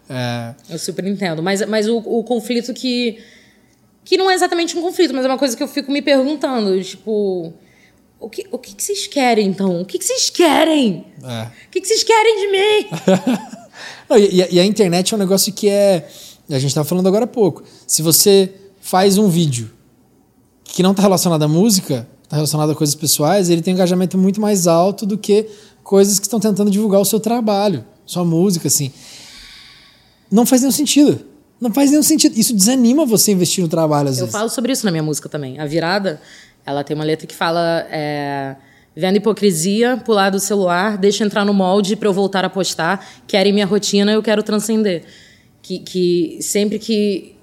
É... 0.09 0.55
Eu 0.71 0.79
super 0.79 1.07
entendo. 1.07 1.43
Mas, 1.43 1.67
mas 1.67 1.89
o, 1.89 1.99
o 1.99 2.25
conflito 2.25 2.73
que. 2.73 3.19
Que 4.05 4.17
não 4.17 4.31
é 4.31 4.35
exatamente 4.35 4.77
um 4.77 4.81
conflito, 4.81 5.13
mas 5.13 5.25
é 5.25 5.29
uma 5.29 5.37
coisa 5.37 5.57
que 5.57 5.63
eu 5.63 5.69
fico 5.69 5.93
me 5.93 6.01
perguntando. 6.01 6.83
Tipo. 6.83 7.53
O 8.21 8.29
que, 8.29 8.47
o 8.51 8.59
que, 8.59 8.75
que 8.75 8.83
vocês 8.83 9.07
querem, 9.07 9.47
então? 9.47 9.81
O 9.81 9.85
que, 9.85 9.97
que 9.97 10.05
vocês 10.05 10.29
querem? 10.29 11.05
É. 11.23 11.43
O 11.43 11.71
que, 11.71 11.81
que 11.81 11.87
vocês 11.87 12.03
querem 12.03 12.41
de 12.41 12.49
mim? 12.51 12.89
não, 14.11 14.19
e, 14.19 14.55
e, 14.55 14.59
a 14.59 14.65
internet 14.65 15.15
é 15.15 15.17
um 15.17 15.21
negócio 15.21 15.53
que 15.53 15.69
é. 15.69 16.09
A 16.51 16.59
gente 16.59 16.69
estava 16.69 16.89
falando 16.89 17.07
agora 17.07 17.25
há 17.25 17.29
pouco. 17.29 17.63
Se 17.87 18.03
você 18.03 18.53
faz 18.81 19.19
um 19.19 19.29
vídeo 19.29 19.71
que 20.65 20.83
não 20.83 20.91
está 20.93 21.03
relacionado 21.03 21.43
à 21.43 21.49
música, 21.49 22.09
está 22.25 22.37
relacionado 22.37 22.71
a 22.71 22.75
coisas 22.75 22.95
pessoais, 22.95 23.51
ele 23.51 23.63
tem 23.63 23.75
um 23.75 23.77
engajamento 23.77 24.17
muito 24.19 24.41
mais 24.41 24.67
alto 24.67 25.07
do 25.07 25.17
que 25.17 25.47
coisas 25.85 26.19
que 26.19 26.27
estão 26.27 26.41
tentando 26.41 26.71
divulgar 26.71 27.01
o 27.01 27.05
seu 27.05 27.21
trabalho, 27.21 27.85
sua 28.05 28.25
música, 28.25 28.69
assim. 28.69 28.91
Não 30.31 30.45
faz 30.47 30.63
nenhum 30.63 30.73
sentido. 30.73 31.25
Não 31.61 31.73
faz 31.73 31.91
nenhum 31.91 32.03
sentido. 32.03 32.39
Isso 32.39 32.55
desanima 32.55 33.05
você 33.05 33.33
investir 33.33 33.63
no 33.63 33.69
trabalho, 33.69 34.09
às 34.09 34.19
Eu 34.19 34.27
vezes. 34.27 34.33
falo 34.39 34.49
sobre 34.49 34.73
isso 34.73 34.85
na 34.85 34.91
minha 34.91 35.03
música 35.03 35.29
também. 35.29 35.59
A 35.59 35.67
Virada, 35.67 36.21
ela 36.65 36.85
tem 36.85 36.95
uma 36.95 37.05
letra 37.05 37.27
que 37.27 37.35
fala... 37.35 37.87
É, 37.91 38.57
Vendo 39.01 39.15
hipocrisia, 39.15 39.97
pular 40.05 40.29
do 40.29 40.41
celular, 40.41 40.99
deixa 40.99 41.25
entrar 41.25 41.45
no 41.45 41.55
molde 41.55 41.95
para 41.95 42.09
eu 42.09 42.13
voltar 42.13 42.45
a 42.45 42.51
postar. 42.51 43.07
Querem 43.29 43.53
minha 43.53 43.65
rotina, 43.65 44.11
eu 44.11 44.21
quero 44.21 44.43
transcender. 44.43 45.05
Que, 45.63 45.79
que 45.79 46.39
sempre 46.43 46.81
que 46.81 47.37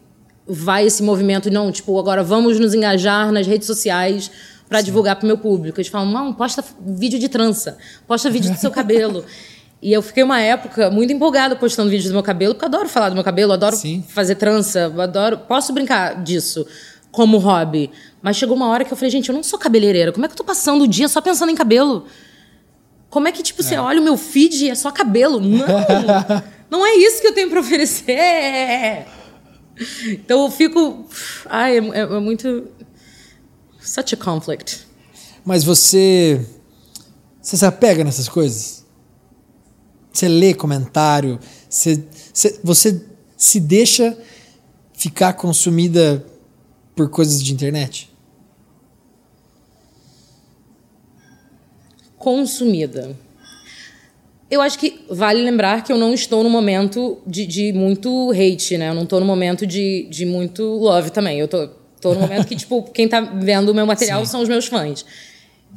vai 0.46 0.86
esse 0.86 1.02
movimento, 1.02 1.50
não, 1.50 1.72
tipo, 1.72 1.98
agora 1.98 2.22
vamos 2.26 2.60
nos 2.60 2.74
engajar 2.74 3.32
nas 3.32 3.48
redes 3.48 3.68
sociais 3.68 4.30
para 4.68 4.82
divulgar 4.82 5.16
para 5.16 5.24
o 5.24 5.28
meu 5.28 5.38
público. 5.38 5.80
Eles 5.80 5.90
falam, 5.90 6.12
não, 6.12 6.34
posta 6.34 6.62
vídeo 6.86 7.18
de 7.18 7.30
trança, 7.30 7.78
posta 8.06 8.30
vídeo 8.30 8.52
do 8.52 8.58
seu 8.58 8.70
cabelo. 8.72 9.24
E 9.82 9.94
eu 9.94 10.02
fiquei 10.02 10.24
uma 10.24 10.42
época 10.42 10.90
muito 10.90 11.14
empolgada 11.14 11.56
postando 11.56 11.90
vídeos 11.90 12.10
do 12.10 12.14
meu 12.14 12.24
cabelo, 12.24 12.56
porque 12.56 12.66
eu 12.66 12.70
adoro 12.70 12.90
falar 12.90 13.10
do 13.10 13.16
meu 13.16 13.24
cabelo, 13.24 13.54
adoro 13.54 13.76
Sim. 13.76 14.04
fazer 14.08 14.36
trança, 14.36 14.92
adoro. 14.98 15.38
Posso 15.38 15.74
brincar 15.74 16.24
disso 16.24 16.66
como 17.12 17.38
hobby. 17.38 17.92
Mas 18.22 18.36
chegou 18.36 18.56
uma 18.56 18.68
hora 18.68 18.84
que 18.84 18.92
eu 18.92 18.98
falei, 18.98 19.12
gente, 19.12 19.30
eu 19.30 19.36
não 19.36 19.44
sou 19.44 19.60
cabeleireira. 19.60 20.12
Como 20.12 20.26
é 20.26 20.28
que 20.28 20.34
eu 20.34 20.38
tô 20.38 20.44
passando 20.44 20.84
o 20.84 20.88
dia 20.88 21.08
só 21.08 21.22
pensando 21.22 21.52
em 21.52 21.56
cabelo? 21.56 22.06
Como 23.10 23.28
é 23.28 23.32
que, 23.32 23.44
tipo, 23.44 23.62
é. 23.62 23.64
você 23.64 23.78
olha 23.78 24.02
o 24.02 24.04
meu 24.04 24.18
feed 24.18 24.66
e 24.66 24.70
é 24.70 24.76
só 24.76 24.92
cabelo? 24.92 25.40
Não! 25.40 25.66
não 26.70 26.86
é 26.86 26.96
isso 26.96 27.22
que 27.22 27.28
eu 27.28 27.34
tenho 27.34 27.50
para 27.50 27.60
oferecer! 27.60 29.06
Então 30.08 30.44
eu 30.44 30.52
fico. 30.52 31.06
Ai, 31.46 31.78
é, 31.78 31.82
é, 31.82 32.00
é 32.02 32.20
muito. 32.20 32.68
Such 33.80 34.16
a 34.16 34.18
conflict. 34.18 34.88
Mas 35.44 35.64
você. 35.64 36.44
Você 37.42 37.58
se 37.58 37.66
apega 37.66 38.04
nessas 38.04 38.28
coisas? 38.28 38.85
Você 40.16 40.30
lê 40.30 40.54
comentário? 40.54 41.38
Você, 41.70 42.04
você, 42.34 42.60
você 42.64 43.06
se 43.36 43.60
deixa 43.60 44.18
ficar 44.94 45.34
consumida 45.34 46.26
por 46.96 47.10
coisas 47.10 47.44
de 47.44 47.54
internet? 47.54 48.10
Consumida. 52.18 53.16
Eu 54.50 54.62
acho 54.62 54.80
que 54.80 55.04
vale 55.10 55.42
lembrar 55.42 55.84
que 55.84 55.92
eu 55.92 55.98
não 55.98 56.14
estou 56.14 56.44
no 56.44 56.50
momento 56.50 57.18
de, 57.28 57.46
de 57.46 57.74
muito 57.74 58.32
hate, 58.32 58.78
né? 58.78 58.90
Eu 58.90 58.96
não 58.96 59.04
estou 59.04 59.20
no 59.20 59.26
momento 59.26 59.68
de, 59.68 60.08
de 60.10 60.26
muito 60.26 60.64
love 60.64 61.10
também. 61.10 61.40
Eu 61.40 61.48
tô, 61.48 61.70
Tô 62.06 62.14
no 62.14 62.20
momento 62.20 62.46
que, 62.46 62.56
tipo, 62.56 62.84
quem 62.84 63.08
tá 63.08 63.20
vendo 63.20 63.70
o 63.70 63.74
meu 63.74 63.86
material 63.86 64.24
Sim. 64.24 64.32
são 64.32 64.42
os 64.42 64.48
meus 64.48 64.68
fãs. 64.68 65.04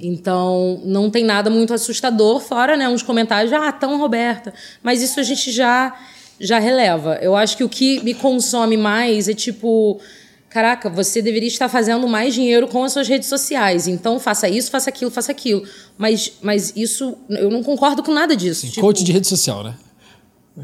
Então, 0.00 0.80
não 0.84 1.10
tem 1.10 1.24
nada 1.24 1.50
muito 1.50 1.74
assustador, 1.74 2.40
fora, 2.40 2.76
né, 2.76 2.88
uns 2.88 3.02
comentários, 3.02 3.52
ah, 3.52 3.72
tão 3.72 3.98
Roberta. 3.98 4.54
Mas 4.82 5.02
isso 5.02 5.18
a 5.18 5.22
gente 5.22 5.50
já, 5.50 5.96
já 6.38 6.58
releva. 6.58 7.18
Eu 7.20 7.34
acho 7.34 7.56
que 7.56 7.64
o 7.64 7.68
que 7.68 8.00
me 8.04 8.14
consome 8.14 8.76
mais 8.76 9.28
é 9.28 9.34
tipo. 9.34 10.00
Caraca, 10.48 10.88
você 10.88 11.20
deveria 11.20 11.48
estar 11.48 11.68
fazendo 11.68 12.08
mais 12.08 12.32
dinheiro 12.32 12.66
com 12.68 12.82
as 12.82 12.92
suas 12.92 13.06
redes 13.06 13.28
sociais. 13.28 13.86
Então, 13.86 14.18
faça 14.18 14.48
isso, 14.48 14.70
faça 14.70 14.88
aquilo, 14.88 15.10
faça 15.10 15.30
aquilo. 15.30 15.62
Mas, 15.98 16.32
mas 16.40 16.72
isso, 16.74 17.18
eu 17.28 17.50
não 17.50 17.62
concordo 17.62 18.02
com 18.02 18.12
nada 18.14 18.34
disso. 18.34 18.62
Sim, 18.62 18.68
tipo, 18.68 18.80
coach 18.80 19.04
de 19.04 19.12
rede 19.12 19.26
social, 19.26 19.62
né? 19.62 19.74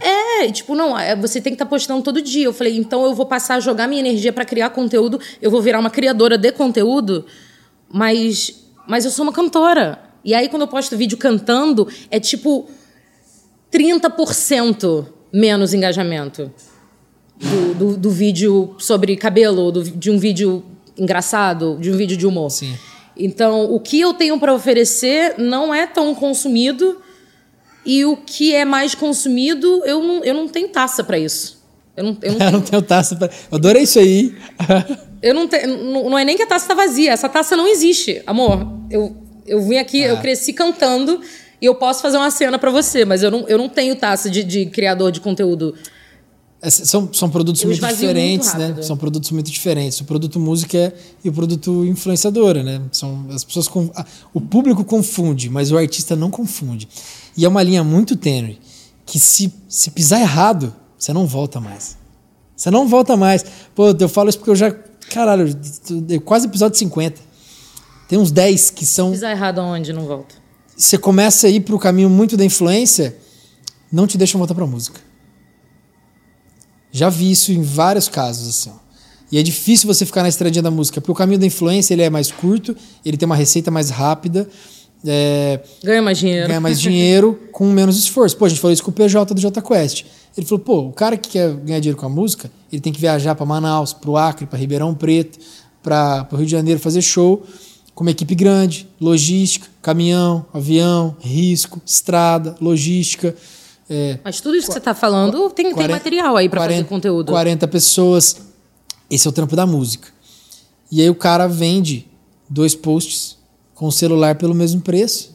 É, 0.01 0.51
tipo, 0.51 0.75
não, 0.75 0.99
é, 0.99 1.15
você 1.15 1.41
tem 1.41 1.53
que 1.53 1.57
estar 1.57 1.67
tá 1.67 1.69
postando 1.69 2.03
todo 2.03 2.21
dia. 2.23 2.45
Eu 2.47 2.53
falei, 2.53 2.77
então 2.77 3.05
eu 3.05 3.15
vou 3.15 3.27
passar 3.27 3.57
a 3.57 3.61
jogar 3.61 3.87
minha 3.87 4.01
energia 4.01 4.33
para 4.33 4.45
criar 4.45 4.71
conteúdo, 4.71 5.21
eu 5.41 5.51
vou 5.51 5.61
virar 5.61 5.79
uma 5.79 5.91
criadora 5.91 6.37
de 6.37 6.51
conteúdo, 6.53 7.27
mas, 7.89 8.64
mas 8.87 9.05
eu 9.05 9.11
sou 9.11 9.25
uma 9.25 9.33
cantora. 9.33 9.99
E 10.25 10.35
aí, 10.35 10.49
quando 10.49 10.63
eu 10.63 10.69
posto 10.69 10.97
vídeo 10.97 11.19
cantando, 11.19 11.87
é 12.11 12.19
tipo 12.19 12.69
30% 13.73 15.07
menos 15.33 15.75
engajamento 15.75 16.53
do, 17.39 17.75
do, 17.75 17.97
do, 17.97 18.11
vídeo 18.11 18.75
sobre 18.79 19.17
cabelo, 19.17 19.73
do, 19.73 19.83
de 19.83 20.11
um 20.11 20.19
vídeo 20.19 20.65
engraçado, 20.97 21.77
de 21.81 21.91
um 21.91 21.97
vídeo 21.97 22.17
de 22.17 22.27
humor. 22.27 22.51
Sim. 22.51 22.75
Então, 23.17 23.73
o 23.73 23.81
que 23.81 24.01
eu 24.01 24.15
tenho 24.15 24.39
para 24.39 24.55
oferecer 24.55 25.35
não 25.39 25.75
é 25.75 25.87
tão 25.87 26.15
consumido 26.15 27.01
e 27.85 28.05
o 28.05 28.17
que 28.17 28.55
é 28.55 28.65
mais 28.65 28.95
consumido, 28.95 29.83
eu 29.85 30.03
não, 30.03 30.25
eu 30.25 30.35
não 30.35 30.49
tenho 30.49 30.69
taça 30.69 31.05
para 31.05 31.19
isso. 31.19 31.64
Eu 31.97 32.05
não, 32.05 32.17
eu 32.23 32.33
não, 32.33 32.39
tenho... 32.39 32.53
não 32.53 32.61
tenho 32.61 32.83
taça 32.83 33.17
para. 33.17 33.31
Adorei 33.51 33.83
isso 33.83 33.99
aí. 33.99 34.35
eu 35.23 35.35
não 35.35 35.49
tenho. 35.49 35.69
Não, 35.93 36.11
não 36.11 36.19
é 36.19 36.25
nem 36.25 36.37
que 36.37 36.43
a 36.43 36.47
taça 36.47 36.69
tá 36.69 36.75
vazia. 36.75 37.13
Essa 37.13 37.29
taça 37.29 37.57
não 37.57 37.67
existe, 37.67 38.23
amor. 38.27 38.67
Eu, 38.91 39.17
eu 39.47 39.63
vim 39.63 39.77
aqui, 39.77 40.05
ah. 40.05 40.09
eu 40.09 40.17
cresci 40.19 40.53
cantando 40.53 41.21
e 41.61 41.67
eu 41.67 41.75
posso 41.75 42.03
fazer 42.03 42.17
uma 42.17 42.31
cena 42.31 42.59
para 42.59 42.71
você, 42.71 43.05
mas 43.05 43.23
eu 43.23 43.31
não, 43.31 43.49
eu 43.49 43.57
não 43.57 43.69
tenho 43.69 43.95
taça 43.97 44.29
de, 44.29 44.43
de 44.43 44.67
criador 44.67 45.11
de 45.11 45.21
conteúdo. 45.21 45.75
É, 46.61 46.71
são, 46.71 47.13
são 47.13 47.29
produtos 47.29 47.63
eu 47.63 47.69
muito 47.69 47.87
diferentes, 47.87 48.55
muito 48.55 48.77
né? 48.77 48.83
São 48.83 48.97
produtos 48.97 49.31
muito 49.31 49.51
diferentes. 49.51 50.01
O 50.01 50.05
produto 50.05 50.41
música 50.41 50.79
é, 50.79 50.93
e 51.23 51.29
o 51.29 51.33
produto 51.33 51.85
influenciadora, 51.85 52.63
né? 52.63 52.81
São 52.91 53.27
as 53.31 53.45
pessoas 53.45 53.69
o 54.33 54.41
público 54.41 54.83
confunde, 54.83 55.51
mas 55.51 55.71
o 55.71 55.77
artista 55.77 56.17
não 56.17 56.31
confunde. 56.31 56.89
E 57.37 57.45
é 57.45 57.49
uma 57.49 57.63
linha 57.63 57.85
muito 57.85 58.17
tênue 58.17 58.59
que 59.05 59.21
se, 59.21 59.53
se 59.69 59.91
pisar 59.91 60.21
errado, 60.21 60.75
você 60.99 61.13
não 61.13 61.27
volta 61.27 61.61
mais. 61.61 61.97
Você 62.57 62.71
não 62.71 62.87
volta 62.87 63.17
mais. 63.17 63.45
Pô, 63.75 63.91
eu 63.99 64.09
falo 64.09 64.29
isso 64.29 64.39
porque 64.39 64.51
eu 64.51 64.57
já. 64.57 64.71
Caralho, 65.11 65.47
quase 66.25 66.47
episódio 66.47 66.79
50. 66.79 67.21
Tem 68.09 68.19
uns 68.19 68.31
10 68.31 68.71
que 68.71 68.87
são. 68.87 69.09
Se 69.09 69.15
pisar 69.15 69.33
errado 69.33 69.61
aonde, 69.61 69.93
não 69.93 70.07
volta. 70.07 70.35
Você 70.77 70.99
começa 70.99 71.47
a 71.47 71.51
ir 71.51 71.61
pro 71.61 71.79
caminho 71.79 72.11
muito 72.11 72.37
da 72.37 72.45
influência, 72.45 73.17
não 73.91 74.07
te 74.07 74.19
deixam 74.19 74.39
voltar 74.39 74.55
pra 74.55 74.67
música. 74.67 75.01
Já 76.91 77.09
vi 77.09 77.31
isso 77.31 77.53
em 77.53 77.63
vários 77.63 78.09
casos, 78.09 78.49
assim. 78.49 78.71
Ó. 78.71 78.85
E 79.31 79.39
é 79.39 79.43
difícil 79.43 79.87
você 79.87 80.07
ficar 80.07 80.23
na 80.23 80.29
estradinha 80.29 80.63
da 80.63 80.71
música, 80.71 81.01
porque 81.01 81.11
o 81.11 81.15
caminho 81.15 81.41
da 81.41 81.47
influência 81.47 81.93
ele 81.93 82.03
é 82.03 82.11
mais 82.11 82.31
curto, 82.31 82.77
ele 83.05 83.17
tem 83.17 83.27
uma 83.27 83.37
receita 83.37 83.71
mais 83.71 83.91
rápida. 83.91 84.49
É, 85.07 85.61
ganha 85.83 86.01
mais 86.01 86.19
dinheiro. 86.19 86.47
Ganha 86.49 86.61
mais 86.61 86.79
dinheiro 86.81 87.41
com 87.53 87.67
menos 87.67 87.99
esforço. 87.99 88.37
Pô, 88.37 88.45
a 88.45 88.49
gente 88.49 88.61
falou 88.61 88.73
isso 88.73 88.83
com 88.83 88.91
o 88.91 88.95
PJ 88.95 89.35
do 89.35 89.41
J 89.41 89.61
Quest. 89.61 90.05
Ele 90.37 90.47
falou, 90.47 90.65
pô, 90.65 90.79
o 90.89 90.93
cara 90.93 91.17
que 91.17 91.31
quer 91.31 91.55
ganhar 91.55 91.81
dinheiro 91.81 91.99
com 91.99 92.07
a 92.07 92.09
música, 92.09 92.51
ele 92.73 92.81
tem 92.81 92.93
que 92.93 93.01
viajar 93.01 93.35
para 93.35 93.47
Manaus, 93.47 93.93
para 93.93 94.11
o 94.11 94.17
Acre, 94.17 94.47
para 94.47 94.59
Ribeirão 94.59 94.95
Preto, 94.95 95.39
para 95.83 96.27
o 96.33 96.37
Rio 96.37 96.47
de 96.47 96.53
Janeiro 96.53 96.81
fazer 96.81 97.03
show 97.03 97.45
com 97.95 98.03
uma 98.03 98.11
equipe 98.11 98.35
grande, 98.35 98.89
logística, 99.01 99.69
caminhão, 99.81 100.45
avião, 100.53 101.17
risco, 101.21 101.81
estrada, 101.87 102.57
logística. 102.61 103.37
É, 103.89 104.19
Mas 104.25 104.41
tudo 104.41 104.57
isso 104.57 104.67
que 104.67 104.73
você 104.73 104.79
está 104.79 104.95
falando 104.95 105.51
tem, 105.51 105.73
40, 105.73 105.77
tem 105.77 105.89
material 105.89 106.37
aí 106.37 106.49
para 106.49 106.63
fazer 106.63 106.85
conteúdo. 106.87 107.31
40 107.31 107.69
pessoas. 107.69 108.37
Esse 109.09 109.29
é 109.29 109.31
o 109.31 109.33
trampo 109.33 109.55
da 109.55 109.67
música. 109.67 110.09
E 110.91 111.01
aí 111.01 111.09
o 111.09 111.15
cara 111.15 111.47
vende 111.47 112.09
dois 112.49 112.75
posts 112.75 113.37
com 113.75 113.87
o 113.87 113.93
celular 113.93 114.37
pelo 114.37 114.55
mesmo 114.55 114.81
preço. 114.81 115.34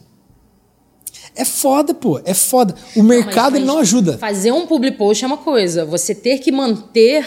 É 1.40 1.46
foda, 1.46 1.94
pô. 1.94 2.20
É 2.26 2.34
foda. 2.34 2.76
O 2.96 3.02
mercado 3.02 3.52
não, 3.52 3.58
ele 3.58 3.66
não 3.66 3.80
ajuda. 3.80 4.18
Fazer 4.18 4.52
um 4.52 4.68
public 4.68 4.98
post 4.98 5.24
é 5.24 5.28
uma 5.28 5.38
coisa. 5.38 5.86
Você 5.86 6.14
ter 6.14 6.40
que 6.40 6.52
manter 6.52 7.26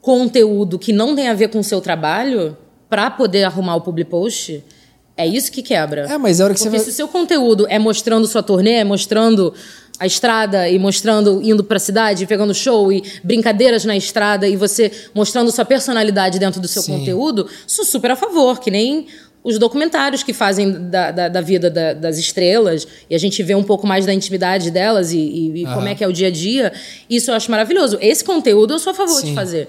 conteúdo 0.00 0.78
que 0.78 0.92
não 0.92 1.16
tem 1.16 1.28
a 1.28 1.34
ver 1.34 1.48
com 1.48 1.58
o 1.58 1.64
seu 1.64 1.80
trabalho 1.80 2.56
para 2.88 3.10
poder 3.10 3.42
arrumar 3.42 3.74
o 3.74 3.80
public 3.80 4.08
post, 4.08 4.62
é 5.16 5.26
isso 5.26 5.50
que 5.50 5.62
quebra. 5.62 6.02
É, 6.02 6.16
mas 6.16 6.38
é 6.38 6.44
hora 6.44 6.54
que 6.54 6.60
Porque 6.60 6.70
você 6.70 6.76
vai... 6.76 6.84
se 6.84 6.90
o 6.90 6.92
seu 6.92 7.08
conteúdo 7.08 7.66
é 7.68 7.78
mostrando 7.78 8.26
sua 8.28 8.42
turnê, 8.42 8.74
é 8.74 8.84
mostrando 8.84 9.52
a 9.98 10.06
estrada 10.06 10.68
e 10.68 10.78
mostrando 10.78 11.40
indo 11.42 11.62
para 11.62 11.76
a 11.76 11.80
cidade, 11.80 12.26
pegando 12.26 12.52
show 12.52 12.92
e 12.92 13.02
brincadeiras 13.22 13.84
na 13.84 13.96
estrada 13.96 14.48
e 14.48 14.56
você 14.56 14.90
mostrando 15.14 15.50
sua 15.52 15.64
personalidade 15.64 16.38
dentro 16.38 16.60
do 16.60 16.66
seu 16.66 16.82
Sim. 16.82 16.98
conteúdo, 16.98 17.48
sou 17.66 17.84
super 17.84 18.10
a 18.10 18.16
favor, 18.16 18.60
que 18.60 18.70
nem 18.70 19.06
os 19.44 19.58
documentários 19.58 20.22
que 20.22 20.32
fazem 20.32 20.88
da, 20.88 21.10
da, 21.10 21.28
da 21.28 21.40
vida 21.42 21.68
da, 21.68 21.92
das 21.92 22.16
estrelas 22.16 22.88
e 23.10 23.14
a 23.14 23.18
gente 23.18 23.42
vê 23.42 23.54
um 23.54 23.62
pouco 23.62 23.86
mais 23.86 24.06
da 24.06 24.14
intimidade 24.14 24.70
delas 24.70 25.12
e, 25.12 25.18
e, 25.18 25.62
e 25.62 25.64
como 25.66 25.86
é 25.86 25.94
que 25.94 26.02
é 26.02 26.08
o 26.08 26.12
dia 26.12 26.28
a 26.28 26.30
dia. 26.30 26.72
Isso 27.10 27.30
eu 27.30 27.34
acho 27.34 27.50
maravilhoso. 27.50 27.98
Esse 28.00 28.24
conteúdo 28.24 28.72
eu 28.72 28.78
sou 28.78 28.92
a 28.92 28.94
favor 28.94 29.20
Sim. 29.20 29.26
de 29.26 29.34
fazer. 29.34 29.68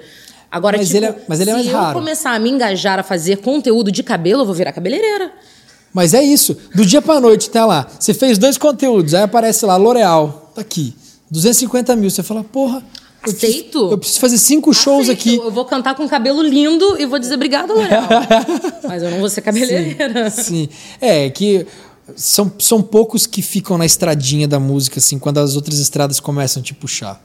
Agora, 0.50 0.78
mas 0.78 0.88
tipo, 0.88 1.00
ele 1.00 1.08
é, 1.08 1.16
mas 1.28 1.42
ele 1.42 1.50
é 1.50 1.54
mais 1.54 1.66
se 1.66 1.72
raro. 1.74 1.90
eu 1.90 1.94
começar 1.94 2.32
a 2.32 2.40
me 2.40 2.50
engajar 2.50 2.98
a 2.98 3.04
fazer 3.04 3.40
conteúdo 3.40 3.92
de 3.92 4.02
cabelo, 4.02 4.44
eu 4.44 4.46
vou 4.46 4.56
virar 4.56 4.72
cabeleireira. 4.72 5.34
Mas 5.92 6.14
é 6.14 6.24
isso. 6.24 6.58
Do 6.74 6.86
dia 6.86 7.02
pra 7.02 7.20
noite, 7.20 7.50
tá 7.50 7.66
lá. 7.66 7.86
Você 8.00 8.14
fez 8.14 8.38
dois 8.38 8.58
conteúdos, 8.58 9.14
aí 9.14 9.24
aparece 9.24 9.66
lá, 9.66 9.76
L'Oreal, 9.76 10.52
tá 10.56 10.62
aqui. 10.62 10.96
250 11.30 11.96
mil. 11.98 12.10
Você 12.10 12.24
fala, 12.24 12.44
porra, 12.46 12.82
Aceito. 13.26 13.92
Eu 13.92 13.98
preciso 13.98 14.20
fazer 14.20 14.38
cinco 14.38 14.74
shows 14.74 15.10
Aceito. 15.10 15.20
aqui. 15.20 15.36
Eu 15.38 15.52
vou 15.52 15.66
cantar 15.66 15.96
com 15.96 16.08
cabelo 16.08 16.42
lindo 16.42 17.00
e 17.00 17.06
vou 17.06 17.20
dizer 17.20 17.36
obrigado. 17.36 17.74
Mas 18.88 19.04
eu 19.04 19.12
não 19.12 19.20
vou 19.20 19.30
ser 19.30 19.42
cabeleireira. 19.42 20.30
Sim, 20.30 20.44
sim. 20.44 20.70
É, 21.02 21.30
que 21.30 21.66
são, 22.16 22.52
são 22.60 22.82
poucos 22.82 23.26
que 23.26 23.42
ficam 23.42 23.78
na 23.78 23.86
estradinha 23.86 24.48
da 24.48 24.60
música, 24.60 25.00
assim, 25.00 25.18
quando 25.18 25.40
as 25.40 25.56
outras 25.56 25.80
estradas 25.80 26.20
começam 26.20 26.62
a 26.62 26.64
te 26.64 26.74
puxar. 26.74 27.24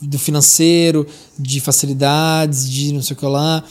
Do 0.00 0.18
financeiro, 0.18 1.06
de 1.38 1.60
facilidades, 1.60 2.68
de 2.68 2.92
não 2.92 3.02
sei 3.02 3.14
o 3.14 3.18
que 3.18 3.26
lá. 3.26 3.62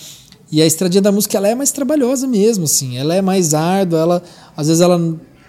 E 0.52 0.62
a 0.62 0.66
estradinha 0.66 1.02
da 1.02 1.12
música, 1.12 1.38
ela 1.38 1.48
é 1.48 1.56
mais 1.56 1.72
trabalhosa 1.72 2.28
mesmo, 2.28 2.66
assim. 2.66 2.98
Ela 2.98 3.16
é 3.16 3.22
mais 3.22 3.54
árdua, 3.54 4.00
ela, 4.00 4.24
às 4.58 4.68
vezes 4.68 4.82
ela 4.82 5.00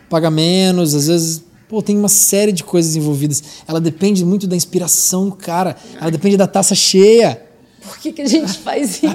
paga 0.08 0.30
menos, 0.30 0.94
às 0.94 1.06
vezes 1.06 1.42
Pô, 1.70 1.80
tem 1.80 1.96
uma 1.96 2.08
série 2.08 2.50
de 2.50 2.64
coisas 2.64 2.96
envolvidas. 2.96 3.62
Ela 3.64 3.80
depende 3.80 4.24
muito 4.24 4.48
da 4.48 4.56
inspiração 4.56 5.28
do 5.28 5.36
cara. 5.36 5.76
Ela 6.00 6.10
depende 6.10 6.36
da 6.36 6.48
taça 6.48 6.74
cheia. 6.74 7.46
Por 7.80 7.96
que, 7.98 8.10
que 8.10 8.22
a 8.22 8.26
gente 8.26 8.54
faz 8.58 9.00
isso? 9.00 9.06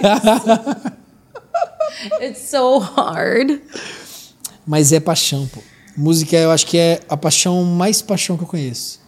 It's 2.22 2.50
so 2.50 2.78
hard. 2.78 3.60
Mas 4.66 4.94
é 4.94 5.02
paixão, 5.02 5.46
pô. 5.48 5.60
Música, 5.98 6.38
eu 6.38 6.50
acho 6.50 6.66
que 6.66 6.78
é 6.78 7.02
a 7.10 7.18
paixão 7.18 7.62
mais 7.66 8.02
paixão 8.02 8.38
que 8.38 8.44
eu 8.44 8.48
conheço. 8.48 9.02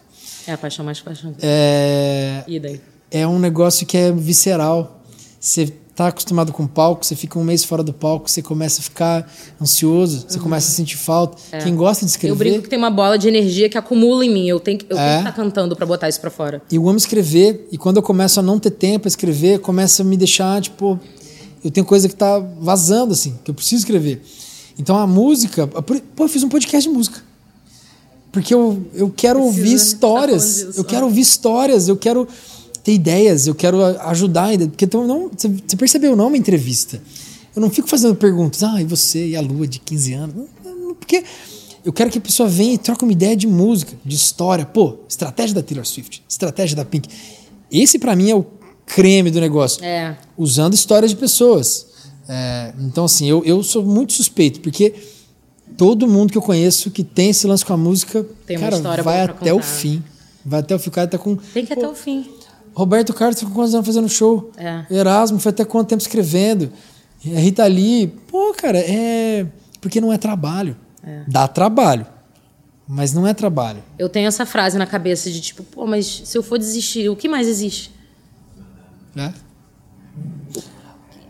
É 0.46 0.52
a 0.52 0.58
paixão 0.58 0.84
mais 0.84 1.00
paixão. 1.00 1.34
É. 1.40 2.44
E 2.46 2.60
daí? 2.60 2.82
É 3.10 3.26
um 3.26 3.38
negócio 3.38 3.86
que 3.86 3.96
é 3.96 4.12
visceral. 4.12 5.00
Você 5.40 5.72
tá 5.98 6.06
acostumado 6.06 6.52
com 6.52 6.64
palco, 6.64 7.04
você 7.04 7.16
fica 7.16 7.36
um 7.40 7.42
mês 7.42 7.64
fora 7.64 7.82
do 7.82 7.92
palco, 7.92 8.30
você 8.30 8.40
começa 8.40 8.80
a 8.80 8.84
ficar 8.84 9.28
ansioso, 9.60 10.26
você 10.28 10.36
uhum. 10.36 10.44
começa 10.44 10.68
a 10.68 10.70
sentir 10.70 10.96
falta. 10.96 11.36
É. 11.50 11.58
Quem 11.58 11.74
gosta 11.74 12.04
de 12.04 12.12
escrever. 12.12 12.30
Eu 12.30 12.36
brinco 12.36 12.62
que 12.62 12.68
tem 12.68 12.78
uma 12.78 12.88
bola 12.88 13.18
de 13.18 13.26
energia 13.26 13.68
que 13.68 13.76
acumula 13.76 14.24
em 14.24 14.32
mim. 14.32 14.48
Eu 14.48 14.60
tenho 14.60 14.78
que, 14.78 14.86
eu 14.88 14.96
é. 14.96 15.18
estar 15.18 15.32
tá 15.32 15.36
cantando 15.36 15.74
para 15.74 15.84
botar 15.84 16.08
isso 16.08 16.20
para 16.20 16.30
fora. 16.30 16.62
E 16.70 16.76
eu 16.76 16.88
amo 16.88 16.96
escrever, 16.96 17.66
e 17.72 17.76
quando 17.76 17.96
eu 17.96 18.02
começo 18.02 18.38
a 18.38 18.42
não 18.44 18.60
ter 18.60 18.70
tempo 18.70 19.00
para 19.00 19.08
escrever, 19.08 19.58
começa 19.58 20.02
a 20.02 20.04
me 20.04 20.16
deixar, 20.16 20.62
tipo, 20.62 21.00
eu 21.64 21.70
tenho 21.72 21.84
coisa 21.84 22.08
que 22.08 22.14
tá 22.14 22.38
vazando, 22.60 23.12
assim, 23.12 23.36
que 23.42 23.50
eu 23.50 23.54
preciso 23.54 23.80
escrever. 23.80 24.22
Então 24.78 24.96
a 24.96 25.04
música. 25.04 25.66
Pô, 25.66 26.22
eu 26.22 26.28
fiz 26.28 26.44
um 26.44 26.48
podcast 26.48 26.88
de 26.88 26.94
música. 26.94 27.24
Porque 28.30 28.54
eu, 28.54 28.86
eu 28.94 29.10
quero 29.10 29.40
Precisa, 29.40 29.60
ouvir 29.60 29.74
histórias. 29.74 30.62
Tá 30.62 30.72
eu 30.76 30.84
quero 30.84 31.06
ouvir 31.06 31.22
histórias, 31.22 31.88
eu 31.88 31.96
quero 31.96 32.28
ter 32.88 32.94
ideias, 32.94 33.46
eu 33.46 33.54
quero 33.54 33.84
ajudar 33.84 34.44
ainda. 34.44 34.66
Porque 34.66 34.86
então, 34.86 35.06
não, 35.06 35.30
você 35.30 35.76
percebeu, 35.76 36.16
não 36.16 36.24
é 36.24 36.28
uma 36.28 36.36
entrevista. 36.38 37.02
Eu 37.54 37.60
não 37.60 37.68
fico 37.68 37.86
fazendo 37.86 38.14
perguntas, 38.14 38.62
ah, 38.62 38.80
e 38.80 38.84
você, 38.84 39.28
e 39.28 39.36
a 39.36 39.42
lua 39.42 39.66
de 39.66 39.78
15 39.78 40.12
anos? 40.14 40.46
Porque 40.98 41.22
eu 41.84 41.92
quero 41.92 42.10
que 42.10 42.16
a 42.16 42.20
pessoa 42.20 42.48
venha 42.48 42.74
e 42.74 42.78
troque 42.78 43.04
uma 43.04 43.12
ideia 43.12 43.36
de 43.36 43.46
música, 43.46 43.92
de 44.02 44.16
história. 44.16 44.64
Pô, 44.64 45.00
estratégia 45.06 45.54
da 45.54 45.62
Taylor 45.62 45.84
Swift, 45.84 46.24
estratégia 46.26 46.76
da 46.76 46.84
Pink. 46.84 47.08
Esse 47.70 47.98
para 47.98 48.16
mim 48.16 48.30
é 48.30 48.34
o 48.34 48.46
creme 48.86 49.30
do 49.30 49.38
negócio. 49.38 49.84
É. 49.84 50.16
Usando 50.36 50.72
histórias 50.72 51.10
de 51.10 51.16
pessoas. 51.16 51.86
É, 52.26 52.72
então, 52.80 53.04
assim, 53.04 53.26
eu, 53.28 53.44
eu 53.44 53.62
sou 53.62 53.84
muito 53.84 54.14
suspeito, 54.14 54.60
porque 54.60 54.94
todo 55.76 56.08
mundo 56.08 56.32
que 56.32 56.38
eu 56.38 56.42
conheço 56.42 56.90
que 56.90 57.04
tem 57.04 57.30
esse 57.30 57.46
lance 57.46 57.64
com 57.64 57.74
a 57.74 57.76
música, 57.76 58.24
tem 58.46 58.58
cara, 58.58 59.02
vai 59.02 59.22
até 59.22 59.52
o 59.52 59.62
fim. 59.62 60.02
Vai 60.44 60.60
até 60.60 60.74
o 60.74 60.78
fim, 60.78 60.88
o 60.88 60.92
cara 60.92 61.06
tá 61.06 61.18
com. 61.18 61.36
Tem 61.36 61.66
que 61.66 61.72
ir 61.72 61.76
até 61.76 61.86
o 61.86 61.94
fim. 61.94 62.37
Roberto 62.78 63.12
Carlos 63.12 63.40
ficou 63.40 63.52
quantos 63.52 63.74
anos 63.74 63.84
fazendo 63.84 64.08
show? 64.08 64.52
É. 64.56 64.84
Erasmo 64.88 65.40
foi 65.40 65.50
até 65.50 65.64
quanto 65.64 65.88
tempo 65.88 66.00
escrevendo? 66.00 66.72
Rita 67.18 67.66
Lee, 67.66 68.06
pô, 68.06 68.54
cara, 68.56 68.78
é. 68.78 69.44
Porque 69.80 70.00
não 70.00 70.12
é 70.12 70.16
trabalho. 70.16 70.76
É. 71.02 71.24
Dá 71.26 71.48
trabalho. 71.48 72.06
Mas 72.86 73.12
não 73.12 73.26
é 73.26 73.34
trabalho. 73.34 73.82
Eu 73.98 74.08
tenho 74.08 74.28
essa 74.28 74.46
frase 74.46 74.78
na 74.78 74.86
cabeça 74.86 75.28
de 75.28 75.40
tipo, 75.40 75.64
pô, 75.64 75.88
mas 75.88 76.22
se 76.24 76.38
eu 76.38 76.42
for 76.42 76.56
desistir, 76.56 77.08
o 77.08 77.16
que 77.16 77.28
mais 77.28 77.48
existe? 77.48 77.90
É? 79.16 79.32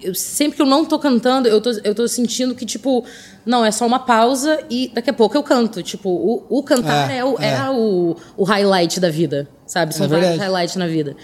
Eu, 0.02 0.14
sempre 0.14 0.56
que 0.56 0.62
eu 0.62 0.66
não 0.66 0.84
tô 0.84 0.98
cantando, 0.98 1.48
eu 1.48 1.60
tô, 1.60 1.70
eu 1.84 1.94
tô 1.94 2.06
sentindo 2.06 2.54
que, 2.54 2.64
tipo, 2.64 3.04
não, 3.44 3.64
é 3.64 3.70
só 3.70 3.86
uma 3.86 3.98
pausa 3.98 4.60
e 4.70 4.90
daqui 4.94 5.10
a 5.10 5.12
pouco 5.12 5.36
eu 5.36 5.42
canto. 5.42 5.82
Tipo, 5.82 6.08
o, 6.10 6.46
o 6.48 6.62
cantar 6.62 7.10
é, 7.10 7.18
é, 7.18 7.24
o, 7.24 7.36
é. 7.40 7.54
é 7.54 7.70
o, 7.70 8.16
o 8.36 8.44
highlight 8.44 9.00
da 9.00 9.10
vida, 9.10 9.48
sabe? 9.66 9.94
São 9.94 10.06
é 10.06 10.08
vários 10.08 10.36
highlights 10.36 10.76
na 10.76 10.86
vida. 10.86 11.16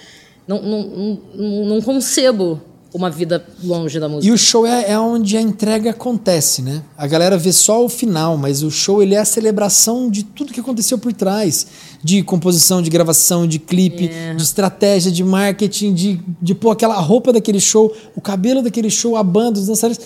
Não, 0.46 0.60
não, 0.60 1.20
não, 1.34 1.64
não 1.66 1.82
concebo 1.82 2.60
uma 2.94 3.10
vida 3.10 3.44
longe 3.60 3.98
da 3.98 4.08
música. 4.08 4.28
E 4.28 4.32
o 4.32 4.38
show 4.38 4.64
é, 4.64 4.92
é, 4.92 4.98
onde 4.98 5.36
a 5.36 5.42
entrega 5.42 5.90
acontece, 5.90 6.62
né? 6.62 6.80
A 6.96 7.08
galera 7.08 7.36
vê 7.36 7.52
só 7.52 7.84
o 7.84 7.88
final, 7.88 8.38
mas 8.38 8.62
o 8.62 8.70
show 8.70 9.02
ele 9.02 9.16
é 9.16 9.18
a 9.18 9.24
celebração 9.24 10.08
de 10.08 10.22
tudo 10.22 10.52
que 10.52 10.60
aconteceu 10.60 10.96
por 10.96 11.12
trás. 11.12 11.66
De 12.04 12.22
composição, 12.22 12.80
de 12.80 12.88
gravação, 12.88 13.48
de 13.48 13.58
clipe, 13.58 14.08
é. 14.08 14.34
de 14.34 14.42
estratégia, 14.42 15.10
de 15.10 15.24
marketing, 15.24 15.92
de, 15.92 16.20
de 16.40 16.54
pôr 16.54 16.70
aquela 16.70 16.94
roupa 17.00 17.32
daquele 17.32 17.58
show, 17.58 17.92
o 18.14 18.20
cabelo 18.20 18.62
daquele 18.62 18.88
show, 18.88 19.16
a 19.16 19.24
banda, 19.24 19.58
os 19.58 19.66
dançarinos. 19.66 20.04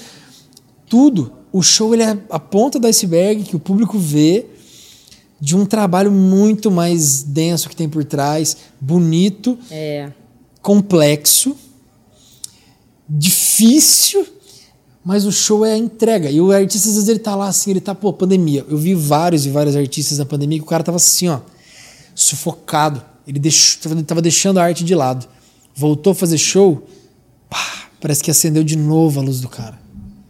Tudo. 0.89 1.31
O 1.53 1.61
show 1.61 1.93
ele 1.93 2.05
é 2.05 2.17
a 2.31 2.39
ponta 2.39 2.79
do 2.79 2.87
iceberg 2.87 3.43
que 3.43 3.55
o 3.55 3.59
público 3.59 3.99
vê 3.99 4.47
de 5.39 5.55
um 5.55 5.67
trabalho 5.67 6.11
muito 6.11 6.71
mais 6.71 7.23
denso 7.23 7.69
que 7.69 7.77
tem 7.77 7.89
por 7.89 8.03
trás, 8.03 8.57
bonito, 8.81 9.59
é. 9.71 10.11
complexo 10.63 11.55
difícil, 13.09 14.27
mas 15.05 15.25
o 15.25 15.33
show 15.33 15.65
é 15.65 15.73
a 15.73 15.79
entrega. 15.79 16.31
E 16.31 16.41
o 16.41 16.53
artista, 16.53 16.89
às 16.89 16.95
vezes, 16.95 17.09
ele 17.09 17.19
tá 17.19 17.35
lá 17.35 17.49
assim, 17.49 17.71
ele 17.71 17.81
tá, 17.81 17.95
pô, 17.95 18.13
pandemia. 18.13 18.65
Eu 18.69 18.77
vi 18.77 18.95
vários 18.95 19.47
e 19.47 19.51
vários 19.51 19.75
artistas 19.75 20.19
na 20.19 20.27
pandemia 20.27 20.59
que 20.59 20.65
o 20.65 20.69
cara 20.69 20.85
tava 20.85 20.97
assim, 20.97 21.29
ó, 21.29 21.41
sufocado. 22.15 23.03
Ele 23.27 23.39
deixou, 23.39 23.91
tava 24.05 24.21
deixando 24.21 24.59
a 24.59 24.65
arte 24.65 24.85
de 24.85 24.95
lado. 24.95 25.27
Voltou 25.75 26.11
a 26.11 26.15
fazer 26.15 26.39
show, 26.39 26.87
pá, 27.49 27.89
parece 28.01 28.23
que 28.23 28.31
acendeu 28.31 28.65
de 28.65 28.77
novo 28.77 29.21
a 29.21 29.23
luz 29.23 29.41
do 29.41 29.49
cara. 29.49 29.79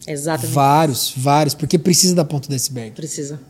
Exatamente. 0.06 0.54
Vários, 0.54 1.12
vários, 1.16 1.54
porque 1.54 1.78
precisa 1.78 2.14
da 2.14 2.24
ponta 2.24 2.48
do 2.48 2.54
iceberg. 2.54 2.92
Precisa. 2.92 3.40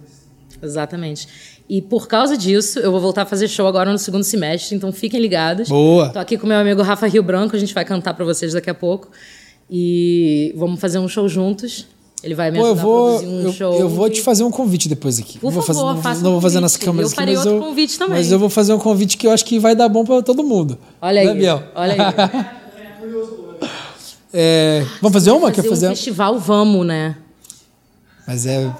Exatamente. 0.60 1.28
E 1.68 1.82
por 1.82 2.08
causa 2.08 2.36
disso, 2.36 2.78
eu 2.78 2.90
vou 2.90 3.00
voltar 3.00 3.22
a 3.22 3.26
fazer 3.26 3.46
show 3.46 3.66
agora 3.66 3.92
no 3.92 3.98
segundo 3.98 4.24
semestre, 4.24 4.74
então 4.74 4.90
fiquem 4.90 5.20
ligados. 5.20 5.68
Boa! 5.68 6.08
Tô 6.08 6.18
aqui 6.18 6.38
com 6.38 6.46
meu 6.46 6.56
amigo 6.56 6.80
Rafa 6.80 7.06
Rio 7.06 7.22
Branco, 7.22 7.54
a 7.54 7.58
gente 7.58 7.74
vai 7.74 7.84
cantar 7.84 8.14
para 8.14 8.24
vocês 8.24 8.54
daqui 8.54 8.70
a 8.70 8.74
pouco. 8.74 9.08
E 9.70 10.54
vamos 10.56 10.80
fazer 10.80 10.98
um 10.98 11.06
show 11.08 11.28
juntos. 11.28 11.86
Ele 12.24 12.34
vai 12.34 12.50
me 12.50 12.58
Pô, 12.58 12.64
ajudar 12.64 12.80
a 12.80 12.84
vou, 12.84 13.06
produzir 13.18 13.26
um 13.32 13.42
eu, 13.42 13.52
show. 13.52 13.74
eu 13.74 13.88
vou 13.88 14.10
te 14.10 14.22
fazer 14.22 14.42
um 14.44 14.50
convite 14.50 14.88
depois 14.88 15.18
aqui. 15.20 15.38
Por 15.38 15.48
não 15.48 15.52
vou 15.52 15.62
fazer, 15.62 15.78
favor, 15.80 16.02
faça 16.02 16.22
não 16.22 16.30
um 16.30 16.32
vou 16.32 16.40
fazer 16.40 16.58
nas 16.60 16.76
câmeras 16.76 17.12
Eu 17.12 17.18
aqui, 17.18 17.30
mas 17.30 17.38
outro 17.46 17.54
eu, 17.54 17.60
convite 17.68 17.98
também. 17.98 18.16
Mas 18.16 18.32
eu 18.32 18.38
vou 18.38 18.48
fazer 18.48 18.72
um 18.72 18.78
convite 18.78 19.16
que 19.16 19.26
eu 19.26 19.30
acho 19.30 19.44
que 19.44 19.58
vai 19.58 19.76
dar 19.76 19.88
bom 19.88 20.04
pra 20.04 20.20
todo 20.22 20.42
mundo. 20.42 20.78
Olha 21.00 21.20
aí. 21.20 21.26
Né, 21.28 21.34
Biel? 21.34 21.62
Olha 21.74 21.92
aí. 21.94 22.58
É, 24.30 24.84
vamos 25.00 25.14
fazer 25.14 25.30
uma? 25.30 25.50
Quer 25.50 25.62
Fazer 25.62 25.68
um 25.68 25.70
fazer? 25.70 25.88
festival, 25.88 26.38
vamos, 26.38 26.86
né? 26.86 27.16
Mas 28.28 28.44
é. 28.44 28.70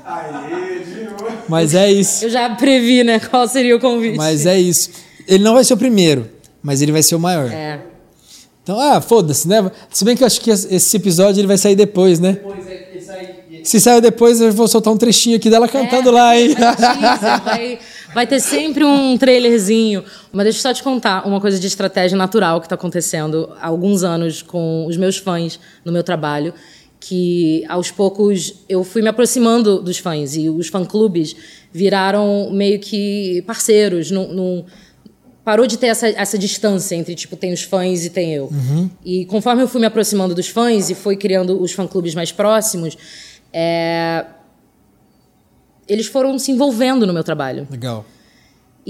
Mas 1.48 1.74
é 1.74 1.90
isso. 1.90 2.26
Eu 2.26 2.28
já 2.28 2.50
previ, 2.50 3.02
né, 3.02 3.18
qual 3.18 3.48
seria 3.48 3.74
o 3.74 3.80
convite. 3.80 4.18
Mas 4.18 4.44
é 4.44 4.60
isso. 4.60 4.90
Ele 5.26 5.42
não 5.42 5.54
vai 5.54 5.64
ser 5.64 5.72
o 5.72 5.76
primeiro, 5.78 6.28
mas 6.62 6.82
ele 6.82 6.92
vai 6.92 7.02
ser 7.02 7.14
o 7.14 7.18
maior. 7.18 7.50
É. 7.50 7.80
Então, 8.62 8.78
ah, 8.78 9.00
foda-se, 9.00 9.48
né? 9.48 9.70
Se 9.88 10.04
bem 10.04 10.14
que 10.14 10.22
eu 10.22 10.26
acho 10.26 10.42
que 10.42 10.50
esse 10.50 10.94
episódio 10.98 11.40
ele 11.40 11.46
vai 11.46 11.56
sair 11.56 11.74
depois, 11.74 12.20
né? 12.20 12.38
Se 13.64 13.80
saiu 13.80 14.02
depois, 14.02 14.38
eu 14.38 14.52
vou 14.52 14.68
soltar 14.68 14.92
um 14.92 14.98
trechinho 14.98 15.36
aqui 15.36 15.48
dela 15.48 15.66
cantando 15.66 16.10
É, 16.10 16.12
lá, 16.12 16.38
hein? 16.38 16.54
Vai, 16.54 16.76
ter 16.76 16.98
teaser, 16.98 17.44
vai, 17.44 17.78
vai 18.14 18.26
ter 18.26 18.40
sempre 18.40 18.84
um 18.84 19.16
trailerzinho. 19.16 20.04
Mas 20.30 20.44
deixa 20.44 20.58
eu 20.58 20.62
só 20.62 20.74
te 20.74 20.82
contar 20.82 21.26
uma 21.26 21.40
coisa 21.40 21.58
de 21.58 21.66
estratégia 21.66 22.18
natural 22.18 22.60
que 22.60 22.66
está 22.66 22.74
acontecendo 22.74 23.50
há 23.58 23.66
alguns 23.66 24.04
anos 24.04 24.42
com 24.42 24.84
os 24.86 24.98
meus 24.98 25.16
fãs 25.16 25.58
no 25.84 25.90
meu 25.90 26.04
trabalho. 26.04 26.52
Que 27.00 27.64
aos 27.68 27.90
poucos 27.90 28.54
eu 28.68 28.82
fui 28.82 29.00
me 29.02 29.08
aproximando 29.08 29.80
dos 29.80 29.98
fãs 29.98 30.36
e 30.36 30.48
os 30.50 30.68
fã-clubes 30.68 31.34
viraram 31.72 32.50
meio 32.50 32.78
que 32.80 33.42
parceiros. 33.46 34.10
Num, 34.10 34.32
num- 34.32 34.64
parou 35.44 35.66
de 35.66 35.78
ter 35.78 35.86
essa, 35.86 36.08
essa 36.08 36.36
distância 36.36 36.94
entre, 36.94 37.14
tipo, 37.14 37.34
tem 37.36 37.52
os 37.54 37.62
fãs 37.62 38.04
e 38.04 38.10
tem 38.10 38.34
eu. 38.34 38.50
E 39.04 39.24
conforme 39.26 39.62
eu 39.62 39.68
fui 39.68 39.80
me 39.80 39.86
aproximando 39.86 40.34
dos 40.34 40.48
fãs 40.48 40.90
e 40.90 40.94
fui 40.94 41.16
criando 41.16 41.58
os 41.62 41.72
fã-clubes 41.72 42.14
mais 42.14 42.30
próximos, 42.30 42.98
é, 43.52 44.26
eles 45.88 46.06
foram 46.06 46.38
se 46.38 46.50
envolvendo 46.52 47.06
no 47.06 47.12
meu 47.14 47.24
trabalho 47.24 47.66
Legal. 47.70 48.04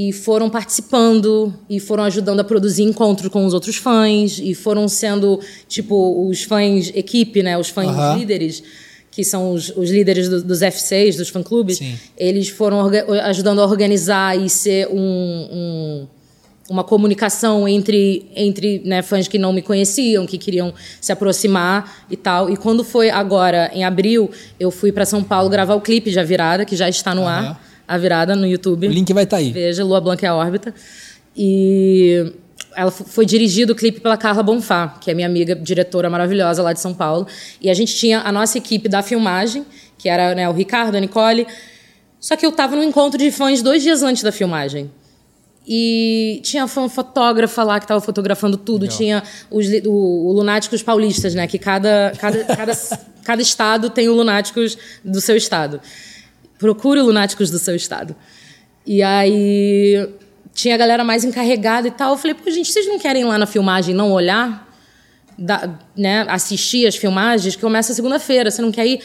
E 0.00 0.12
foram 0.12 0.48
participando 0.48 1.52
e 1.68 1.80
foram 1.80 2.04
ajudando 2.04 2.38
a 2.38 2.44
produzir 2.44 2.84
encontros 2.84 3.28
com 3.32 3.44
os 3.44 3.52
outros 3.52 3.74
fãs 3.76 4.38
e 4.40 4.54
foram 4.54 4.86
sendo 4.86 5.40
tipo 5.66 6.28
os 6.28 6.44
fãs 6.44 6.92
equipe 6.94 7.42
né 7.42 7.58
os 7.58 7.68
fãs 7.68 7.88
líderes 8.16 8.62
que 9.10 9.24
são 9.24 9.50
os, 9.52 9.70
os 9.76 9.90
líderes 9.90 10.28
do- 10.28 10.44
dos 10.44 10.60
F6 10.60 11.16
dos 11.16 11.28
fã 11.30 11.42
clubes 11.42 11.78
Sim. 11.78 11.98
eles 12.16 12.48
foram 12.48 12.88
ajudando 13.24 13.60
a 13.60 13.64
organizar 13.64 14.38
e 14.38 14.48
ser 14.48 14.86
um, 14.88 15.00
um- 15.00 16.06
uma 16.70 16.84
comunicação 16.84 17.66
entre 17.66 18.30
entre 18.36 18.80
né, 18.84 19.02
fãs 19.02 19.26
que 19.26 19.38
não 19.38 19.52
me 19.52 19.62
conheciam 19.62 20.26
que 20.26 20.38
queriam 20.38 20.72
se 21.00 21.10
aproximar 21.10 22.06
e 22.08 22.16
tal 22.16 22.48
e 22.50 22.56
quando 22.56 22.84
foi 22.84 23.10
agora 23.10 23.68
em 23.74 23.82
abril 23.84 24.30
eu 24.60 24.70
fui 24.70 24.92
para 24.92 25.04
São 25.04 25.24
Paulo 25.24 25.48
gravar 25.48 25.74
o 25.74 25.80
clipe 25.80 26.10
de 26.10 26.20
A 26.20 26.22
Virada 26.22 26.64
que 26.64 26.76
já 26.76 26.88
está 26.88 27.14
no 27.16 27.22
Aham. 27.22 27.30
ar 27.48 27.67
a 27.88 27.96
virada 27.96 28.36
no 28.36 28.46
YouTube 28.46 28.86
O 28.86 28.90
link 28.90 29.12
vai 29.14 29.24
estar 29.24 29.38
aí. 29.38 29.50
Veja, 29.50 29.82
Lua 29.82 30.00
Blanca 30.00 30.26
é 30.26 30.28
a 30.28 30.34
órbita. 30.34 30.74
E 31.34 32.32
ela 32.76 32.90
foi 32.90 33.24
dirigido 33.24 33.72
o 33.72 33.76
clipe 33.76 33.98
pela 33.98 34.16
Carla 34.16 34.42
Bonfá, 34.42 34.98
que 35.00 35.10
é 35.10 35.14
minha 35.14 35.26
amiga 35.26 35.56
diretora 35.56 36.10
maravilhosa 36.10 36.62
lá 36.62 36.72
de 36.72 36.80
São 36.80 36.92
Paulo. 36.92 37.26
E 37.60 37.70
a 37.70 37.74
gente 37.74 37.96
tinha 37.96 38.20
a 38.20 38.30
nossa 38.30 38.58
equipe 38.58 38.88
da 38.88 39.02
filmagem, 39.02 39.64
que 39.96 40.08
era 40.08 40.34
né, 40.34 40.48
o 40.48 40.52
Ricardo, 40.52 40.94
a 40.96 41.00
Nicole. 41.00 41.46
Só 42.20 42.36
que 42.36 42.44
eu 42.44 42.52
tava 42.52 42.76
no 42.76 42.84
encontro 42.84 43.18
de 43.18 43.30
fãs 43.30 43.62
dois 43.62 43.82
dias 43.82 44.02
antes 44.02 44.22
da 44.22 44.30
filmagem. 44.30 44.90
E 45.66 46.40
tinha 46.42 46.66
fã 46.66 46.88
fotógrafa 46.88 47.62
lá 47.62 47.78
que 47.78 47.84
estava 47.84 48.00
fotografando 48.00 48.56
tudo. 48.56 48.82
Legal. 48.82 48.96
Tinha 48.96 49.22
os, 49.50 49.66
o, 49.86 50.28
o 50.28 50.32
Lunáticos 50.32 50.82
Paulistas, 50.82 51.34
né? 51.34 51.46
Que 51.46 51.58
cada, 51.58 52.12
cada, 52.18 52.44
cada, 52.44 52.72
cada 53.22 53.42
estado 53.42 53.90
tem 53.90 54.08
o 54.08 54.14
Lunáticos 54.14 54.78
do 55.04 55.20
seu 55.20 55.36
estado. 55.36 55.80
Procure 56.58 57.00
Lunáticos 57.00 57.50
do 57.50 57.58
seu 57.58 57.74
estado. 57.76 58.14
E 58.86 59.02
aí 59.02 60.08
tinha 60.52 60.74
a 60.74 60.78
galera 60.78 61.04
mais 61.04 61.24
encarregada 61.24 61.86
e 61.86 61.90
tal. 61.90 62.12
Eu 62.12 62.18
falei, 62.18 62.34
pô, 62.34 62.50
gente, 62.50 62.70
vocês 62.72 62.86
não 62.86 62.98
querem 62.98 63.22
ir 63.22 63.24
lá 63.24 63.38
na 63.38 63.46
filmagem 63.46 63.94
não 63.94 64.10
olhar? 64.12 64.66
Da- 65.40 65.78
né, 65.96 66.26
assistir 66.28 66.84
as 66.86 66.96
filmagens, 66.96 67.54
que 67.54 67.60
começa 67.62 67.94
segunda-feira, 67.94 68.50
você 68.50 68.60
não 68.60 68.72
quer 68.72 68.86
ir? 68.88 69.00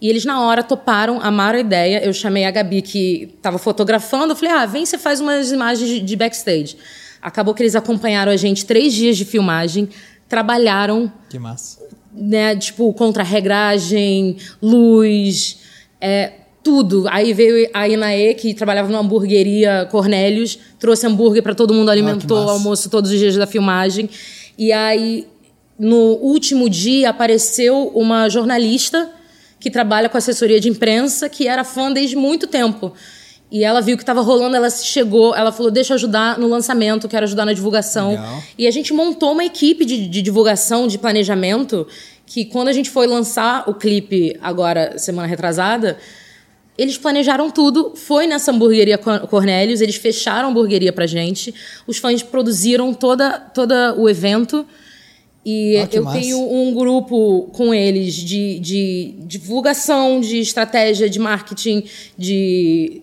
E 0.00 0.08
eles, 0.10 0.24
na 0.24 0.42
hora, 0.42 0.62
toparam, 0.62 1.18
amaram 1.22 1.56
a 1.56 1.60
ideia. 1.62 2.04
Eu 2.04 2.12
chamei 2.12 2.44
a 2.44 2.50
Gabi, 2.50 2.82
que 2.82 3.32
estava 3.36 3.56
fotografando. 3.58 4.32
Eu 4.32 4.36
falei, 4.36 4.54
ah, 4.54 4.66
vem, 4.66 4.84
você 4.84 4.98
faz 4.98 5.18
umas 5.18 5.50
imagens 5.50 5.88
de- 5.88 6.00
de 6.00 6.14
backstage. 6.14 6.76
Acabou 7.22 7.54
que 7.54 7.62
eles 7.62 7.74
acompanharam 7.74 8.30
a 8.30 8.36
gente 8.36 8.66
três 8.66 8.92
dias 8.92 9.16
de 9.16 9.24
filmagem, 9.24 9.88
trabalharam 10.28 11.10
Que 11.30 11.38
massa. 11.38 11.80
né, 12.12 12.54
tipo, 12.54 12.92
contra-regragem, 12.92 14.36
luz, 14.60 15.58
é, 16.00 16.32
tudo. 16.62 17.06
Aí 17.08 17.32
veio 17.32 17.68
a 17.72 17.88
Inaê, 17.88 18.34
que 18.34 18.54
trabalhava 18.54 18.88
numa 18.88 19.00
hamburgueria 19.00 19.86
Cornélios, 19.90 20.58
trouxe 20.78 21.06
hambúrguer 21.06 21.42
para 21.42 21.54
todo 21.54 21.72
mundo, 21.72 21.90
alimentou 21.90 22.36
o 22.36 22.40
massa. 22.40 22.52
almoço 22.52 22.90
todos 22.90 23.10
os 23.10 23.18
dias 23.18 23.36
da 23.36 23.46
filmagem. 23.46 24.08
E 24.58 24.72
aí, 24.72 25.26
no 25.78 26.18
último 26.20 26.68
dia, 26.68 27.10
apareceu 27.10 27.92
uma 27.94 28.28
jornalista 28.28 29.10
que 29.60 29.70
trabalha 29.70 30.08
com 30.08 30.18
assessoria 30.18 30.60
de 30.60 30.68
imprensa, 30.68 31.28
que 31.28 31.46
era 31.48 31.64
fã 31.64 31.92
desde 31.92 32.16
muito 32.16 32.46
tempo. 32.46 32.92
E 33.50 33.64
ela 33.64 33.80
viu 33.80 33.96
que 33.96 34.02
estava 34.02 34.20
rolando, 34.20 34.54
ela 34.56 34.68
chegou, 34.68 35.34
ela 35.34 35.50
falou: 35.50 35.70
Deixa 35.70 35.94
eu 35.94 35.94
ajudar 35.94 36.38
no 36.38 36.48
lançamento, 36.48 37.08
quero 37.08 37.24
ajudar 37.24 37.46
na 37.46 37.54
divulgação. 37.54 38.10
Legal. 38.10 38.42
E 38.58 38.66
a 38.66 38.70
gente 38.70 38.92
montou 38.92 39.32
uma 39.32 39.44
equipe 39.44 39.84
de, 39.86 40.06
de 40.06 40.20
divulgação, 40.20 40.86
de 40.86 40.98
planejamento, 40.98 41.86
que 42.26 42.44
quando 42.44 42.68
a 42.68 42.72
gente 42.72 42.90
foi 42.90 43.06
lançar 43.06 43.64
o 43.66 43.72
clipe 43.72 44.36
agora, 44.42 44.98
semana 44.98 45.26
retrasada, 45.26 45.96
eles 46.78 46.96
planejaram 46.96 47.50
tudo, 47.50 47.92
foi 47.96 48.26
nessa 48.28 48.52
hamburgueria 48.52 48.96
Cor- 48.96 49.26
Cornélios, 49.26 49.80
eles 49.80 49.96
fecharam 49.96 50.48
a 50.48 50.50
hamburgueria 50.52 50.92
pra 50.92 51.06
gente, 51.06 51.52
os 51.86 51.98
fãs 51.98 52.22
produziram 52.22 52.94
toda, 52.94 53.38
toda 53.52 53.94
o 53.98 54.08
evento. 54.08 54.64
E 55.44 55.76
Ah, 55.78 55.88
eu 55.92 56.02
massa. 56.04 56.18
tenho 56.20 56.38
um 56.38 56.74
grupo 56.74 57.48
com 57.52 57.72
eles 57.74 58.14
de, 58.14 58.58
de 58.58 59.14
divulgação, 59.20 60.20
de 60.20 60.38
estratégia, 60.40 61.08
de 61.08 61.18
marketing, 61.18 61.84
de 62.18 63.00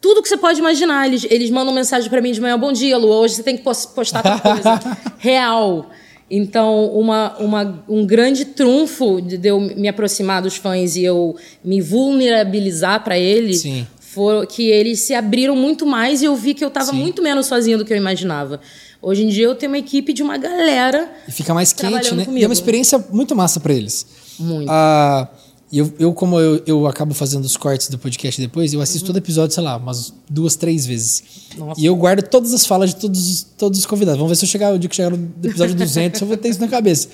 tudo 0.00 0.22
que 0.22 0.28
você 0.28 0.36
pode 0.36 0.60
imaginar. 0.60 1.06
Eles, 1.08 1.26
eles 1.28 1.50
mandam 1.50 1.74
mensagem 1.74 2.08
pra 2.08 2.20
mim 2.20 2.30
de 2.32 2.40
manhã: 2.40 2.58
Bom 2.58 2.72
dia, 2.72 2.96
Lu, 2.96 3.08
hoje 3.08 3.34
você 3.34 3.42
tem 3.42 3.56
que 3.56 3.62
pos- 3.64 3.86
postar 3.86 4.22
tal 4.22 4.38
coisa. 4.40 4.80
Real. 5.18 5.90
Então, 6.34 6.86
uma, 6.86 7.36
uma, 7.38 7.84
um 7.86 8.06
grande 8.06 8.46
trunfo 8.46 9.20
de 9.20 9.46
eu 9.46 9.60
me 9.60 9.86
aproximar 9.86 10.40
dos 10.40 10.56
fãs 10.56 10.96
e 10.96 11.04
eu 11.04 11.36
me 11.62 11.78
vulnerabilizar 11.82 13.04
pra 13.04 13.18
eles 13.18 13.60
Sim. 13.60 13.86
foi 14.00 14.46
que 14.46 14.70
eles 14.70 15.00
se 15.00 15.12
abriram 15.12 15.54
muito 15.54 15.84
mais 15.84 16.22
e 16.22 16.24
eu 16.24 16.34
vi 16.34 16.54
que 16.54 16.64
eu 16.64 16.68
estava 16.68 16.90
muito 16.90 17.22
menos 17.22 17.44
sozinha 17.44 17.76
do 17.76 17.84
que 17.84 17.92
eu 17.92 17.98
imaginava. 17.98 18.62
Hoje 19.02 19.24
em 19.24 19.28
dia 19.28 19.44
eu 19.44 19.54
tenho 19.54 19.70
uma 19.72 19.76
equipe 19.76 20.14
de 20.14 20.22
uma 20.22 20.38
galera. 20.38 21.12
E 21.28 21.32
fica 21.32 21.52
mais 21.52 21.74
quente, 21.74 22.14
né? 22.14 22.22
E 22.22 22.24
comigo. 22.24 22.44
é 22.44 22.48
uma 22.48 22.54
experiência 22.54 23.04
muito 23.10 23.36
massa 23.36 23.60
pra 23.60 23.74
eles. 23.74 24.06
Muito. 24.38 24.70
Ah, 24.70 25.28
e 25.72 25.78
eu, 25.78 25.92
eu, 25.98 26.12
como 26.12 26.38
eu, 26.38 26.62
eu 26.66 26.86
acabo 26.86 27.14
fazendo 27.14 27.44
os 27.46 27.56
cortes 27.56 27.88
do 27.88 27.98
podcast 27.98 28.38
depois, 28.38 28.74
eu 28.74 28.80
assisto 28.82 29.06
todo 29.06 29.16
episódio, 29.16 29.54
sei 29.54 29.62
lá, 29.64 29.76
umas 29.78 30.12
duas, 30.28 30.54
três 30.54 30.84
vezes. 30.84 31.22
Nossa. 31.56 31.80
E 31.80 31.86
eu 31.86 31.96
guardo 31.96 32.22
todas 32.28 32.52
as 32.52 32.66
falas 32.66 32.90
de 32.90 32.96
todos, 32.96 33.26
os- 33.30 33.42
todos 33.56 33.78
os 33.78 33.86
convidados. 33.86 34.18
Vamos 34.18 34.30
ver 34.30 34.36
se 34.36 34.44
eu 34.44 34.48
chegar 34.50 34.74
o 34.74 34.78
dia 34.78 34.88
que 34.90 34.94
chegar 34.94 35.10
no 35.10 35.32
episódio 35.42 35.74
200, 35.74 36.20
eu 36.20 36.26
vou 36.26 36.36
ter 36.36 36.50
isso 36.50 36.60
na 36.60 36.68
cabeça. 36.68 37.08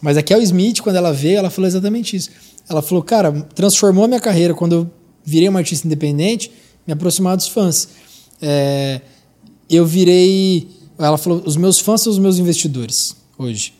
Mas 0.00 0.16
a 0.16 0.22
Kel 0.22 0.40
Smith, 0.40 0.80
quando 0.80 0.96
ela 0.96 1.12
veio, 1.12 1.36
ela 1.36 1.50
falou 1.50 1.68
exatamente 1.68 2.16
isso. 2.16 2.30
Ela 2.68 2.80
falou, 2.80 3.02
cara, 3.04 3.30
transformou 3.54 4.04
a 4.04 4.08
minha 4.08 4.20
carreira 4.20 4.54
quando 4.54 4.72
eu 4.72 4.90
virei 5.22 5.46
uma 5.48 5.58
artista 5.58 5.86
independente, 5.86 6.50
me 6.86 6.94
aproximar 6.94 7.36
dos 7.36 7.48
fãs. 7.48 7.86
É, 8.40 9.02
eu 9.68 9.84
virei. 9.84 10.68
Ela 10.98 11.18
falou, 11.18 11.42
os 11.44 11.56
meus 11.56 11.78
fãs 11.78 12.00
são 12.00 12.10
os 12.10 12.18
meus 12.18 12.38
investidores 12.38 13.14
hoje. 13.38 13.74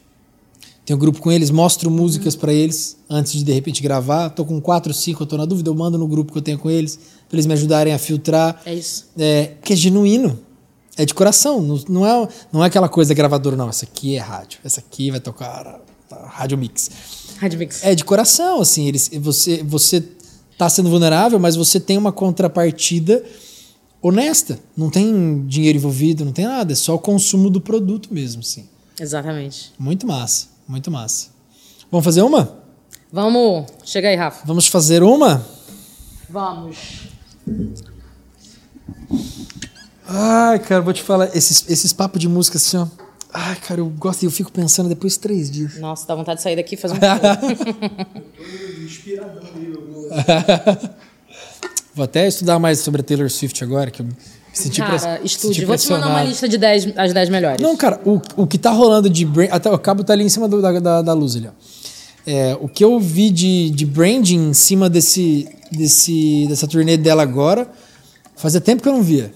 Tenho 0.91 0.97
um 0.97 1.01
grupo 1.01 1.21
com 1.21 1.31
eles, 1.31 1.53
mostro 1.53 1.89
músicas 1.89 2.35
pra 2.35 2.53
eles 2.53 2.97
antes 3.09 3.35
de 3.35 3.45
de 3.45 3.53
repente 3.53 3.81
gravar. 3.81 4.29
Tô 4.31 4.45
com 4.45 4.61
quatro, 4.61 4.93
cinco, 4.93 5.23
eu 5.23 5.27
tô 5.29 5.37
na 5.37 5.45
dúvida, 5.45 5.71
eu 5.71 5.75
mando 5.77 5.97
no 5.97 6.09
grupo 6.09 6.33
que 6.33 6.39
eu 6.39 6.43
tenho 6.43 6.59
com 6.59 6.69
eles, 6.69 6.99
pra 7.29 7.37
eles 7.37 7.47
me 7.47 7.53
ajudarem 7.53 7.93
a 7.95 7.99
filtrar. 7.99 8.61
É 8.67 8.75
isso. 8.75 9.07
É, 9.17 9.53
que 9.63 9.73
é 9.73 9.77
genuíno. 9.77 10.37
É 10.97 11.05
de 11.05 11.15
coração. 11.15 11.63
Não, 11.63 11.81
não, 11.89 12.05
é, 12.05 12.29
não 12.53 12.65
é 12.65 12.67
aquela 12.67 12.89
coisa 12.89 13.15
gravadora, 13.15 13.55
não. 13.55 13.69
Essa 13.69 13.85
aqui 13.85 14.17
é 14.17 14.19
rádio. 14.19 14.59
Essa 14.65 14.81
aqui 14.81 15.13
vai 15.13 15.21
tocar 15.21 15.79
tá, 16.09 16.27
rádio 16.27 16.59
mix. 16.59 16.91
Rádio 17.39 17.61
Mix. 17.61 17.85
É 17.85 17.95
de 17.95 18.05
coração, 18.05 18.61
assim. 18.61 18.89
Eles, 18.89 19.09
você, 19.21 19.63
você 19.63 20.03
tá 20.59 20.69
sendo 20.69 20.91
vulnerável, 20.91 21.39
mas 21.39 21.55
você 21.55 21.79
tem 21.79 21.99
uma 21.99 22.11
contrapartida 22.11 23.25
honesta. 24.03 24.59
Não 24.77 24.91
tem 24.91 25.47
dinheiro 25.47 25.79
envolvido, 25.79 26.25
não 26.25 26.33
tem 26.33 26.47
nada. 26.47 26.73
É 26.73 26.75
só 26.75 26.97
o 26.97 26.99
consumo 26.99 27.49
do 27.49 27.61
produto 27.61 28.13
mesmo, 28.13 28.41
assim. 28.41 28.69
Exatamente. 28.99 29.73
Muito 29.79 30.07
massa, 30.07 30.49
muito 30.71 30.91
massa. 30.91 31.29
Vamos 31.91 32.05
fazer 32.05 32.23
uma? 32.23 32.59
Vamos. 33.13 33.67
Chega 33.85 34.09
aí, 34.09 34.15
Rafa. 34.15 34.47
Vamos 34.47 34.69
fazer 34.69 35.03
uma? 35.03 35.45
Vamos. 36.29 37.09
Ai, 40.07 40.59
cara, 40.61 40.81
vou 40.81 40.93
te 40.93 41.03
falar, 41.03 41.37
esses, 41.37 41.69
esses 41.69 41.93
papos 41.93 42.21
de 42.21 42.29
música 42.29 42.57
assim, 42.57 42.77
ó. 42.77 42.87
Ai, 43.33 43.57
cara, 43.57 43.81
eu 43.81 43.89
gosto 43.89 44.23
e 44.23 44.27
eu 44.27 44.31
fico 44.31 44.51
pensando 44.51 44.89
depois 44.89 45.15
de 45.15 45.21
três 45.21 45.51
dias. 45.51 45.77
Nossa, 45.79 46.07
dá 46.07 46.15
vontade 46.15 46.39
de 46.39 46.43
sair 46.43 46.57
daqui 46.57 46.75
e 46.75 46.79
fazer 46.79 46.95
um 46.95 46.99
show. 47.01 48.85
Inspiradão 48.85 49.43
aí, 49.55 50.91
Vou 51.95 52.05
até 52.05 52.27
estudar 52.29 52.59
mais 52.59 52.79
sobre 52.81 53.01
a 53.01 53.05
Taylor 53.05 53.29
Swift 53.31 53.63
agora, 53.63 53.91
que 53.91 54.03
eu 54.03 54.07
me 54.51 54.57
senti 54.57 54.81
Cara, 54.81 55.21
estude. 55.23 55.65
Vou 55.65 55.77
te 55.77 55.89
mandar 55.91 56.09
uma 56.09 56.25
lista 56.25 56.49
de 56.49 56.59
10, 56.59 56.97
as 56.97 57.13
10 57.13 57.29
melhores. 57.29 57.63
Não, 57.63 57.77
cara, 57.77 58.01
o, 58.05 58.21
o 58.37 58.47
que 58.47 58.59
tá 58.59 58.71
rolando 58.71 59.09
de 59.09 59.25
brand... 59.25 59.49
Até 59.51 59.71
o 59.71 59.79
cabo 59.79 60.03
tá 60.03 60.13
ali 60.13 60.25
em 60.25 60.29
cima 60.29 60.49
do, 60.49 60.61
da, 60.61 60.79
da, 60.81 61.03
da, 61.03 61.13
luz 61.13 61.37
ali, 61.37 61.49
ó. 61.49 61.53
É, 62.27 62.57
o 62.61 62.69
que 62.69 62.85
eu 62.85 62.99
vi 63.01 63.31
de, 63.31 63.71
de 63.71 63.87
branding 63.87 64.51
em 64.51 64.53
cima 64.53 64.91
desse, 64.91 65.49
desse, 65.71 66.47
dessa 66.49 66.67
turnê 66.67 66.97
dela 66.97 67.23
agora, 67.23 67.71
fazia 68.37 68.61
tempo 68.61 68.83
que 68.83 68.89
eu 68.89 68.93
não 68.93 69.03
via. 69.03 69.33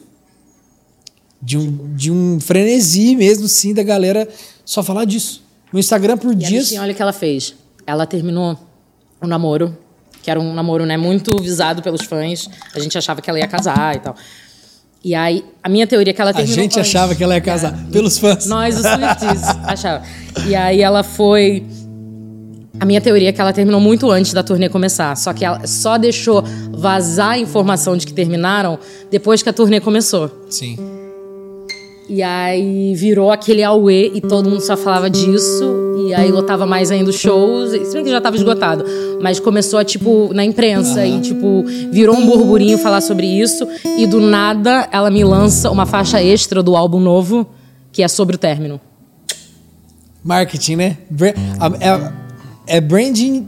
De 1.41 1.57
um, 1.57 1.95
de 1.95 2.11
um 2.11 2.41
frenesi 2.41 3.15
mesmo, 3.15 3.49
sim, 3.49 3.73
da 3.73 3.83
galera 3.83 4.29
só 4.65 4.83
falar 4.83 5.05
disso. 5.05 5.43
No 5.73 5.79
Instagram 5.79 6.17
por 6.17 6.33
e 6.33 6.37
dias. 6.37 6.65
Bichinha, 6.65 6.83
olha 6.83 6.93
o 6.93 6.95
que 6.95 7.03
ela 7.03 7.13
fez. 7.13 7.55
Ela 7.87 8.07
terminou 8.07 8.59
o 9.21 9.27
namoro, 9.27 9.77
que 10.23 10.31
era 10.31 10.41
um 10.41 10.55
namoro 10.55 10.85
né, 10.87 10.97
muito 10.97 11.41
visado 11.43 11.83
pelos 11.83 12.03
fãs. 12.03 12.49
A 12.75 12.81
gente 12.81 12.97
achava 12.97 13.21
que 13.21 13.29
ela 13.29 13.39
ia 13.39 13.49
casar 13.49 13.97
e 13.97 14.01
tal. 14.01 14.15
E 15.05 15.15
aí, 15.15 15.45
a 15.63 15.69
minha 15.69 15.87
teoria 15.87 16.13
é 16.13 16.15
que 16.15 16.21
ela 16.23 16.33
terminou... 16.33 16.59
A 16.59 16.63
gente 16.63 16.81
achava 16.81 17.15
que 17.15 17.23
ela 17.23 17.35
ia 17.35 17.41
casar, 17.41 17.75
é, 17.75 17.93
pelos 17.93 18.17
fãs. 18.17 18.47
Nós, 18.47 18.75
os 18.77 18.83
Swifties, 18.89 19.43
achava. 19.65 20.03
E 20.47 20.57
aí 20.57 20.81
ela 20.81 21.03
foi... 21.03 21.63
A 22.81 22.87
minha 22.87 23.01
teoria 23.01 23.29
é 23.29 23.33
que 23.33 23.41
ela 23.41 23.53
terminou 23.53 23.81
muito 23.81 24.11
antes 24.11 24.33
da 24.33 24.43
turnê 24.43 24.69
começar. 24.69 25.15
Só 25.17 25.33
que 25.33 25.45
ela 25.45 25.67
só 25.67 25.99
deixou 25.99 26.43
vazar 26.73 27.33
a 27.33 27.39
informação 27.39 27.97
de 27.97 28.07
que 28.07 28.13
terminaram 28.13 28.79
depois 29.11 29.43
que 29.43 29.49
a 29.49 29.53
turnê 29.53 29.79
começou. 29.79 30.47
Sim. 30.51 30.77
E 32.09 32.23
aí 32.23 32.95
virou 32.95 33.31
aquele 33.31 33.63
auê 33.63 34.11
e 34.15 34.21
todo 34.21 34.49
mundo 34.49 34.61
só 34.61 34.77
falava 34.77 35.09
disso. 35.09 35.65
E 36.07 36.15
aí 36.15 36.31
lotava 36.31 36.67
mais 36.67 36.91
ainda 36.91 37.09
os 37.09 37.17
shows. 37.17 37.71
Se 37.71 37.95
bem 37.95 38.05
que 38.05 38.11
já 38.11 38.21
tava 38.21 38.37
esgotado. 38.37 38.85
Mas 39.23 39.41
começou 39.41 39.79
a, 39.79 39.85
tipo, 39.85 40.31
na 40.35 40.45
imprensa. 40.45 41.01
Uhum. 41.01 41.19
E, 41.19 41.21
tipo, 41.21 41.65
virou 41.91 42.15
um 42.15 42.27
burburinho 42.27 42.77
falar 42.77 43.01
sobre 43.01 43.27
isso. 43.27 43.67
E 43.97 44.07
do 44.07 44.21
nada 44.21 44.87
ela 44.93 45.11
me 45.11 45.25
lança 45.25 45.71
uma 45.71 45.87
faixa 45.87 46.23
extra 46.23 46.63
do 46.63 46.77
álbum 46.77 47.01
novo, 47.01 47.47
que 47.91 48.03
é 48.03 48.09
sobre 48.09 48.37
o 48.37 48.39
término. 48.39 48.79
Marketing, 50.23 50.77
né? 50.77 50.99
É, 52.67 52.77
é 52.77 52.81
branding. 52.81 53.45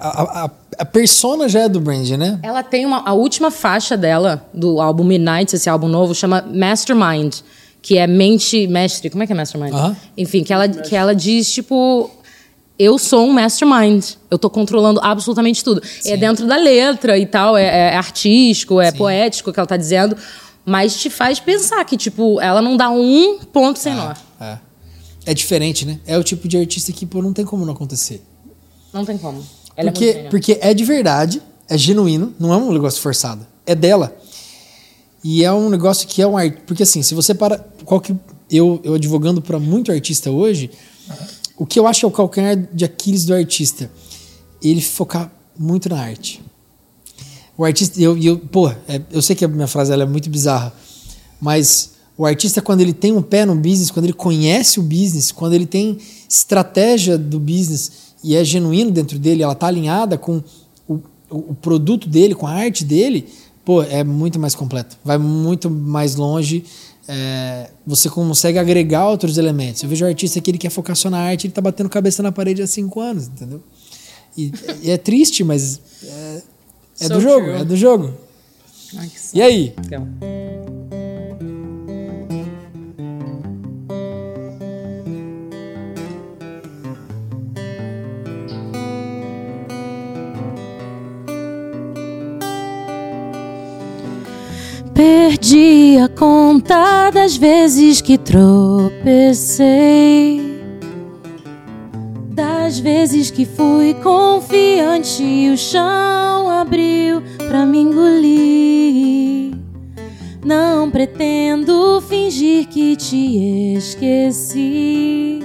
A, 0.00 0.44
a, 0.44 0.50
a, 0.78 0.84
persona 0.84 1.48
já 1.48 1.60
é 1.60 1.68
do 1.68 1.80
branding, 1.80 2.16
né? 2.16 2.40
Ela 2.42 2.62
tem 2.62 2.86
uma. 2.86 3.02
A 3.06 3.12
última 3.12 3.50
faixa 3.50 3.96
dela, 3.96 4.46
do 4.52 4.80
álbum 4.80 5.04
Midnight, 5.04 5.54
esse 5.54 5.68
álbum 5.68 5.88
novo, 5.88 6.14
chama 6.14 6.42
Mastermind 6.52 7.36
que 7.86 7.96
é 7.96 8.04
mente 8.04 8.66
mestre, 8.66 9.08
como 9.08 9.22
é 9.22 9.28
que 9.28 9.32
é 9.32 9.36
mastermind? 9.36 9.72
Enfim, 10.18 10.42
que 10.42 10.52
ela, 10.52 10.68
que 10.68 10.96
ela 10.96 11.14
diz 11.14 11.52
tipo 11.52 12.10
eu 12.76 12.98
sou 12.98 13.28
um 13.28 13.32
mastermind. 13.32 14.04
Eu 14.28 14.36
tô 14.36 14.50
controlando 14.50 14.98
absolutamente 15.04 15.62
tudo. 15.62 15.80
É 15.80 16.02
Sim. 16.02 16.12
É 16.12 16.16
dentro 16.16 16.48
da 16.48 16.56
letra 16.56 17.16
e 17.16 17.24
tal, 17.24 17.56
é, 17.56 17.92
é 17.92 17.96
artístico, 17.96 18.80
é 18.80 18.90
Sim. 18.90 18.96
poético 18.98 19.50
o 19.50 19.52
que 19.52 19.60
ela 19.60 19.68
tá 19.68 19.76
dizendo, 19.76 20.16
mas 20.64 20.96
te 20.96 21.08
faz 21.08 21.38
pensar 21.38 21.84
que, 21.84 21.96
tipo, 21.96 22.40
ela 22.40 22.60
não 22.60 22.76
dá 22.76 22.90
um 22.90 23.38
ponto 23.52 23.78
sem 23.78 23.92
é, 23.92 23.96
nó. 23.96 24.14
É. 24.40 24.58
é 25.26 25.32
diferente, 25.32 25.86
né? 25.86 26.00
É 26.04 26.18
o 26.18 26.24
tipo 26.24 26.48
de 26.48 26.58
artista 26.58 26.90
que, 26.90 27.06
pô, 27.06 27.22
não 27.22 27.32
tem 27.32 27.44
como 27.44 27.64
não 27.64 27.72
acontecer. 27.72 28.20
Não 28.92 29.04
tem 29.04 29.16
como. 29.16 29.46
Ela 29.76 29.92
porque, 29.92 30.04
é 30.04 30.22
porque 30.28 30.58
é 30.60 30.74
de 30.74 30.84
verdade, 30.84 31.40
é 31.68 31.78
genuíno, 31.78 32.34
não 32.36 32.52
é 32.52 32.56
um 32.56 32.72
negócio 32.72 33.00
forçado. 33.00 33.46
É 33.64 33.76
dela. 33.76 34.16
E 35.28 35.42
é 35.42 35.52
um 35.52 35.68
negócio 35.68 36.06
que 36.06 36.22
é 36.22 36.26
um 36.26 36.36
art... 36.36 36.54
Porque 36.68 36.84
assim, 36.84 37.02
se 37.02 37.12
você 37.12 37.34
para. 37.34 37.58
Qual 37.84 38.00
que. 38.00 38.14
Eu, 38.48 38.80
eu 38.84 38.94
advogando 38.94 39.42
para 39.42 39.58
muito 39.58 39.90
artista 39.90 40.30
hoje, 40.30 40.70
o 41.58 41.66
que 41.66 41.80
eu 41.80 41.86
acho 41.88 42.06
é 42.06 42.08
o 42.08 42.12
calcanhar 42.12 42.56
de 42.72 42.84
Aquiles 42.84 43.24
do 43.24 43.34
artista? 43.34 43.90
Ele 44.62 44.80
focar 44.80 45.32
muito 45.58 45.88
na 45.88 46.00
arte. 46.00 46.40
O 47.58 47.64
artista. 47.64 48.00
Eu, 48.00 48.16
eu, 48.16 48.40
é, 48.86 49.02
eu 49.10 49.20
sei 49.20 49.34
que 49.34 49.44
a 49.44 49.48
minha 49.48 49.66
frase 49.66 49.92
é 49.92 50.06
muito 50.06 50.30
bizarra, 50.30 50.72
mas 51.40 51.94
o 52.16 52.24
artista, 52.24 52.62
quando 52.62 52.82
ele 52.82 52.92
tem 52.92 53.12
um 53.12 53.20
pé 53.20 53.44
no 53.44 53.56
business, 53.56 53.90
quando 53.90 54.04
ele 54.04 54.12
conhece 54.12 54.78
o 54.78 54.82
business, 54.84 55.32
quando 55.32 55.54
ele 55.54 55.66
tem 55.66 55.98
estratégia 56.28 57.18
do 57.18 57.40
business 57.40 58.14
e 58.22 58.36
é 58.36 58.44
genuíno 58.44 58.92
dentro 58.92 59.18
dele, 59.18 59.42
ela 59.42 59.54
está 59.54 59.66
alinhada 59.66 60.16
com 60.16 60.40
o, 60.86 61.00
o 61.28 61.52
produto 61.56 62.08
dele, 62.08 62.32
com 62.32 62.46
a 62.46 62.52
arte 62.52 62.84
dele, 62.84 63.26
pô, 63.66 63.82
é 63.82 64.04
muito 64.04 64.38
mais 64.38 64.54
completo. 64.54 64.96
Vai 65.04 65.18
muito 65.18 65.68
mais 65.68 66.14
longe. 66.14 66.64
É, 67.08 67.68
você 67.84 68.08
consegue 68.08 68.58
agregar 68.58 69.08
outros 69.10 69.36
elementos. 69.36 69.82
Eu 69.82 69.88
vejo 69.88 70.04
o 70.04 70.08
artista 70.08 70.40
que 70.40 70.50
ele 70.50 70.58
quer 70.58 70.70
focar 70.70 70.96
só 70.96 71.10
na 71.10 71.18
arte, 71.18 71.48
ele 71.48 71.52
tá 71.52 71.60
batendo 71.60 71.90
cabeça 71.90 72.22
na 72.22 72.32
parede 72.32 72.62
há 72.62 72.66
cinco 72.66 73.00
anos, 73.00 73.26
entendeu? 73.26 73.60
E, 74.36 74.52
e 74.82 74.90
é 74.90 74.96
triste, 74.96 75.42
mas 75.42 75.80
é, 76.02 76.42
é 77.00 77.06
so 77.08 77.14
do 77.14 77.20
jogo, 77.20 77.46
true. 77.46 77.60
é 77.60 77.64
do 77.64 77.76
jogo. 77.76 78.14
Ai, 78.96 79.10
e 79.34 79.42
aí? 79.42 79.74
Legal. 79.82 80.06
Perdi 94.96 95.98
a 95.98 96.08
conta 96.08 97.10
das 97.10 97.36
vezes 97.36 98.00
que 98.00 98.16
tropecei, 98.16 99.60
das 102.30 102.78
vezes 102.78 103.30
que 103.30 103.44
fui 103.44 103.92
confiante 104.02 105.22
e 105.22 105.50
o 105.50 105.58
chão 105.58 106.48
abriu 106.48 107.22
pra 107.46 107.66
me 107.66 107.80
engolir. 107.80 109.54
Não 110.42 110.90
pretendo 110.90 112.00
fingir 112.00 112.66
que 112.66 112.96
te 112.96 113.74
esqueci. 113.76 115.40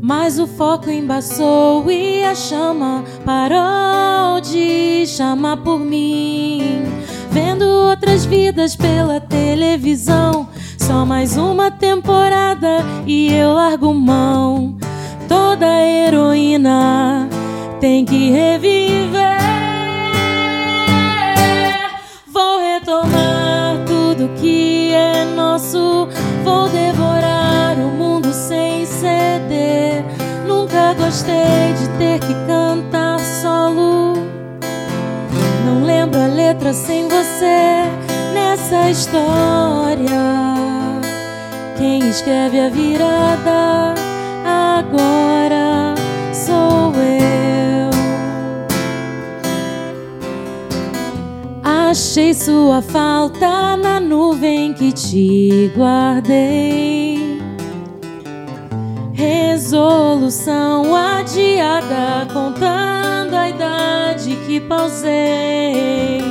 Mas 0.00 0.38
o 0.38 0.46
foco 0.46 0.88
embaçou 0.88 1.90
e 1.90 2.22
a 2.22 2.36
chama 2.36 3.02
parou 3.24 4.40
de 4.40 5.04
chamar 5.08 5.56
por 5.56 5.80
mim. 5.80 6.84
Vendo 7.40 7.62
outras 7.62 8.24
vidas 8.24 8.74
pela 8.74 9.20
televisão. 9.20 10.48
Só 10.76 11.06
mais 11.06 11.36
uma 11.36 11.70
temporada 11.70 12.84
e 13.06 13.32
eu 13.32 13.52
largo 13.52 13.94
mão. 13.94 14.76
Toda 15.28 15.64
heroína 15.80 17.28
tem 17.80 18.04
que 18.04 18.32
reviver. 18.32 19.38
Vou 22.26 22.58
retomar 22.58 23.84
tudo 23.86 24.30
que 24.40 24.92
é 24.92 25.24
nosso. 25.24 26.08
Vou 26.42 26.68
devorar 26.68 27.78
o 27.78 27.96
mundo 27.96 28.32
sem 28.32 28.84
ceder. 28.84 30.04
Nunca 30.44 30.92
gostei 30.94 31.72
de 31.78 31.88
ter 31.98 32.18
que 32.18 32.34
cantar 32.48 32.67
letra 36.38 36.72
sem 36.72 37.08
você 37.08 37.82
nessa 38.32 38.88
história. 38.88 40.06
Quem 41.76 42.08
escreve 42.08 42.60
a 42.60 42.68
virada 42.68 43.94
agora 44.44 45.96
sou 46.32 46.94
eu. 46.94 47.90
Achei 51.64 52.32
sua 52.32 52.80
falta 52.82 53.76
na 53.76 53.98
nuvem 53.98 54.72
que 54.74 54.92
te 54.92 55.72
guardei. 55.76 57.42
Resolução 59.12 60.94
adiada 60.94 62.28
contando 62.32 63.34
a 63.34 63.48
idade 63.48 64.36
que 64.46 64.60
pausei. 64.60 66.27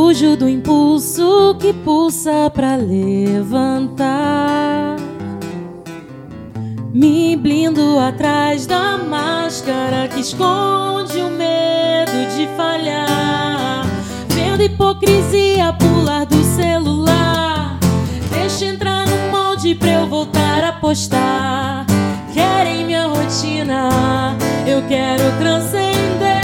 Fujo 0.00 0.34
do 0.34 0.48
impulso 0.48 1.54
que 1.60 1.74
pulsa 1.74 2.48
pra 2.48 2.74
levantar. 2.74 4.06
Me 6.90 7.36
blindo 7.36 7.98
atrás 7.98 8.64
da 8.66 8.96
máscara 8.96 10.08
que 10.08 10.20
esconde 10.20 11.18
o 11.18 11.28
medo 11.28 12.34
de 12.34 12.48
falhar. 12.56 13.84
Vendo 14.28 14.62
hipocrisia 14.62 15.74
pular 15.74 16.24
do 16.24 16.42
celular. 16.44 17.78
Deixa 18.30 18.64
entrar 18.64 19.06
no 19.06 19.30
molde 19.30 19.74
pra 19.74 19.90
eu 19.90 20.06
voltar 20.06 20.64
a 20.64 20.72
postar. 20.72 21.84
Querem 22.32 22.86
minha 22.86 23.06
rotina, 23.06 24.34
eu 24.66 24.80
quero 24.88 25.24
transcender. 25.38 26.39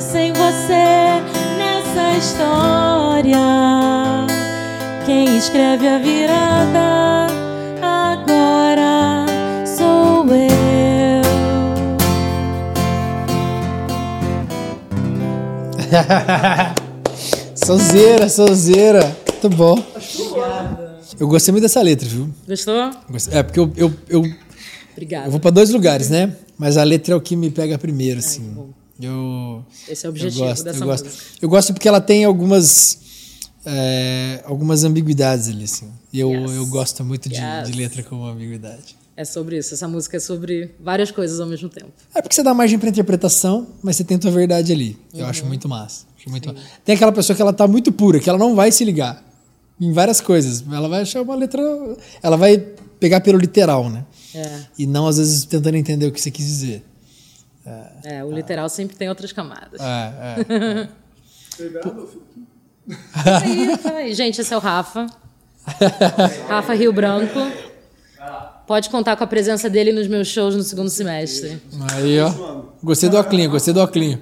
Sem 0.00 0.32
você 0.32 1.22
nessa 1.56 2.16
história. 2.18 3.36
Quem 5.06 5.36
escreve 5.38 5.86
a 5.88 5.98
virada 5.98 7.26
agora 7.82 9.26
sou 9.66 10.26
eu. 10.26 11.22
Sonzeira, 17.54 18.28
sonzeira. 18.28 19.16
Muito 19.42 19.56
bom. 19.56 19.82
Eu 21.18 21.28
gostei 21.28 21.52
muito 21.52 21.62
dessa 21.62 21.80
letra, 21.80 22.06
viu? 22.08 22.28
Gostou? 22.46 22.90
É, 23.30 23.42
porque 23.42 23.58
eu, 23.58 23.72
eu, 23.76 23.92
eu, 24.08 24.22
Obrigada. 24.92 25.26
eu 25.26 25.30
vou 25.30 25.40
para 25.40 25.50
dois 25.50 25.70
lugares, 25.70 26.10
né? 26.10 26.34
Mas 26.58 26.76
a 26.76 26.84
letra 26.84 27.14
é 27.14 27.16
o 27.16 27.20
que 27.20 27.34
me 27.36 27.50
pega 27.50 27.78
primeiro, 27.78 28.18
assim. 28.18 28.54
Eu, 29.00 29.64
Esse 29.88 30.06
é 30.06 30.08
o 30.08 30.10
objetivo 30.12 30.44
eu 30.44 30.48
gosto, 30.48 30.64
dessa 30.64 30.82
eu 30.82 30.86
gosto. 30.86 31.04
música. 31.04 31.24
Eu 31.42 31.48
gosto 31.48 31.72
porque 31.74 31.88
ela 31.88 32.00
tem 32.00 32.24
algumas 32.24 32.98
é, 33.64 34.42
algumas 34.44 34.84
ambiguidades 34.84 35.48
ali, 35.48 35.64
assim. 35.64 35.88
E 36.12 36.20
eu, 36.20 36.30
Yes. 36.30 36.52
eu 36.52 36.66
gosto 36.66 37.04
muito 37.04 37.28
de, 37.28 37.34
Yes. 37.36 37.68
de 37.70 37.76
letra 37.76 38.02
com 38.02 38.24
ambiguidade. 38.24 38.96
É 39.16 39.24
sobre 39.24 39.58
isso. 39.58 39.74
Essa 39.74 39.88
música 39.88 40.18
é 40.18 40.20
sobre 40.20 40.70
várias 40.78 41.10
coisas 41.10 41.40
ao 41.40 41.46
mesmo 41.46 41.68
tempo. 41.68 41.90
É 42.14 42.20
porque 42.22 42.34
você 42.34 42.42
dá 42.42 42.52
margem 42.54 42.78
pra 42.78 42.88
interpretação, 42.90 43.66
mas 43.82 43.96
você 43.96 44.04
tem 44.04 44.18
tua 44.18 44.30
verdade 44.30 44.72
ali. 44.72 44.96
Eu 45.12 45.26
acho 45.26 45.44
muito 45.46 45.68
massa. 45.68 46.04
Acho 46.18 46.30
muito 46.30 46.48
massa. 46.52 46.60
Tem 46.84 46.94
aquela 46.94 47.12
pessoa 47.12 47.34
que 47.34 47.40
ela 47.42 47.52
tá 47.52 47.66
muito 47.66 47.90
pura, 47.90 48.20
que 48.20 48.28
ela 48.28 48.38
não 48.38 48.54
vai 48.54 48.70
se 48.70 48.84
ligar 48.84 49.24
em 49.80 49.90
várias 49.92 50.20
coisas. 50.20 50.62
Ela 50.70 50.88
vai 50.88 51.00
achar 51.02 51.22
uma 51.22 51.34
letra. 51.34 51.62
Ela 52.22 52.36
vai 52.36 52.58
pegar 53.00 53.20
pelo 53.22 53.38
literal, 53.38 53.88
né? 53.90 54.04
É. 54.34 54.60
E 54.78 54.86
não, 54.86 55.06
às 55.08 55.16
vezes, 55.16 55.44
tentando 55.46 55.76
entender 55.76 56.06
o 56.06 56.12
que 56.12 56.20
você 56.20 56.30
quis 56.30 56.46
dizer. 56.46 56.84
É, 58.04 58.24
o 58.24 58.30
literal 58.30 58.68
sempre 58.68 58.96
tem 58.96 59.08
outras 59.08 59.32
camadas. 59.32 59.80
É, 59.80 60.14
é. 60.30 60.88
Aí. 63.92 64.14
Gente, 64.14 64.40
esse 64.40 64.54
é 64.54 64.56
o 64.56 64.60
Rafa. 64.60 65.06
Rafa 66.48 66.74
Rio 66.74 66.92
Branco. 66.92 67.40
Pode 68.66 68.90
contar 68.90 69.16
com 69.16 69.24
a 69.24 69.26
presença 69.26 69.70
dele 69.70 69.92
nos 69.92 70.08
meus 70.08 70.28
shows 70.28 70.54
no 70.56 70.62
segundo 70.62 70.90
semestre. 70.90 71.60
Aí, 71.92 72.20
ó. 72.20 72.64
Gostei 72.82 73.08
do 73.08 73.18
Oclinho, 73.18 73.50
gostei 73.50 73.72
do 73.72 73.80
Oclinho. 73.82 74.20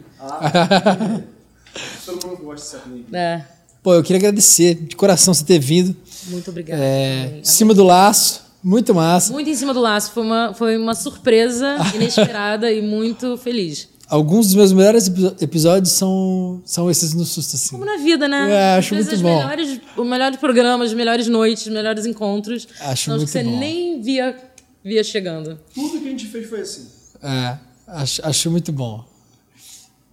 Todo 2.06 2.26
mundo 2.26 2.42
gosta 2.44 2.78
desse. 2.78 3.14
É, 3.14 3.44
Pô, 3.82 3.94
eu 3.94 4.02
queria 4.02 4.18
agradecer 4.18 4.74
de 4.74 4.96
coração 4.96 5.34
você 5.34 5.44
ter 5.44 5.58
vindo. 5.58 5.94
muito 6.28 6.50
obrigada. 6.50 6.82
É, 6.82 7.38
em 7.40 7.44
cima 7.44 7.74
do 7.74 7.84
laço, 7.84 8.43
muito 8.64 8.94
massa. 8.94 9.32
Muito 9.32 9.48
em 9.50 9.54
cima 9.54 9.72
do 9.74 9.80
laço. 9.80 10.10
Foi 10.12 10.22
uma, 10.22 10.54
foi 10.54 10.76
uma 10.76 10.94
surpresa 10.94 11.76
inesperada 11.94 12.72
e 12.72 12.80
muito 12.82 13.36
feliz. 13.36 13.88
Alguns 14.08 14.46
dos 14.46 14.54
meus 14.54 14.72
melhores 14.72 15.08
epi- 15.08 15.34
episódios 15.40 15.92
são, 15.92 16.60
são 16.64 16.90
esses 16.90 17.14
no 17.14 17.24
susto, 17.24 17.56
assim. 17.56 17.70
Como 17.70 17.84
na 17.84 17.96
vida, 17.96 18.28
né? 18.28 18.50
É, 18.50 18.76
acho 18.78 18.94
muito 18.94 19.16
bom. 19.18 19.38
Melhores, 19.38 19.80
os 19.96 20.06
melhores 20.06 20.38
programas, 20.38 20.88
as 20.90 20.94
melhores 20.94 21.26
noites, 21.28 21.66
os 21.66 21.72
melhores 21.72 22.04
encontros. 22.06 22.68
Acho 22.80 23.04
são 23.06 23.14
os 23.16 23.22
muito 23.22 23.32
que 23.32 23.38
você 23.38 23.42
bom. 23.44 23.58
nem 23.58 24.00
via, 24.02 24.36
via 24.84 25.02
chegando. 25.02 25.58
Tudo 25.74 25.98
que 26.00 26.06
a 26.06 26.10
gente 26.10 26.26
fez 26.26 26.48
foi 26.48 26.60
assim. 26.60 26.86
É, 27.22 27.56
acho, 27.88 28.26
acho 28.26 28.50
muito 28.50 28.70
bom. 28.72 29.04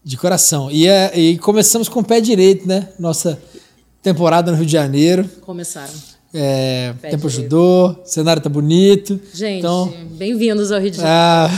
De 0.04 0.18
coração. 0.18 0.72
E, 0.72 0.88
é, 0.88 1.12
e 1.20 1.38
começamos 1.38 1.88
com 1.90 2.00
o 2.00 2.04
pé 2.04 2.20
direito, 2.22 2.66
né? 2.68 2.90
Nossa 2.98 3.40
temporada 4.02 4.52
no 4.52 4.58
Rio 4.58 4.66
de 4.66 4.72
Janeiro. 4.72 5.30
Começaram. 5.42 5.94
É, 6.34 6.94
tempo 7.02 7.28
ajudou, 7.28 7.90
o 7.90 8.06
cenário 8.06 8.42
tá 8.42 8.48
bonito. 8.50 9.20
Gente, 9.34 9.60
Então, 9.60 9.94
bem-vindos 10.14 10.72
ao 10.72 10.80
Rio 10.80 10.92
de 10.92 10.98
Janeiro. 10.98 11.18
ah, 11.20 11.50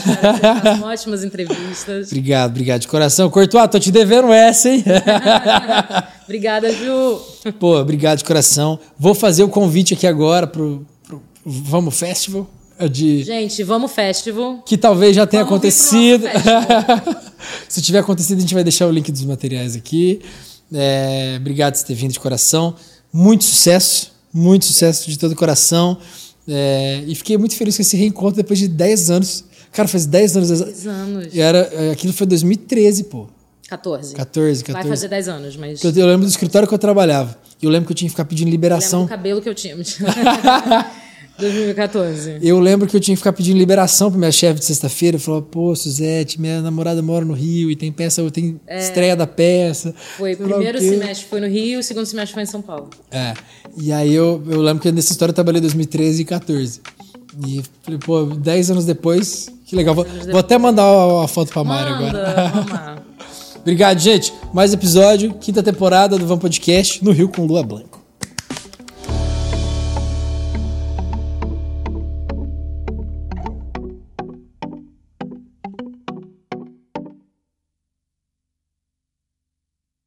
façam 0.63 0.87
ótimas 0.89 1.23
entrevistas. 1.23 2.07
obrigado, 2.07 2.49
obrigado 2.49 2.81
de 2.81 2.87
coração. 2.87 3.29
Courtois, 3.29 3.69
tô 3.69 3.79
te 3.79 3.91
devendo 3.91 4.33
essa, 4.33 4.69
hein? 4.69 4.83
Obrigada, 6.25 6.71
Ju. 6.71 7.19
Pô, 7.59 7.77
obrigado 7.79 8.19
de 8.19 8.23
coração. 8.23 8.79
Vou 8.97 9.13
fazer 9.13 9.43
o 9.43 9.49
convite 9.49 9.93
aqui 9.93 10.07
agora 10.07 10.47
pro, 10.47 10.83
pro 11.05 11.21
Vamos 11.45 11.95
Festival. 11.99 12.49
é 12.79 12.87
De, 12.87 13.23
Gente, 13.23 13.61
vamos 13.61 13.91
festival. 13.91 14.63
que 14.65 14.77
talvez 14.77 15.15
já 15.15 15.27
tenha 15.27 15.43
Vamos 15.43 15.57
acontecido. 15.57 16.25
Se 17.69 17.81
tiver 17.81 17.99
acontecido, 17.99 18.37
a 18.37 18.41
gente 18.41 18.53
vai 18.53 18.63
deixar 18.63 18.87
o 18.87 18.91
link 18.91 19.11
dos 19.11 19.25
materiais 19.25 19.75
aqui. 19.75 20.21
É, 20.73 21.35
obrigado 21.39 21.75
por 21.77 21.83
ter 21.85 21.93
vindo 21.93 22.13
de 22.13 22.19
coração. 22.21 22.73
Muito 23.11 23.43
sucesso, 23.43 24.12
muito 24.33 24.65
sucesso 24.65 25.09
de 25.09 25.17
todo 25.17 25.33
o 25.33 25.35
coração. 25.35 25.97
É, 26.47 27.03
e 27.07 27.15
fiquei 27.15 27.37
muito 27.37 27.55
feliz 27.55 27.75
com 27.75 27.81
esse 27.81 27.95
reencontro 27.95 28.35
depois 28.35 28.59
de 28.59 28.67
10 28.67 29.11
anos. 29.11 29.45
Cara, 29.71 29.87
faz 29.87 30.05
10 30.05 30.37
anos. 30.37 30.49
10 30.49 30.87
anos. 30.87 31.27
E 31.33 31.39
era, 31.39 31.59
é, 31.59 31.91
aquilo 31.91 32.11
foi 32.13 32.27
2013, 32.27 33.05
pô. 33.05 33.27
14. 33.69 34.13
14, 34.13 34.63
Vai 34.63 34.73
14. 34.75 34.89
fazer 34.89 35.07
10 35.07 35.27
anos, 35.29 35.55
mas. 35.55 35.83
Eu, 35.83 35.91
eu 35.91 36.05
lembro 36.05 36.25
do 36.25 36.29
escritório 36.29 36.67
que 36.67 36.73
eu 36.73 36.77
trabalhava. 36.79 37.37
E 37.61 37.65
eu 37.65 37.71
lembro 37.71 37.87
que 37.87 37.93
eu 37.93 37.95
tinha 37.95 38.07
que 38.07 38.13
ficar 38.13 38.25
pedindo 38.25 38.47
Lembro 38.47 38.57
liberação. 38.57 39.03
do 39.03 39.09
cabelo 39.09 39.41
que 39.41 39.49
eu 39.49 39.55
tinha. 39.55 39.75
2014. 41.37 42.39
Eu 42.41 42.59
lembro 42.59 42.87
que 42.87 42.95
eu 42.95 42.99
tinha 42.99 43.15
que 43.15 43.19
ficar 43.19 43.33
pedindo 43.33 43.57
liberação 43.57 44.09
pra 44.11 44.19
minha 44.19 44.31
chefe 44.31 44.59
de 44.59 44.65
sexta-feira. 44.65 45.17
Falou, 45.17 45.41
pô, 45.41 45.75
Suzete, 45.75 46.39
minha 46.39 46.61
namorada 46.61 47.01
mora 47.01 47.25
no 47.25 47.33
Rio 47.33 47.71
e 47.71 47.75
tem 47.75 47.91
peça, 47.91 48.29
tem 48.31 48.59
estreia 48.69 49.15
da 49.15 49.25
peça. 49.25 49.89
É. 49.89 49.93
Foi, 50.17 50.35
primeiro 50.35 50.79
semestre 50.79 51.27
foi 51.27 51.39
no 51.39 51.47
Rio, 51.47 51.79
o 51.79 51.83
segundo 51.83 52.05
semestre 52.05 52.33
foi 52.33 52.43
em 52.43 52.47
São 52.47 52.61
Paulo. 52.61 52.89
É. 53.11 53.33
E 53.77 53.91
aí 53.91 54.13
eu, 54.13 54.43
eu 54.47 54.61
lembro 54.61 54.81
que 54.81 54.91
nessa 54.91 55.11
história 55.11 55.31
eu 55.31 55.35
trabalhei 55.35 55.59
em 55.59 55.63
2013 55.63 56.21
e 56.21 56.25
14. 56.25 56.81
E 57.47 57.63
falei, 57.81 57.99
pô, 57.99 58.25
10 58.25 58.71
anos 58.71 58.85
depois, 58.85 59.49
que 59.65 59.75
legal. 59.75 59.95
Vou, 59.95 60.05
vou 60.05 60.39
até 60.39 60.57
mandar 60.57 60.83
a, 60.83 61.25
a 61.25 61.27
foto 61.27 61.51
pra 61.51 61.63
Mari 61.63 61.91
Manda, 61.91 62.05
agora. 62.05 62.49
vamos 62.49 62.71
lá. 62.71 63.03
Obrigado, 63.61 63.97
gente. 63.97 64.33
Mais 64.53 64.73
episódio, 64.73 65.33
quinta 65.39 65.63
temporada 65.63 66.17
do 66.17 66.27
Van 66.27 66.37
Podcast 66.37 67.03
no 67.03 67.11
Rio 67.11 67.29
com 67.29 67.45
Lua 67.45 67.63
Blanc. 67.63 67.92